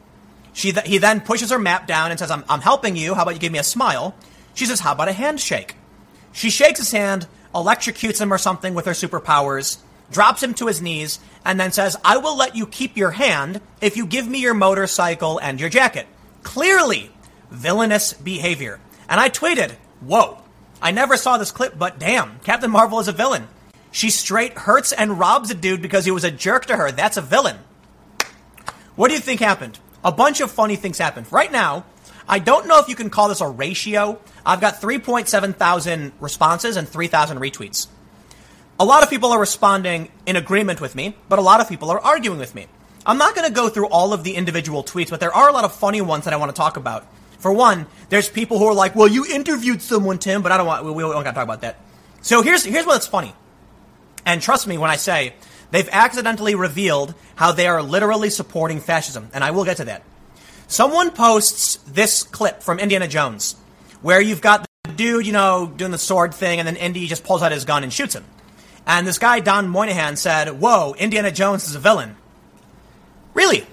She 0.53 0.73
th- 0.73 0.87
he 0.87 0.99
then 0.99 1.20
pushes 1.20 1.51
her 1.51 1.59
map 1.59 1.87
down 1.87 2.11
and 2.11 2.20
says, 2.20 2.31
I'm, 2.31 2.45
I'm 2.49 2.61
helping 2.61 2.95
you. 2.95 3.14
How 3.14 3.23
about 3.23 3.35
you 3.35 3.41
give 3.41 3.53
me 3.53 3.59
a 3.59 3.64
smile?" 3.64 4.14
She 4.55 4.66
says, 4.66 4.81
"How 4.81 4.93
about 4.93 5.09
a 5.09 5.12
handshake?" 5.12 5.75
She 6.31 6.49
shakes 6.49 6.79
his 6.79 6.93
hand, 6.93 7.27
electrocutes 7.55 8.20
him 8.20 8.33
or 8.33 8.39
something 8.39 8.73
with 8.75 8.87
her 8.87 8.93
superpowers, 8.93 9.79
drops 10.12 10.43
him 10.43 10.55
to 10.55 10.68
his 10.68 10.81
knees, 10.81 11.18
and 11.45 11.59
then 11.59 11.73
says, 11.73 11.97
"I 12.05 12.18
will 12.18 12.37
let 12.37 12.55
you 12.55 12.66
keep 12.66 12.97
your 12.97 13.11
hand 13.11 13.61
if 13.81 13.97
you 13.97 14.07
give 14.07 14.29
me 14.29 14.39
your 14.39 14.55
motorcycle 14.55 15.39
and 15.39 15.59
your 15.59 15.70
jacket." 15.70 16.07
Clearly, 16.45 17.11
villainous 17.51 18.12
behavior. 18.12 18.79
And 19.09 19.18
I 19.18 19.29
tweeted, 19.29 19.73
"Whoa." 20.01 20.41
I 20.83 20.91
never 20.91 21.16
saw 21.16 21.39
this 21.39 21.53
clip, 21.53 21.78
but 21.78 22.01
damn, 22.01 22.41
Captain 22.41 22.70
Marvel 22.70 22.99
is 22.99 23.07
a 23.07 23.12
villain. 23.12 23.47
She 23.93 24.11
straight 24.11 24.59
hurts 24.59 24.93
and 24.93 25.18
robs 25.18 25.51
a 25.51 25.55
dude 25.55 25.80
because 25.80 26.05
he 26.05 26.11
was 26.11 26.24
a 26.24 26.30
jerk 26.30 26.66
to 26.66 26.76
her. 26.76 26.91
That's 26.91 27.16
a 27.16 27.22
villain. 27.22 27.59
What 28.97 29.09
do 29.09 29.14
you 29.14 29.20
think 29.20 29.41
happened? 29.41 29.78
A 30.05 30.11
bunch 30.11 30.41
of 30.41 30.51
funny 30.51 30.74
things 30.74 30.99
happened. 30.99 31.30
Right 31.30 31.53
now, 31.53 31.85
I 32.28 32.41
don't 32.41 32.66
know 32.66 32.80
if 32.80 32.89
you 32.89 32.97
can 32.97 33.11
call 33.11 33.28
this 33.28 33.41
a 33.41 33.49
ratio. 33.49 34.18
I've 34.45 34.61
got 34.61 34.80
3.7 34.80 35.55
thousand 35.55 36.12
responses 36.18 36.76
and 36.76 36.89
3,000 36.89 37.39
retweets. 37.39 37.87
A 38.80 38.85
lot 38.85 39.05
of 39.05 39.11
people 39.11 39.30
are 39.30 39.39
responding 39.39 40.11
in 40.26 40.35
agreement 40.35 40.80
with 40.80 40.97
me, 40.97 41.14
but 41.28 41.39
a 41.39 41.43
lot 41.43 41.61
of 41.61 41.68
people 41.68 41.91
are 41.91 42.01
arguing 42.01 42.39
with 42.39 42.55
me. 42.55 42.66
I'm 43.07 43.18
not 43.18 43.37
going 43.37 43.47
to 43.47 43.55
go 43.55 43.68
through 43.68 43.89
all 43.89 44.12
of 44.12 44.24
the 44.24 44.35
individual 44.35 44.83
tweets, 44.83 45.11
but 45.11 45.20
there 45.20 45.33
are 45.33 45.49
a 45.49 45.53
lot 45.53 45.64
of 45.64 45.72
funny 45.72 46.01
ones 46.01 46.24
that 46.24 46.33
I 46.33 46.37
want 46.37 46.51
to 46.51 46.57
talk 46.57 46.76
about. 46.76 47.07
For 47.43 47.53
one, 47.53 47.86
there's 48.09 48.28
people 48.28 48.61
who 48.61 48.66
are 48.66 48.74
like, 48.74 48.95
"Well, 48.95 49.09
you 49.09 49.26
interviewed 49.26 49.82
someone, 49.82 50.18
Tim," 50.18 50.43
but 50.43 50.53
I 50.53 50.57
don't 50.57 50.66
want. 50.66 50.84
We, 50.84 50.93
we 50.93 51.03
don't 51.03 51.24
got 51.24 51.30
to 51.30 51.34
talk 51.34 51.43
about 51.43 51.62
that. 51.62 51.80
So 52.20 52.40
here's 52.40 52.64
here's 52.64 52.86
what's 52.86 53.09
funny, 53.09 53.34
and 54.24 54.40
trust 54.40 54.68
me 54.68 54.78
when 54.78 54.90
I 54.90 54.97
say 54.97 55.34
they've 55.72 55.88
accidentally 55.90 56.55
revealed 56.55 57.16
how 57.34 57.51
they 57.51 57.66
are 57.66 57.82
literally 57.82 58.30
supporting 58.30 58.78
fascism, 58.78 59.28
and 59.34 59.43
I 59.43 59.51
will 59.51 59.64
get 59.64 59.78
to 59.78 59.86
that. 59.86 60.05
Someone 60.68 61.11
posts 61.11 61.78
this 61.78 62.22
clip 62.22 62.62
from 62.62 62.78
Indiana 62.78 63.09
Jones, 63.09 63.57
where 64.03 64.20
you've 64.20 64.40
got 64.40 64.64
the 64.84 64.93
dude, 64.93 65.26
you 65.26 65.32
know, 65.32 65.66
doing 65.76 65.90
the 65.90 65.99
sword 65.99 66.32
thing, 66.32 66.61
and 66.61 66.68
then 66.68 66.76
Indy 66.76 67.09
just 67.09 67.24
pulls 67.24 67.43
out 67.43 67.51
his 67.51 67.64
gun 67.64 67.82
and 67.82 67.93
shoots 67.93 68.14
him. 68.14 68.24
And 68.86 69.05
this 69.05 69.18
guy, 69.18 69.40
Don 69.40 69.68
Moynihan, 69.68 70.14
said, 70.14 70.61
Whoa, 70.61 70.95
Indiana 70.95 71.32
Jones 71.32 71.66
is 71.66 71.74
a 71.74 71.80
villain. 71.80 72.14
Really? 73.34 73.66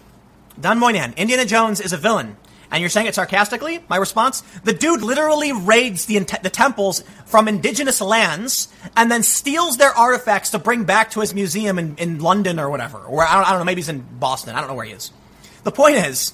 Don 0.59 0.79
Moynihan, 0.79 1.13
Indiana 1.17 1.45
Jones 1.45 1.79
is 1.79 1.93
a 1.93 1.97
villain 1.97 2.35
and 2.71 2.81
you're 2.81 2.89
saying 2.89 3.07
it 3.07 3.15
sarcastically? 3.15 3.83
My 3.89 3.97
response? 3.97 4.41
The 4.63 4.73
dude 4.73 5.01
literally 5.01 5.51
raids 5.51 6.05
the, 6.05 6.19
the 6.19 6.49
temples 6.49 7.03
from 7.25 7.47
indigenous 7.47 7.99
lands 7.99 8.67
and 8.95 9.11
then 9.11 9.23
steals 9.23 9.77
their 9.77 9.91
artifacts 9.91 10.51
to 10.51 10.59
bring 10.59 10.83
back 10.83 11.11
to 11.11 11.21
his 11.21 11.33
museum 11.33 11.79
in, 11.79 11.95
in 11.97 12.19
London 12.19 12.59
or 12.59 12.69
whatever. 12.69 12.99
Or 12.99 13.23
I 13.23 13.35
don't, 13.35 13.47
I 13.47 13.49
don't 13.51 13.59
know, 13.59 13.65
maybe 13.65 13.81
he's 13.81 13.89
in 13.89 14.05
Boston. 14.19 14.55
I 14.55 14.59
don't 14.59 14.69
know 14.69 14.75
where 14.75 14.85
he 14.85 14.91
is. 14.91 15.11
The 15.63 15.71
point 15.71 15.95
is, 15.95 16.33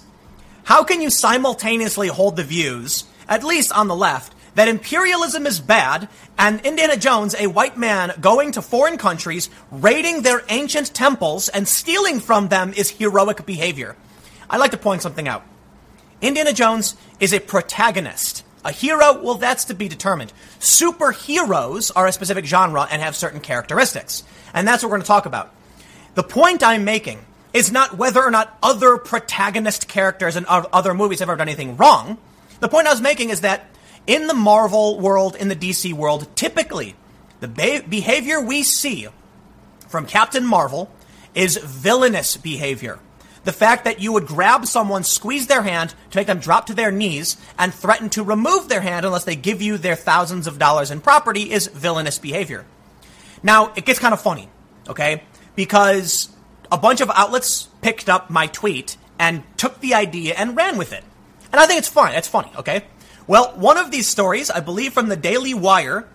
how 0.63 0.83
can 0.83 1.01
you 1.01 1.09
simultaneously 1.09 2.09
hold 2.09 2.35
the 2.35 2.43
views, 2.43 3.05
at 3.29 3.43
least 3.43 3.71
on 3.71 3.87
the 3.87 3.95
left, 3.95 4.33
that 4.55 4.67
imperialism 4.67 5.45
is 5.45 5.59
bad 5.59 6.09
and 6.37 6.65
Indiana 6.65 6.97
Jones, 6.97 7.35
a 7.37 7.47
white 7.47 7.77
man 7.77 8.13
going 8.19 8.51
to 8.53 8.61
foreign 8.61 8.97
countries, 8.97 9.49
raiding 9.71 10.21
their 10.21 10.43
ancient 10.49 10.93
temples 10.93 11.49
and 11.49 11.67
stealing 11.67 12.19
from 12.19 12.49
them 12.49 12.73
is 12.75 12.89
heroic 12.89 13.45
behavior? 13.45 13.95
I'd 14.49 14.57
like 14.57 14.71
to 14.71 14.77
point 14.77 15.01
something 15.01 15.27
out. 15.27 15.45
Indiana 16.21 16.53
Jones 16.53 16.95
is 17.19 17.33
a 17.33 17.39
protagonist 17.39 18.43
A 18.63 18.71
hero, 18.71 19.21
well, 19.21 19.35
that's 19.35 19.65
to 19.65 19.75
be 19.75 19.87
determined. 19.87 20.33
Superheroes 20.59 21.91
are 21.95 22.07
a 22.07 22.11
specific 22.11 22.45
genre 22.45 22.87
and 22.89 23.01
have 23.01 23.15
certain 23.15 23.39
characteristics. 23.39 24.23
And 24.53 24.67
that's 24.67 24.81
what 24.81 24.89
we're 24.89 24.97
going 24.97 25.03
to 25.03 25.07
talk 25.07 25.27
about. 25.27 25.53
The 26.15 26.23
point 26.23 26.63
I'm 26.63 26.83
making 26.83 27.19
is 27.53 27.71
not 27.71 27.97
whether 27.97 28.23
or 28.23 28.31
not 28.31 28.57
other 28.63 28.97
protagonist 28.97 29.87
characters 29.87 30.35
in 30.35 30.45
other 30.47 30.93
movies 30.93 31.19
have 31.19 31.29
ever 31.29 31.37
done 31.37 31.47
anything 31.47 31.77
wrong. 31.77 32.17
The 32.59 32.67
point 32.67 32.87
I 32.87 32.91
was 32.91 33.01
making 33.01 33.29
is 33.29 33.41
that 33.41 33.67
in 34.07 34.27
the 34.27 34.33
Marvel 34.33 34.99
world, 34.99 35.35
in 35.35 35.47
the 35.47 35.55
DC 35.55 35.93
world, 35.93 36.27
typically 36.35 36.95
the 37.41 37.47
behavior 37.47 38.41
we 38.41 38.63
see 38.63 39.07
from 39.89 40.05
Captain 40.05 40.45
Marvel 40.45 40.89
is 41.35 41.57
villainous 41.57 42.35
behavior. 42.37 42.97
The 43.45 43.53
fact 43.53 43.85
that 43.85 44.01
you 44.01 44.11
would 44.11 44.25
grab 44.25 44.65
someone, 44.65 45.03
squeeze 45.03 45.47
their 45.47 45.61
hand 45.61 45.93
to 46.09 46.17
make 46.17 46.27
them 46.27 46.39
drop 46.39 46.65
to 46.65 46.73
their 46.73 46.91
knees, 46.91 47.37
and 47.57 47.73
threaten 47.73 48.09
to 48.09 48.23
remove 48.23 48.67
their 48.67 48.81
hand 48.81 49.05
unless 49.05 49.23
they 49.23 49.35
give 49.35 49.61
you 49.61 49.77
their 49.77 49.95
thousands 49.95 50.47
of 50.47 50.59
dollars 50.59 50.91
in 50.91 50.99
property 50.99 51.51
is 51.51 51.67
villainous 51.67 52.17
behavior. 52.19 52.65
Now, 53.43 53.71
it 53.75 53.85
gets 53.85 53.99
kind 53.99 54.13
of 54.13 54.21
funny, 54.21 54.49
okay? 54.89 55.23
Because 55.55 56.29
a 56.71 56.77
bunch 56.77 57.01
of 57.01 57.11
outlets 57.13 57.67
picked 57.81 58.09
up 58.09 58.31
my 58.31 58.47
tweet 58.47 58.97
and 59.19 59.43
took 59.57 59.79
the 59.79 59.93
idea 59.93 60.33
and 60.35 60.57
ran 60.57 60.77
with 60.77 60.91
it. 60.91 61.03
And 61.51 61.61
I 61.61 61.67
think 61.67 61.77
it's 61.77 61.87
fine. 61.87 62.15
It's 62.15 62.27
funny, 62.27 62.51
okay? 62.57 62.83
Well, 63.27 63.53
one 63.55 63.77
of 63.77 63.91
these 63.91 64.07
stories, 64.07 64.49
I 64.49 64.59
believe 64.59 64.93
from 64.93 65.07
the 65.07 65.15
Daily 65.15 65.53
Wire, 65.53 66.07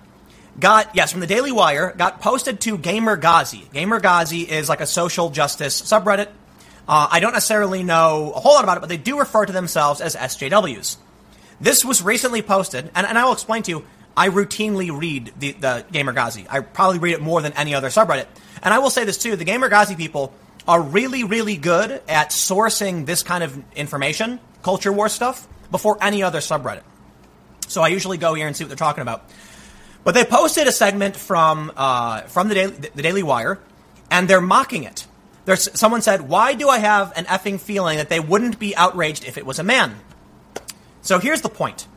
got, 0.59 0.95
yes, 0.97 1.12
from 1.12 1.20
the 1.20 1.26
Daily 1.28 1.53
Wire, 1.53 1.95
got 1.97 2.20
posted 2.20 2.61
to 2.62 2.76
Gamerghazi. 2.76 3.72
Gamer 3.72 4.01
Ghazi 4.01 4.43
is 4.43 4.68
like 4.68 4.81
a 4.81 4.87
social 4.87 5.31
justice 5.31 5.81
subreddit. 5.81 6.28
Uh, 6.89 7.09
I 7.11 7.20
don't 7.20 7.33
necessarily 7.33 7.83
know 7.83 8.33
a 8.35 8.41
whole 8.41 8.55
lot 8.55 8.64
about 8.64 8.78
it, 8.78 8.81
but 8.81 8.89
they 8.89 8.97
do 8.97 9.18
refer 9.18 9.47
to 9.47 9.53
themselves 9.53 10.01
as 10.01 10.16
SJWs. 10.16 10.97
This 11.61 11.85
was 11.85 12.03
recently 12.03 12.43
posted, 12.43 12.91
and, 12.95 13.07
and 13.07 13.18
I 13.18 13.24
will 13.24 13.33
explain 13.33 13.62
to 13.64 13.70
you, 13.70 13.85
I 14.16 14.28
routinely 14.28 14.97
read 14.97 15.33
the, 15.39 15.53
the 15.53 15.85
Gamerghazi. 15.93 16.47
I 16.49 16.61
probably 16.61 16.99
read 16.99 17.14
it 17.14 17.20
more 17.20 17.41
than 17.43 17.53
any 17.53 17.74
other 17.74 17.89
subreddit. 17.89 18.26
And 18.62 18.74
I 18.74 18.78
will 18.78 18.91
say 18.91 19.05
this 19.05 19.18
too, 19.18 19.37
the 19.37 19.45
Gamerghazi 19.45 19.97
people 19.97 20.35
are 20.66 20.81
really, 20.81 21.24
really 21.24 21.57
good 21.57 21.91
at 22.09 22.31
sourcing 22.31 23.07
this 23.07 23.22
kind 23.22 23.45
of 23.45 23.62
information, 23.74 24.41
culture 24.62 24.93
war 24.93 25.09
stuff, 25.09 25.47
before 25.70 25.97
any 26.03 26.22
other 26.22 26.41
subreddit. 26.41 26.83
So 27.68 27.83
I 27.83 27.89
usually 27.89 28.18
go 28.18 28.35
here 28.35 28.47
and 28.47 28.57
see 28.57 28.64
what 28.64 28.68
they're 28.68 28.76
talking 28.76 29.03
about. 29.03 29.24
But 30.03 30.14
they 30.14 30.24
posted 30.24 30.66
a 30.66 30.72
segment 30.72 31.14
from 31.16 31.72
uh, 31.76 32.22
from 32.22 32.49
the 32.49 32.55
Daily, 32.55 32.72
the 32.72 33.03
Daily 33.03 33.22
Wire, 33.22 33.59
and 34.11 34.28
they're 34.28 34.41
mocking 34.41 34.85
it. 34.85 35.07
There's, 35.51 35.69
someone 35.77 36.01
said, 36.01 36.29
"Why 36.29 36.55
do 36.55 36.69
I 36.69 36.79
have 36.79 37.13
an 37.17 37.25
effing 37.25 37.59
feeling 37.59 37.97
that 37.97 38.09
they 38.09 38.21
wouldn't 38.21 38.61
be 38.61 38.77
outraged 38.77 39.25
if 39.25 39.37
it 39.37 39.45
was 39.45 39.59
a 39.59 39.65
man?" 39.65 39.99
So 41.03 41.19
here's 41.19 41.41
the 41.41 41.49
point. 41.49 41.89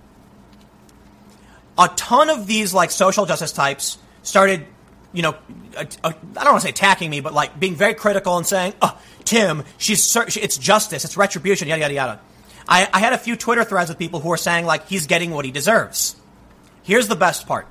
A 1.78 1.88
ton 1.90 2.32
of 2.32 2.48
these 2.48 2.74
like 2.74 2.90
social 2.90 3.28
justice 3.28 3.52
types 3.52 4.00
started, 4.24 4.66
you 5.12 5.22
know, 5.22 5.36
I 5.78 5.84
don't 5.84 6.36
want 6.36 6.56
to 6.56 6.62
say 6.62 6.70
attacking 6.70 7.12
me, 7.12 7.20
but 7.20 7.32
like 7.32 7.60
being 7.60 7.76
very 7.76 7.94
critical 7.94 8.38
and 8.38 8.48
saying, 8.48 8.74
"Oh, 8.82 9.00
Tim, 9.24 9.66
she's 9.78 10.16
it's 10.16 10.58
justice, 10.58 11.06
it's 11.06 11.16
retribution, 11.16 11.68
yada 11.68 11.82
yada 11.82 11.94
yada." 11.94 12.20
I, 12.68 12.90
I 12.92 13.00
had 13.02 13.14
a 13.14 13.20
few 13.20 13.36
Twitter 13.36 13.64
threads 13.64 13.90
with 13.90 14.00
people 14.00 14.20
who 14.20 14.30
were 14.30 14.38
saying 14.38 14.66
like 14.66 14.88
he's 14.88 15.06
getting 15.06 15.30
what 15.30 15.46
he 15.46 15.52
deserves. 15.52 16.16
Here's 16.82 17.08
the 17.08 17.16
best 17.16 17.46
part. 17.46 17.68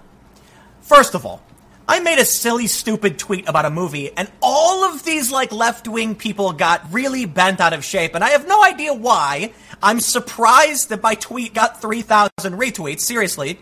First 0.82 1.16
of 1.16 1.26
all, 1.26 1.42
I 1.88 2.00
made 2.00 2.18
a 2.18 2.24
silly, 2.24 2.68
stupid 2.68 3.18
tweet 3.18 3.48
about 3.48 3.64
a 3.64 3.70
movie, 3.70 4.10
and 4.16 4.30
all 4.40 4.84
of 4.84 5.04
these 5.04 5.32
like 5.32 5.52
left 5.52 5.88
wing 5.88 6.14
people 6.14 6.52
got 6.52 6.92
really 6.92 7.26
bent 7.26 7.60
out 7.60 7.72
of 7.72 7.84
shape, 7.84 8.14
and 8.14 8.22
I 8.22 8.30
have 8.30 8.46
no 8.46 8.62
idea 8.62 8.94
why. 8.94 9.52
I'm 9.82 9.98
surprised 9.98 10.90
that 10.90 11.02
my 11.02 11.14
tweet 11.14 11.54
got 11.54 11.82
3,000 11.82 12.30
retweets, 12.40 13.00
seriously. 13.00 13.58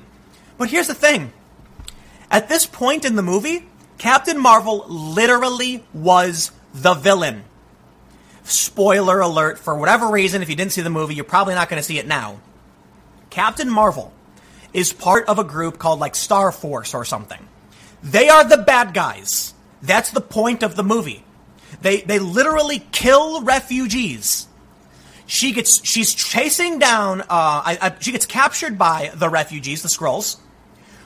But 0.58 0.70
here's 0.70 0.86
the 0.86 0.94
thing. 0.94 1.32
At 2.30 2.48
this 2.48 2.66
point 2.66 3.04
in 3.04 3.16
the 3.16 3.22
movie, 3.22 3.66
Captain 3.96 4.38
Marvel 4.38 4.86
literally 4.88 5.84
was 5.94 6.52
the 6.74 6.94
villain. 6.94 7.44
Spoiler 8.44 9.20
alert, 9.20 9.58
for 9.58 9.76
whatever 9.76 10.08
reason, 10.08 10.42
if 10.42 10.50
you 10.50 10.56
didn't 10.56 10.72
see 10.72 10.82
the 10.82 10.90
movie, 10.90 11.14
you're 11.14 11.24
probably 11.24 11.54
not 11.54 11.68
going 11.68 11.80
to 11.80 11.86
see 11.86 11.98
it 11.98 12.06
now. 12.06 12.40
Captain 13.30 13.70
Marvel 13.70 14.12
is 14.72 14.92
part 14.92 15.28
of 15.28 15.38
a 15.38 15.44
group 15.44 15.78
called 15.78 16.00
like 16.00 16.14
Star 16.14 16.52
Force 16.52 16.94
or 16.94 17.04
something. 17.04 17.46
They 18.02 18.28
are 18.28 18.44
the 18.44 18.56
bad 18.58 18.94
guys. 18.94 19.54
That's 19.82 20.10
the 20.10 20.20
point 20.20 20.62
of 20.62 20.76
the 20.76 20.82
movie. 20.82 21.24
They, 21.82 22.02
they 22.02 22.18
literally 22.18 22.80
kill 22.92 23.42
refugees. 23.42 24.46
She 25.26 25.52
gets, 25.52 25.84
she's 25.86 26.12
chasing 26.12 26.78
down, 26.78 27.20
uh, 27.22 27.24
I, 27.30 27.78
I, 27.80 27.94
she 28.00 28.12
gets 28.12 28.26
captured 28.26 28.76
by 28.76 29.12
the 29.14 29.28
refugees, 29.28 29.82
the 29.82 29.88
Skrulls, 29.88 30.38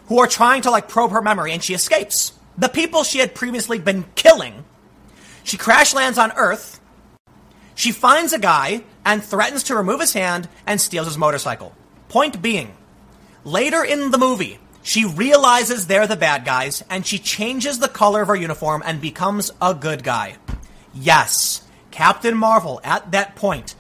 who 0.07 0.19
are 0.19 0.27
trying 0.27 0.63
to 0.63 0.71
like 0.71 0.89
probe 0.89 1.13
her 1.13 1.21
memory 1.21 1.53
and 1.53 1.63
she 1.63 1.75
escapes 1.75 2.33
the 2.57 2.69
people 2.69 3.05
she 3.05 3.19
had 3.19 3.35
previously 3.35 3.79
been 3.79 4.05
killing. 4.15 4.65
She 5.43 5.57
crash 5.57 5.93
lands 5.93 6.19
on 6.19 6.33
Earth. 6.33 6.81
She 7.75 7.93
finds 7.93 8.33
a 8.33 8.39
guy 8.39 8.85
and 9.05 9.23
threatens 9.23 9.65
to 9.65 9.77
remove 9.77 10.01
his 10.01 10.13
hand 10.13 10.49
and 10.67 10.81
steals 10.81 11.07
his 11.07 11.19
motorcycle. 11.19 11.75
Point 12.09 12.41
being, 12.41 12.75
later 13.43 13.85
in 13.85 14.11
the 14.11 14.19
movie, 14.19 14.59
she 14.85 15.07
realizes 15.07 15.87
they're 15.87 16.07
the 16.07 16.15
bad 16.15 16.45
guys 16.45 16.85
and 16.91 17.07
she 17.07 17.19
changes 17.19 17.79
the 17.79 17.89
color 17.89 18.23
of 18.23 18.29
her 18.29 18.37
uniform 18.37 18.83
and 18.85 19.01
becomes 19.01 19.51
a 19.61 19.75
good 19.75 20.05
guy. 20.05 20.37
Yes, 20.93 21.67
Captain 21.91 22.37
Marvel 22.37 22.81
at 22.85 23.11
that 23.13 23.35
point 23.35 23.75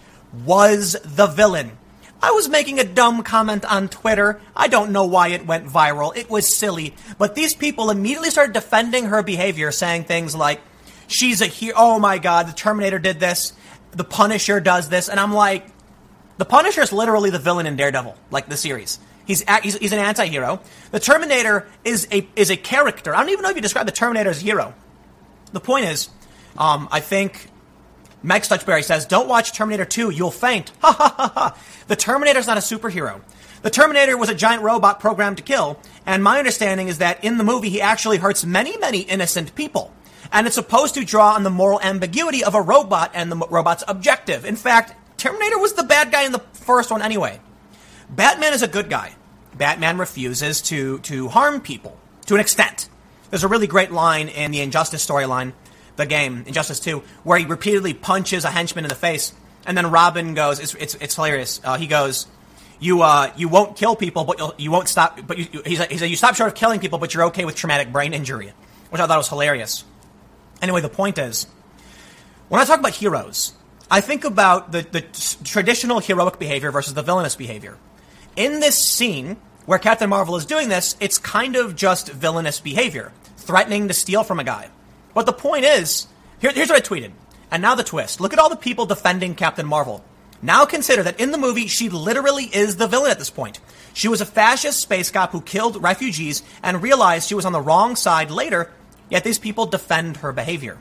was 0.45 0.97
the 1.05 1.27
villain. 1.27 1.79
I 2.23 2.31
was 2.31 2.49
making 2.49 2.81
a 2.81 2.85
dumb 2.85 3.23
comment 3.23 3.67
on 3.71 3.89
Twitter. 3.89 4.41
I 4.57 4.69
don't 4.69 4.93
know 4.93 5.05
why 5.05 5.29
it 5.29 5.47
went 5.47 5.67
viral. 5.67 6.17
It 6.17 6.31
was 6.31 6.57
silly. 6.57 6.95
But 7.19 7.35
these 7.35 7.55
people 7.55 7.91
immediately 7.91 8.31
started 8.31 8.55
defending 8.55 9.05
her 9.05 9.23
behavior, 9.23 9.71
saying 9.73 10.05
things 10.05 10.35
like, 10.35 10.63
she's 11.07 11.43
a 11.43 11.47
hero. 11.47 11.75
Oh 11.77 11.99
my 11.99 12.17
God, 12.17 12.49
the 12.49 12.55
Terminator 12.55 12.99
did 12.99 13.21
this. 13.21 13.53
The 13.91 14.05
Punisher 14.05 14.59
does 14.59 14.89
this. 14.89 15.11
And 15.11 15.21
I'm 15.21 15.35
like, 15.35 15.67
the 16.39 16.47
Punisher 16.47 16.81
is 16.81 16.95
literally 16.95 17.29
the 17.29 17.39
villain 17.39 17.67
in 17.67 17.77
Daredevil, 17.77 18.17
like 18.31 18.49
the 18.49 18.57
series. 18.57 18.99
He's, 19.27 19.43
he's, 19.63 19.77
he's 19.77 19.93
an 19.93 19.99
anti-hero. 19.99 20.61
The 20.91 21.01
Terminator 21.01 21.67
is 21.85 22.07
a, 22.13 22.27
is 22.37 22.51
a 22.51 22.57
character. 22.57 23.15
I 23.15 23.21
don't 23.21 23.31
even 23.31 23.43
know 23.43 23.51
if 23.51 23.57
you 23.57 23.63
describe 23.63 23.87
the 23.87 23.93
Terminator 23.93 24.31
as 24.31 24.43
a 24.43 24.45
hero. 24.45 24.75
The 25.53 25.61
point 25.61 25.87
is, 25.87 26.11
um, 26.59 26.89
I 26.91 27.01
think 27.01 27.49
Meg 28.23 28.45
Stutchberry 28.45 28.83
says, 28.83 29.07
"Don't 29.07 29.29
watch 29.29 29.53
Terminator 29.53 29.85
2, 29.85 30.11
you'll 30.11 30.31
faint." 30.31 30.73
Ha 30.81 30.93
ha 30.93 31.15
ha 31.17 31.33
ha. 31.35 31.59
The 31.89 31.97
Terminator's 31.97 32.47
not 32.47 32.57
a 32.57 32.61
superhero. 32.61 33.21
The 33.63 33.71
Terminator 33.71 34.17
was 34.19 34.29
a 34.29 34.35
giant 34.35 34.63
robot 34.63 35.01
programmed 35.01 35.39
to 35.39 35.43
kill, 35.43 35.79
and 36.05 36.23
my 36.23 36.39
understanding 36.39 36.89
is 36.89 36.99
that 36.99 37.25
in 37.25 37.39
the 37.39 37.45
movie 37.45 37.71
he 37.71 37.81
actually 37.81 38.19
hurts 38.19 38.45
many, 38.45 38.77
many 38.77 39.01
innocent 39.01 39.55
people. 39.55 39.93
And 40.33 40.47
it's 40.47 40.57
supposed 40.57 40.95
to 40.95 41.05
draw 41.05 41.35
on 41.35 41.45
the 41.45 41.51
moral 41.51 41.81
ambiguity 41.81 42.45
of 42.45 42.55
a 42.55 42.61
robot 42.61 43.13
and 43.15 43.31
the 43.31 43.37
robot's 43.37 43.85
objective. 43.87 44.45
In 44.45 44.57
fact, 44.57 44.95
Terminator 45.17 45.59
was 45.59 45.75
the 45.75 45.85
bad 45.85 46.11
guy 46.11 46.25
in 46.25 46.33
the 46.33 46.41
first 46.53 46.91
one 46.91 47.01
anyway. 47.01 47.41
Batman 48.15 48.53
is 48.53 48.63
a 48.63 48.69
good 48.69 48.89
guy. 48.89 49.15
Batman 49.57 49.99
refuses 49.99 50.63
to, 50.63 50.99
to 51.01 51.29
harm 51.29 51.61
people 51.61 51.99
to 52.27 52.35
an 52.35 52.41
extent. 52.41 52.89
There's 53.31 53.45
a 53.45 53.49
really 53.49 53.67
great 53.67 53.91
line 53.91 54.29
in 54.29 54.51
the 54.51 54.61
Injustice 54.61 55.05
storyline 55.05 55.53
the 55.97 56.07
game, 56.07 56.45
Injustice 56.47 56.81
2, 56.81 57.03
where 57.23 57.39
he 57.39 57.47
repeatedly 57.47 57.95
punches 57.95 58.45
a 58.45 58.51
henchman 58.51 58.85
in 58.85 58.89
the 58.89 58.97
face, 58.97 59.33
and 59.67 59.77
then 59.77 59.91
Robin 59.91 60.35
goes, 60.35 60.59
it's, 60.59 60.75
it's, 60.75 60.95
it's 60.97 61.15
hilarious. 61.15 61.61
Uh, 61.63 61.77
he 61.77 61.87
goes, 61.87 62.27
you, 62.81 63.03
uh, 63.03 63.33
you 63.37 63.49
won't 63.49 63.77
kill 63.77 63.95
people, 63.95 64.25
but 64.25 64.39
you'll, 64.39 64.55
you 64.59 64.71
won't 64.71 64.89
stop, 64.89 65.21
but 65.27 65.39
you, 65.39 65.63
he 65.65 65.77
said, 65.77 65.91
you 65.93 66.17
stop 66.17 66.35
short 66.35 66.49
of 66.49 66.57
killing 66.57 66.81
people, 66.81 66.99
but 66.99 67.15
you're 67.15 67.25
okay 67.27 67.45
with 67.45 67.55
traumatic 67.55 67.93
brain 67.93 68.13
injury, 68.13 68.53
which 68.91 69.01
I 69.01 69.07
thought 69.07 69.19
was 69.19 69.29
hilarious. 69.29 69.85
Anyway, 70.61 70.81
the 70.81 70.89
point 70.89 71.19
is, 71.19 71.47
when 72.49 72.61
I 72.61 72.65
talk 72.65 72.81
about 72.81 72.93
heroes, 72.93 73.53
I 73.91 74.01
think 74.01 74.25
about 74.25 74.73
the, 74.73 74.83
the 74.83 75.03
traditional 75.45 76.01
heroic 76.01 76.39
behavior 76.39 76.71
versus 76.71 76.95
the 76.95 77.03
villainous 77.03 77.37
behavior. 77.37 77.79
In 78.37 78.61
this 78.61 78.83
scene, 78.83 79.37
where 79.67 79.79
Captain 79.79 80.11
Marvel 80.11 80.37
is 80.37 80.45
doing 80.45 80.69
this, 80.69 80.97
it's 81.01 81.19
kind 81.19 81.57
of 81.57 81.77
just 81.77 82.11
villainous 82.11 82.61
behavior, 82.61 83.13
threatening 83.37 83.89
to 83.89 83.95
steal 83.95 84.25
from 84.25 84.41
a 84.41 84.45
guy. 84.45 84.71
But 85.15 85.27
the 85.27 85.33
point 85.33 85.65
is, 85.65 86.07
here, 86.41 86.51
here's 86.53 86.69
what 86.69 86.79
I 86.79 86.87
tweeted. 86.87 87.13
And 87.51 87.63
now 87.63 87.75
the 87.75 87.85
twist. 87.85 88.21
Look 88.21 88.33
at 88.33 88.39
all 88.39 88.51
the 88.51 88.57
people 88.57 88.87
defending 88.87 89.35
Captain 89.35 89.67
Marvel. 89.67 90.05
Now 90.43 90.67
consider 90.67 91.03
that 91.05 91.21
in 91.21 91.31
the 91.31 91.39
movie, 91.39 91.69
she 91.69 91.89
literally 91.89 92.45
is 92.45 92.77
the 92.77 92.89
villain 92.89 93.11
at 93.11 93.19
this 93.19 93.31
point. 93.31 93.61
She 93.95 94.09
was 94.09 94.21
a 94.21 94.27
fascist 94.27 94.81
space 94.81 95.11
cop 95.11 95.31
who 95.31 95.41
killed 95.41 95.83
refugees 95.83 96.43
and 96.63 96.83
realized 96.83 97.29
she 97.29 97.35
was 97.35 97.47
on 97.47 97.53
the 97.53 97.61
wrong 97.61 97.97
side 97.97 98.31
later, 98.31 98.71
yet 99.09 99.25
these 99.25 99.39
people 99.39 99.67
defend 99.67 100.19
her 100.19 100.33
behavior. 100.33 100.79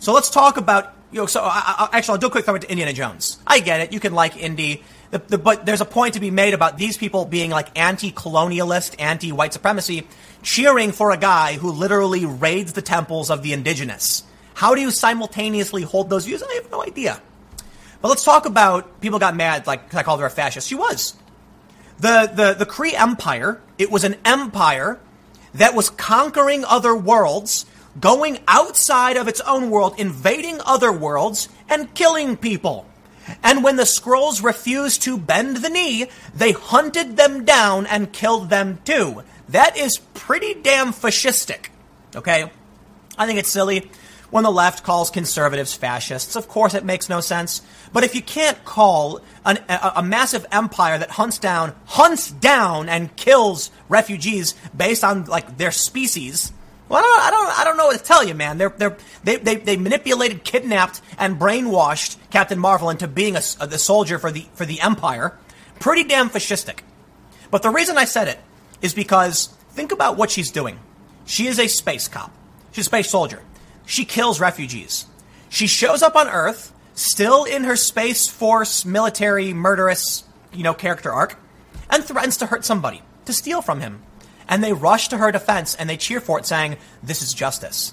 So 0.00 0.12
let's 0.12 0.30
talk 0.30 0.56
about, 0.56 0.94
you 1.12 1.20
know, 1.20 1.26
so 1.26 1.42
I, 1.42 1.88
I, 1.92 1.98
actually, 1.98 2.14
I'll 2.14 2.18
do 2.18 2.26
a 2.28 2.30
quick 2.30 2.46
throw 2.46 2.54
into 2.54 2.70
Indiana 2.70 2.92
Jones. 2.92 3.38
I 3.46 3.60
get 3.60 3.80
it. 3.80 3.92
You 3.92 4.00
can 4.00 4.14
like 4.14 4.36
Indy. 4.36 4.82
The, 5.10 5.18
the, 5.18 5.38
but 5.38 5.64
there's 5.64 5.80
a 5.80 5.86
point 5.86 6.14
to 6.14 6.20
be 6.20 6.30
made 6.30 6.52
about 6.52 6.76
these 6.76 6.98
people 6.98 7.24
being 7.24 7.50
like 7.50 7.78
anti-colonialist, 7.78 8.96
anti-white 8.98 9.54
supremacy, 9.54 10.06
cheering 10.42 10.92
for 10.92 11.12
a 11.12 11.16
guy 11.16 11.54
who 11.54 11.72
literally 11.72 12.26
raids 12.26 12.74
the 12.74 12.82
temples 12.82 13.30
of 13.30 13.42
the 13.42 13.54
indigenous. 13.54 14.22
How 14.54 14.74
do 14.74 14.80
you 14.80 14.90
simultaneously 14.90 15.82
hold 15.82 16.10
those 16.10 16.26
views? 16.26 16.42
I 16.42 16.54
have 16.54 16.70
no 16.70 16.82
idea. 16.82 17.22
But 18.02 18.08
let's 18.08 18.24
talk 18.24 18.44
about 18.44 19.00
people 19.00 19.18
got 19.18 19.34
mad, 19.34 19.66
like 19.66 19.94
I 19.94 20.02
called 20.02 20.20
her 20.20 20.26
a 20.26 20.30
fascist. 20.30 20.68
She 20.68 20.74
was. 20.74 21.14
The, 21.98 22.30
the, 22.32 22.54
the 22.54 22.66
Kree 22.66 22.92
Empire, 22.92 23.60
it 23.78 23.90
was 23.90 24.04
an 24.04 24.16
empire 24.24 25.00
that 25.54 25.74
was 25.74 25.90
conquering 25.90 26.64
other 26.64 26.94
worlds, 26.94 27.66
going 27.98 28.38
outside 28.46 29.16
of 29.16 29.26
its 29.26 29.40
own 29.40 29.70
world, 29.70 29.94
invading 29.98 30.60
other 30.66 30.92
worlds, 30.92 31.48
and 31.68 31.92
killing 31.94 32.36
people. 32.36 32.86
And 33.42 33.64
when 33.64 33.76
the 33.76 33.84
Skrulls 33.84 34.42
refused 34.42 35.02
to 35.02 35.18
bend 35.18 35.58
the 35.58 35.70
knee, 35.70 36.06
they 36.34 36.52
hunted 36.52 37.16
them 37.16 37.44
down 37.44 37.86
and 37.86 38.12
killed 38.12 38.50
them 38.50 38.78
too. 38.84 39.22
That 39.48 39.76
is 39.76 39.98
pretty 40.14 40.54
damn 40.54 40.92
fascistic. 40.92 41.68
Okay? 42.14 42.50
I 43.16 43.26
think 43.26 43.38
it's 43.38 43.50
silly 43.50 43.90
when 44.30 44.44
the 44.44 44.50
left 44.50 44.84
calls 44.84 45.10
conservatives 45.10 45.74
fascists. 45.74 46.36
Of 46.36 46.48
course, 46.48 46.74
it 46.74 46.84
makes 46.84 47.08
no 47.08 47.20
sense. 47.20 47.62
But 47.92 48.04
if 48.04 48.14
you 48.14 48.22
can't 48.22 48.62
call 48.64 49.20
an, 49.44 49.58
a, 49.68 49.92
a, 49.96 50.02
massive 50.02 50.44
empire 50.52 50.98
that 50.98 51.10
hunts 51.12 51.38
down, 51.38 51.74
hunts 51.86 52.30
down 52.30 52.88
and 52.88 53.14
kills 53.16 53.70
refugees 53.88 54.54
based 54.76 55.02
on 55.02 55.24
like 55.24 55.56
their 55.56 55.70
species, 55.70 56.52
well, 56.88 57.02
I 57.02 57.02
don't, 57.02 57.20
I 57.20 57.30
don't, 57.30 57.60
I 57.60 57.64
don't 57.64 57.76
know 57.76 57.86
what 57.86 57.98
to 57.98 58.04
tell 58.04 58.24
you, 58.24 58.34
man. 58.34 58.58
They're, 58.58 58.70
they're, 58.70 58.96
they, 59.24 59.36
they, 59.36 59.56
they 59.56 59.76
manipulated, 59.76 60.44
kidnapped, 60.44 61.00
and 61.18 61.38
brainwashed 61.38 62.16
Captain 62.30 62.58
Marvel 62.58 62.90
into 62.90 63.06
being 63.06 63.36
a, 63.36 63.42
a, 63.60 63.66
the 63.66 63.78
soldier 63.78 64.18
for 64.18 64.30
the, 64.30 64.46
for 64.54 64.64
the 64.64 64.80
Empire. 64.80 65.36
Pretty 65.80 66.04
damn 66.04 66.30
fascistic. 66.30 66.80
But 67.50 67.62
the 67.62 67.70
reason 67.70 67.98
I 67.98 68.04
said 68.04 68.28
it 68.28 68.38
is 68.80 68.94
because 68.94 69.48
think 69.70 69.92
about 69.92 70.16
what 70.16 70.30
she's 70.30 70.50
doing. 70.50 70.78
She 71.24 71.46
is 71.46 71.58
a 71.58 71.68
space 71.68 72.08
cop. 72.08 72.32
She's 72.72 72.86
a 72.86 72.90
space 72.90 73.10
soldier. 73.10 73.42
She 73.86 74.04
kills 74.04 74.40
refugees. 74.40 75.06
She 75.48 75.66
shows 75.66 76.02
up 76.02 76.16
on 76.16 76.28
Earth, 76.28 76.72
still 76.94 77.44
in 77.44 77.64
her 77.64 77.76
Space 77.76 78.28
Force 78.28 78.84
military 78.84 79.52
murderous, 79.54 80.24
you 80.52 80.62
know, 80.62 80.74
character 80.74 81.10
arc, 81.10 81.38
and 81.90 82.04
threatens 82.04 82.36
to 82.38 82.46
hurt 82.46 82.64
somebody, 82.64 83.02
to 83.24 83.32
steal 83.32 83.62
from 83.62 83.80
him. 83.80 84.02
And 84.48 84.64
they 84.64 84.72
rush 84.72 85.08
to 85.08 85.18
her 85.18 85.30
defense 85.30 85.74
and 85.74 85.88
they 85.88 85.96
cheer 85.96 86.20
for 86.20 86.38
it, 86.38 86.46
saying, 86.46 86.76
This 87.02 87.22
is 87.22 87.34
justice. 87.34 87.92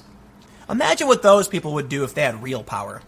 Imagine 0.69 1.07
what 1.07 1.21
those 1.21 1.47
people 1.47 1.73
would 1.73 1.89
do 1.89 2.03
if 2.03 2.13
they 2.13 2.23
had 2.23 2.41
real 2.41 2.63
power. 2.63 3.01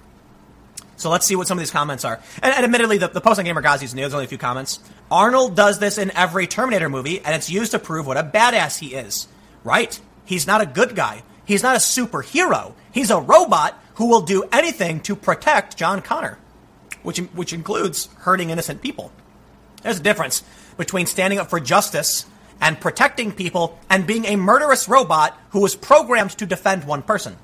So 0.98 1.12
let's 1.12 1.26
see 1.26 1.36
what 1.36 1.48
some 1.48 1.58
of 1.58 1.62
these 1.62 1.72
comments 1.72 2.04
are. 2.06 2.20
And, 2.41 2.54
and 2.54 2.66
admittedly, 2.66 2.98
the, 2.98 3.08
the 3.08 3.22
post 3.22 3.39
on 3.39 3.45
Gamer 3.45 3.62
Gamerghazi's 3.62 3.93
new, 3.93 4.02
there's 4.02 4.14
only 4.14 4.26
a 4.26 4.30
few 4.30 4.38
comments. 4.38 4.80
Arnold 5.12 5.56
does 5.56 5.80
this 5.80 5.98
in 5.98 6.12
every 6.12 6.48
Terminator 6.48 6.89
movie, 6.89 7.20
and 7.20 7.36
it's 7.36 7.50
used 7.50 7.72
to 7.72 7.80
prove 7.80 8.08
what 8.08 8.18
a 8.18 8.24
badass 8.24 8.80
he 8.80 8.95
is. 8.95 9.28
Right. 9.64 10.00
He's 10.26 10.48
not 10.48 10.62
a 10.62 10.66
good 10.66 10.95
guy. 10.95 11.24
He's 11.45 11.64
not 11.64 11.76
a 11.76 11.80
superhero. 11.80 12.74
He's 12.91 13.12
a 13.12 13.22
robot 13.22 13.82
who 13.95 14.08
will 14.08 14.22
do 14.22 14.43
anything 14.52 15.00
to 15.02 15.16
protect 15.16 15.78
John 15.78 16.02
Connor, 16.02 16.38
which, 17.04 17.20
which 17.20 17.54
includes 17.54 18.10
hurting 18.20 18.50
innocent 18.50 18.82
people. 18.82 19.12
There's 19.84 20.00
a 20.00 20.04
difference 20.04 20.43
between 20.78 21.06
standing 21.06 21.39
up 21.39 21.50
for 21.50 21.60
justice 21.60 22.26
and 22.62 22.80
protecting 22.80 23.32
people 23.32 23.80
and 23.89 24.08
being 24.08 24.26
a 24.26 24.36
murderous 24.36 24.88
robot 24.88 25.39
who 25.49 25.62
was 25.62 25.76
programmed 25.76 26.32
to 26.32 26.45
defend 26.45 26.84
one 26.84 27.01
person. 27.01 27.38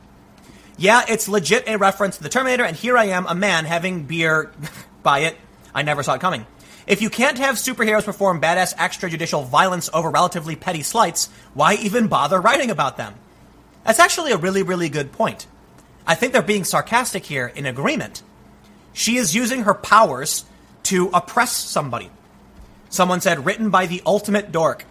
Yeah, 0.77 1.03
it's 1.07 1.27
legit 1.27 1.67
a 1.67 1.77
reference 1.77 2.17
to 2.17 2.23
the 2.23 2.29
Terminator, 2.29 2.63
and 2.63 2.75
here 2.75 2.97
I 2.97 3.05
am, 3.05 3.27
a 3.27 3.35
man 3.35 3.65
having 3.65 4.03
beer 4.03 4.51
by 5.03 5.19
it. 5.19 5.37
I 5.73 5.83
never 5.83 6.03
saw 6.03 6.15
it 6.15 6.21
coming. 6.21 6.45
If 6.85 7.01
you 7.01 7.09
can't 7.09 7.37
have 7.37 7.55
superheroes 7.55 8.03
perform 8.03 8.41
badass 8.41 8.75
extrajudicial 8.75 9.47
violence 9.47 9.89
over 9.93 10.09
relatively 10.09 10.55
petty 10.55 10.81
slights, 10.81 11.29
why 11.53 11.75
even 11.75 12.07
bother 12.07 12.41
writing 12.41 12.71
about 12.71 12.97
them? 12.97 13.13
That's 13.85 13.99
actually 13.99 14.31
a 14.31 14.37
really, 14.37 14.63
really 14.63 14.89
good 14.89 15.11
point. 15.11 15.47
I 16.05 16.15
think 16.15 16.33
they're 16.33 16.41
being 16.41 16.65
sarcastic 16.65 17.25
here 17.25 17.47
in 17.47 17.65
agreement. 17.65 18.21
She 18.91 19.17
is 19.17 19.35
using 19.35 19.63
her 19.63 19.73
powers 19.73 20.45
to 20.83 21.09
oppress 21.13 21.55
somebody. 21.55 22.09
Someone 22.89 23.21
said, 23.21 23.45
written 23.45 23.69
by 23.69 23.85
the 23.85 24.01
ultimate 24.05 24.51
dork. 24.51 24.85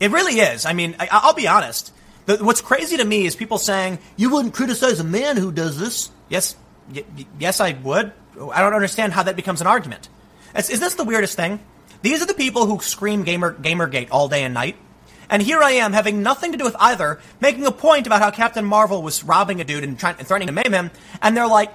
It 0.00 0.10
really 0.10 0.40
is. 0.40 0.66
I 0.66 0.72
mean, 0.72 0.96
I, 0.98 1.26
will 1.26 1.34
be 1.34 1.48
honest. 1.48 1.92
The, 2.26 2.36
what's 2.44 2.60
crazy 2.60 2.96
to 2.98 3.04
me 3.04 3.26
is 3.26 3.34
people 3.34 3.58
saying, 3.58 3.98
you 4.16 4.30
wouldn't 4.30 4.54
criticize 4.54 5.00
a 5.00 5.04
man 5.04 5.36
who 5.36 5.50
does 5.50 5.78
this. 5.78 6.10
Yes, 6.28 6.56
y- 6.94 7.04
yes, 7.38 7.60
I 7.60 7.72
would. 7.72 8.12
I 8.52 8.60
don't 8.60 8.74
understand 8.74 9.12
how 9.12 9.24
that 9.24 9.36
becomes 9.36 9.60
an 9.60 9.66
argument. 9.66 10.08
Is, 10.56 10.70
is 10.70 10.80
this 10.80 10.94
the 10.94 11.04
weirdest 11.04 11.36
thing? 11.36 11.60
These 12.02 12.22
are 12.22 12.26
the 12.26 12.34
people 12.34 12.66
who 12.66 12.80
scream 12.80 13.24
gamer, 13.24 13.52
Gamergate 13.52 14.08
all 14.10 14.28
day 14.28 14.44
and 14.44 14.54
night. 14.54 14.76
And 15.30 15.42
here 15.42 15.60
I 15.60 15.72
am, 15.72 15.92
having 15.92 16.22
nothing 16.22 16.52
to 16.52 16.58
do 16.58 16.64
with 16.64 16.76
either, 16.78 17.20
making 17.40 17.66
a 17.66 17.72
point 17.72 18.06
about 18.06 18.22
how 18.22 18.30
Captain 18.30 18.64
Marvel 18.64 19.02
was 19.02 19.24
robbing 19.24 19.60
a 19.60 19.64
dude 19.64 19.84
and, 19.84 19.98
trying, 19.98 20.16
and 20.18 20.26
threatening 20.26 20.46
to 20.46 20.52
maim 20.52 20.72
him, 20.72 20.90
and 21.20 21.36
they're 21.36 21.48
like, 21.48 21.72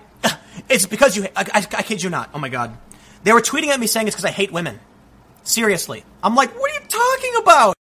it's 0.69 0.85
because 0.85 1.15
you, 1.15 1.25
I, 1.35 1.45
I, 1.53 1.67
I 1.77 1.83
kid 1.83 2.01
you 2.01 2.09
not. 2.09 2.29
Oh 2.33 2.39
my 2.39 2.49
god. 2.49 2.77
They 3.23 3.33
were 3.33 3.41
tweeting 3.41 3.67
at 3.67 3.79
me 3.79 3.87
saying 3.87 4.07
it's 4.07 4.15
because 4.15 4.25
I 4.25 4.31
hate 4.31 4.51
women. 4.51 4.79
Seriously. 5.43 6.03
I'm 6.23 6.35
like, 6.35 6.57
what 6.57 6.71
are 6.71 6.73
you 6.73 6.87
talking 6.87 7.33
about? 7.41 7.75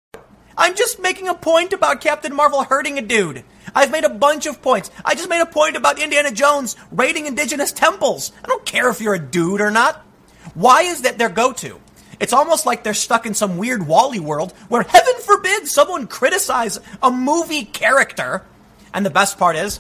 I'm 0.62 0.76
just 0.76 1.02
making 1.02 1.28
a 1.28 1.34
point 1.34 1.74
about 1.74 2.02
Captain 2.02 2.36
Marvel 2.36 2.64
hurting 2.64 3.00
a 3.00 3.02
dude. 3.02 3.44
I've 3.74 3.90
made 3.90 4.04
a 4.04 4.10
bunch 4.10 4.46
of 4.46 4.62
points. 4.62 4.92
I 5.04 5.16
just 5.16 5.28
made 5.28 5.42
a 5.42 5.48
point 5.48 5.76
about 5.76 5.98
Indiana 5.98 6.30
Jones 6.30 6.76
raiding 6.92 7.26
indigenous 7.26 7.72
temples. 7.72 8.32
I 8.44 8.48
don't 8.48 8.64
care 8.64 8.88
if 8.92 9.02
you're 9.02 9.16
a 9.16 9.20
dude 9.20 9.60
or 9.60 9.72
not. 9.72 10.06
Why 10.54 10.84
is 10.84 11.02
that 11.02 11.18
their 11.18 11.30
go 11.30 11.52
to? 11.52 11.80
It's 12.20 12.32
almost 12.32 12.68
like 12.68 12.84
they're 12.84 12.94
stuck 12.94 13.26
in 13.26 13.34
some 13.34 13.58
weird 13.58 13.88
WALL-E 13.88 14.20
world 14.20 14.52
where 14.68 14.84
heaven 14.84 15.16
forbid 15.22 15.68
someone 15.68 16.06
criticize 16.06 16.78
a 17.02 17.10
movie 17.10 17.66
character. 17.66 18.46
And 18.94 19.04
the 19.04 19.10
best 19.10 19.40
part 19.40 19.56
is, 19.56 19.80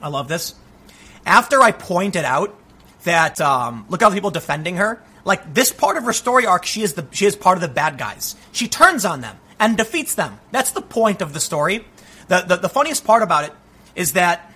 I 0.00 0.06
love 0.06 0.28
this. 0.28 0.54
After 1.24 1.60
I 1.60 1.72
pointed 1.72 2.24
out 2.24 2.56
that 3.02 3.40
um, 3.40 3.84
look 3.88 3.98
the 3.98 4.10
people 4.10 4.30
defending 4.30 4.76
her, 4.76 5.02
like 5.24 5.52
this 5.52 5.72
part 5.72 5.96
of 5.96 6.04
her 6.04 6.12
story 6.12 6.46
arc, 6.46 6.64
she 6.64 6.82
is 6.82 6.92
the 6.92 7.08
she 7.10 7.26
is 7.26 7.34
part 7.34 7.56
of 7.56 7.60
the 7.60 7.66
bad 7.68 7.98
guys. 7.98 8.36
She 8.52 8.68
turns 8.68 9.04
on 9.04 9.20
them 9.20 9.36
and 9.58 9.76
defeats 9.76 10.14
them. 10.14 10.38
That's 10.50 10.70
the 10.70 10.82
point 10.82 11.22
of 11.22 11.32
the 11.32 11.40
story. 11.40 11.84
The, 12.28 12.42
the, 12.42 12.56
the 12.56 12.68
funniest 12.68 13.04
part 13.04 13.22
about 13.22 13.44
it 13.44 13.52
is 13.94 14.12
that 14.12 14.52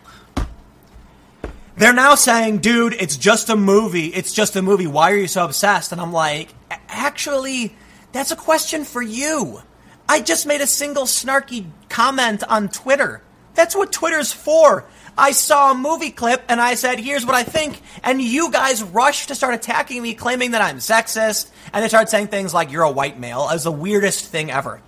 they're 1.76 1.94
now 1.94 2.14
saying, 2.14 2.58
dude, 2.58 2.92
it's 2.92 3.16
just 3.16 3.48
a 3.48 3.56
movie. 3.56 4.08
It's 4.08 4.32
just 4.32 4.56
a 4.56 4.62
movie. 4.62 4.86
Why 4.86 5.12
are 5.12 5.16
you 5.16 5.28
so 5.28 5.44
obsessed? 5.44 5.92
And 5.92 6.00
I'm 6.00 6.12
like, 6.12 6.52
actually, 6.88 7.74
that's 8.12 8.30
a 8.30 8.36
question 8.36 8.84
for 8.84 9.00
you. 9.00 9.62
I 10.08 10.20
just 10.20 10.46
made 10.46 10.60
a 10.60 10.66
single 10.66 11.04
snarky 11.04 11.66
comment 11.88 12.42
on 12.48 12.68
Twitter. 12.68 13.22
That's 13.54 13.74
what 13.74 13.92
Twitter's 13.92 14.32
for. 14.32 14.84
I 15.16 15.32
saw 15.32 15.72
a 15.72 15.74
movie 15.74 16.10
clip 16.10 16.42
and 16.48 16.60
I 16.60 16.74
said, 16.74 16.98
here's 16.98 17.24
what 17.24 17.34
I 17.34 17.44
think. 17.44 17.80
And 18.02 18.20
you 18.20 18.50
guys 18.50 18.82
rushed 18.82 19.28
to 19.28 19.34
start 19.34 19.54
attacking 19.54 20.02
me, 20.02 20.14
claiming 20.14 20.50
that 20.50 20.62
I'm 20.62 20.78
sexist. 20.78 21.50
And 21.72 21.84
they 21.84 21.88
started 21.88 22.10
saying 22.10 22.28
things 22.28 22.52
like, 22.52 22.70
you're 22.72 22.82
a 22.82 22.90
white 22.90 23.18
male. 23.18 23.48
Was 23.50 23.64
the 23.64 23.72
weirdest 23.72 24.26
thing 24.26 24.50
ever. 24.50 24.82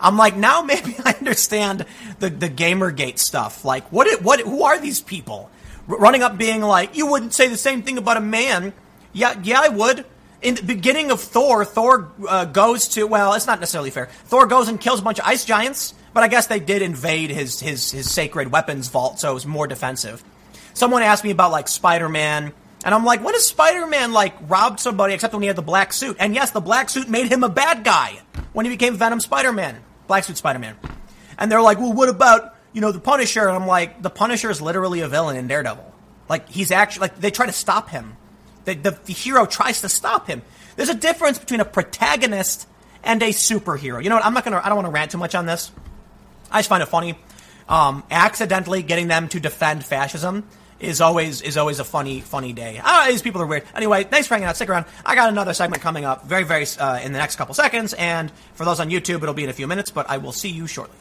I'm 0.00 0.16
like, 0.16 0.36
now 0.36 0.62
maybe 0.62 0.96
I 1.04 1.12
understand 1.12 1.86
the, 2.18 2.30
the 2.30 2.48
Gamergate 2.48 3.18
stuff. 3.18 3.64
Like, 3.64 3.90
what, 3.92 4.22
what, 4.22 4.40
who 4.40 4.62
are 4.64 4.78
these 4.78 5.00
people? 5.00 5.50
R- 5.88 5.98
running 5.98 6.22
up 6.22 6.38
being 6.38 6.62
like, 6.62 6.96
you 6.96 7.06
wouldn't 7.06 7.34
say 7.34 7.48
the 7.48 7.56
same 7.56 7.82
thing 7.82 7.98
about 7.98 8.16
a 8.16 8.20
man. 8.20 8.72
Yeah, 9.12 9.38
yeah, 9.42 9.60
I 9.60 9.68
would 9.68 10.04
in 10.42 10.54
the 10.54 10.62
beginning 10.62 11.10
of 11.10 11.20
Thor, 11.20 11.64
Thor 11.64 12.10
uh, 12.26 12.44
goes 12.46 12.88
to 12.88 13.06
well, 13.06 13.34
it's 13.34 13.46
not 13.46 13.60
necessarily 13.60 13.90
fair. 13.90 14.06
Thor 14.24 14.46
goes 14.46 14.68
and 14.68 14.80
kills 14.80 15.00
a 15.00 15.02
bunch 15.02 15.18
of 15.18 15.26
ice 15.26 15.44
giants, 15.44 15.94
but 16.14 16.22
I 16.22 16.28
guess 16.28 16.46
they 16.46 16.60
did 16.60 16.82
invade 16.82 17.30
his 17.30 17.60
his 17.60 17.90
his 17.90 18.10
sacred 18.10 18.50
weapons 18.50 18.88
vault, 18.88 19.20
so 19.20 19.30
it 19.30 19.34
was 19.34 19.46
more 19.46 19.66
defensive. 19.66 20.22
Someone 20.74 21.02
asked 21.02 21.24
me 21.24 21.30
about 21.30 21.50
like 21.50 21.68
Spider 21.68 22.08
Man, 22.08 22.52
and 22.84 22.94
I'm 22.94 23.04
like, 23.04 23.22
when 23.22 23.34
has 23.34 23.46
Spider 23.46 23.86
Man 23.86 24.12
like 24.12 24.34
robbed 24.48 24.80
somebody 24.80 25.14
except 25.14 25.34
when 25.34 25.42
he 25.42 25.48
had 25.48 25.56
the 25.56 25.62
black 25.62 25.92
suit? 25.92 26.16
And 26.18 26.34
yes, 26.34 26.52
the 26.52 26.60
black 26.60 26.88
suit 26.88 27.08
made 27.08 27.30
him 27.30 27.44
a 27.44 27.48
bad 27.48 27.84
guy 27.84 28.20
when 28.52 28.64
he 28.64 28.70
became 28.70 28.96
Venom 28.96 29.20
Spider 29.20 29.52
Man, 29.52 29.76
black 30.10 30.24
suit 30.24 30.36
Spider 30.36 30.58
Man. 30.58 30.76
And 31.38 31.50
they're 31.50 31.62
like, 31.62 31.78
well, 31.78 31.92
what 31.92 32.08
about 32.08 32.56
you 32.72 32.80
know 32.80 32.92
the 32.92 33.00
Punisher? 33.00 33.46
And 33.46 33.56
I'm 33.56 33.66
like, 33.66 34.02
the 34.02 34.10
Punisher 34.10 34.50
is 34.50 34.60
literally 34.60 35.00
a 35.00 35.08
villain 35.08 35.36
in 35.36 35.46
Daredevil. 35.46 35.94
Like 36.28 36.48
he's 36.48 36.70
actually 36.70 37.02
like 37.02 37.20
they 37.20 37.30
try 37.30 37.46
to 37.46 37.52
stop 37.52 37.88
him 37.88 38.16
the, 38.64 38.74
the, 38.74 38.98
the 39.04 39.12
hero 39.12 39.46
tries 39.46 39.80
to 39.82 39.88
stop 39.88 40.26
him. 40.26 40.42
There's 40.76 40.88
a 40.88 40.94
difference 40.94 41.38
between 41.38 41.60
a 41.60 41.64
protagonist 41.64 42.66
and 43.02 43.22
a 43.22 43.30
superhero. 43.30 44.02
You 44.02 44.08
know 44.08 44.16
what? 44.16 44.24
I'm 44.24 44.34
not 44.34 44.44
gonna. 44.44 44.60
I 44.62 44.68
don't 44.68 44.76
want 44.76 44.86
to 44.86 44.92
rant 44.92 45.10
too 45.10 45.18
much 45.18 45.34
on 45.34 45.46
this. 45.46 45.70
I 46.50 46.58
just 46.58 46.68
find 46.68 46.82
it 46.82 46.86
funny. 46.86 47.18
Um, 47.68 48.02
accidentally 48.10 48.82
getting 48.82 49.08
them 49.08 49.28
to 49.28 49.40
defend 49.40 49.84
fascism 49.84 50.46
is 50.80 51.00
always 51.00 51.42
is 51.42 51.56
always 51.56 51.78
a 51.78 51.84
funny 51.84 52.20
funny 52.20 52.52
day. 52.52 52.80
Ah, 52.82 53.06
these 53.08 53.22
people 53.22 53.40
are 53.42 53.46
weird. 53.46 53.64
Anyway, 53.74 54.04
thanks 54.04 54.26
for 54.26 54.34
hanging 54.34 54.48
out. 54.48 54.56
Stick 54.56 54.68
around. 54.68 54.86
I 55.04 55.14
got 55.14 55.28
another 55.28 55.54
segment 55.54 55.82
coming 55.82 56.04
up 56.04 56.26
very 56.26 56.44
very 56.44 56.66
uh, 56.78 56.98
in 57.02 57.12
the 57.12 57.18
next 57.18 57.36
couple 57.36 57.54
seconds, 57.54 57.92
and 57.94 58.32
for 58.54 58.64
those 58.64 58.80
on 58.80 58.90
YouTube, 58.90 59.22
it'll 59.22 59.34
be 59.34 59.44
in 59.44 59.50
a 59.50 59.54
few 59.54 59.66
minutes. 59.66 59.90
But 59.90 60.08
I 60.08 60.18
will 60.18 60.32
see 60.32 60.50
you 60.50 60.66
shortly. 60.66 60.96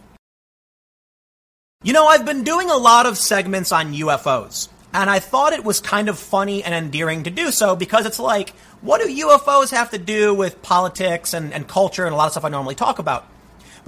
You 1.81 1.93
know, 1.93 2.07
I've 2.07 2.25
been 2.25 2.43
doing 2.43 2.69
a 2.69 2.75
lot 2.75 3.05
of 3.05 3.17
segments 3.17 3.71
on 3.71 3.93
UFOs. 3.93 4.67
And 4.91 5.09
I 5.09 5.19
thought 5.19 5.53
it 5.53 5.63
was 5.63 5.79
kind 5.79 6.09
of 6.09 6.17
funny 6.17 6.63
and 6.63 6.73
endearing 6.73 7.23
to 7.23 7.29
do 7.29 7.51
so 7.51 7.75
because 7.75 8.05
it's 8.07 8.19
like, 8.19 8.49
what 8.81 8.99
do 8.99 9.27
UFOs 9.27 9.71
have 9.71 9.91
to 9.91 9.99
do 9.99 10.33
with 10.33 10.61
politics 10.63 11.33
and, 11.33 11.53
and 11.53 11.67
culture 11.67 12.05
and 12.05 12.13
a 12.13 12.17
lot 12.17 12.25
of 12.25 12.31
stuff 12.31 12.43
I 12.43 12.49
normally 12.49 12.75
talk 12.75 12.97
about? 12.97 13.27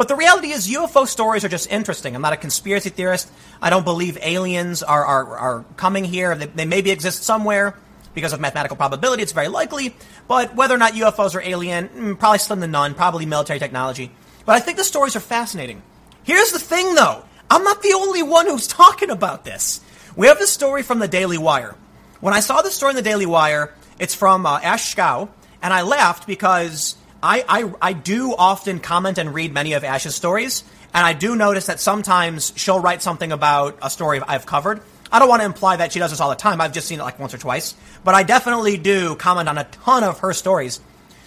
But 0.02 0.07
the 0.07 0.15
reality 0.15 0.49
is, 0.49 0.68
UFO 0.68 1.07
stories 1.07 1.45
are 1.45 1.48
just 1.48 1.69
interesting. 1.69 2.15
I'm 2.15 2.23
not 2.23 2.34
a 2.34 2.38
conspiracy 2.38 2.90
theorist. 2.90 3.32
I 3.61 3.69
don't 3.69 3.84
believe 3.84 4.18
aliens 4.23 4.82
are, 4.82 5.06
are, 5.06 5.38
are 5.38 5.65
coming 5.78 6.06
here. 6.06 6.34
They, 6.34 6.48
they 6.48 6.65
maybe 6.65 6.90
exist 6.90 7.22
somewhere. 7.22 7.78
because 8.15 8.34
of 8.34 8.40
mathematical 8.40 8.76
probability, 8.76 9.22
it's 9.22 9.32
very 9.32 9.48
likely. 9.48 9.95
But 10.28 10.56
whether 10.56 10.73
or 10.73 10.80
not 10.80 10.94
UFOs 10.94 11.36
are 11.36 11.41
alien, 11.44 11.90
mm, 11.90 12.18
probably 12.18 12.40
slim 12.40 12.61
to 12.61 12.68
none, 12.68 12.95
probably 12.95 13.28
military 13.28 13.60
technology. 13.60 14.10
But 14.44 14.56
I 14.56 14.60
think 14.60 14.80
the 14.80 14.84
stories 14.84 15.15
are 15.15 15.19
fascinating. 15.19 15.84
Here's 16.23 16.52
the 16.52 16.57
thing 16.57 16.95
though. 16.95 17.23
I'm 17.52 17.64
not 17.64 17.84
the 17.84 17.94
only 17.94 18.23
one 18.23 18.48
who's 18.48 18.65
talking 18.65 19.11
about 19.11 19.45
this. 19.45 19.82
We 20.15 20.26
have 20.26 20.40
this 20.40 20.52
story 20.52 20.82
from 20.82 20.98
the 20.98 21.07
Daily 21.07 21.38
Wire. 21.38 21.76
When 22.22 22.34
I 22.34 22.40
saw 22.40 22.64
the 22.64 22.72
story 22.72 22.90
in 22.90 22.95
the 22.95 23.03
Daily 23.03 23.28
Wire, 23.28 23.72
it's 23.99 24.15
from 24.15 24.48
uh, 24.48 24.61
Ash 24.64 24.95
Schow, 24.95 25.30
and 25.61 25.72
I 25.72 25.84
laughed 25.84 26.26
because 26.26 26.95
I, 27.23 27.43
I, 27.48 27.73
I 27.81 27.93
do 27.93 28.34
often 28.35 28.80
comment 28.80 29.18
and 29.18 29.34
read 29.34 29.53
many 29.53 29.73
of 29.73 29.84
Ash's 29.84 30.15
stories, 30.15 30.64
and 30.93 31.06
I 31.06 31.14
do 31.14 31.35
notice 31.35 31.68
that 31.68 31.80
sometimes 31.80 32.52
she'll 32.56 32.80
write 32.80 33.02
something 33.02 33.31
about 33.31 33.77
a 33.81 33.89
story 33.89 34.19
I've 34.19 34.45
covered. 34.45 34.81
I 35.11 35.19
don't 35.19 35.30
want 35.30 35.41
to 35.41 35.45
imply 35.45 35.76
that 35.76 35.91
she 35.91 35.99
does 35.99 36.11
this 36.11 36.19
all 36.19 36.30
the 36.30 36.35
time. 36.35 36.61
I've 36.61 36.73
just 36.73 36.88
seen 36.88 36.99
it 36.99 37.03
like 37.03 37.19
once 37.19 37.34
or 37.34 37.38
twice. 37.38 37.76
But 38.03 38.15
I 38.15 38.23
definitely 38.23 38.77
do 38.77 39.15
comment 39.15 39.49
on 39.49 39.57
a 39.57 39.65
ton 39.65 40.03
of 40.03 40.19
her 40.19 40.34
stories. 40.34 40.80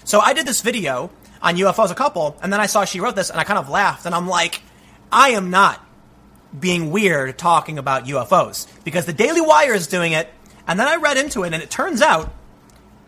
So 0.04 0.20
I 0.20 0.32
did 0.32 0.46
this 0.46 0.62
video 0.62 1.10
on 1.40 1.56
UFOs 1.56 1.90
a 1.90 1.94
couple, 1.94 2.36
and 2.42 2.52
then 2.52 2.60
I 2.60 2.66
saw 2.66 2.84
she 2.84 3.00
wrote 3.00 3.14
this, 3.14 3.30
and 3.30 3.38
I 3.38 3.44
kind 3.44 3.58
of 3.58 3.68
laughed, 3.68 4.06
and 4.06 4.14
I'm 4.14 4.26
like, 4.26 4.62
I 5.12 5.30
am 5.30 5.50
not 5.50 5.84
being 6.58 6.90
weird 6.90 7.38
talking 7.38 7.78
about 7.78 8.06
UFOs 8.06 8.66
because 8.84 9.06
the 9.06 9.12
Daily 9.12 9.40
Wire 9.40 9.74
is 9.74 9.86
doing 9.86 10.12
it, 10.12 10.28
and 10.66 10.80
then 10.80 10.88
I 10.88 10.96
read 10.96 11.18
into 11.18 11.44
it, 11.44 11.52
and 11.52 11.62
it 11.62 11.70
turns 11.70 12.02
out 12.02 12.32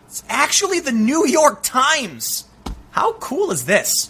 it's 0.05 0.23
actually 0.29 0.79
the 0.79 0.91
New 0.91 1.27
York 1.27 1.63
Times. 1.63 2.45
How 2.97 3.13
cool 3.13 3.51
is 3.51 3.65
this? 3.65 4.09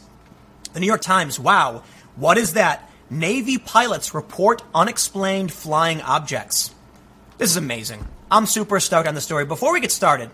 The 0.72 0.80
New 0.80 0.86
York 0.86 1.02
Times, 1.02 1.38
wow. 1.38 1.84
What 2.16 2.38
is 2.38 2.54
that? 2.54 2.90
Navy 3.10 3.58
pilots 3.58 4.14
report 4.14 4.64
unexplained 4.74 5.52
flying 5.52 6.02
objects. 6.02 6.74
This 7.38 7.50
is 7.50 7.58
amazing. 7.58 8.08
I'm 8.32 8.46
super 8.46 8.80
stoked 8.80 9.10
on 9.10 9.14
the 9.14 9.20
story. 9.20 9.44
Before 9.44 9.74
we 9.74 9.82
get 9.82 9.92
started, 9.92 10.30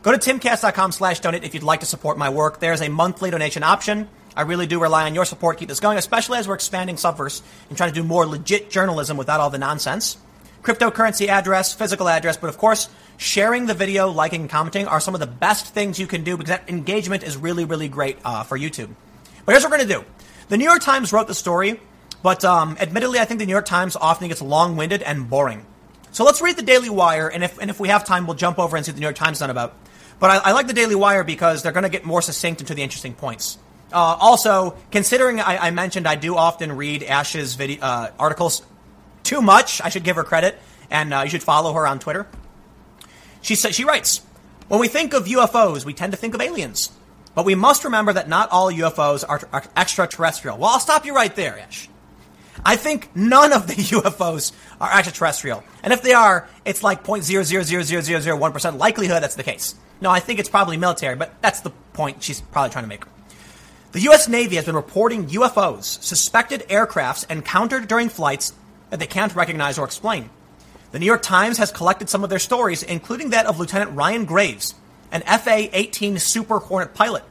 go 0.00 0.12
to 0.12 0.16
timcast.com 0.16 0.92
slash 0.92 1.20
donate 1.20 1.44
if 1.44 1.52
you'd 1.52 1.62
like 1.62 1.80
to 1.80 1.86
support 1.86 2.16
my 2.16 2.30
work. 2.30 2.58
There's 2.58 2.80
a 2.80 2.88
monthly 2.88 3.30
donation 3.30 3.62
option. 3.62 4.08
I 4.34 4.42
really 4.42 4.66
do 4.66 4.80
rely 4.80 5.04
on 5.04 5.14
your 5.14 5.26
support 5.26 5.58
to 5.58 5.60
keep 5.60 5.68
this 5.68 5.80
going, 5.80 5.98
especially 5.98 6.38
as 6.38 6.48
we're 6.48 6.54
expanding 6.54 6.96
Subverse 6.96 7.42
and 7.68 7.76
trying 7.76 7.90
to 7.90 7.94
do 7.94 8.02
more 8.02 8.24
legit 8.24 8.70
journalism 8.70 9.18
without 9.18 9.40
all 9.40 9.50
the 9.50 9.58
nonsense. 9.58 10.16
Cryptocurrency 10.62 11.28
address, 11.28 11.74
physical 11.74 12.08
address, 12.08 12.38
but 12.38 12.48
of 12.48 12.56
course, 12.56 12.88
sharing 13.20 13.66
the 13.66 13.74
video, 13.74 14.10
liking, 14.10 14.40
and 14.40 14.50
commenting 14.50 14.86
are 14.86 14.98
some 14.98 15.12
of 15.12 15.20
the 15.20 15.26
best 15.26 15.74
things 15.74 15.98
you 15.98 16.06
can 16.06 16.24
do 16.24 16.38
because 16.38 16.48
that 16.48 16.68
engagement 16.70 17.22
is 17.22 17.36
really, 17.36 17.66
really 17.66 17.86
great 17.86 18.16
uh, 18.24 18.42
for 18.42 18.58
YouTube. 18.58 18.88
But 19.44 19.52
here's 19.52 19.62
what 19.62 19.70
we're 19.70 19.76
going 19.76 19.88
to 19.88 19.94
do. 19.94 20.04
The 20.48 20.56
New 20.56 20.64
York 20.64 20.80
Times 20.80 21.12
wrote 21.12 21.26
the 21.26 21.34
story, 21.34 21.78
but 22.22 22.46
um, 22.46 22.78
admittedly, 22.80 23.18
I 23.18 23.26
think 23.26 23.38
the 23.38 23.44
New 23.44 23.52
York 23.52 23.66
Times 23.66 23.94
often 23.94 24.28
gets 24.28 24.40
long-winded 24.40 25.02
and 25.02 25.28
boring. 25.28 25.66
So 26.12 26.24
let's 26.24 26.40
read 26.40 26.56
the 26.56 26.62
Daily 26.62 26.88
Wire, 26.88 27.28
and 27.28 27.44
if, 27.44 27.58
and 27.58 27.68
if 27.68 27.78
we 27.78 27.88
have 27.88 28.06
time, 28.06 28.26
we'll 28.26 28.36
jump 28.36 28.58
over 28.58 28.74
and 28.74 28.86
see 28.86 28.90
what 28.90 28.96
the 28.96 29.00
New 29.00 29.06
York 29.06 29.16
Times 29.16 29.36
is 29.36 29.40
done 29.40 29.50
about. 29.50 29.74
But 30.18 30.30
I, 30.30 30.36
I 30.50 30.52
like 30.52 30.66
the 30.66 30.72
Daily 30.72 30.94
Wire 30.94 31.22
because 31.22 31.62
they're 31.62 31.72
going 31.72 31.84
to 31.84 31.90
get 31.90 32.06
more 32.06 32.22
succinct 32.22 32.62
into 32.62 32.74
the 32.74 32.82
interesting 32.82 33.12
points. 33.12 33.58
Uh, 33.92 34.16
also, 34.18 34.78
considering 34.90 35.40
I, 35.40 35.66
I, 35.66 35.70
mentioned 35.72 36.06
I 36.06 36.14
do 36.14 36.36
often 36.36 36.72
read 36.72 37.02
Ash's 37.02 37.54
video, 37.54 37.82
uh, 37.82 38.10
articles 38.18 38.62
too 39.24 39.42
much, 39.42 39.82
I 39.82 39.90
should 39.90 40.04
give 40.04 40.16
her 40.16 40.24
credit, 40.24 40.58
and 40.90 41.12
uh, 41.12 41.20
you 41.24 41.30
should 41.30 41.42
follow 41.42 41.74
her 41.74 41.86
on 41.86 41.98
Twitter. 41.98 42.26
She 43.42 43.54
says 43.54 43.74
she 43.74 43.84
writes, 43.84 44.20
"When 44.68 44.80
we 44.80 44.88
think 44.88 45.14
of 45.14 45.26
UFOs, 45.26 45.84
we 45.84 45.94
tend 45.94 46.12
to 46.12 46.18
think 46.18 46.34
of 46.34 46.40
aliens, 46.40 46.90
but 47.34 47.44
we 47.44 47.54
must 47.54 47.84
remember 47.84 48.12
that 48.12 48.28
not 48.28 48.50
all 48.50 48.70
UFOs 48.70 49.24
are, 49.28 49.40
are 49.52 49.64
extraterrestrial." 49.76 50.58
Well, 50.58 50.70
I'll 50.70 50.80
stop 50.80 51.06
you 51.06 51.14
right 51.14 51.34
there. 51.34 51.58
I 52.64 52.76
think 52.76 53.14
none 53.14 53.52
of 53.52 53.66
the 53.66 53.74
UFOs 53.96 54.52
are 54.80 54.92
extraterrestrial, 54.92 55.64
and 55.82 55.92
if 55.92 56.02
they 56.02 56.12
are, 56.12 56.48
it's 56.64 56.82
like 56.82 57.04
0.0000001 57.04 58.52
percent 58.52 58.78
likelihood 58.78 59.22
that's 59.22 59.36
the 59.36 59.42
case. 59.42 59.74
No, 60.00 60.10
I 60.10 60.20
think 60.20 60.38
it's 60.38 60.48
probably 60.48 60.76
military, 60.76 61.16
but 61.16 61.32
that's 61.42 61.60
the 61.60 61.70
point 61.92 62.22
she's 62.22 62.40
probably 62.40 62.70
trying 62.70 62.84
to 62.84 62.88
make. 62.88 63.04
The 63.92 64.00
U.S. 64.02 64.28
Navy 64.28 64.56
has 64.56 64.66
been 64.66 64.76
reporting 64.76 65.26
UFOs, 65.28 66.00
suspected 66.02 66.60
aircrafts, 66.68 67.28
encountered 67.28 67.88
during 67.88 68.08
flights 68.08 68.52
that 68.90 69.00
they 69.00 69.06
can't 69.06 69.34
recognize 69.34 69.78
or 69.78 69.84
explain. 69.84 70.30
The 70.92 70.98
New 70.98 71.06
York 71.06 71.22
Times 71.22 71.58
has 71.58 71.70
collected 71.70 72.08
some 72.08 72.24
of 72.24 72.30
their 72.30 72.40
stories, 72.40 72.82
including 72.82 73.30
that 73.30 73.46
of 73.46 73.60
Lieutenant 73.60 73.92
Ryan 73.92 74.24
Graves, 74.24 74.74
an 75.12 75.22
FA 75.22 75.68
18 75.72 76.18
Super 76.18 76.58
Hornet 76.58 76.94
pilot. 76.94 77.22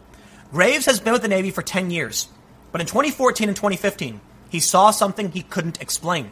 Graves 0.53 0.85
has 0.85 1.01
been 1.01 1.11
with 1.11 1.21
the 1.21 1.27
Navy 1.27 1.51
for 1.51 1.61
10 1.61 1.91
years, 1.91 2.29
but 2.71 2.79
in 2.79 2.87
2014 2.87 3.49
and 3.49 3.57
2015, 3.57 4.21
he 4.49 4.61
saw 4.61 4.91
something 4.91 5.31
he 5.31 5.41
couldn't 5.41 5.81
explain. 5.81 6.31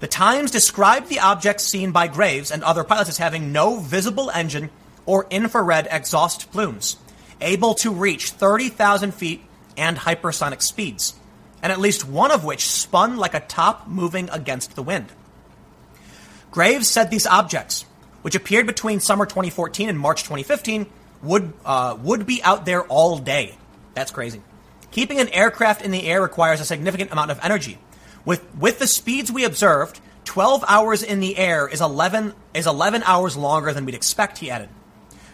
The 0.00 0.06
Times 0.06 0.50
described 0.50 1.08
the 1.08 1.20
objects 1.20 1.64
seen 1.64 1.92
by 1.92 2.08
Graves 2.08 2.50
and 2.50 2.62
other 2.62 2.84
pilots 2.84 3.08
as 3.08 3.16
having 3.16 3.52
no 3.52 3.78
visible 3.78 4.30
engine 4.30 4.68
or 5.06 5.26
infrared 5.30 5.88
exhaust 5.90 6.52
plumes, 6.52 6.98
able 7.40 7.72
to 7.76 7.90
reach 7.90 8.32
30,000 8.32 9.14
feet 9.14 9.42
and 9.78 9.96
hypersonic 9.96 10.60
speeds, 10.60 11.14
and 11.62 11.72
at 11.72 11.80
least 11.80 12.06
one 12.06 12.30
of 12.30 12.44
which 12.44 12.68
spun 12.68 13.16
like 13.16 13.32
a 13.32 13.40
top 13.40 13.88
moving 13.88 14.28
against 14.28 14.76
the 14.76 14.82
wind. 14.82 15.10
Graves 16.50 16.88
said 16.88 17.10
these 17.10 17.26
objects, 17.26 17.84
which 18.22 18.34
appeared 18.34 18.66
between 18.66 19.00
summer 19.00 19.24
2014 19.24 19.88
and 19.88 19.98
March 19.98 20.22
2015, 20.22 20.86
would, 21.22 21.52
uh, 21.64 21.96
would 22.02 22.26
be 22.26 22.42
out 22.42 22.64
there 22.64 22.82
all 22.84 23.18
day. 23.18 23.56
That's 23.94 24.10
crazy. 24.10 24.42
Keeping 24.90 25.20
an 25.20 25.28
aircraft 25.28 25.82
in 25.82 25.90
the 25.90 26.06
air 26.06 26.20
requires 26.20 26.60
a 26.60 26.64
significant 26.64 27.12
amount 27.12 27.30
of 27.30 27.38
energy. 27.42 27.78
With, 28.24 28.44
with 28.56 28.78
the 28.78 28.86
speeds 28.86 29.30
we 29.30 29.44
observed, 29.44 30.00
12 30.24 30.64
hours 30.66 31.02
in 31.02 31.20
the 31.20 31.36
air 31.36 31.68
is 31.68 31.80
11, 31.80 32.34
is 32.54 32.66
11 32.66 33.02
hours 33.04 33.36
longer 33.36 33.72
than 33.72 33.84
we'd 33.84 33.94
expect, 33.94 34.38
he 34.38 34.50
added. 34.50 34.68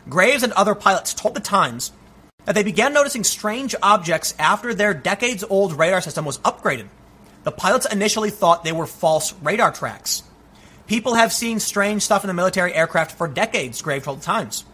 Graves 0.09 0.43
and 0.43 0.53
other 0.53 0.75
pilots 0.75 1.15
told 1.15 1.35
the 1.35 1.41
Times 1.41 1.93
that 2.45 2.55
they 2.55 2.63
began 2.63 2.93
noticing 2.93 3.25
strange 3.25 3.75
objects 3.83 4.35
after 4.39 4.73
their 4.73 4.95
decades 4.95 5.43
old 5.49 5.73
radar 5.73 6.01
system 6.01 6.25
was 6.25 6.39
upgraded. 6.39 6.87
The 7.43 7.51
pilots 7.51 7.87
initially 7.91 8.31
thought 8.31 8.65
they 8.65 8.73
were 8.73 8.87
false 8.87 9.33
radar 9.43 9.73
tracks. 9.73 10.23
People 10.87 11.15
have 11.15 11.33
seen 11.33 11.59
strange 11.59 12.03
stuff 12.03 12.23
in 12.23 12.29
the 12.29 12.35
military 12.35 12.73
aircraft 12.73 13.13
for 13.13 13.27
decades, 13.27 13.83
Graves 13.83 14.05
told 14.05 14.21
the 14.21 14.25
Times. 14.25 14.65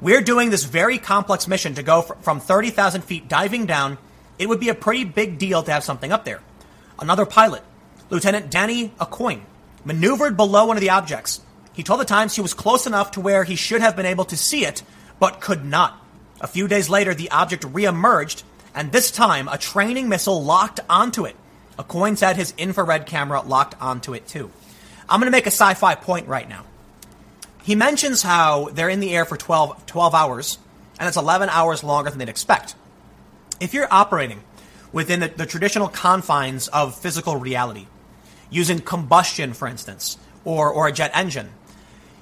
We're 0.00 0.22
doing 0.22 0.50
this 0.50 0.64
very 0.64 0.98
complex 0.98 1.46
mission 1.48 1.74
to 1.74 1.82
go 1.82 2.02
from 2.02 2.40
30,000 2.40 3.02
feet 3.02 3.28
diving 3.28 3.66
down. 3.66 3.98
It 4.38 4.48
would 4.48 4.60
be 4.60 4.68
a 4.68 4.74
pretty 4.74 5.04
big 5.04 5.38
deal 5.38 5.62
to 5.62 5.72
have 5.72 5.84
something 5.84 6.12
up 6.12 6.24
there. 6.24 6.40
Another 6.98 7.26
pilot, 7.26 7.62
Lieutenant 8.08 8.50
Danny 8.50 8.90
Aucoin, 8.98 9.42
maneuvered 9.84 10.36
below 10.36 10.66
one 10.66 10.76
of 10.76 10.80
the 10.80 10.90
objects. 10.90 11.40
He 11.74 11.82
told 11.82 12.00
the 12.00 12.06
Times 12.06 12.34
he 12.34 12.40
was 12.40 12.54
close 12.54 12.86
enough 12.86 13.12
to 13.12 13.20
where 13.20 13.44
he 13.44 13.56
should 13.56 13.82
have 13.82 13.96
been 13.96 14.06
able 14.06 14.24
to 14.26 14.36
see 14.36 14.64
it, 14.64 14.82
but 15.18 15.40
could 15.42 15.64
not. 15.64 16.02
A 16.40 16.46
few 16.46 16.68
days 16.68 16.88
later, 16.88 17.14
the 17.14 17.30
object 17.30 17.64
reemerged, 17.64 18.44
and 18.74 18.92
this 18.92 19.10
time 19.10 19.48
a 19.48 19.58
training 19.58 20.08
missile 20.08 20.42
locked 20.42 20.80
onto 20.88 21.26
it. 21.26 21.36
Aucoin 21.78 22.16
said 22.16 22.36
his 22.36 22.54
infrared 22.56 23.04
camera 23.06 23.42
locked 23.42 23.74
onto 23.80 24.14
it 24.14 24.26
too. 24.26 24.50
I'm 25.08 25.20
going 25.20 25.26
to 25.26 25.36
make 25.36 25.46
a 25.46 25.50
sci 25.50 25.74
fi 25.74 25.94
point 25.94 26.28
right 26.28 26.48
now. 26.48 26.64
He 27.62 27.74
mentions 27.74 28.22
how 28.22 28.70
they're 28.72 28.88
in 28.88 29.00
the 29.00 29.14
air 29.14 29.24
for 29.24 29.36
12, 29.36 29.86
12 29.86 30.14
hours, 30.14 30.58
and 30.98 31.08
it's 31.08 31.16
11 31.16 31.48
hours 31.48 31.82
longer 31.82 32.10
than 32.10 32.18
they'd 32.18 32.28
expect. 32.28 32.74
If 33.60 33.74
you're 33.74 33.88
operating 33.90 34.42
within 34.92 35.20
the, 35.20 35.28
the 35.28 35.46
traditional 35.46 35.88
confines 35.88 36.68
of 36.68 36.96
physical 36.96 37.36
reality, 37.36 37.86
using 38.50 38.78
combustion, 38.78 39.52
for 39.52 39.66
instance, 39.66 40.16
or, 40.44 40.70
or 40.70 40.86
a 40.86 40.92
jet 40.92 41.10
engine, 41.14 41.50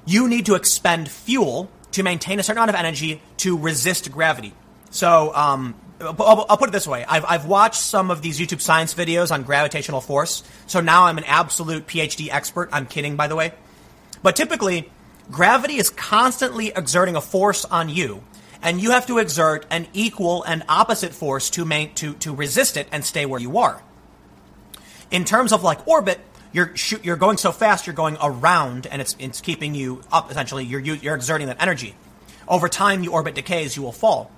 you 0.07 0.29
need 0.29 0.47
to 0.47 0.55
expend 0.55 1.11
fuel 1.11 1.71
to 1.93 2.03
maintain 2.03 2.39
a 2.39 2.43
certain 2.43 2.59
amount 2.59 2.71
of 2.71 2.77
energy 2.77 3.21
to 3.39 3.57
resist 3.57 4.11
gravity. 4.11 4.53
So, 4.91 5.35
um, 5.35 5.75
I'll, 6.01 6.57
put 6.57 6.69
it 6.69 6.73
this 6.73 6.87
way. 6.87 7.05
I've, 7.05 7.25
I've 7.25 7.47
watched 7.47 7.81
some 7.81 8.11
of 8.11 8.21
these 8.21 8.39
YouTube 8.39 8.61
science 8.61 8.95
videos 8.95 9.31
on 9.31 9.43
gravitational 9.43 10.01
force. 10.01 10.43
So 10.67 10.81
now 10.81 11.05
I'm 11.05 11.19
an 11.19 11.25
absolute 11.25 11.87
PhD 11.87 12.29
expert. 12.31 12.69
I'm 12.73 12.87
kidding, 12.87 13.17
by 13.17 13.29
the 13.29 13.37
way. 13.37 13.53
But 14.23 14.37
typically, 14.37 14.91
gravity 15.31 15.77
is 15.77 15.91
constantly 15.91 16.73
exerting 16.75 17.17
a 17.17 17.21
force 17.21 17.65
on 17.65 17.89
you. 17.89 18.23
And 18.63 18.81
you 18.81 18.91
have 18.93 19.07
to 19.07 19.19
exert 19.19 19.67
an 19.71 19.87
equal 19.93 20.43
and 20.43 20.65
opposite 20.69 21.13
force 21.13 21.51
to, 21.51 21.65
main, 21.65 21.95
to, 21.95 22.15
to 22.15 22.35
resist 22.35 22.77
it 22.77 22.89
and 22.91 23.05
stay 23.05 23.27
where 23.27 23.41
you 23.41 23.59
are. 23.59 23.83
In 25.11 25.25
terms 25.25 25.53
of 25.53 25.63
like 25.63 25.87
orbit, 25.87 26.19
you're 26.53 26.73
you're 27.03 27.17
going 27.17 27.37
so 27.37 27.51
fast, 27.51 27.87
you're 27.87 27.95
going 27.95 28.17
around, 28.23 28.87
and 28.87 29.03
it's 29.03 29.17
it's 29.19 29.41
keeping 29.41 29.75
you 29.75 30.03
up. 30.13 30.31
Essentially, 30.31 30.65
you're 30.65 30.81
you're 30.81 31.17
exerting 31.17 31.49
that 31.49 31.61
energy. 31.61 31.97
Over 32.47 32.69
time, 32.69 33.03
the 33.03 33.09
orbit 33.09 33.35
decays, 33.35 33.77
you 33.77 33.83
will 33.83 33.93
fall. 33.93 34.31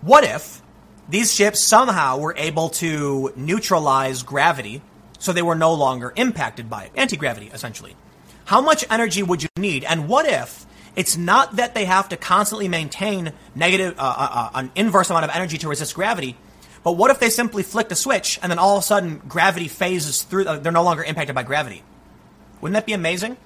What 0.00 0.24
if 0.24 0.62
these 1.08 1.34
ships 1.34 1.60
somehow 1.60 2.18
were 2.18 2.34
able 2.36 2.68
to 2.70 3.32
neutralize 3.36 4.22
gravity, 4.22 4.82
so 5.18 5.32
they 5.32 5.42
were 5.42 5.56
no 5.56 5.74
longer 5.74 6.12
impacted 6.16 6.70
by 6.70 6.84
it, 6.84 6.92
anti 6.94 7.16
gravity, 7.16 7.50
essentially? 7.52 7.96
How 8.44 8.60
much 8.60 8.84
energy 8.90 9.22
would 9.22 9.42
you 9.42 9.48
need? 9.56 9.84
And 9.84 10.08
what 10.08 10.26
if 10.26 10.66
it's 10.96 11.16
not 11.16 11.56
that 11.56 11.74
they 11.74 11.84
have 11.84 12.08
to 12.10 12.16
constantly 12.16 12.68
maintain 12.68 13.32
negative, 13.54 13.98
uh, 13.98 14.02
uh, 14.02 14.28
uh 14.30 14.50
an 14.54 14.70
inverse 14.74 15.10
amount 15.10 15.24
of 15.24 15.30
energy 15.34 15.58
to 15.58 15.68
resist 15.68 15.94
gravity? 15.94 16.36
But 16.84 16.92
what 16.92 17.10
if 17.10 17.18
they 17.18 17.30
simply 17.30 17.62
flicked 17.62 17.92
a 17.92 17.96
switch 17.96 18.38
and 18.42 18.50
then 18.50 18.58
all 18.58 18.76
of 18.76 18.82
a 18.82 18.86
sudden 18.86 19.20
gravity 19.28 19.68
phases 19.68 20.22
through, 20.22 20.46
uh, 20.46 20.58
they're 20.58 20.72
no 20.72 20.84
longer 20.84 21.02
impacted 21.02 21.34
by 21.34 21.42
gravity? 21.42 21.82
Wouldn't 22.60 22.74
that 22.74 22.86
be 22.86 22.92
amazing? 22.92 23.36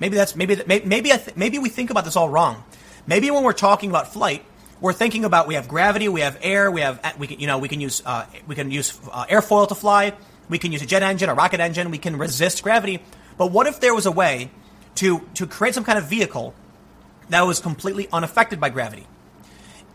Maybe 0.00 0.16
that's 0.16 0.34
maybe 0.34 0.60
maybe 0.66 1.10
th- 1.10 1.36
maybe 1.36 1.58
we 1.58 1.68
think 1.68 1.90
about 1.90 2.04
this 2.04 2.16
all 2.16 2.28
wrong. 2.28 2.64
Maybe 3.06 3.30
when 3.30 3.44
we're 3.44 3.52
talking 3.52 3.90
about 3.90 4.12
flight, 4.12 4.44
we're 4.80 4.92
thinking 4.92 5.24
about 5.24 5.46
we 5.46 5.54
have 5.54 5.68
gravity, 5.68 6.08
we 6.08 6.22
have 6.22 6.38
air, 6.42 6.70
we 6.70 6.80
have 6.80 7.16
we 7.18 7.26
can 7.26 7.40
you 7.40 7.46
know 7.46 7.58
we 7.58 7.68
can 7.68 7.80
use 7.80 8.02
uh, 8.04 8.26
we 8.46 8.54
can 8.54 8.70
use 8.70 8.98
uh, 9.12 9.26
airfoil 9.26 9.68
to 9.68 9.74
fly, 9.74 10.12
we 10.48 10.58
can 10.58 10.72
use 10.72 10.82
a 10.82 10.86
jet 10.86 11.02
engine, 11.02 11.28
a 11.28 11.34
rocket 11.34 11.60
engine, 11.60 11.90
we 11.90 11.98
can 11.98 12.16
resist 12.16 12.62
gravity. 12.62 13.02
But 13.36 13.50
what 13.52 13.66
if 13.66 13.80
there 13.80 13.94
was 13.94 14.06
a 14.06 14.12
way 14.12 14.50
to 14.96 15.20
to 15.34 15.46
create 15.46 15.74
some 15.74 15.84
kind 15.84 15.98
of 15.98 16.04
vehicle 16.04 16.54
that 17.28 17.42
was 17.42 17.60
completely 17.60 18.08
unaffected 18.12 18.60
by 18.60 18.70
gravity? 18.70 19.06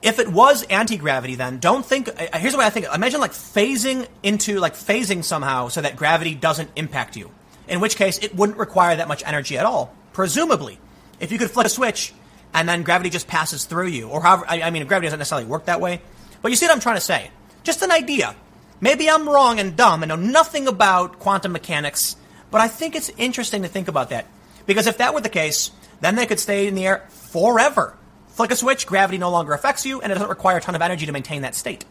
If 0.02 0.20
it 0.20 0.28
was 0.28 0.64
anti 0.64 0.98
gravity, 0.98 1.36
then 1.36 1.58
don't 1.58 1.84
think. 1.84 2.08
Uh, 2.08 2.38
here's 2.38 2.54
the 2.54 2.60
way 2.60 2.66
I 2.66 2.70
think. 2.70 2.86
Imagine 2.94 3.20
like 3.20 3.32
phasing 3.32 4.08
into 4.22 4.60
like 4.60 4.74
phasing 4.74 5.24
somehow 5.24 5.70
so 5.70 5.82
that 5.82 5.96
gravity 5.96 6.36
doesn't 6.36 6.70
impact 6.76 7.16
you. 7.16 7.32
In 7.68 7.80
which 7.80 7.96
case, 7.96 8.20
it 8.20 8.36
wouldn't 8.36 8.60
require 8.60 8.96
that 8.98 9.08
much 9.08 9.24
energy 9.26 9.58
at 9.58 9.66
all. 9.66 9.92
Presumably, 10.14 10.78
if 11.20 11.32
you 11.32 11.40
could 11.40 11.50
flip 11.50 11.66
a 11.66 11.70
switch 11.70 12.14
and 12.54 12.68
then 12.68 12.84
gravity 12.84 13.10
just 13.10 13.28
passes 13.28 13.66
through 13.66 13.88
you, 13.88 14.10
or 14.10 14.22
however. 14.22 14.46
I, 14.48 14.62
I 14.62 14.70
mean, 14.70 14.86
gravity 14.88 15.08
doesn't 15.08 15.20
necessarily 15.20 15.48
work 15.48 15.66
that 15.66 15.82
way. 15.82 16.02
But 16.42 16.52
you 16.52 16.56
see 16.56 16.66
what 16.66 16.74
I'm 16.74 16.82
trying 16.82 16.98
to 16.98 17.02
say? 17.02 17.32
Just 17.64 17.82
an 17.82 17.92
idea. 17.92 18.36
Maybe 18.82 19.10
I'm 19.10 19.28
wrong 19.28 19.60
and 19.60 19.76
dumb 19.76 20.04
and 20.04 20.10
know 20.10 20.16
nothing 20.16 20.68
about 20.68 21.20
quantum 21.20 21.54
mechanics, 21.54 22.16
but 22.52 22.62
I 22.62 22.68
think 22.68 22.96
it's 22.96 23.10
interesting 23.18 23.64
to 23.64 23.68
think 23.68 23.88
about 23.88 24.10
that. 24.10 24.28
Because 24.66 24.88
if 24.88 24.98
that 24.98 25.14
were 25.14 25.22
the 25.22 25.30
case, 25.30 25.72
then 26.02 26.16
they 26.16 26.26
could 26.26 26.40
stay 26.40 26.68
in 26.68 26.76
the 26.76 26.86
air 26.86 27.06
forever. 27.10 27.98
Flick 28.30 28.52
a 28.52 28.56
switch, 28.56 28.86
gravity 28.86 29.18
no 29.18 29.32
longer 29.32 29.54
affects 29.54 29.86
you, 29.86 30.02
and 30.02 30.12
it 30.12 30.16
doesn't 30.16 30.30
require 30.30 30.58
a 30.58 30.62
ton 30.62 30.76
of 30.76 30.82
energy 30.82 31.06
to 31.06 31.12
maintain 31.12 31.44
that 31.44 31.56
state. 31.56 31.86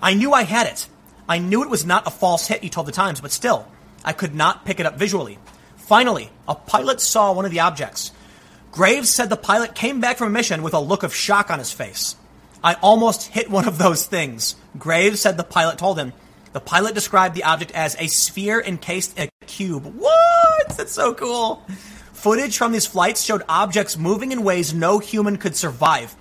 I 0.00 0.14
knew 0.14 0.32
I 0.32 0.44
had 0.44 0.66
it. 0.68 0.88
I 1.28 1.38
knew 1.38 1.62
it 1.62 1.68
was 1.68 1.84
not 1.84 2.06
a 2.06 2.10
false 2.10 2.46
hit, 2.46 2.62
he 2.62 2.70
told 2.70 2.86
the 2.86 2.92
Times, 2.92 3.20
but 3.20 3.32
still, 3.32 3.66
I 4.04 4.12
could 4.12 4.34
not 4.34 4.64
pick 4.64 4.80
it 4.80 4.86
up 4.86 4.96
visually. 4.96 5.38
Finally, 5.76 6.30
a 6.46 6.54
pilot 6.54 7.00
saw 7.00 7.32
one 7.32 7.44
of 7.44 7.50
the 7.50 7.60
objects. 7.60 8.12
Graves 8.70 9.10
said 9.14 9.30
the 9.30 9.36
pilot 9.36 9.74
came 9.74 10.00
back 10.00 10.18
from 10.18 10.28
a 10.28 10.30
mission 10.30 10.62
with 10.62 10.74
a 10.74 10.80
look 10.80 11.02
of 11.02 11.14
shock 11.14 11.50
on 11.50 11.58
his 11.58 11.72
face. 11.72 12.16
I 12.62 12.74
almost 12.74 13.28
hit 13.28 13.50
one 13.50 13.66
of 13.66 13.78
those 13.78 14.06
things. 14.06 14.56
Graves 14.78 15.20
said 15.20 15.36
the 15.36 15.44
pilot 15.44 15.78
told 15.78 15.98
him. 15.98 16.12
The 16.52 16.60
pilot 16.60 16.94
described 16.94 17.34
the 17.34 17.44
object 17.44 17.72
as 17.72 17.96
a 17.98 18.08
sphere 18.08 18.60
encased 18.60 19.18
in 19.18 19.28
a 19.28 19.44
cube. 19.46 19.84
What? 19.84 20.68
That's 20.76 20.92
so 20.92 21.14
cool. 21.14 21.62
Footage 22.12 22.58
from 22.58 22.72
these 22.72 22.86
flights 22.86 23.22
showed 23.22 23.42
objects 23.48 23.96
moving 23.96 24.32
in 24.32 24.42
ways 24.42 24.74
no 24.74 24.98
human 24.98 25.36
could 25.36 25.54
survive, 25.54 26.16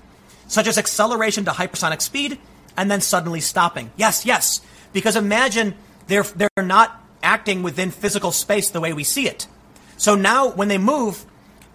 such 0.48 0.68
as 0.68 0.78
acceleration 0.78 1.46
to 1.46 1.52
hypersonic 1.52 2.02
speed 2.02 2.38
and 2.78 2.92
then 2.92 3.02
suddenly 3.02 3.42
stopping. 3.42 3.92
Yes, 3.98 4.26
yes, 4.26 4.62
because 4.94 5.16
imagine 5.16 5.74
they're, 6.06 6.24
they're 6.24 6.50
not 6.58 7.04
acting 7.24 7.64
within 7.64 7.90
physical 7.90 8.32
space 8.32 8.70
the 8.70 8.80
way 8.80 8.94
we 8.94 9.04
see 9.04 9.28
it. 9.28 9.48
So 9.98 10.14
now 10.14 10.50
when 10.50 10.68
they 10.68 10.78
move, 10.78 11.26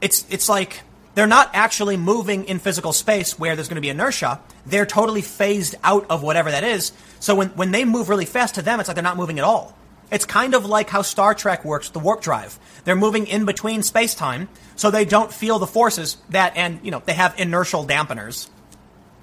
it's, 0.02 0.26
it's 0.28 0.48
like 0.48 0.82
they're 1.14 1.26
not 1.26 1.50
actually 1.54 1.96
moving 1.96 2.44
in 2.44 2.58
physical 2.58 2.92
space 2.92 3.38
where 3.38 3.54
there's 3.54 3.68
going 3.68 3.76
to 3.76 3.82
be 3.82 3.88
inertia. 3.88 4.40
They're 4.66 4.86
totally 4.86 5.22
phased 5.22 5.74
out 5.82 6.10
of 6.10 6.22
whatever 6.22 6.50
that 6.50 6.64
is. 6.64 6.92
So 7.20 7.34
when, 7.34 7.48
when 7.50 7.70
they 7.70 7.84
move 7.84 8.08
really 8.08 8.24
fast 8.24 8.56
to 8.56 8.62
them, 8.62 8.80
it's 8.80 8.88
like 8.88 8.96
they're 8.96 9.02
not 9.02 9.16
moving 9.16 9.38
at 9.38 9.44
all. 9.44 9.76
It's 10.10 10.26
kind 10.26 10.54
of 10.54 10.66
like 10.66 10.90
how 10.90 11.02
Star 11.02 11.34
Trek 11.34 11.64
works 11.64 11.88
the 11.88 11.98
warp 11.98 12.20
drive. 12.20 12.58
They're 12.84 12.96
moving 12.96 13.26
in 13.26 13.46
between 13.46 13.82
space 13.82 14.14
time, 14.14 14.50
so 14.76 14.90
they 14.90 15.06
don't 15.06 15.32
feel 15.32 15.58
the 15.58 15.66
forces 15.66 16.18
that, 16.30 16.54
and, 16.56 16.80
you 16.82 16.90
know, 16.90 17.00
they 17.04 17.14
have 17.14 17.38
inertial 17.38 17.86
dampeners, 17.86 18.48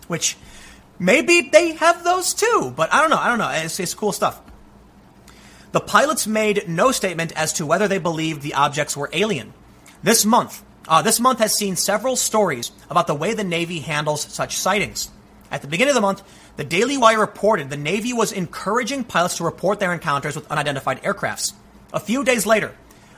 which 0.08 0.36
maybe 0.98 1.42
they 1.42 1.74
have 1.74 2.04
those 2.04 2.34
too, 2.34 2.74
but 2.76 2.92
I 2.92 3.02
don't 3.02 3.12
know. 3.12 3.20
I 3.20 3.30
don't 3.30 3.38
know. 3.38 3.50
It's, 3.50 3.80
it's 3.80 3.94
cool 3.94 4.12
stuff. 4.12 4.42
The 5.72 5.80
pilots 5.80 6.26
made 6.26 6.68
no 6.68 6.92
statement 6.92 7.34
as 7.34 7.54
to 7.54 7.66
whether 7.66 7.88
they 7.88 8.00
believed 8.00 8.42
the 8.42 8.56
objects 8.56 8.98
were 8.98 9.10
alien. 9.14 9.54
This 10.02 10.26
month, 10.26 10.64
uh, 10.90 11.04
this 11.04 11.20
month 11.20 11.38
has 11.40 11.56
seen 11.56 11.76
several 11.76 12.16
stories 12.16 12.72
about 12.90 13.06
the 13.06 13.14
way 13.14 13.36
the 13.36 13.44
Navy 13.44 13.80
handles 13.80 14.24
such 14.24 14.58
sightings. 14.58 15.10
At 15.52 15.62
the 15.62 15.68
beginning 15.68 15.92
of 15.92 15.96
the 15.96 16.02
month, 16.02 16.24
the 16.58 16.64
Daily 16.64 16.98
Wire 16.98 17.20
reported 17.20 17.70
the 17.70 17.78
Navy 17.78 18.12
was 18.12 18.32
encouraging 18.32 19.04
pilots 19.04 19.38
to 19.38 19.44
report 19.44 19.80
their 19.80 19.94
encounters 19.94 20.36
with 20.36 20.52
unidentified 20.52 21.02
aircrafts. 21.04 21.54
A 21.94 22.00
few 22.00 22.24
days 22.24 22.46
later, 22.46 22.74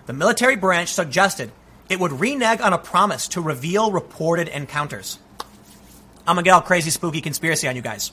the 0.06 0.14
military 0.14 0.58
branch 0.58 0.90
suggested 0.90 1.52
it 1.90 2.00
would 2.00 2.12
renege 2.12 2.60
on 2.60 2.74
a 2.74 2.78
promise 2.78 3.30
to 3.30 3.42
reveal 3.42 3.92
reported 3.92 4.50
encounters. 4.50 5.18
I'm 6.28 6.36
gonna 6.36 6.44
get 6.44 6.52
all 6.52 6.62
crazy, 6.62 6.90
spooky 6.90 7.22
conspiracy 7.22 7.68
on 7.68 7.76
you 7.76 7.82
guys. 7.82 8.12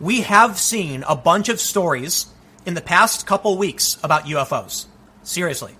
We 0.00 0.22
have 0.22 0.58
seen 0.58 1.04
a 1.08 1.16
bunch 1.16 1.48
of 1.48 1.60
stories 1.60 2.26
in 2.64 2.74
the 2.74 2.80
past 2.80 3.26
couple 3.26 3.58
weeks 3.58 3.98
about 4.02 4.26
UFOs. 4.26 4.86
Seriously. 5.22 5.76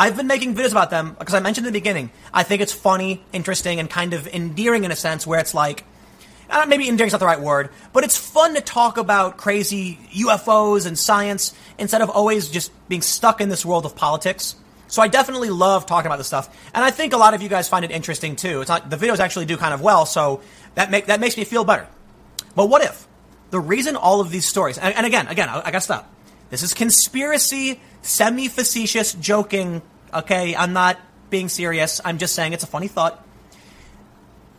I've 0.00 0.16
been 0.16 0.28
making 0.28 0.54
videos 0.54 0.70
about 0.70 0.88
them 0.88 1.14
because 1.18 1.34
I 1.34 1.40
mentioned 1.40 1.66
in 1.66 1.74
the 1.74 1.78
beginning. 1.78 2.08
I 2.32 2.42
think 2.42 2.62
it's 2.62 2.72
funny, 2.72 3.22
interesting, 3.34 3.80
and 3.80 3.90
kind 3.90 4.14
of 4.14 4.26
endearing 4.28 4.84
in 4.84 4.90
a 4.90 4.96
sense 4.96 5.26
where 5.26 5.38
it's 5.38 5.52
like, 5.52 5.84
uh, 6.48 6.64
maybe 6.66 6.88
endearing's 6.88 7.12
not 7.12 7.18
the 7.18 7.26
right 7.26 7.38
word, 7.38 7.68
but 7.92 8.02
it's 8.02 8.16
fun 8.16 8.54
to 8.54 8.62
talk 8.62 8.96
about 8.96 9.36
crazy 9.36 9.98
UFOs 10.12 10.86
and 10.86 10.98
science 10.98 11.52
instead 11.78 12.00
of 12.00 12.08
always 12.08 12.48
just 12.48 12.72
being 12.88 13.02
stuck 13.02 13.42
in 13.42 13.50
this 13.50 13.62
world 13.62 13.84
of 13.84 13.94
politics. 13.94 14.54
So 14.88 15.02
I 15.02 15.08
definitely 15.08 15.50
love 15.50 15.84
talking 15.84 16.06
about 16.06 16.16
this 16.16 16.28
stuff, 16.28 16.48
and 16.72 16.82
I 16.82 16.90
think 16.90 17.12
a 17.12 17.18
lot 17.18 17.34
of 17.34 17.42
you 17.42 17.50
guys 17.50 17.68
find 17.68 17.84
it 17.84 17.90
interesting 17.90 18.36
too. 18.36 18.62
It's 18.62 18.70
not 18.70 18.88
the 18.88 18.96
videos 18.96 19.18
actually 19.18 19.44
do 19.44 19.58
kind 19.58 19.74
of 19.74 19.82
well, 19.82 20.06
so 20.06 20.40
that 20.76 20.90
make 20.90 21.06
that 21.06 21.20
makes 21.20 21.36
me 21.36 21.44
feel 21.44 21.62
better. 21.62 21.86
But 22.56 22.70
what 22.70 22.82
if 22.82 23.06
the 23.50 23.60
reason 23.60 23.96
all 23.96 24.22
of 24.22 24.30
these 24.30 24.46
stories, 24.46 24.78
and, 24.78 24.94
and 24.94 25.04
again, 25.04 25.26
again, 25.26 25.50
I, 25.50 25.58
I 25.58 25.70
gotta 25.70 25.82
stop. 25.82 26.10
This 26.50 26.62
is 26.62 26.74
conspiracy, 26.74 27.80
semi 28.02 28.48
facetious 28.48 29.14
joking. 29.14 29.82
Okay, 30.12 30.54
I'm 30.54 30.72
not 30.72 30.98
being 31.30 31.48
serious. 31.48 32.00
I'm 32.04 32.18
just 32.18 32.34
saying 32.34 32.52
it's 32.52 32.64
a 32.64 32.68
funny 32.68 32.88
thought. 32.88 33.24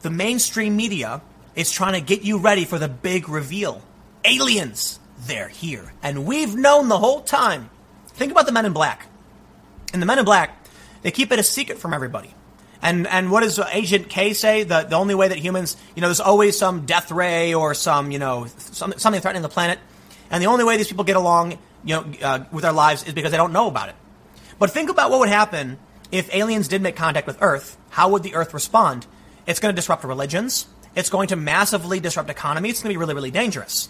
The 0.01 0.09
mainstream 0.09 0.75
media 0.75 1.21
is 1.55 1.69
trying 1.69 1.93
to 1.93 2.01
get 2.01 2.23
you 2.23 2.37
ready 2.37 2.65
for 2.65 2.79
the 2.79 2.87
big 2.87 3.29
reveal. 3.29 3.81
Aliens, 4.23 4.99
they're 5.19 5.49
here. 5.49 5.93
And 6.01 6.25
we've 6.25 6.55
known 6.55 6.87
the 6.87 6.97
whole 6.97 7.21
time. 7.21 7.69
Think 8.07 8.31
about 8.31 8.45
the 8.45 8.51
Men 8.51 8.65
in 8.65 8.73
Black. 8.73 9.07
In 9.93 9.99
the 9.99 10.05
Men 10.05 10.19
in 10.19 10.25
Black, 10.25 10.65
they 11.01 11.11
keep 11.11 11.31
it 11.31 11.39
a 11.39 11.43
secret 11.43 11.77
from 11.77 11.93
everybody. 11.93 12.33
And 12.81 13.05
and 13.07 13.29
what 13.29 13.41
does 13.41 13.59
Agent 13.59 14.09
K 14.09 14.33
say? 14.33 14.63
The 14.63 14.83
the 14.83 14.95
only 14.95 15.13
way 15.13 15.27
that 15.27 15.37
humans, 15.37 15.77
you 15.95 16.01
know, 16.01 16.07
there's 16.07 16.19
always 16.19 16.57
some 16.57 16.85
death 16.85 17.11
ray 17.11 17.53
or 17.53 17.73
some, 17.73 18.11
you 18.11 18.17
know, 18.17 18.47
some, 18.57 18.93
something 18.97 19.21
threatening 19.21 19.43
the 19.43 19.49
planet. 19.49 19.77
And 20.31 20.41
the 20.41 20.47
only 20.47 20.63
way 20.63 20.77
these 20.77 20.87
people 20.87 21.03
get 21.03 21.17
along, 21.17 21.59
you 21.83 21.95
know, 21.95 22.05
uh, 22.21 22.43
with 22.51 22.65
our 22.65 22.73
lives 22.73 23.03
is 23.03 23.13
because 23.13 23.31
they 23.31 23.37
don't 23.37 23.53
know 23.53 23.67
about 23.67 23.89
it. 23.89 23.95
But 24.59 24.71
think 24.71 24.89
about 24.89 25.09
what 25.09 25.19
would 25.19 25.29
happen 25.29 25.79
if 26.11 26.33
aliens 26.35 26.67
did 26.67 26.81
make 26.81 26.95
contact 26.95 27.27
with 27.27 27.37
Earth. 27.41 27.77
How 27.89 28.09
would 28.09 28.23
the 28.23 28.35
Earth 28.35 28.53
respond? 28.53 29.07
It's 29.47 29.59
going 29.59 29.73
to 29.73 29.75
disrupt 29.75 30.03
religions. 30.03 30.67
It's 30.95 31.09
going 31.09 31.29
to 31.29 31.35
massively 31.35 31.99
disrupt 31.99 32.29
economies. 32.29 32.71
It's 32.71 32.83
going 32.83 32.93
to 32.93 32.97
be 32.97 32.99
really, 32.99 33.13
really 33.13 33.31
dangerous. 33.31 33.89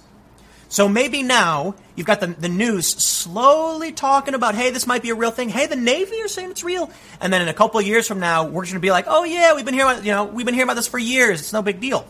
So 0.70 0.88
maybe 0.88 1.22
now 1.22 1.76
you've 1.98 2.08
got 2.08 2.22
the, 2.22 2.28
the 2.28 2.48
news 2.48 2.88
slowly 2.88 3.92
talking 3.92 4.36
about, 4.36 4.56
hey, 4.56 4.70
this 4.70 4.88
might 4.88 5.02
be 5.02 5.10
a 5.10 5.16
real 5.16 5.32
thing. 5.32 5.50
Hey, 5.50 5.66
the 5.68 5.76
Navy 5.76 6.22
are 6.22 6.30
saying 6.30 6.52
it's 6.52 6.64
real. 6.64 6.90
And 7.20 7.34
then 7.34 7.42
in 7.42 7.50
a 7.50 7.54
couple 7.54 7.78
of 7.82 7.86
years 7.86 8.08
from 8.08 8.22
now, 8.22 8.46
we're 8.46 8.64
going 8.64 8.76
to 8.76 8.80
be 8.80 8.92
like, 8.92 9.06
oh 9.10 9.26
yeah, 9.26 9.54
we've 9.54 9.66
been 9.66 9.74
hearing 9.74 9.92
about, 9.92 10.06
you 10.06 10.14
know, 10.14 10.24
we've 10.24 10.46
been 10.46 10.56
hearing 10.56 10.70
about 10.70 10.78
this 10.78 10.88
for 10.88 10.98
years. 10.98 11.42
It's 11.42 11.52
no 11.52 11.62
big 11.62 11.82
deal. 11.82 12.08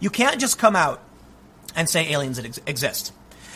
You 0.00 0.10
can't 0.10 0.38
just 0.38 0.58
come 0.58 0.76
out 0.76 1.02
and 1.74 1.88
say 1.88 2.12
aliens 2.12 2.38
exist. 2.38 3.14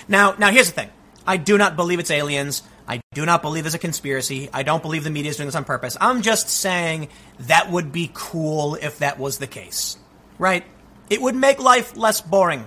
Now, 0.08 0.34
now 0.38 0.50
here's 0.50 0.68
the 0.68 0.74
thing. 0.74 0.90
I 1.26 1.36
do 1.36 1.58
not 1.58 1.76
believe 1.76 1.98
it's 1.98 2.10
aliens. 2.10 2.62
I 2.88 3.00
do 3.14 3.24
not 3.24 3.42
believe 3.42 3.64
it's 3.66 3.74
a 3.74 3.78
conspiracy. 3.78 4.50
I 4.52 4.62
don't 4.62 4.82
believe 4.82 5.04
the 5.04 5.10
media 5.10 5.30
is 5.30 5.36
doing 5.36 5.46
this 5.46 5.54
on 5.54 5.64
purpose. 5.64 5.96
I'm 6.00 6.22
just 6.22 6.48
saying 6.48 7.08
that 7.40 7.70
would 7.70 7.92
be 7.92 8.10
cool 8.12 8.74
if 8.74 8.98
that 8.98 9.18
was 9.18 9.38
the 9.38 9.46
case 9.46 9.98
right? 10.42 10.64
It 11.08 11.22
would 11.22 11.36
make 11.36 11.60
life 11.60 11.96
less 11.96 12.20
boring. 12.20 12.64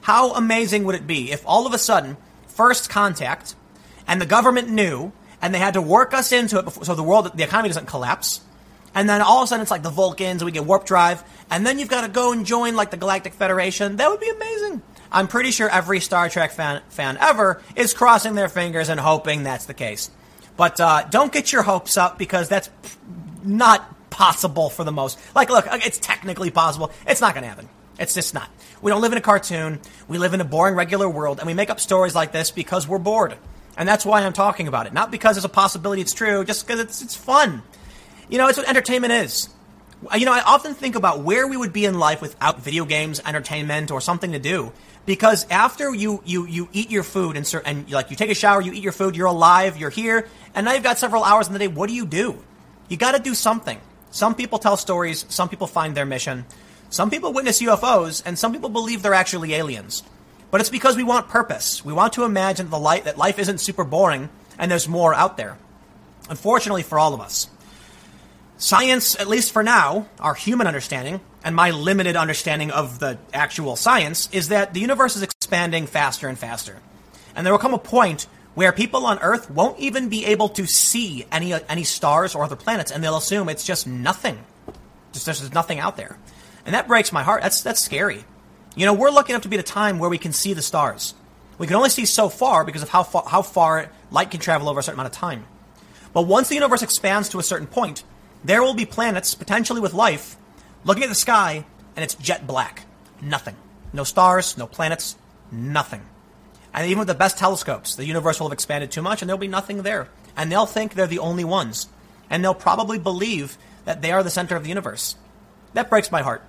How 0.00 0.32
amazing 0.32 0.84
would 0.84 0.94
it 0.94 1.06
be 1.06 1.30
if 1.30 1.42
all 1.46 1.66
of 1.66 1.74
a 1.74 1.78
sudden, 1.78 2.16
first 2.46 2.88
contact, 2.88 3.54
and 4.06 4.18
the 4.18 4.26
government 4.26 4.70
knew, 4.70 5.12
and 5.42 5.54
they 5.54 5.58
had 5.58 5.74
to 5.74 5.82
work 5.82 6.14
us 6.14 6.32
into 6.32 6.58
it 6.58 6.64
before, 6.64 6.84
so 6.84 6.94
the 6.94 7.02
world, 7.02 7.30
the 7.36 7.44
economy 7.44 7.68
doesn't 7.68 7.86
collapse, 7.86 8.40
and 8.94 9.08
then 9.08 9.20
all 9.20 9.42
of 9.42 9.44
a 9.44 9.46
sudden 9.46 9.62
it's 9.62 9.70
like 9.70 9.82
the 9.82 9.90
Vulcans, 9.90 10.42
we 10.42 10.50
get 10.50 10.64
warp 10.64 10.86
drive, 10.86 11.22
and 11.50 11.66
then 11.66 11.78
you've 11.78 11.90
got 11.90 12.00
to 12.00 12.08
go 12.08 12.32
and 12.32 12.46
join 12.46 12.74
like 12.74 12.90
the 12.90 12.96
Galactic 12.96 13.34
Federation. 13.34 13.96
That 13.96 14.10
would 14.10 14.20
be 14.20 14.30
amazing. 14.30 14.82
I'm 15.10 15.28
pretty 15.28 15.50
sure 15.50 15.68
every 15.68 16.00
Star 16.00 16.28
Trek 16.28 16.52
fan, 16.52 16.82
fan 16.88 17.16
ever 17.20 17.62
is 17.76 17.94
crossing 17.94 18.34
their 18.34 18.48
fingers 18.48 18.88
and 18.88 19.00
hoping 19.00 19.42
that's 19.42 19.66
the 19.66 19.74
case. 19.74 20.10
But 20.56 20.80
uh, 20.80 21.04
don't 21.08 21.32
get 21.32 21.52
your 21.52 21.62
hopes 21.62 21.96
up 21.96 22.18
because 22.18 22.48
that's 22.48 22.68
not 23.42 24.10
possible 24.10 24.70
for 24.70 24.84
the 24.84 24.92
most. 24.92 25.18
Like, 25.34 25.50
look, 25.50 25.66
it's 25.70 25.98
technically 25.98 26.50
possible. 26.50 26.90
It's 27.06 27.20
not 27.20 27.34
going 27.34 27.42
to 27.42 27.48
happen. 27.48 27.68
It's 27.98 28.14
just 28.14 28.34
not. 28.34 28.50
We 28.82 28.90
don't 28.90 29.00
live 29.00 29.12
in 29.12 29.18
a 29.18 29.22
cartoon. 29.22 29.80
We 30.06 30.18
live 30.18 30.34
in 30.34 30.40
a 30.40 30.44
boring, 30.44 30.74
regular 30.74 31.08
world, 31.08 31.38
and 31.38 31.46
we 31.46 31.54
make 31.54 31.70
up 31.70 31.80
stories 31.80 32.14
like 32.14 32.32
this 32.32 32.50
because 32.50 32.86
we're 32.86 32.98
bored. 32.98 33.36
And 33.76 33.88
that's 33.88 34.04
why 34.04 34.22
I'm 34.22 34.32
talking 34.32 34.68
about 34.68 34.86
it. 34.86 34.92
Not 34.92 35.10
because 35.10 35.36
there's 35.36 35.44
a 35.44 35.48
possibility 35.48 36.02
it's 36.02 36.12
true, 36.12 36.44
just 36.44 36.66
because 36.66 36.80
it's, 36.80 37.02
it's 37.02 37.14
fun. 37.14 37.62
You 38.28 38.38
know, 38.38 38.48
it's 38.48 38.58
what 38.58 38.68
entertainment 38.68 39.12
is. 39.12 39.48
You 40.14 40.26
know, 40.26 40.32
I 40.32 40.42
often 40.42 40.74
think 40.74 40.94
about 40.94 41.20
where 41.20 41.46
we 41.46 41.56
would 41.56 41.72
be 41.72 41.84
in 41.84 41.98
life 41.98 42.22
without 42.22 42.60
video 42.60 42.84
games, 42.84 43.20
entertainment, 43.24 43.90
or 43.90 44.00
something 44.00 44.32
to 44.32 44.38
do. 44.38 44.72
Because 45.06 45.46
after 45.50 45.92
you, 45.92 46.22
you, 46.24 46.46
you 46.46 46.68
eat 46.72 46.90
your 46.90 47.02
food 47.02 47.36
and, 47.36 47.52
and 47.64 47.90
like 47.90 48.10
you 48.10 48.16
take 48.16 48.30
a 48.30 48.34
shower, 48.34 48.60
you 48.60 48.72
eat 48.72 48.82
your 48.82 48.92
food, 48.92 49.16
you're 49.16 49.26
alive, 49.26 49.76
you're 49.76 49.90
here, 49.90 50.28
and 50.54 50.64
now 50.64 50.74
you've 50.74 50.82
got 50.82 50.98
several 50.98 51.24
hours 51.24 51.46
in 51.46 51.52
the 51.52 51.58
day. 51.58 51.68
What 51.68 51.88
do 51.88 51.94
you 51.94 52.06
do? 52.06 52.44
You 52.88 52.96
got 52.96 53.12
to 53.12 53.18
do 53.18 53.34
something. 53.34 53.80
Some 54.10 54.34
people 54.34 54.58
tell 54.58 54.76
stories, 54.76 55.24
some 55.28 55.48
people 55.48 55.66
find 55.66 55.94
their 55.94 56.06
mission, 56.06 56.46
some 56.90 57.10
people 57.10 57.32
witness 57.32 57.60
UFOs, 57.60 58.22
and 58.24 58.38
some 58.38 58.52
people 58.52 58.68
believe 58.68 59.02
they're 59.02 59.14
actually 59.14 59.54
aliens. 59.54 60.02
But 60.50 60.60
it's 60.60 60.70
because 60.70 60.96
we 60.96 61.04
want 61.04 61.28
purpose. 61.28 61.84
We 61.84 61.92
want 61.92 62.14
to 62.14 62.24
imagine 62.24 62.70
the 62.70 62.78
light 62.78 63.04
that 63.04 63.18
life 63.18 63.38
isn't 63.38 63.58
super 63.58 63.84
boring 63.84 64.30
and 64.58 64.70
there's 64.70 64.88
more 64.88 65.12
out 65.12 65.36
there. 65.36 65.58
Unfortunately 66.30 66.82
for 66.82 66.98
all 66.98 67.14
of 67.14 67.20
us. 67.20 67.48
Science, 68.58 69.14
at 69.20 69.28
least 69.28 69.52
for 69.52 69.62
now, 69.62 70.08
our 70.18 70.34
human 70.34 70.66
understanding, 70.66 71.20
and 71.44 71.54
my 71.54 71.70
limited 71.70 72.16
understanding 72.16 72.72
of 72.72 72.98
the 72.98 73.16
actual 73.32 73.76
science, 73.76 74.28
is 74.32 74.48
that 74.48 74.74
the 74.74 74.80
universe 74.80 75.14
is 75.14 75.22
expanding 75.22 75.86
faster 75.86 76.26
and 76.26 76.36
faster. 76.36 76.76
And 77.36 77.46
there 77.46 77.52
will 77.52 77.60
come 77.60 77.72
a 77.72 77.78
point 77.78 78.26
where 78.56 78.72
people 78.72 79.06
on 79.06 79.20
Earth 79.20 79.48
won't 79.48 79.78
even 79.78 80.08
be 80.08 80.26
able 80.26 80.48
to 80.48 80.66
see 80.66 81.24
any, 81.30 81.54
any 81.68 81.84
stars 81.84 82.34
or 82.34 82.42
other 82.42 82.56
planets, 82.56 82.90
and 82.90 83.02
they'll 83.02 83.16
assume 83.16 83.48
it's 83.48 83.64
just 83.64 83.86
nothing. 83.86 84.44
Just 85.12 85.26
there's 85.26 85.54
nothing 85.54 85.78
out 85.78 85.96
there. 85.96 86.18
And 86.66 86.74
that 86.74 86.88
breaks 86.88 87.12
my 87.12 87.22
heart. 87.22 87.42
That's, 87.42 87.62
that's 87.62 87.80
scary. 87.80 88.24
You 88.74 88.86
know, 88.86 88.92
we're 88.92 89.10
lucky 89.10 89.32
enough 89.32 89.42
to 89.42 89.48
be 89.48 89.56
at 89.56 89.60
a 89.60 89.72
time 89.72 90.00
where 90.00 90.10
we 90.10 90.18
can 90.18 90.32
see 90.32 90.52
the 90.52 90.62
stars. 90.62 91.14
We 91.58 91.68
can 91.68 91.76
only 91.76 91.90
see 91.90 92.06
so 92.06 92.28
far 92.28 92.64
because 92.64 92.82
of 92.82 92.88
how 92.88 93.04
far, 93.04 93.22
how 93.28 93.42
far 93.42 93.88
light 94.10 94.32
can 94.32 94.40
travel 94.40 94.68
over 94.68 94.80
a 94.80 94.82
certain 94.82 94.98
amount 94.98 95.14
of 95.14 95.18
time. 95.20 95.46
But 96.12 96.22
once 96.22 96.48
the 96.48 96.56
universe 96.56 96.82
expands 96.82 97.28
to 97.28 97.38
a 97.38 97.44
certain 97.44 97.68
point, 97.68 98.02
there 98.44 98.62
will 98.62 98.74
be 98.74 98.86
planets, 98.86 99.34
potentially 99.34 99.80
with 99.80 99.94
life, 99.94 100.36
looking 100.84 101.02
at 101.02 101.08
the 101.08 101.14
sky, 101.14 101.64
and 101.96 102.04
it's 102.04 102.14
jet 102.14 102.46
black. 102.46 102.84
Nothing. 103.20 103.56
No 103.92 104.04
stars, 104.04 104.56
no 104.56 104.66
planets, 104.66 105.16
nothing. 105.50 106.02
And 106.72 106.86
even 106.86 106.98
with 107.00 107.08
the 107.08 107.14
best 107.14 107.38
telescopes, 107.38 107.96
the 107.96 108.04
universe 108.04 108.38
will 108.38 108.48
have 108.48 108.52
expanded 108.52 108.90
too 108.90 109.02
much 109.02 109.22
and 109.22 109.28
there'll 109.28 109.38
be 109.38 109.48
nothing 109.48 109.82
there. 109.82 110.08
And 110.36 110.52
they'll 110.52 110.66
think 110.66 110.94
they're 110.94 111.06
the 111.06 111.18
only 111.18 111.44
ones. 111.44 111.88
And 112.30 112.44
they'll 112.44 112.54
probably 112.54 112.98
believe 112.98 113.58
that 113.84 114.02
they 114.02 114.12
are 114.12 114.22
the 114.22 114.30
center 114.30 114.54
of 114.54 114.62
the 114.62 114.68
universe. 114.68 115.16
That 115.72 115.90
breaks 115.90 116.12
my 116.12 116.22
heart. 116.22 116.42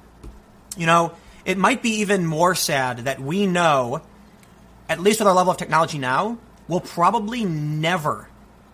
You 0.78 0.86
know, 0.86 1.14
it 1.46 1.58
might 1.58 1.82
be 1.82 2.02
even 2.02 2.26
more 2.26 2.54
sad 2.54 3.00
that 3.00 3.20
we 3.20 3.48
know, 3.48 4.02
at 4.88 5.00
least 5.00 5.20
with 5.20 5.28
our 5.28 5.34
level 5.34 5.52
of 5.52 5.58
technology 5.58 5.98
now, 5.98 6.38
we'll 6.68 6.82
probably 6.82 7.46
never, 7.46 8.28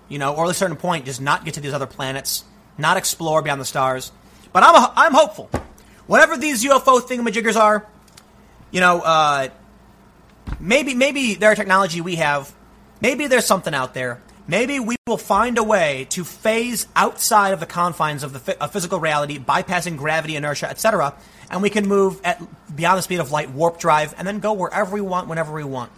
you 0.10 0.18
know, 0.18 0.36
or 0.36 0.46
at 0.46 0.52
a 0.52 0.56
certain 0.56 0.78
point, 0.78 1.06
just 1.06 1.22
not 1.22 1.46
get 1.46 1.54
to 1.54 1.62
these 1.62 1.74
other 1.74 1.86
planets 1.86 2.44
not 2.78 2.98
explore 2.98 3.42
beyond 3.42 3.62
the 3.62 3.66
stars. 3.66 4.12
But 4.54 4.64
I'm, 4.64 4.76
a, 4.76 4.94
I'm 4.96 5.14
hopeful. 5.14 5.50
Whatever 6.08 6.38
these 6.38 6.64
UFO 6.64 7.02
thingamajiggers 7.02 7.56
are, 7.56 7.86
you 8.72 8.80
know, 8.80 9.02
uh, 9.02 9.50
maybe 10.60 10.94
maybe 10.94 11.36
their 11.36 11.56
technology 11.56 12.02
we 12.02 12.16
have, 12.16 12.54
maybe 13.02 13.28
there's 13.28 13.46
something 13.46 13.74
out 13.74 13.94
there. 13.94 14.22
Maybe 14.48 14.80
we 14.80 14.96
will 15.08 15.18
find 15.18 15.58
a 15.58 15.64
way 15.64 16.06
to 16.12 16.24
phase 16.24 16.86
outside 16.96 17.54
of 17.54 17.60
the 17.60 17.66
confines 17.66 18.24
of 18.24 18.46
the 18.46 18.64
of 18.64 18.72
physical 18.72 19.00
reality, 19.00 19.40
bypassing 19.40 19.98
gravity, 19.98 20.36
inertia, 20.36 20.70
etc., 20.70 21.16
and 21.50 21.62
we 21.62 21.70
can 21.70 21.88
move 21.88 22.22
at 22.24 22.42
beyond 22.76 22.98
the 22.98 23.02
speed 23.02 23.20
of 23.20 23.32
light, 23.32 23.50
warp 23.50 23.80
drive, 23.80 24.14
and 24.18 24.28
then 24.28 24.40
go 24.40 24.54
wherever 24.54 24.94
we 24.94 25.02
want, 25.02 25.28
whenever 25.28 25.52
we 25.52 25.64
want. 25.64 25.92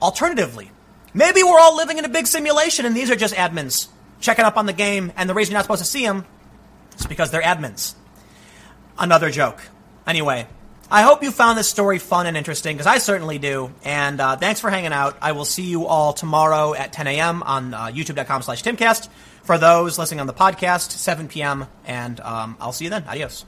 Alternatively, 0.00 0.70
maybe 1.12 1.42
we're 1.42 1.58
all 1.58 1.76
living 1.76 1.98
in 1.98 2.04
a 2.04 2.08
big 2.08 2.26
simulation, 2.26 2.86
and 2.86 2.96
these 2.96 3.10
are 3.10 3.16
just 3.16 3.34
admins 3.34 3.88
checking 4.22 4.46
up 4.46 4.56
on 4.56 4.64
the 4.64 4.72
game, 4.72 5.12
and 5.16 5.28
the 5.28 5.34
reason 5.34 5.52
you're 5.52 5.58
not 5.58 5.64
supposed 5.64 5.84
to 5.84 5.90
see 5.90 6.06
them 6.06 6.24
is 6.98 7.06
because 7.06 7.30
they're 7.30 7.42
admins. 7.42 7.94
Another 8.98 9.30
joke. 9.30 9.60
Anyway, 10.06 10.46
I 10.90 11.02
hope 11.02 11.22
you 11.22 11.30
found 11.30 11.58
this 11.58 11.68
story 11.68 11.98
fun 11.98 12.26
and 12.26 12.36
interesting, 12.36 12.76
because 12.76 12.86
I 12.86 12.98
certainly 12.98 13.38
do. 13.38 13.72
And 13.84 14.20
uh, 14.20 14.36
thanks 14.36 14.60
for 14.60 14.70
hanging 14.70 14.92
out. 14.92 15.16
I 15.20 15.32
will 15.32 15.44
see 15.44 15.64
you 15.64 15.86
all 15.86 16.12
tomorrow 16.12 16.74
at 16.74 16.92
10 16.92 17.06
a.m. 17.06 17.42
on 17.42 17.74
uh, 17.74 17.86
youtube.com 17.86 18.42
slash 18.42 18.62
timcast. 18.62 19.08
For 19.42 19.58
those 19.58 19.98
listening 19.98 20.20
on 20.20 20.26
the 20.26 20.34
podcast, 20.34 20.92
7 20.92 21.28
p.m. 21.28 21.66
And 21.84 22.20
um, 22.20 22.56
I'll 22.60 22.72
see 22.72 22.84
you 22.84 22.90
then. 22.90 23.04
Adios. 23.08 23.44